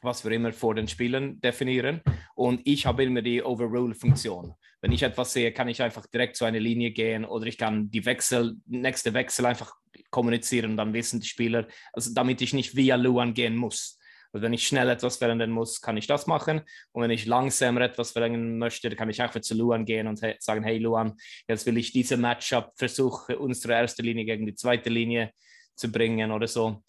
was 0.06 0.24
wir 0.24 0.32
immer 0.32 0.54
vor 0.54 0.76
den 0.76 0.88
Spielen 0.88 1.42
definieren. 1.42 2.02
Und 2.36 2.62
ich 2.64 2.86
habe 2.86 3.04
immer 3.04 3.22
die 3.22 3.44
Overrule-Funktion. 3.44 4.54
Wenn 4.82 4.92
ich 4.92 5.04
etwas 5.04 5.34
sehe, 5.34 5.52
kann 5.52 5.68
ich 5.68 5.82
einfach 5.82 6.06
direkt 6.08 6.36
zu 6.36 6.46
einer 6.46 6.60
Linie 6.60 6.92
gehen 6.92 7.26
oder 7.26 7.48
ich 7.48 7.58
kann 7.58 7.90
die 7.90 8.06
Wechsel, 8.06 8.56
nächste 8.68 9.14
Wechsel 9.14 9.46
einfach 9.46 9.74
kommunizieren, 10.12 10.78
dann 10.78 10.94
wissen 10.94 11.20
die 11.20 11.28
Spieler, 11.28 11.68
also 11.92 12.14
damit 12.14 12.42
ich 12.42 12.54
nicht 12.54 12.76
via 12.76 12.96
Luan 12.96 13.34
gehen 13.34 13.56
muss. 13.56 14.00
Also 14.32 14.44
wenn 14.44 14.54
ich 14.54 14.68
schnell 14.68 14.90
etwas 14.90 15.16
verändern 15.16 15.50
muss, 15.50 15.80
kann 15.80 15.96
ich 15.96 16.08
das 16.08 16.28
machen. 16.28 16.62
Und 16.92 17.02
wenn 17.02 17.10
ich 17.10 17.26
langsamer 17.26 17.82
etwas 17.82 18.12
verändern 18.12 18.58
möchte, 18.58 18.94
kann 18.94 19.10
ich 19.10 19.22
einfach 19.22 19.40
zu 19.40 19.56
Luan 19.56 19.86
gehen 19.86 20.08
und 20.08 20.20
sagen, 20.40 20.64
hey 20.64 20.78
Luan, 20.78 21.16
jetzt 21.48 21.66
will 21.66 21.78
ich 21.78 21.94
diese 21.94 22.18
Matchup 22.18 22.74
versuchen, 22.76 23.36
unsere 23.36 23.74
erste 23.74 24.04
Linie 24.04 24.26
gegen 24.26 24.46
die 24.46 24.56
zweite 24.56 24.90
Linie 24.90 25.32
zu 25.76 25.90
bringen 25.90 26.32
oder 26.32 26.48
so. 26.48 26.84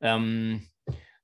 Ähm, 0.00 0.66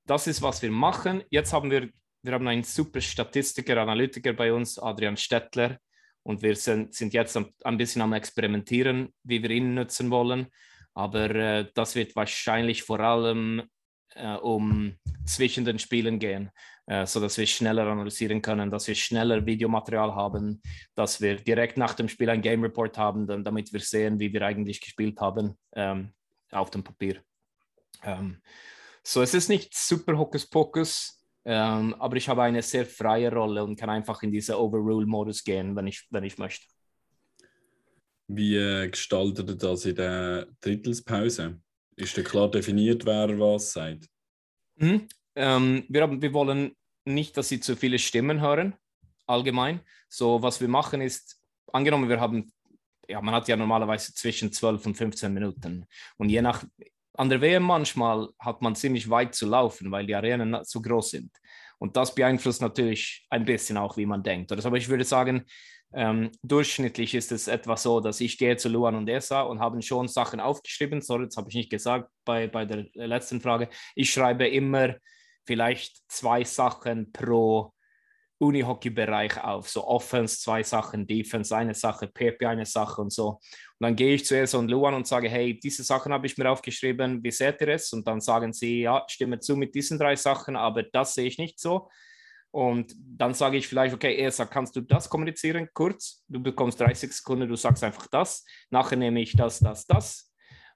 das 0.09 0.27
ist, 0.27 0.43
was 0.43 0.63
wir 0.63 0.71
machen. 0.71 1.23
Jetzt 1.31 1.53
haben 1.53 1.71
wir, 1.71 1.89
wir 2.23 2.33
haben 2.33 2.49
einen 2.49 2.65
super 2.65 3.01
Statistiker, 3.01 3.77
Analytiker 3.77 4.33
bei 4.33 4.53
uns, 4.53 4.79
Adrian 4.79 5.17
Stettler, 5.17 5.79
und 6.23 6.43
wir 6.43 6.57
sind, 6.57 6.95
sind 6.95 7.15
jetzt 7.15 7.39
ein 7.65 7.79
bisschen 7.79 8.03
am 8.03 8.13
Experimentieren, 8.13 9.15
wie 9.23 9.43
wir 9.43 9.51
ihn 9.51 9.75
nutzen 9.75 10.11
wollen. 10.11 10.49
Aber 10.93 11.31
äh, 11.31 11.67
das 11.75 11.95
wird 11.95 12.17
wahrscheinlich 12.17 12.83
vor 12.83 13.01
allem 13.01 13.63
äh, 14.15 14.35
um 14.35 14.95
zwischen 15.25 15.65
den 15.65 15.79
Spielen 15.79 16.19
gehen, 16.19 16.51
äh, 16.87 17.07
sodass 17.07 17.39
wir 17.39 17.47
schneller 17.47 17.87
analysieren 17.87 18.43
können, 18.43 18.71
dass 18.71 18.89
wir 18.89 18.95
schneller 18.95 19.47
Videomaterial 19.47 20.15
haben, 20.15 20.61
dass 20.95 21.21
wir 21.21 21.37
direkt 21.37 21.79
nach 21.79 21.95
dem 21.95 22.09
Spiel 22.09 22.29
ein 22.29 22.43
Game 22.43 22.63
Report 22.63 22.99
haben, 22.99 23.27
dann, 23.27 23.45
damit 23.45 23.73
wir 23.73 23.81
sehen, 23.81 24.19
wie 24.19 24.33
wir 24.33 24.43
eigentlich 24.43 24.81
gespielt 24.81 25.21
haben 25.21 25.57
ähm, 25.75 26.13
auf 26.51 26.71
dem 26.71 26.83
Papier. 26.83 27.23
Ähm, 28.03 28.43
so, 29.09 29.23
es 29.23 29.33
ist 29.33 29.49
nicht 29.49 29.75
super 29.75 30.19
Hokuspokus. 30.19 31.19
Ähm, 31.45 31.95
aber 31.95 32.17
ich 32.17 32.29
habe 32.29 32.43
eine 32.43 32.61
sehr 32.61 32.85
freie 32.85 33.33
Rolle 33.33 33.65
und 33.65 33.77
kann 33.77 33.89
einfach 33.89 34.23
in 34.23 34.31
diese 34.31 34.61
Overrule-Modus 34.61 35.43
gehen, 35.43 35.75
wenn 35.75 35.87
ich, 35.87 36.07
wenn 36.11 36.25
ich 36.25 36.37
möchte. 36.37 36.67
Wie 38.27 38.57
äh, 38.57 38.91
gestaltet 38.91 39.49
ihr 39.49 39.57
das 39.57 39.87
in 39.87 39.95
der 39.95 40.47
Drittelspause? 40.61 41.59
Ist 41.97 42.19
da 42.19 42.23
klar 42.23 42.51
definiert, 42.51 43.07
wer 43.07 43.29
was 43.41 43.73
sagt? 43.73 44.11
Mhm. 44.77 45.09
Ähm, 45.37 45.85
wir, 45.89 46.03
haben, 46.03 46.21
wir 46.21 46.35
wollen 46.35 46.77
nicht, 47.07 47.35
dass 47.39 47.49
sie 47.49 47.61
zu 47.61 47.77
viele 47.77 47.99
Stimmen 47.99 48.43
hören, 48.43 48.75
allgemein. 49.27 49.81
So, 50.11 50.43
was 50.43 50.61
wir 50.61 50.69
machen 50.69 51.01
ist, 51.01 51.41
angenommen, 51.73 52.11
wir 52.11 52.21
haben, 52.21 52.53
ja, 53.09 53.23
man 53.23 53.35
hat 53.35 53.49
ja 53.49 53.57
normalerweise 53.57 54.13
zwischen 54.13 54.53
12 54.53 54.85
und 54.85 54.95
15 54.97 55.33
Minuten. 55.33 55.87
Und 56.19 56.29
je 56.29 56.43
nach, 56.43 56.63
an 57.19 57.29
der 57.29 57.41
WM 57.41 57.65
manchmal 57.65 58.29
hat 58.39 58.63
man 58.63 58.77
ziemlich 58.77 59.11
weit 59.11 59.35
zu 59.35 59.47
laufen, 59.47 59.91
weil 59.91 60.07
die 60.07 60.15
Arenen 60.15 60.65
zu 60.65 60.81
groß 60.81 61.11
sind. 61.11 61.31
Und 61.79 61.97
das 61.97 62.15
beeinflusst 62.15 62.63
natürlich 62.63 63.27
ein 63.31 63.45
bisschen 63.45 63.77
auch, 63.77 63.97
wie 63.97 64.07
man 64.07 64.23
denkt. 64.23 64.53
Aber 64.53 64.77
ich 64.77 64.89
würde 64.89 65.05
sagen, 65.05 65.45
ähm, 65.93 66.31
durchschnittlich 66.43 67.15
ist 67.15 67.33
es 67.33 67.49
etwa 67.49 67.77
so, 67.77 68.01
dass 68.01 68.21
ich 68.21 68.39
gehe 68.39 68.57
zu 68.57 68.69
Luan 68.69 68.95
und 68.95 69.09
Esa 69.09 69.43
und 69.43 69.59
haben 69.59 69.83
schon 69.83 70.07
Sachen 70.07 70.39
aufgeschrieben. 70.39 71.01
Sorry, 71.01 71.25
das 71.25 71.37
habe 71.37 71.49
ich 71.49 71.57
nicht 71.57 71.71
gesagt 71.71 72.11
bei, 72.25 72.47
bei 72.47 72.65
der 72.65 72.87
letzten 72.95 73.41
Frage. 73.41 73.69
Ich 73.95 74.13
schreibe 74.13 74.47
immer 74.47 74.95
vielleicht 75.45 76.03
zwei 76.09 76.45
Sachen 76.45 77.11
pro 77.13 77.73
Unihockey-Bereich 78.39 79.43
auf. 79.43 79.69
So 79.69 79.87
Offense, 79.87 80.39
zwei 80.41 80.63
Sachen, 80.63 81.07
Defense, 81.07 81.55
eine 81.57 81.75
Sache, 81.75 82.07
PP, 82.07 82.47
eine 82.47 82.67
Sache 82.67 83.01
und 83.01 83.13
so. 83.13 83.29
Und 83.29 83.41
dann 83.81 83.97
gehe 83.97 84.15
ich 84.15 84.25
zu 84.25 84.37
Esa 84.37 84.59
und 84.59 84.71
Luan 84.71 84.95
und 84.95 85.07
sage, 85.07 85.29
hey, 85.29 85.59
diese 85.59 85.83
Sachen 85.85 86.13
habe 86.13 86.27
ich 86.27 86.37
mir 86.39 86.51
aufgeschrieben, 86.51 87.23
wie 87.23 87.31
seht 87.31 87.61
ihr 87.61 87.69
es? 87.69 87.93
Und 87.93 88.07
dann 88.07 88.21
sagen 88.21 88.53
sie, 88.53 88.83
ja, 88.83 89.05
stimme 89.09 89.41
zu 89.41 89.57
mit 89.57 89.75
diesen 89.75 89.99
drei 89.99 90.17
Sachen, 90.17 90.57
aber 90.57 90.83
das 90.83 91.15
sehe 91.15 91.27
ich 91.27 91.39
nicht 91.39 91.61
so. 91.61 91.89
Und 92.51 92.95
dann 92.97 93.35
sage 93.35 93.59
ich 93.59 93.69
vielleicht, 93.69 93.95
okay, 93.95 94.17
Esa, 94.17 94.47
kannst 94.47 94.75
du 94.75 94.81
das 94.81 95.09
kommunizieren 95.09 95.69
kurz? 95.75 96.25
Du 96.29 96.43
bekommst 96.43 96.81
30 96.81 97.13
Sekunden, 97.13 97.49
du 97.49 97.57
sagst 97.57 97.85
einfach 97.85 98.07
das. 98.07 98.45
Nachher 98.71 98.97
nehme 98.97 99.21
ich 99.21 99.37
das, 99.37 99.59
das, 99.59 99.87
das. 99.87 100.28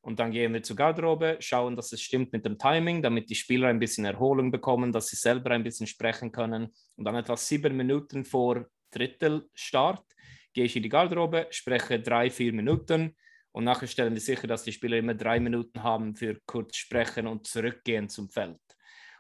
Und 0.03 0.19
dann 0.19 0.33
gehen 0.33 0.53
wir 0.53 0.63
zur 0.63 0.77
Garderobe, 0.77 1.37
schauen, 1.39 1.77
dass 1.77 1.93
es 1.93 2.03
stimmt 2.03 2.33
mit 2.33 2.45
dem 2.45 2.59
Timing, 2.59 3.03
damit 3.03 3.31
die 3.31 3.37
Spieler 3.37 3.69
ein 3.69 3.79
bisschen 3.79 4.05
Erholung 4.05 4.51
bekommen, 4.51 4.93
dass 4.93 5.09
sie 5.09 5.17
selber 5.17 5.53
ein 5.53 5.63
bisschen 5.63 5.87
sprechen 5.87 6.33
können. 6.33 6.75
Und 6.97 7.05
dann 7.05 7.15
etwa 7.15 7.37
sieben 7.37 7.77
Minuten 7.77 8.25
vor 8.25 8.67
Drittelstart 8.91 10.05
gehe 10.53 10.65
ich 10.65 10.77
in 10.77 10.83
die 10.83 10.89
Garderobe, 10.89 11.47
spreche 11.51 12.01
drei, 12.01 12.31
vier 12.31 12.53
Minuten 12.53 13.17
und 13.53 13.65
nachher 13.65 13.87
stellen 13.87 14.15
wir 14.15 14.21
sicher, 14.21 14.47
dass 14.47 14.65
die 14.65 14.73
Spieler 14.73 14.99
immer 14.99 15.15
drei 15.15 15.39
Minuten 15.39 15.83
haben 15.83 16.17
für 16.17 16.39
kurz 16.47 16.77
sprechen 16.77 17.27
und 17.27 17.47
zurückgehen 17.47 18.09
zum 18.09 18.29
Feld. 18.31 18.61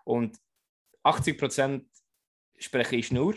Und 0.05 0.39
80 1.03 1.39
Prozent 1.39 1.87
spreche 2.59 2.97
ich 2.97 3.13
nur 3.13 3.35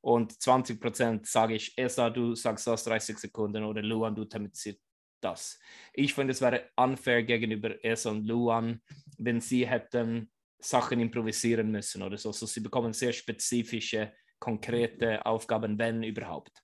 und 0.00 0.40
20 0.40 0.80
Prozent 0.80 1.26
sage 1.26 1.54
ich, 1.54 1.76
Esa, 1.78 2.10
du 2.10 2.34
sagst 2.34 2.66
das 2.66 2.84
30 2.84 3.18
Sekunden 3.18 3.64
oder 3.64 3.82
Luan, 3.82 4.14
du 4.14 4.24
thematisiert 4.26 4.78
das. 5.24 5.58
Ich 5.92 6.14
finde, 6.14 6.32
es 6.32 6.40
wäre 6.40 6.70
unfair 6.76 7.22
gegenüber 7.22 7.84
Esa 7.84 8.10
und 8.10 8.26
Luan, 8.26 8.82
wenn 9.18 9.40
sie 9.40 9.66
hätten 9.66 10.30
Sachen 10.58 11.00
improvisieren 11.00 11.70
müssen 11.70 12.02
oder 12.02 12.16
so. 12.16 12.30
Also 12.30 12.46
sie 12.46 12.60
bekommen 12.60 12.92
sehr 12.92 13.12
spezifische, 13.12 14.12
konkrete 14.38 15.24
Aufgaben, 15.24 15.78
wenn 15.78 16.02
überhaupt. 16.02 16.62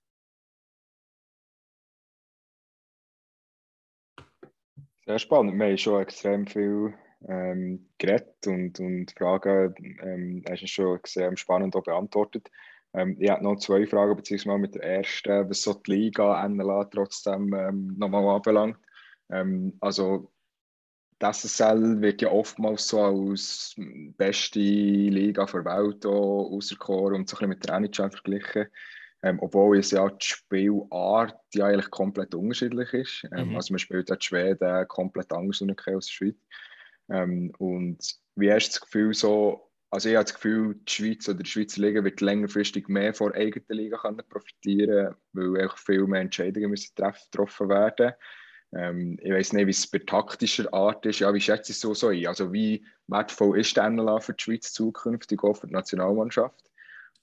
Sehr 5.05 5.19
spannend. 5.19 5.57
Wir 5.57 5.65
haben 5.67 5.77
schon 5.77 6.01
extrem 6.01 6.47
viel 6.47 6.93
ähm, 7.27 7.89
geredet 7.97 8.47
und, 8.47 8.79
und 8.79 9.11
Fragen 9.17 9.75
ähm, 10.01 10.43
hast 10.49 10.61
du 10.61 10.67
schon 10.67 10.95
extrem 10.97 11.37
spannend 11.37 11.75
auch 11.75 11.83
beantwortet. 11.83 12.49
Ähm, 12.93 13.15
ich 13.19 13.29
habe 13.29 13.43
noch 13.43 13.57
zwei 13.57 13.85
Fragen, 13.85 14.15
beziehungsweise 14.15 14.57
mit 14.57 14.75
der 14.75 14.83
ersten, 14.83 15.49
was 15.49 15.61
so 15.61 15.73
die 15.73 15.91
Liga 15.91 16.47
NLA 16.47 16.85
trotzdem 16.85 17.53
ähm, 17.53 17.95
nochmal 17.97 18.35
anbelangt. 18.35 18.77
Ähm, 19.29 19.77
also, 19.79 20.31
das 21.19 21.43
SSL 21.43 22.01
wird 22.01 22.21
ja 22.21 22.31
oftmals 22.31 22.87
so 22.87 23.01
als 23.01 23.75
beste 24.17 24.59
Liga 24.59 25.45
der 25.45 25.65
Welt 25.65 26.05
auserkoren 26.05 27.15
und 27.15 27.29
so 27.29 27.37
ein 27.37 27.49
bisschen 27.49 27.49
mit 27.49 27.63
der 27.63 27.75
NHL 27.75 28.11
verglichen. 28.11 28.67
Ähm, 29.23 29.37
obwohl 29.39 29.77
es 29.77 29.91
ja 29.91 30.09
die 30.09 30.25
Spielart 30.25 31.39
ja 31.53 31.67
eigentlich 31.67 31.91
komplett 31.91 32.33
unterschiedlich 32.33 32.91
ist. 32.93 33.23
Ähm, 33.31 33.49
mhm. 33.49 33.55
Also 33.55 33.71
man 33.71 33.77
spielt 33.77 34.09
ja 34.09 34.15
die 34.15 34.25
Schweden 34.25 34.87
komplett 34.87 35.31
anders 35.31 35.61
als 35.61 35.75
der 35.77 36.01
Schweiz. 36.11 36.35
Ähm, 37.07 37.53
und 37.59 37.99
wie 38.35 38.51
hast 38.51 38.69
du 38.69 38.71
das 38.71 38.81
Gefühl 38.81 39.13
so, 39.13 39.70
also 39.91 40.07
ich 40.07 40.15
habe 40.15 40.23
das 40.23 40.33
Gefühl, 40.33 40.75
die 40.87 40.91
Schweiz 40.91 41.27
oder 41.27 41.43
die 41.43 41.49
Schweizer 41.49 41.81
Liga 41.81 42.03
wird 42.03 42.21
längerfristig 42.21 42.87
mehr 42.87 43.13
von 43.13 43.33
der 43.33 43.41
eigenen 43.41 43.77
Liga 43.77 43.97
können 43.97 44.23
profitieren 44.29 45.15
weil 45.33 45.67
auch 45.67 45.77
viel 45.77 46.07
mehr 46.07 46.21
Entscheidungen 46.21 46.69
müssen 46.69 46.95
getroffen 46.95 47.67
werden 47.67 48.13
ähm, 48.73 49.19
Ich 49.21 49.31
weiß 49.31 49.51
nicht, 49.51 49.67
wie 49.67 49.71
es 49.71 49.85
bei 49.87 49.99
taktischer 49.99 50.73
Art 50.73 51.05
ist. 51.05 51.19
Ja, 51.19 51.33
wie 51.33 51.41
schätzt 51.41 51.69
es 51.69 51.81
so, 51.81 51.93
so 51.93 52.07
ein? 52.07 52.25
Also 52.25 52.53
wie 52.53 52.85
wertvoll 53.07 53.59
ist 53.59 53.75
der 53.75 53.89
NLA 53.89 54.21
für 54.21 54.33
die 54.33 54.41
Schweiz 54.41 54.71
zukünftig, 54.71 55.43
auch 55.43 55.55
für 55.55 55.67
die 55.67 55.73
Nationalmannschaft? 55.73 56.71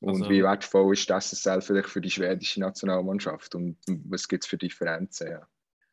Und 0.00 0.22
also, 0.22 0.30
wie 0.30 0.42
wertvoll 0.42 0.92
ist 0.92 1.08
das 1.08 1.30
SSL 1.30 1.62
vielleicht 1.62 1.88
für 1.88 2.02
die 2.02 2.10
schwedische 2.10 2.60
Nationalmannschaft? 2.60 3.54
Und 3.54 3.78
was 3.86 4.28
gibt 4.28 4.44
es 4.44 4.50
für 4.50 4.58
Differenzen? 4.58 5.30
Ja? 5.30 5.48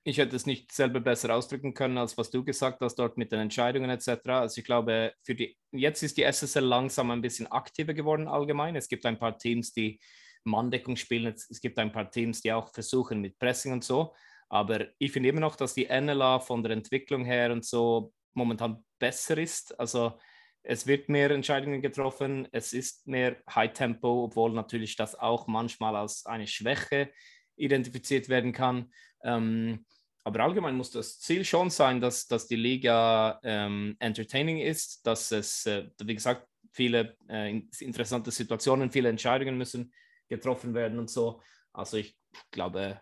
Ich 0.07 0.19
hätte 0.19 0.35
es 0.35 0.45
nicht 0.45 0.71
selber 0.71 0.99
besser 0.99 1.35
ausdrücken 1.35 1.73
können, 1.73 1.97
als 1.97 2.15
was 2.15 2.29
du 2.29 2.45
gesagt 2.45 2.79
hast, 2.81 2.95
dort 2.95 3.17
mit 3.17 3.31
den 3.31 3.39
Entscheidungen 3.39 3.89
etc. 3.89 4.29
Also 4.29 4.59
ich 4.59 4.65
glaube, 4.65 5.13
für 5.23 5.33
die, 5.33 5.57
jetzt 5.71 6.03
ist 6.03 6.17
die 6.17 6.31
SSL 6.31 6.63
langsam 6.63 7.09
ein 7.09 7.23
bisschen 7.23 7.47
aktiver 7.47 7.95
geworden 7.95 8.27
allgemein. 8.27 8.75
Es 8.75 8.87
gibt 8.87 9.03
ein 9.07 9.17
paar 9.17 9.35
Teams, 9.39 9.73
die 9.73 9.99
Manndeckung 10.43 10.95
spielen. 10.95 11.33
Es 11.33 11.59
gibt 11.59 11.79
ein 11.79 11.91
paar 11.91 12.11
Teams, 12.11 12.41
die 12.41 12.53
auch 12.53 12.71
versuchen 12.71 13.19
mit 13.19 13.39
Pressing 13.39 13.73
und 13.73 13.83
so. 13.83 14.13
Aber 14.47 14.85
ich 14.99 15.11
finde 15.11 15.29
immer 15.29 15.39
noch, 15.39 15.55
dass 15.55 15.73
die 15.73 15.87
NLA 15.87 16.39
von 16.39 16.61
der 16.61 16.73
Entwicklung 16.73 17.25
her 17.25 17.51
und 17.51 17.65
so 17.65 18.13
momentan 18.35 18.85
besser 18.99 19.39
ist. 19.39 19.79
Also 19.79 20.19
es 20.61 20.85
wird 20.85 21.09
mehr 21.09 21.31
Entscheidungen 21.31 21.81
getroffen, 21.81 22.47
es 22.51 22.73
ist 22.73 23.07
mehr 23.07 23.37
High 23.49 23.73
Tempo, 23.73 24.25
obwohl 24.25 24.51
natürlich 24.51 24.95
das 24.95 25.15
auch 25.15 25.47
manchmal 25.47 25.95
als 25.95 26.27
eine 26.27 26.45
Schwäche 26.45 27.11
identifiziert 27.55 28.29
werden 28.29 28.51
kann. 28.51 28.91
Ähm, 29.23 29.85
aber 30.25 30.39
allgemein 30.39 30.75
muss 30.75 30.89
das 30.89 31.19
Ziel 31.19 31.45
schon 31.45 31.69
sein, 31.69 32.01
dass, 32.01 32.27
dass 32.27 32.47
die 32.47 32.55
Liga 32.55 33.39
ähm, 33.43 33.95
entertaining 33.99 34.57
ist, 34.57 35.05
dass 35.05 35.31
es, 35.31 35.67
äh, 35.67 35.87
wie 36.03 36.15
gesagt, 36.15 36.47
viele 36.71 37.15
äh, 37.29 37.61
interessante 37.79 38.31
Situationen, 38.31 38.89
viele 38.89 39.09
Entscheidungen 39.09 39.55
müssen 39.55 39.93
getroffen 40.27 40.73
werden 40.73 40.97
und 40.97 41.11
so. 41.11 41.43
Also 41.73 41.97
ich 41.97 42.17
glaube, 42.49 42.99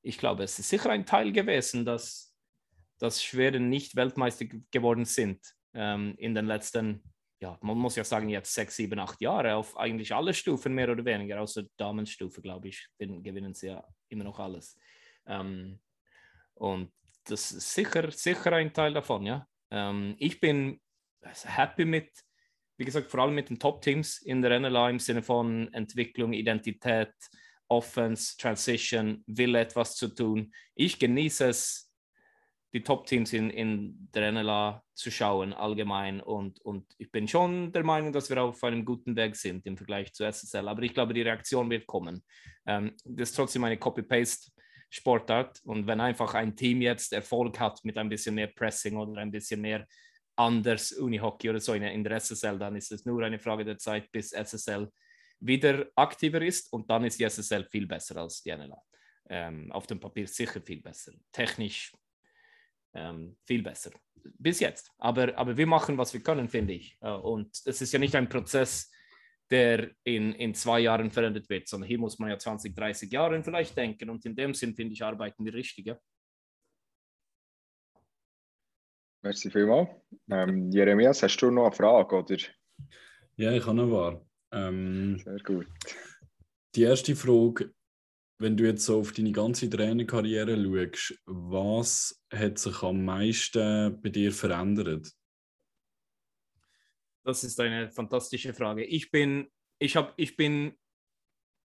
ich 0.00 0.16
glaube, 0.16 0.44
es 0.44 0.58
ist 0.58 0.70
sicher 0.70 0.88
ein 0.88 1.04
Teil 1.04 1.32
gewesen, 1.32 1.84
dass, 1.84 2.34
dass 2.98 3.22
Schweden 3.22 3.68
nicht 3.68 3.94
Weltmeister 3.94 4.46
geworden 4.70 5.04
sind 5.04 5.46
ähm, 5.74 6.14
in 6.16 6.34
den 6.34 6.46
letzten, 6.46 7.02
ja, 7.40 7.58
man 7.60 7.76
muss 7.76 7.96
ja 7.96 8.04
sagen, 8.04 8.30
jetzt 8.30 8.54
sechs, 8.54 8.76
sieben, 8.76 8.98
acht 8.98 9.20
Jahre 9.20 9.56
auf 9.56 9.76
eigentlich 9.76 10.14
alle 10.14 10.32
Stufen 10.32 10.72
mehr 10.72 10.90
oder 10.90 11.04
weniger, 11.04 11.42
außer 11.42 11.64
Damenstufe, 11.76 12.40
glaube 12.40 12.68
ich, 12.68 12.88
gewinnen 12.98 13.52
sie 13.52 13.66
ja 13.66 13.86
immer 14.08 14.24
noch 14.24 14.38
alles. 14.38 14.78
Ähm, 15.26 15.78
und 16.54 16.90
das 17.24 17.52
ist 17.52 17.74
sicher, 17.74 18.10
sicher 18.10 18.52
ein 18.52 18.72
Teil 18.72 18.92
davon, 18.92 19.24
ja. 19.26 19.46
Ähm, 19.70 20.14
ich 20.18 20.40
bin 20.40 20.80
happy 21.20 21.84
mit, 21.84 22.10
wie 22.76 22.84
gesagt, 22.84 23.10
vor 23.10 23.20
allem 23.20 23.34
mit 23.34 23.48
den 23.48 23.58
Top-Teams 23.58 24.18
in 24.18 24.42
der 24.42 24.58
NLA 24.60 24.90
im 24.90 24.98
Sinne 24.98 25.22
von 25.22 25.72
Entwicklung, 25.72 26.32
Identität, 26.32 27.12
Offense, 27.68 28.36
Transition, 28.36 29.24
will 29.26 29.54
etwas 29.54 29.96
zu 29.96 30.08
tun. 30.08 30.52
Ich 30.74 30.98
genieße 30.98 31.48
es, 31.48 31.90
die 32.74 32.82
Top-Teams 32.82 33.32
in, 33.32 33.50
in 33.50 34.08
der 34.12 34.32
NLA 34.32 34.82
zu 34.94 35.10
schauen, 35.10 35.52
allgemein. 35.52 36.20
Und, 36.20 36.60
und 36.60 36.84
ich 36.98 37.10
bin 37.10 37.28
schon 37.28 37.72
der 37.72 37.84
Meinung, 37.84 38.12
dass 38.12 38.28
wir 38.28 38.42
auf 38.42 38.62
einem 38.64 38.84
guten 38.84 39.14
Weg 39.14 39.36
sind 39.36 39.64
im 39.64 39.76
Vergleich 39.76 40.12
zu 40.12 40.24
SSL. 40.24 40.66
Aber 40.66 40.82
ich 40.82 40.92
glaube, 40.92 41.14
die 41.14 41.22
Reaktion 41.22 41.70
wird 41.70 41.86
kommen. 41.86 42.24
Ähm, 42.66 42.96
das 43.04 43.30
ist 43.30 43.36
trotzdem 43.36 43.62
eine 43.62 43.78
Copy-Paste 43.78 44.50
Sportart. 44.94 45.60
Und 45.64 45.86
wenn 45.88 46.00
einfach 46.00 46.34
ein 46.34 46.54
Team 46.54 46.80
jetzt 46.80 47.12
Erfolg 47.12 47.58
hat 47.58 47.84
mit 47.84 47.98
ein 47.98 48.08
bisschen 48.08 48.36
mehr 48.36 48.46
Pressing 48.46 48.96
oder 48.96 49.20
ein 49.20 49.30
bisschen 49.30 49.60
mehr 49.60 49.86
anders 50.36 50.92
Unihockey 50.92 51.50
oder 51.50 51.60
so 51.60 51.74
in, 51.74 52.04
der 52.04 52.20
SSL, 52.20 52.58
dann 52.58 52.76
ist 52.76 52.92
es 52.92 53.04
nur 53.04 53.22
eine 53.24 53.40
Frage 53.40 53.64
der 53.64 53.76
Zeit, 53.76 54.10
bis 54.12 54.30
SSL 54.30 54.90
wieder 55.40 55.86
aktiver 55.96 56.40
ist 56.42 56.72
und 56.72 56.88
dann 56.88 57.04
ist 57.04 57.18
die 57.18 57.28
SSL 57.28 57.64
viel 57.64 57.86
besser 57.86 58.16
als 58.18 58.42
die 58.42 58.54
NLA. 58.54 58.80
Ähm, 59.28 59.72
auf 59.72 59.86
dem 59.86 59.98
Papier 59.98 60.28
sicher 60.28 60.60
viel 60.60 60.80
besser. 60.80 61.12
Technisch 61.32 61.92
ähm, 62.94 63.36
viel 63.44 63.62
besser. 63.62 63.90
Bis 64.38 64.60
jetzt. 64.60 64.92
Aber, 64.98 65.36
aber 65.36 65.56
wir 65.56 65.66
machen, 65.66 65.98
was 65.98 66.14
wir 66.14 66.22
können, 66.22 66.48
finde 66.48 66.74
ich. 66.74 66.96
Äh, 67.00 67.10
und 67.10 67.48
es 67.64 67.80
ist 67.80 67.92
ja 67.92 67.98
nicht 67.98 68.14
ein 68.14 68.28
Prozess, 68.28 68.92
der 69.50 69.90
in, 70.04 70.32
in 70.32 70.54
zwei 70.54 70.80
Jahren 70.80 71.10
verändert 71.10 71.48
wird, 71.48 71.68
sondern 71.68 71.88
hier 71.88 71.98
muss 71.98 72.18
man 72.18 72.30
ja 72.30 72.38
20, 72.38 72.74
30 72.74 73.12
Jahre 73.12 73.42
vielleicht 73.42 73.76
denken 73.76 74.10
und 74.10 74.24
in 74.24 74.34
dem 74.34 74.54
Sinn, 74.54 74.74
finde 74.74 74.94
ich, 74.94 75.04
arbeiten 75.04 75.44
wir 75.44 75.54
richtig. 75.54 75.86
Ja? 75.86 75.98
Merci 79.22 79.50
vielmals. 79.50 79.88
Ähm, 80.30 80.70
Jeremias, 80.70 81.22
hast 81.22 81.36
du 81.38 81.50
noch 81.50 81.66
eine 81.66 81.72
Frage? 81.72 82.16
Oder? 82.16 82.36
Ja, 83.36 83.52
ich 83.52 83.64
habe 83.66 83.76
noch 83.76 83.90
wahr. 83.90 84.26
Ähm, 84.52 85.18
Sehr 85.18 85.38
gut. 85.38 85.66
die 86.74 86.82
erste 86.82 87.16
Frage, 87.16 87.72
wenn 88.38 88.56
du 88.56 88.64
jetzt 88.64 88.84
so 88.84 89.00
auf 89.00 89.12
deine 89.12 89.32
ganze 89.32 89.70
Trainerkarriere 89.70 90.56
schaust, 90.94 91.22
was 91.24 92.22
hat 92.32 92.58
sich 92.58 92.82
am 92.82 93.04
meisten 93.04 94.00
bei 94.02 94.10
dir 94.10 94.32
verändert? 94.32 95.10
Das 97.24 97.42
ist 97.42 97.58
eine 97.58 97.90
fantastische 97.90 98.52
Frage. 98.52 98.84
Ich 98.84 99.10
bin, 99.10 99.48
ich 99.78 99.96
habe, 99.96 100.12
ich 100.16 100.36
bin, 100.36 100.74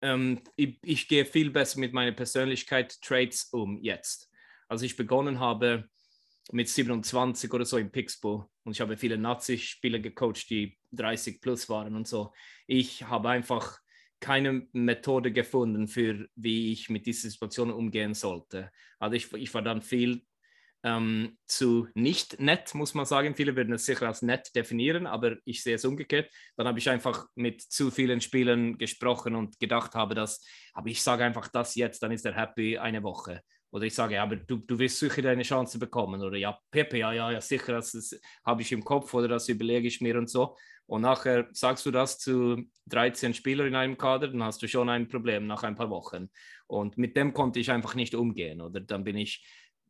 ähm, 0.01 0.41
ich, 0.57 0.79
ich 0.83 1.09
gehe 1.09 1.27
viel 1.27 1.51
besser 1.51 1.79
mit 1.79 1.93
meiner 1.93 2.13
Persönlichkeit, 2.13 3.01
Traits 3.03 3.45
um 3.53 3.79
jetzt. 3.83 4.31
Als 4.69 4.81
ich 4.81 4.97
begonnen 4.97 5.41
habe 5.41 5.89
mit 6.51 6.69
27 6.69 7.53
oder 7.53 7.67
so 7.67 7.77
in 7.77 7.93
Pixbo 7.93 8.51
und 8.65 8.73
ich 8.73 8.81
habe 8.81 8.97
viele 8.97 9.19
Nazi-Spieler 9.19 9.99
gecoacht, 9.99 10.49
die 10.49 10.79
30 10.93 11.43
plus 11.43 11.69
waren 11.69 11.95
und 11.95 12.09
so. 12.09 12.33
Ich 12.67 13.05
habe 13.05 13.29
einfach 13.29 13.79
keine 14.21 14.67
Methode 14.73 15.33
gefunden, 15.33 15.87
für 15.87 16.29
wie 16.35 16.73
ich 16.73 16.89
mit 16.89 17.07
dieser 17.07 17.29
Situation 17.29 17.71
umgehen 17.71 18.15
sollte. 18.15 18.71
Also 18.99 19.17
ich, 19.17 19.33
ich 19.35 19.53
war 19.53 19.63
dann 19.63 19.83
viel 19.83 20.25
ähm, 20.85 21.39
zu 21.47 21.89
nicht 21.95 22.41
nett, 22.41 22.75
muss 22.75 22.95
man 22.95 23.07
sagen. 23.07 23.35
Viele 23.35 23.57
würden 23.57 23.75
es 23.75 23.87
sicher 23.87 24.07
als 24.07 24.23
nett 24.23 24.55
definieren, 24.55 25.07
aber 25.07 25.37
ich 25.45 25.63
sehe 25.63 25.77
es 25.77 25.85
umgekehrt. 25.85 26.31
Dann 26.57 26.67
habe 26.67 26.79
ich 26.79 26.91
einfach 26.91 27.27
mit 27.35 27.63
zu 27.63 27.91
vielen 27.91 28.21
Spielern 28.21 28.79
gesprochen 28.79 29.35
und 29.35 29.59
gedacht 29.61 29.95
habe, 29.95 30.15
dass, 30.15 30.45
aber 30.73 30.89
ich 30.89 31.03
sage 31.03 31.25
einfach 31.25 31.49
das 31.49 31.75
jetzt, 31.75 32.03
dann 32.03 32.13
ist 32.13 32.27
er 32.27 32.35
happy 32.35 32.79
eine 32.79 33.03
Woche. 33.03 33.43
Oder 33.71 33.87
ich 33.87 33.95
sage, 33.95 34.17
ja, 34.17 34.23
aber 34.23 34.37
du, 34.37 34.59
du 34.59 34.79
wirst 34.79 34.99
sicher 34.99 35.23
deine 35.23 35.43
Chance 35.43 35.79
bekommen. 35.79 36.23
Oder 36.23 36.37
ja, 36.37 36.59
Pepe, 36.71 36.99
ja, 36.99 37.13
ja, 37.13 37.31
ja, 37.31 37.41
sicher, 37.41 37.73
das, 37.73 37.93
das 37.93 38.21
habe 38.45 38.61
ich 38.61 38.71
im 38.71 38.85
Kopf 38.85 39.15
oder 39.15 39.29
das 39.29 39.49
überlege 39.49 39.89
ich 39.89 40.01
mir 40.03 40.19
und 40.19 40.29
so. 40.29 40.57
Und 40.87 41.03
nachher 41.03 41.49
sagst 41.53 41.87
du 41.87 41.91
das 41.91 42.19
zu 42.19 42.65
13 42.89 43.33
Spielern 43.33 43.69
in 43.69 43.75
einem 43.75 43.97
Kader, 43.97 44.29
dann 44.29 44.43
hast 44.43 44.63
du 44.63 44.69
schon 44.69 44.91
ein 44.91 45.09
Problem 45.09 45.47
nach 45.47 45.63
ein 45.63 45.75
paar 45.75 45.89
Wochen. 45.89 46.29
Und 46.67 46.99
mit 46.99 47.17
dem 47.17 47.33
konnte 47.33 47.61
ich 47.61 47.71
einfach 47.71 47.95
nicht 47.95 48.15
umgehen. 48.15 48.61
Oder 48.61 48.81
dann 48.81 49.05
bin 49.05 49.17
ich 49.17 49.43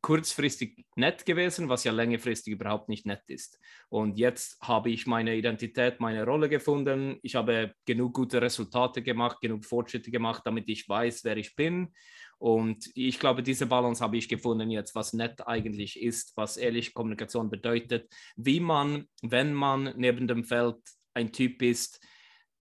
kurzfristig 0.02 0.84
nett 0.96 1.24
gewesen, 1.24 1.68
was 1.68 1.84
ja 1.84 1.92
längerfristig 1.92 2.52
überhaupt 2.52 2.88
nicht 2.88 3.06
nett 3.06 3.22
ist. 3.28 3.58
Und 3.88 4.18
jetzt 4.18 4.60
habe 4.60 4.90
ich 4.90 5.06
meine 5.06 5.36
Identität, 5.36 6.00
meine 6.00 6.24
Rolle 6.24 6.48
gefunden. 6.48 7.18
Ich 7.22 7.36
habe 7.36 7.72
genug 7.86 8.12
gute 8.12 8.42
Resultate 8.42 9.00
gemacht, 9.02 9.40
genug 9.40 9.64
Fortschritte 9.64 10.10
gemacht, 10.10 10.42
damit 10.44 10.68
ich 10.68 10.88
weiß, 10.88 11.22
wer 11.24 11.36
ich 11.36 11.54
bin. 11.54 11.94
Und 12.38 12.90
ich 12.96 13.20
glaube, 13.20 13.44
diese 13.44 13.66
Balance 13.66 14.02
habe 14.02 14.16
ich 14.16 14.28
gefunden 14.28 14.70
jetzt, 14.70 14.96
was 14.96 15.12
nett 15.12 15.46
eigentlich 15.46 16.02
ist, 16.02 16.36
was 16.36 16.56
ehrliche 16.56 16.92
Kommunikation 16.92 17.48
bedeutet, 17.48 18.12
wie 18.34 18.58
man, 18.58 19.08
wenn 19.22 19.54
man 19.54 19.94
neben 19.96 20.26
dem 20.26 20.42
Feld 20.42 20.78
ein 21.14 21.32
Typ 21.32 21.62
ist, 21.62 22.04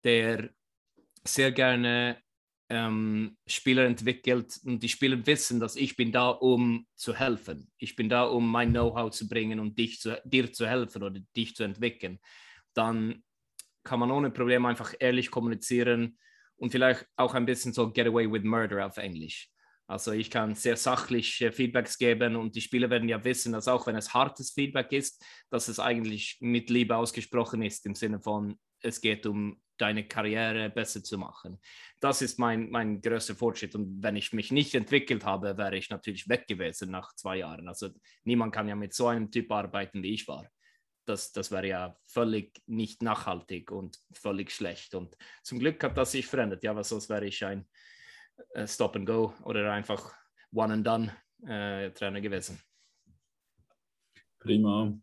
der 0.03 0.51
sehr 1.23 1.51
gerne 1.51 2.21
ähm, 2.73 3.37
Spieler 3.45 3.85
entwickelt 3.85 4.59
und 4.65 4.81
die 4.81 4.89
Spieler 4.89 5.25
wissen, 5.25 5.59
dass 5.59 5.75
ich 5.75 5.95
bin 5.95 6.11
da, 6.11 6.29
um 6.29 6.87
zu 6.95 7.13
helfen. 7.13 7.71
Ich 7.77 7.95
bin 7.95 8.09
da, 8.09 8.23
um 8.23 8.49
mein 8.49 8.71
Know-how 8.71 9.11
zu 9.11 9.27
bringen 9.27 9.59
und 9.59 9.77
dich 9.77 9.99
zu, 9.99 10.19
dir 10.25 10.51
zu 10.51 10.67
helfen 10.67 11.03
oder 11.03 11.19
dich 11.35 11.55
zu 11.55 11.63
entwickeln. 11.63 12.19
Dann 12.73 13.23
kann 13.83 13.99
man 13.99 14.11
ohne 14.11 14.31
Probleme 14.31 14.67
einfach 14.67 14.93
ehrlich 14.99 15.29
kommunizieren 15.29 16.17
und 16.55 16.71
vielleicht 16.71 17.05
auch 17.15 17.35
ein 17.35 17.45
bisschen 17.45 17.73
so 17.73 17.91
Get 17.91 18.07
Away 18.07 18.31
with 18.31 18.43
Murder 18.43 18.85
auf 18.85 18.97
Englisch. 18.97 19.49
Also 19.85 20.11
ich 20.11 20.31
kann 20.31 20.55
sehr 20.55 20.77
sachlich 20.77 21.41
äh, 21.41 21.51
Feedbacks 21.51 21.97
geben 21.97 22.35
und 22.35 22.55
die 22.55 22.61
Spieler 22.61 22.89
werden 22.89 23.09
ja 23.09 23.23
wissen, 23.23 23.51
dass 23.51 23.67
auch 23.67 23.85
wenn 23.85 23.95
es 23.95 24.13
hartes 24.13 24.51
Feedback 24.51 24.91
ist, 24.91 25.23
dass 25.51 25.67
es 25.67 25.79
eigentlich 25.79 26.37
mit 26.39 26.69
Liebe 26.69 26.95
ausgesprochen 26.95 27.61
ist, 27.61 27.85
im 27.85 27.93
Sinne 27.93 28.19
von, 28.19 28.57
es 28.81 29.01
geht 29.01 29.25
um 29.25 29.61
deine 29.77 30.07
Karriere 30.07 30.69
besser 30.69 31.03
zu 31.03 31.17
machen. 31.17 31.59
Das 31.99 32.21
ist 32.21 32.39
mein, 32.39 32.69
mein 32.69 33.01
größter 33.01 33.35
Fortschritt. 33.35 33.75
Und 33.75 34.03
wenn 34.03 34.15
ich 34.15 34.33
mich 34.33 34.51
nicht 34.51 34.75
entwickelt 34.75 35.25
habe, 35.25 35.57
wäre 35.57 35.77
ich 35.77 35.89
natürlich 35.89 36.29
weg 36.29 36.47
gewesen 36.47 36.91
nach 36.91 37.13
zwei 37.15 37.37
Jahren. 37.37 37.67
Also 37.67 37.89
niemand 38.23 38.53
kann 38.53 38.67
ja 38.67 38.75
mit 38.75 38.93
so 38.93 39.07
einem 39.07 39.31
Typ 39.31 39.51
arbeiten, 39.51 40.03
wie 40.03 40.13
ich 40.13 40.27
war. 40.27 40.47
Das, 41.05 41.31
das 41.31 41.51
wäre 41.51 41.67
ja 41.67 41.97
völlig 42.03 42.61
nicht 42.65 43.01
nachhaltig 43.01 43.71
und 43.71 43.99
völlig 44.13 44.51
schlecht. 44.51 44.95
Und 44.95 45.17
zum 45.43 45.59
Glück 45.59 45.83
hat 45.83 45.97
das 45.97 46.11
sich 46.11 46.27
verändert. 46.27 46.63
Ja, 46.63 46.75
weil 46.75 46.83
sonst 46.83 47.09
wäre 47.09 47.25
ich 47.25 47.43
ein 47.43 47.67
äh, 48.53 48.67
Stop 48.67 48.95
and 48.95 49.05
Go 49.05 49.33
oder 49.43 49.71
einfach 49.71 50.13
One 50.53 50.73
and 50.73 50.87
Done 50.87 51.15
äh, 51.45 51.91
Trainer 51.91 52.21
gewesen. 52.21 52.61
Prima. 54.39 54.93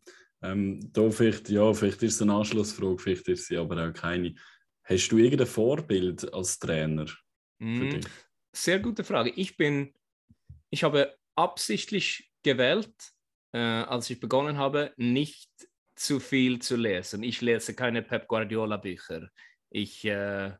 Ähm, 0.43 0.91
da 0.91 1.09
vielleicht, 1.11 1.49
ja, 1.49 1.73
vielleicht 1.73 2.01
ist 2.03 2.15
es 2.15 2.21
eine 2.21 2.33
Anschlussfrage, 2.33 2.97
vielleicht 2.97 3.27
ist 3.27 3.47
sie 3.47 3.57
aber 3.57 3.87
auch 3.87 3.93
keine. 3.93 4.33
Hast 4.91 5.07
du 5.07 5.17
irgendein 5.17 5.47
Vorbild 5.47 6.33
als 6.33 6.59
Trainer 6.59 7.05
für 7.05 7.15
Mm, 7.59 7.89
dich? 7.93 8.05
Sehr 8.51 8.79
gute 8.79 9.05
Frage. 9.05 9.29
Ich 9.29 9.55
bin, 9.55 9.93
ich 10.69 10.83
habe 10.83 11.15
absichtlich 11.35 12.29
gewählt, 12.43 12.93
äh, 13.53 13.57
als 13.59 14.09
ich 14.09 14.19
begonnen 14.19 14.57
habe, 14.57 14.91
nicht 14.97 15.49
zu 15.95 16.19
viel 16.19 16.59
zu 16.59 16.75
lesen. 16.75 17.23
Ich 17.23 17.39
lese 17.39 17.73
keine 17.73 18.01
Pep 18.01 18.27
Guardiola 18.27 18.75
Bücher. 18.75 19.29
Ich 19.69 20.03
äh, 20.03 20.51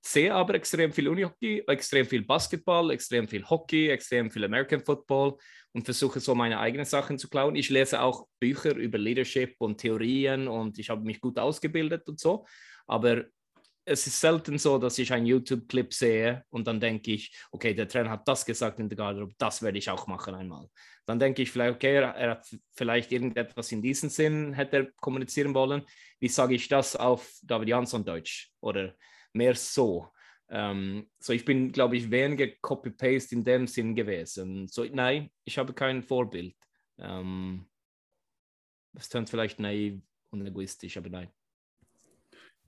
sehe 0.00 0.32
aber 0.32 0.54
extrem 0.54 0.92
viel 0.92 1.08
Unihockey, 1.08 1.64
extrem 1.66 2.06
viel 2.06 2.22
Basketball, 2.22 2.92
extrem 2.92 3.26
viel 3.26 3.44
Hockey, 3.44 3.88
extrem 3.88 4.30
viel 4.30 4.44
American 4.44 4.84
Football 4.84 5.36
und 5.72 5.84
versuche 5.84 6.20
so 6.20 6.36
meine 6.36 6.60
eigenen 6.60 6.86
Sachen 6.86 7.18
zu 7.18 7.28
klauen. 7.28 7.56
Ich 7.56 7.70
lese 7.70 8.00
auch 8.00 8.28
Bücher 8.38 8.76
über 8.76 8.98
Leadership 8.98 9.56
und 9.58 9.78
Theorien 9.78 10.46
und 10.46 10.78
ich 10.78 10.90
habe 10.90 11.04
mich 11.04 11.20
gut 11.20 11.40
ausgebildet 11.40 12.08
und 12.08 12.20
so. 12.20 12.46
Aber 12.86 13.24
es 13.84 14.06
ist 14.06 14.20
selten 14.20 14.58
so, 14.58 14.78
dass 14.78 14.98
ich 14.98 15.12
einen 15.12 15.26
YouTube-Clip 15.26 15.92
sehe 15.92 16.44
und 16.50 16.66
dann 16.66 16.80
denke 16.80 17.12
ich, 17.12 17.36
okay, 17.50 17.74
der 17.74 17.88
Trainer 17.88 18.10
hat 18.10 18.26
das 18.26 18.44
gesagt 18.44 18.80
in 18.80 18.88
der 18.88 18.96
Garderobe, 18.96 19.34
das 19.38 19.62
werde 19.62 19.78
ich 19.78 19.90
auch 19.90 20.06
machen 20.06 20.34
einmal. 20.34 20.68
Dann 21.06 21.18
denke 21.18 21.42
ich 21.42 21.50
vielleicht, 21.50 21.74
okay, 21.74 21.96
er, 21.96 22.30
hat 22.30 22.46
vielleicht 22.72 23.12
irgendetwas 23.12 23.72
in 23.72 23.82
diesem 23.82 24.08
Sinn 24.08 24.54
hätte 24.54 24.76
er 24.76 24.92
kommunizieren 25.00 25.54
wollen. 25.54 25.82
Wie 26.18 26.28
sage 26.28 26.54
ich 26.54 26.68
das 26.68 26.96
auf 26.96 27.30
David 27.42 27.68
Jansson 27.68 28.04
Deutsch? 28.04 28.50
Oder 28.60 28.94
mehr 29.34 29.54
so. 29.54 30.08
Ähm, 30.48 31.10
so, 31.18 31.32
ich 31.32 31.44
bin, 31.44 31.72
glaube 31.72 31.96
ich, 31.96 32.10
weniger 32.10 32.46
Copy-Paste 32.62 33.34
in 33.34 33.44
dem 33.44 33.66
Sinn 33.66 33.94
gewesen. 33.94 34.66
So, 34.68 34.84
nein, 34.84 35.30
ich 35.44 35.58
habe 35.58 35.74
kein 35.74 36.02
Vorbild. 36.02 36.54
Ähm, 36.98 37.66
das 38.94 39.10
klingt 39.10 39.28
vielleicht 39.28 39.60
naiv 39.60 40.00
und 40.30 40.46
egoistisch, 40.46 40.96
aber 40.96 41.10
nein. 41.10 41.28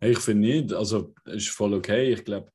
Ich 0.01 0.19
finde 0.19 0.47
nicht, 0.49 0.73
also 0.73 1.15
es 1.25 1.37
ist 1.45 1.49
voll 1.51 1.75
okay. 1.75 2.13
Ich 2.13 2.25
glaube, 2.25 2.51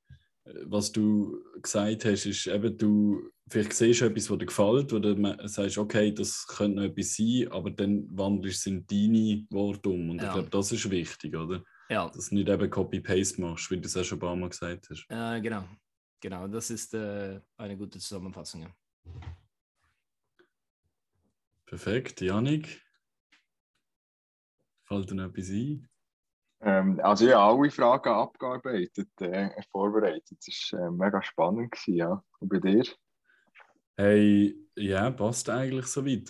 was 0.65 0.91
du 0.91 1.43
gesagt 1.61 2.05
hast, 2.05 2.25
ist 2.25 2.47
eben, 2.47 2.77
du 2.77 3.29
vielleicht 3.49 3.73
siehst 3.73 4.01
du 4.01 4.05
etwas, 4.05 4.29
was 4.29 4.37
dir 4.37 4.45
gefällt, 4.45 4.91
wo 4.91 4.99
du 4.99 5.47
sagst, 5.47 5.77
okay, 5.77 6.11
das 6.13 6.45
könnte 6.47 6.77
noch 6.77 6.83
etwas 6.85 7.15
sein, 7.15 7.47
aber 7.51 7.71
dann 7.71 8.07
wandelst 8.17 8.65
du 8.65 8.69
es 8.69 8.75
in 8.75 8.87
deine 8.87 9.45
Worte 9.49 9.89
um. 9.89 10.09
Und 10.11 10.17
ich 10.17 10.23
Ja. 10.23 10.33
glaube, 10.33 10.49
das 10.49 10.71
ist 10.71 10.89
wichtig, 10.89 11.35
oder? 11.35 11.63
Ja, 11.89 12.09
Dass 12.09 12.29
du 12.29 12.35
nicht 12.35 12.47
eben 12.47 12.69
Copy-Paste 12.69 13.41
machst, 13.41 13.69
wie 13.71 13.77
du 13.77 13.85
es 13.87 13.97
auch 13.97 14.03
schon 14.03 14.17
ein 14.17 14.21
paar 14.21 14.35
Mal 14.35 14.49
gesagt 14.49 14.89
hast. 14.89 15.05
äh, 15.09 15.41
genau. 15.41 15.67
Genau, 16.21 16.47
das 16.47 16.69
ist 16.69 16.93
äh, 16.93 17.39
eine 17.57 17.75
gute 17.75 17.97
Zusammenfassung. 17.99 18.61
Ja. 18.61 18.75
Perfekt, 21.65 22.21
Janik. 22.21 22.81
Fällt 24.83 25.09
dir 25.09 25.15
noch 25.15 25.25
etwas 25.29 25.49
ein? 25.49 25.87
Ähm, 26.63 26.99
also 27.03 27.27
ich 27.27 27.33
habe 27.33 27.59
alle 27.59 27.71
Fragen 27.71 28.09
abgearbeitet, 28.09 29.09
äh, 29.19 29.49
vorbereitet. 29.71 30.37
Das 30.45 30.69
war 30.73 30.87
äh, 30.87 30.91
mega 30.91 31.21
spannend. 31.23 31.71
Gewesen, 31.71 31.95
ja. 31.95 32.23
Und 32.39 32.49
bei 32.49 32.59
dir? 32.59 32.83
Hey, 33.97 34.55
ja, 34.75 35.09
passt 35.11 35.49
eigentlich 35.49 35.87
soweit. 35.87 36.29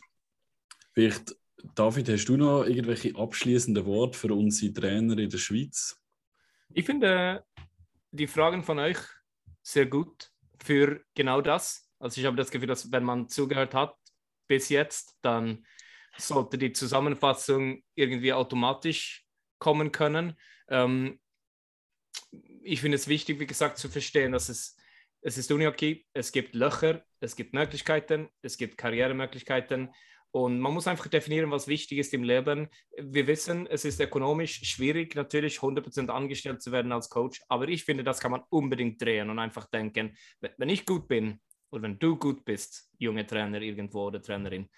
Vielleicht, 0.93 1.35
David, 1.75 2.09
hast 2.09 2.25
du 2.25 2.37
noch 2.37 2.63
irgendwelche 2.63 3.15
abschließenden 3.15 3.85
Worte 3.85 4.17
für 4.17 4.33
unsere 4.33 4.73
Trainer 4.73 5.17
in 5.17 5.29
der 5.29 5.37
Schweiz? 5.37 5.99
Ich 6.73 6.85
finde 6.85 7.45
die 8.11 8.27
Fragen 8.27 8.63
von 8.63 8.79
euch 8.79 8.97
sehr 9.61 9.85
gut 9.85 10.31
für 10.63 11.01
genau 11.13 11.41
das. 11.41 11.89
Also 11.99 12.19
ich 12.19 12.25
habe 12.25 12.37
das 12.37 12.51
Gefühl, 12.51 12.67
dass 12.67 12.91
wenn 12.91 13.03
man 13.03 13.27
zugehört 13.27 13.73
hat 13.73 13.95
bis 14.47 14.69
jetzt, 14.69 15.17
dann 15.21 15.65
sollte 16.17 16.57
die 16.57 16.73
Zusammenfassung 16.73 17.83
irgendwie 17.95 18.33
automatisch 18.33 19.20
kommen 19.61 19.93
können. 19.93 20.33
Ähm, 20.67 21.21
ich 22.63 22.81
finde 22.81 22.95
es 22.95 23.07
wichtig, 23.07 23.39
wie 23.39 23.47
gesagt, 23.47 23.77
zu 23.77 23.87
verstehen, 23.87 24.33
dass 24.33 24.49
es, 24.49 24.75
es 25.21 25.37
ist 25.37 25.51
Unihockey, 25.51 26.05
es 26.13 26.33
gibt 26.33 26.55
Löcher, 26.55 27.05
es 27.21 27.35
gibt 27.35 27.53
Möglichkeiten, 27.53 28.27
es 28.41 28.57
gibt 28.57 28.77
Karrieremöglichkeiten 28.77 29.93
und 30.31 30.59
man 30.59 30.73
muss 30.73 30.87
einfach 30.87 31.07
definieren, 31.07 31.51
was 31.51 31.67
wichtig 31.67 31.99
ist 31.99 32.13
im 32.13 32.23
Leben. 32.23 32.69
Wir 32.97 33.27
wissen, 33.27 33.67
es 33.67 33.85
ist 33.85 33.99
ökonomisch 33.99 34.61
schwierig, 34.63 35.13
natürlich 35.15 35.57
100% 35.57 36.09
angestellt 36.09 36.61
zu 36.61 36.71
werden 36.71 36.91
als 36.91 37.09
Coach, 37.09 37.41
aber 37.47 37.67
ich 37.67 37.83
finde, 37.83 38.03
das 38.03 38.19
kann 38.19 38.31
man 38.31 38.43
unbedingt 38.49 39.01
drehen 39.01 39.29
und 39.29 39.39
einfach 39.39 39.67
denken, 39.69 40.17
wenn 40.39 40.51
wenn 40.57 40.69
ich 40.69 40.85
gut 40.85 41.07
bin 41.07 41.39
oder 41.69 41.83
wenn 41.83 41.99
du 41.99 42.17
gut 42.17 42.43
bist, 42.43 42.89
junge 42.97 43.27
Trainer 43.27 43.61
irgendwo 43.61 44.07
oder 44.07 44.21
Trainerin, 44.21 44.69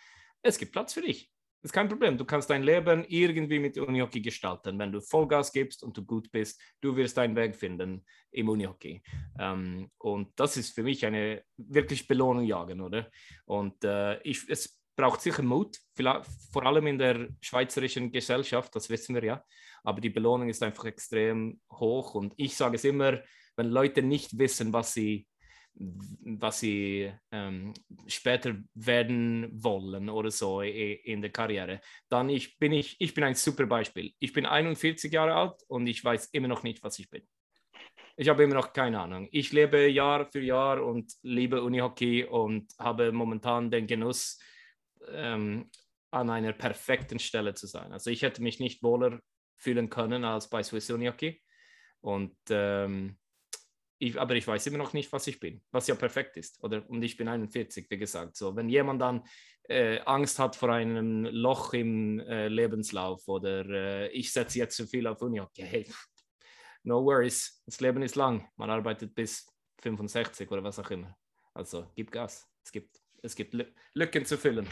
es 0.42 0.58
gibt 0.58 0.74
Platz 0.74 0.94
für 0.94 1.02
dich. 1.02 1.33
Das 1.64 1.70
ist 1.70 1.76
kein 1.76 1.88
Problem. 1.88 2.18
Du 2.18 2.26
kannst 2.26 2.50
dein 2.50 2.62
Leben 2.62 3.06
irgendwie 3.08 3.58
mit 3.58 3.78
Unihockey 3.78 4.20
gestalten. 4.20 4.78
Wenn 4.78 4.92
du 4.92 5.00
Vollgas 5.00 5.54
gibst 5.54 5.82
und 5.82 5.96
du 5.96 6.04
gut 6.04 6.30
bist, 6.30 6.62
du 6.82 6.94
wirst 6.98 7.18
deinen 7.18 7.38
Weg 7.38 7.56
finden 7.56 8.06
im 8.32 8.50
Unihockey. 8.50 9.02
Ähm, 9.40 9.90
und 9.98 10.38
das 10.38 10.58
ist 10.58 10.76
für 10.76 10.84
mich 10.84 11.06
eine 11.06 11.42
wirklich 11.56 12.06
Belohnung 12.06 12.44
jagen, 12.44 12.82
oder? 12.82 13.10
Und 13.46 13.82
äh, 13.86 14.22
ich, 14.24 14.44
es 14.50 14.78
braucht 14.98 15.22
sicher 15.22 15.42
Mut, 15.42 15.78
vor 16.52 16.66
allem 16.66 16.86
in 16.86 16.98
der 16.98 17.30
schweizerischen 17.40 18.12
Gesellschaft, 18.12 18.76
das 18.76 18.90
wissen 18.90 19.16
wir 19.16 19.24
ja. 19.24 19.46
Aber 19.86 20.02
die 20.02 20.10
Belohnung 20.10 20.50
ist 20.50 20.62
einfach 20.64 20.84
extrem 20.84 21.62
hoch. 21.72 22.14
Und 22.14 22.34
ich 22.36 22.58
sage 22.58 22.76
es 22.76 22.84
immer, 22.84 23.22
wenn 23.56 23.68
Leute 23.68 24.04
nicht 24.04 24.38
wissen, 24.38 24.74
was 24.74 24.94
sie 24.94 25.28
was 25.76 26.60
sie 26.60 27.12
ähm, 27.32 27.74
später 28.08 28.56
werden 28.74 29.50
wollen 29.54 30.10
oder 30.10 30.32
so 30.32 30.62
in 30.62 31.22
der 31.22 31.32
Karriere, 31.32 31.82
dann 32.10 32.30
ich, 32.30 32.58
bin 32.60 32.72
ich, 32.74 32.96
ich 33.00 33.14
bin 33.14 33.24
ein 33.24 33.36
super 33.36 33.66
Beispiel. 33.66 34.14
Ich 34.20 34.34
bin 34.34 34.46
41 34.46 35.12
Jahre 35.12 35.34
alt 35.34 35.62
und 35.68 35.88
ich 35.88 36.04
weiß 36.04 36.28
immer 36.28 36.48
noch 36.48 36.64
nicht, 36.64 36.84
was 36.84 37.00
ich 37.00 37.10
bin. 37.10 37.24
Ich 38.16 38.30
habe 38.30 38.44
immer 38.44 38.56
noch 38.56 38.74
keine 38.74 39.00
Ahnung. 39.00 39.28
Ich 39.32 39.52
lebe 39.52 39.88
Jahr 39.88 40.30
für 40.32 40.42
Jahr 40.42 40.84
und 40.84 41.12
liebe 41.24 41.64
Unihockey 41.64 42.26
und 42.26 42.72
habe 42.78 43.12
momentan 43.12 43.72
den 43.72 43.88
Genuss, 43.88 44.40
ähm, 45.12 45.70
an 46.12 46.30
einer 46.30 46.54
perfekten 46.54 47.18
Stelle 47.18 47.56
zu 47.56 47.66
sein. 47.66 47.92
Also 47.92 48.12
ich 48.12 48.22
hätte 48.22 48.44
mich 48.44 48.60
nicht 48.60 48.84
wohler 48.84 49.20
fühlen 49.58 49.90
können 49.90 50.24
als 50.24 50.48
bei 50.48 50.62
Swiss 50.62 50.92
Unihockey. 50.92 51.42
Und 52.02 52.36
ähm, 52.50 53.18
ich, 54.04 54.20
aber 54.20 54.36
ich 54.36 54.46
weiß 54.46 54.68
immer 54.68 54.78
noch 54.78 54.94
nicht, 54.94 55.12
was 55.12 55.28
ich 55.28 55.40
bin, 55.40 55.62
was 55.72 55.88
ja 55.88 55.96
perfekt 55.96 56.36
ist. 56.38 56.62
Oder, 56.62 56.88
und 56.90 57.02
ich 57.04 57.16
bin 57.16 57.28
41, 57.28 57.90
wie 57.90 57.98
gesagt. 57.98 58.36
So, 58.36 58.56
wenn 58.56 58.68
jemand 58.70 59.02
dann 59.02 59.24
äh, 59.70 60.00
Angst 60.02 60.40
hat 60.40 60.56
vor 60.56 60.70
einem 60.70 61.26
Loch 61.26 61.74
im 61.74 62.20
äh, 62.20 62.50
Lebenslauf 62.50 63.28
oder 63.28 63.66
äh, 63.66 64.08
ich 64.10 64.34
setze 64.34 64.60
jetzt 64.60 64.76
zu 64.76 64.88
viel 64.88 65.08
auf 65.08 65.22
Uni, 65.22 65.40
okay, 65.40 65.64
hey, 65.64 65.88
no 66.84 67.04
worries, 67.04 67.64
das 67.66 67.80
Leben 67.80 68.02
ist 68.04 68.16
lang. 68.16 68.48
Man 68.58 68.70
arbeitet 68.70 69.16
bis 69.16 69.48
65 69.82 70.52
oder 70.52 70.64
was 70.64 70.80
auch 70.80 70.92
immer. 70.92 71.16
Also 71.54 71.88
gib 71.96 72.12
Gas. 72.12 72.46
Es 72.64 72.72
gibt, 72.72 73.00
es 73.22 73.36
gibt 73.36 73.56
Lücken 73.94 74.26
zu 74.26 74.38
füllen. 74.38 74.68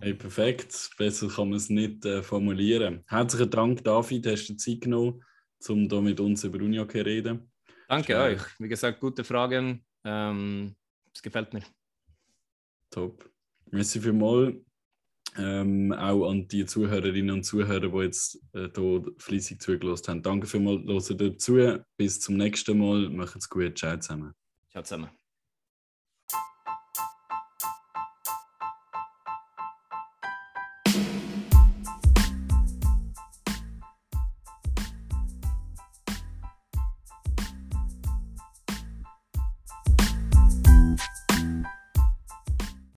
Hey, 0.00 0.14
perfekt. 0.14 0.90
Besser 0.96 1.28
kann 1.28 1.48
man 1.48 1.56
es 1.56 1.68
nicht 1.68 2.04
äh, 2.04 2.22
formulieren. 2.22 3.02
Herzlichen 3.08 3.50
Dank, 3.50 3.84
David, 3.84 4.26
hast 4.26 4.48
du 4.48 4.56
Zeit 4.56 4.82
genommen 4.82 5.24
um 5.68 5.88
hier 5.88 6.00
mit 6.00 6.20
uns 6.20 6.44
über 6.44 6.58
Unihockey 6.58 7.00
zu 7.00 7.06
reden. 7.06 7.50
Danke 7.88 8.12
Schau. 8.12 8.22
euch. 8.22 8.40
Wie 8.58 8.68
gesagt, 8.68 9.00
gute 9.00 9.24
Fragen. 9.24 9.84
Ähm, 10.04 10.74
es 11.12 11.22
gefällt 11.22 11.52
mir. 11.52 11.62
Top. 12.90 13.28
Merci 13.70 14.00
vielmals. 14.00 14.54
Ähm, 15.36 15.92
auch 15.92 16.28
an 16.28 16.48
die 16.48 16.64
Zuhörerinnen 16.66 17.30
und 17.30 17.44
Zuhörer, 17.44 17.88
die 17.88 17.98
jetzt 17.98 18.42
äh, 18.52 18.68
hier 18.74 19.04
fleißig 19.18 19.60
zugelassen 19.60 20.08
haben. 20.08 20.22
Danke 20.22 20.46
vielmals, 20.46 21.08
hören 21.08 21.18
dazu. 21.18 21.84
Bis 21.96 22.20
zum 22.20 22.36
nächsten 22.36 22.78
Mal. 22.78 23.08
Macht's 23.10 23.48
gut. 23.48 23.78
Ciao 23.78 23.96
zusammen. 23.96 24.34
Ciao 24.70 24.82
zusammen. 24.82 25.19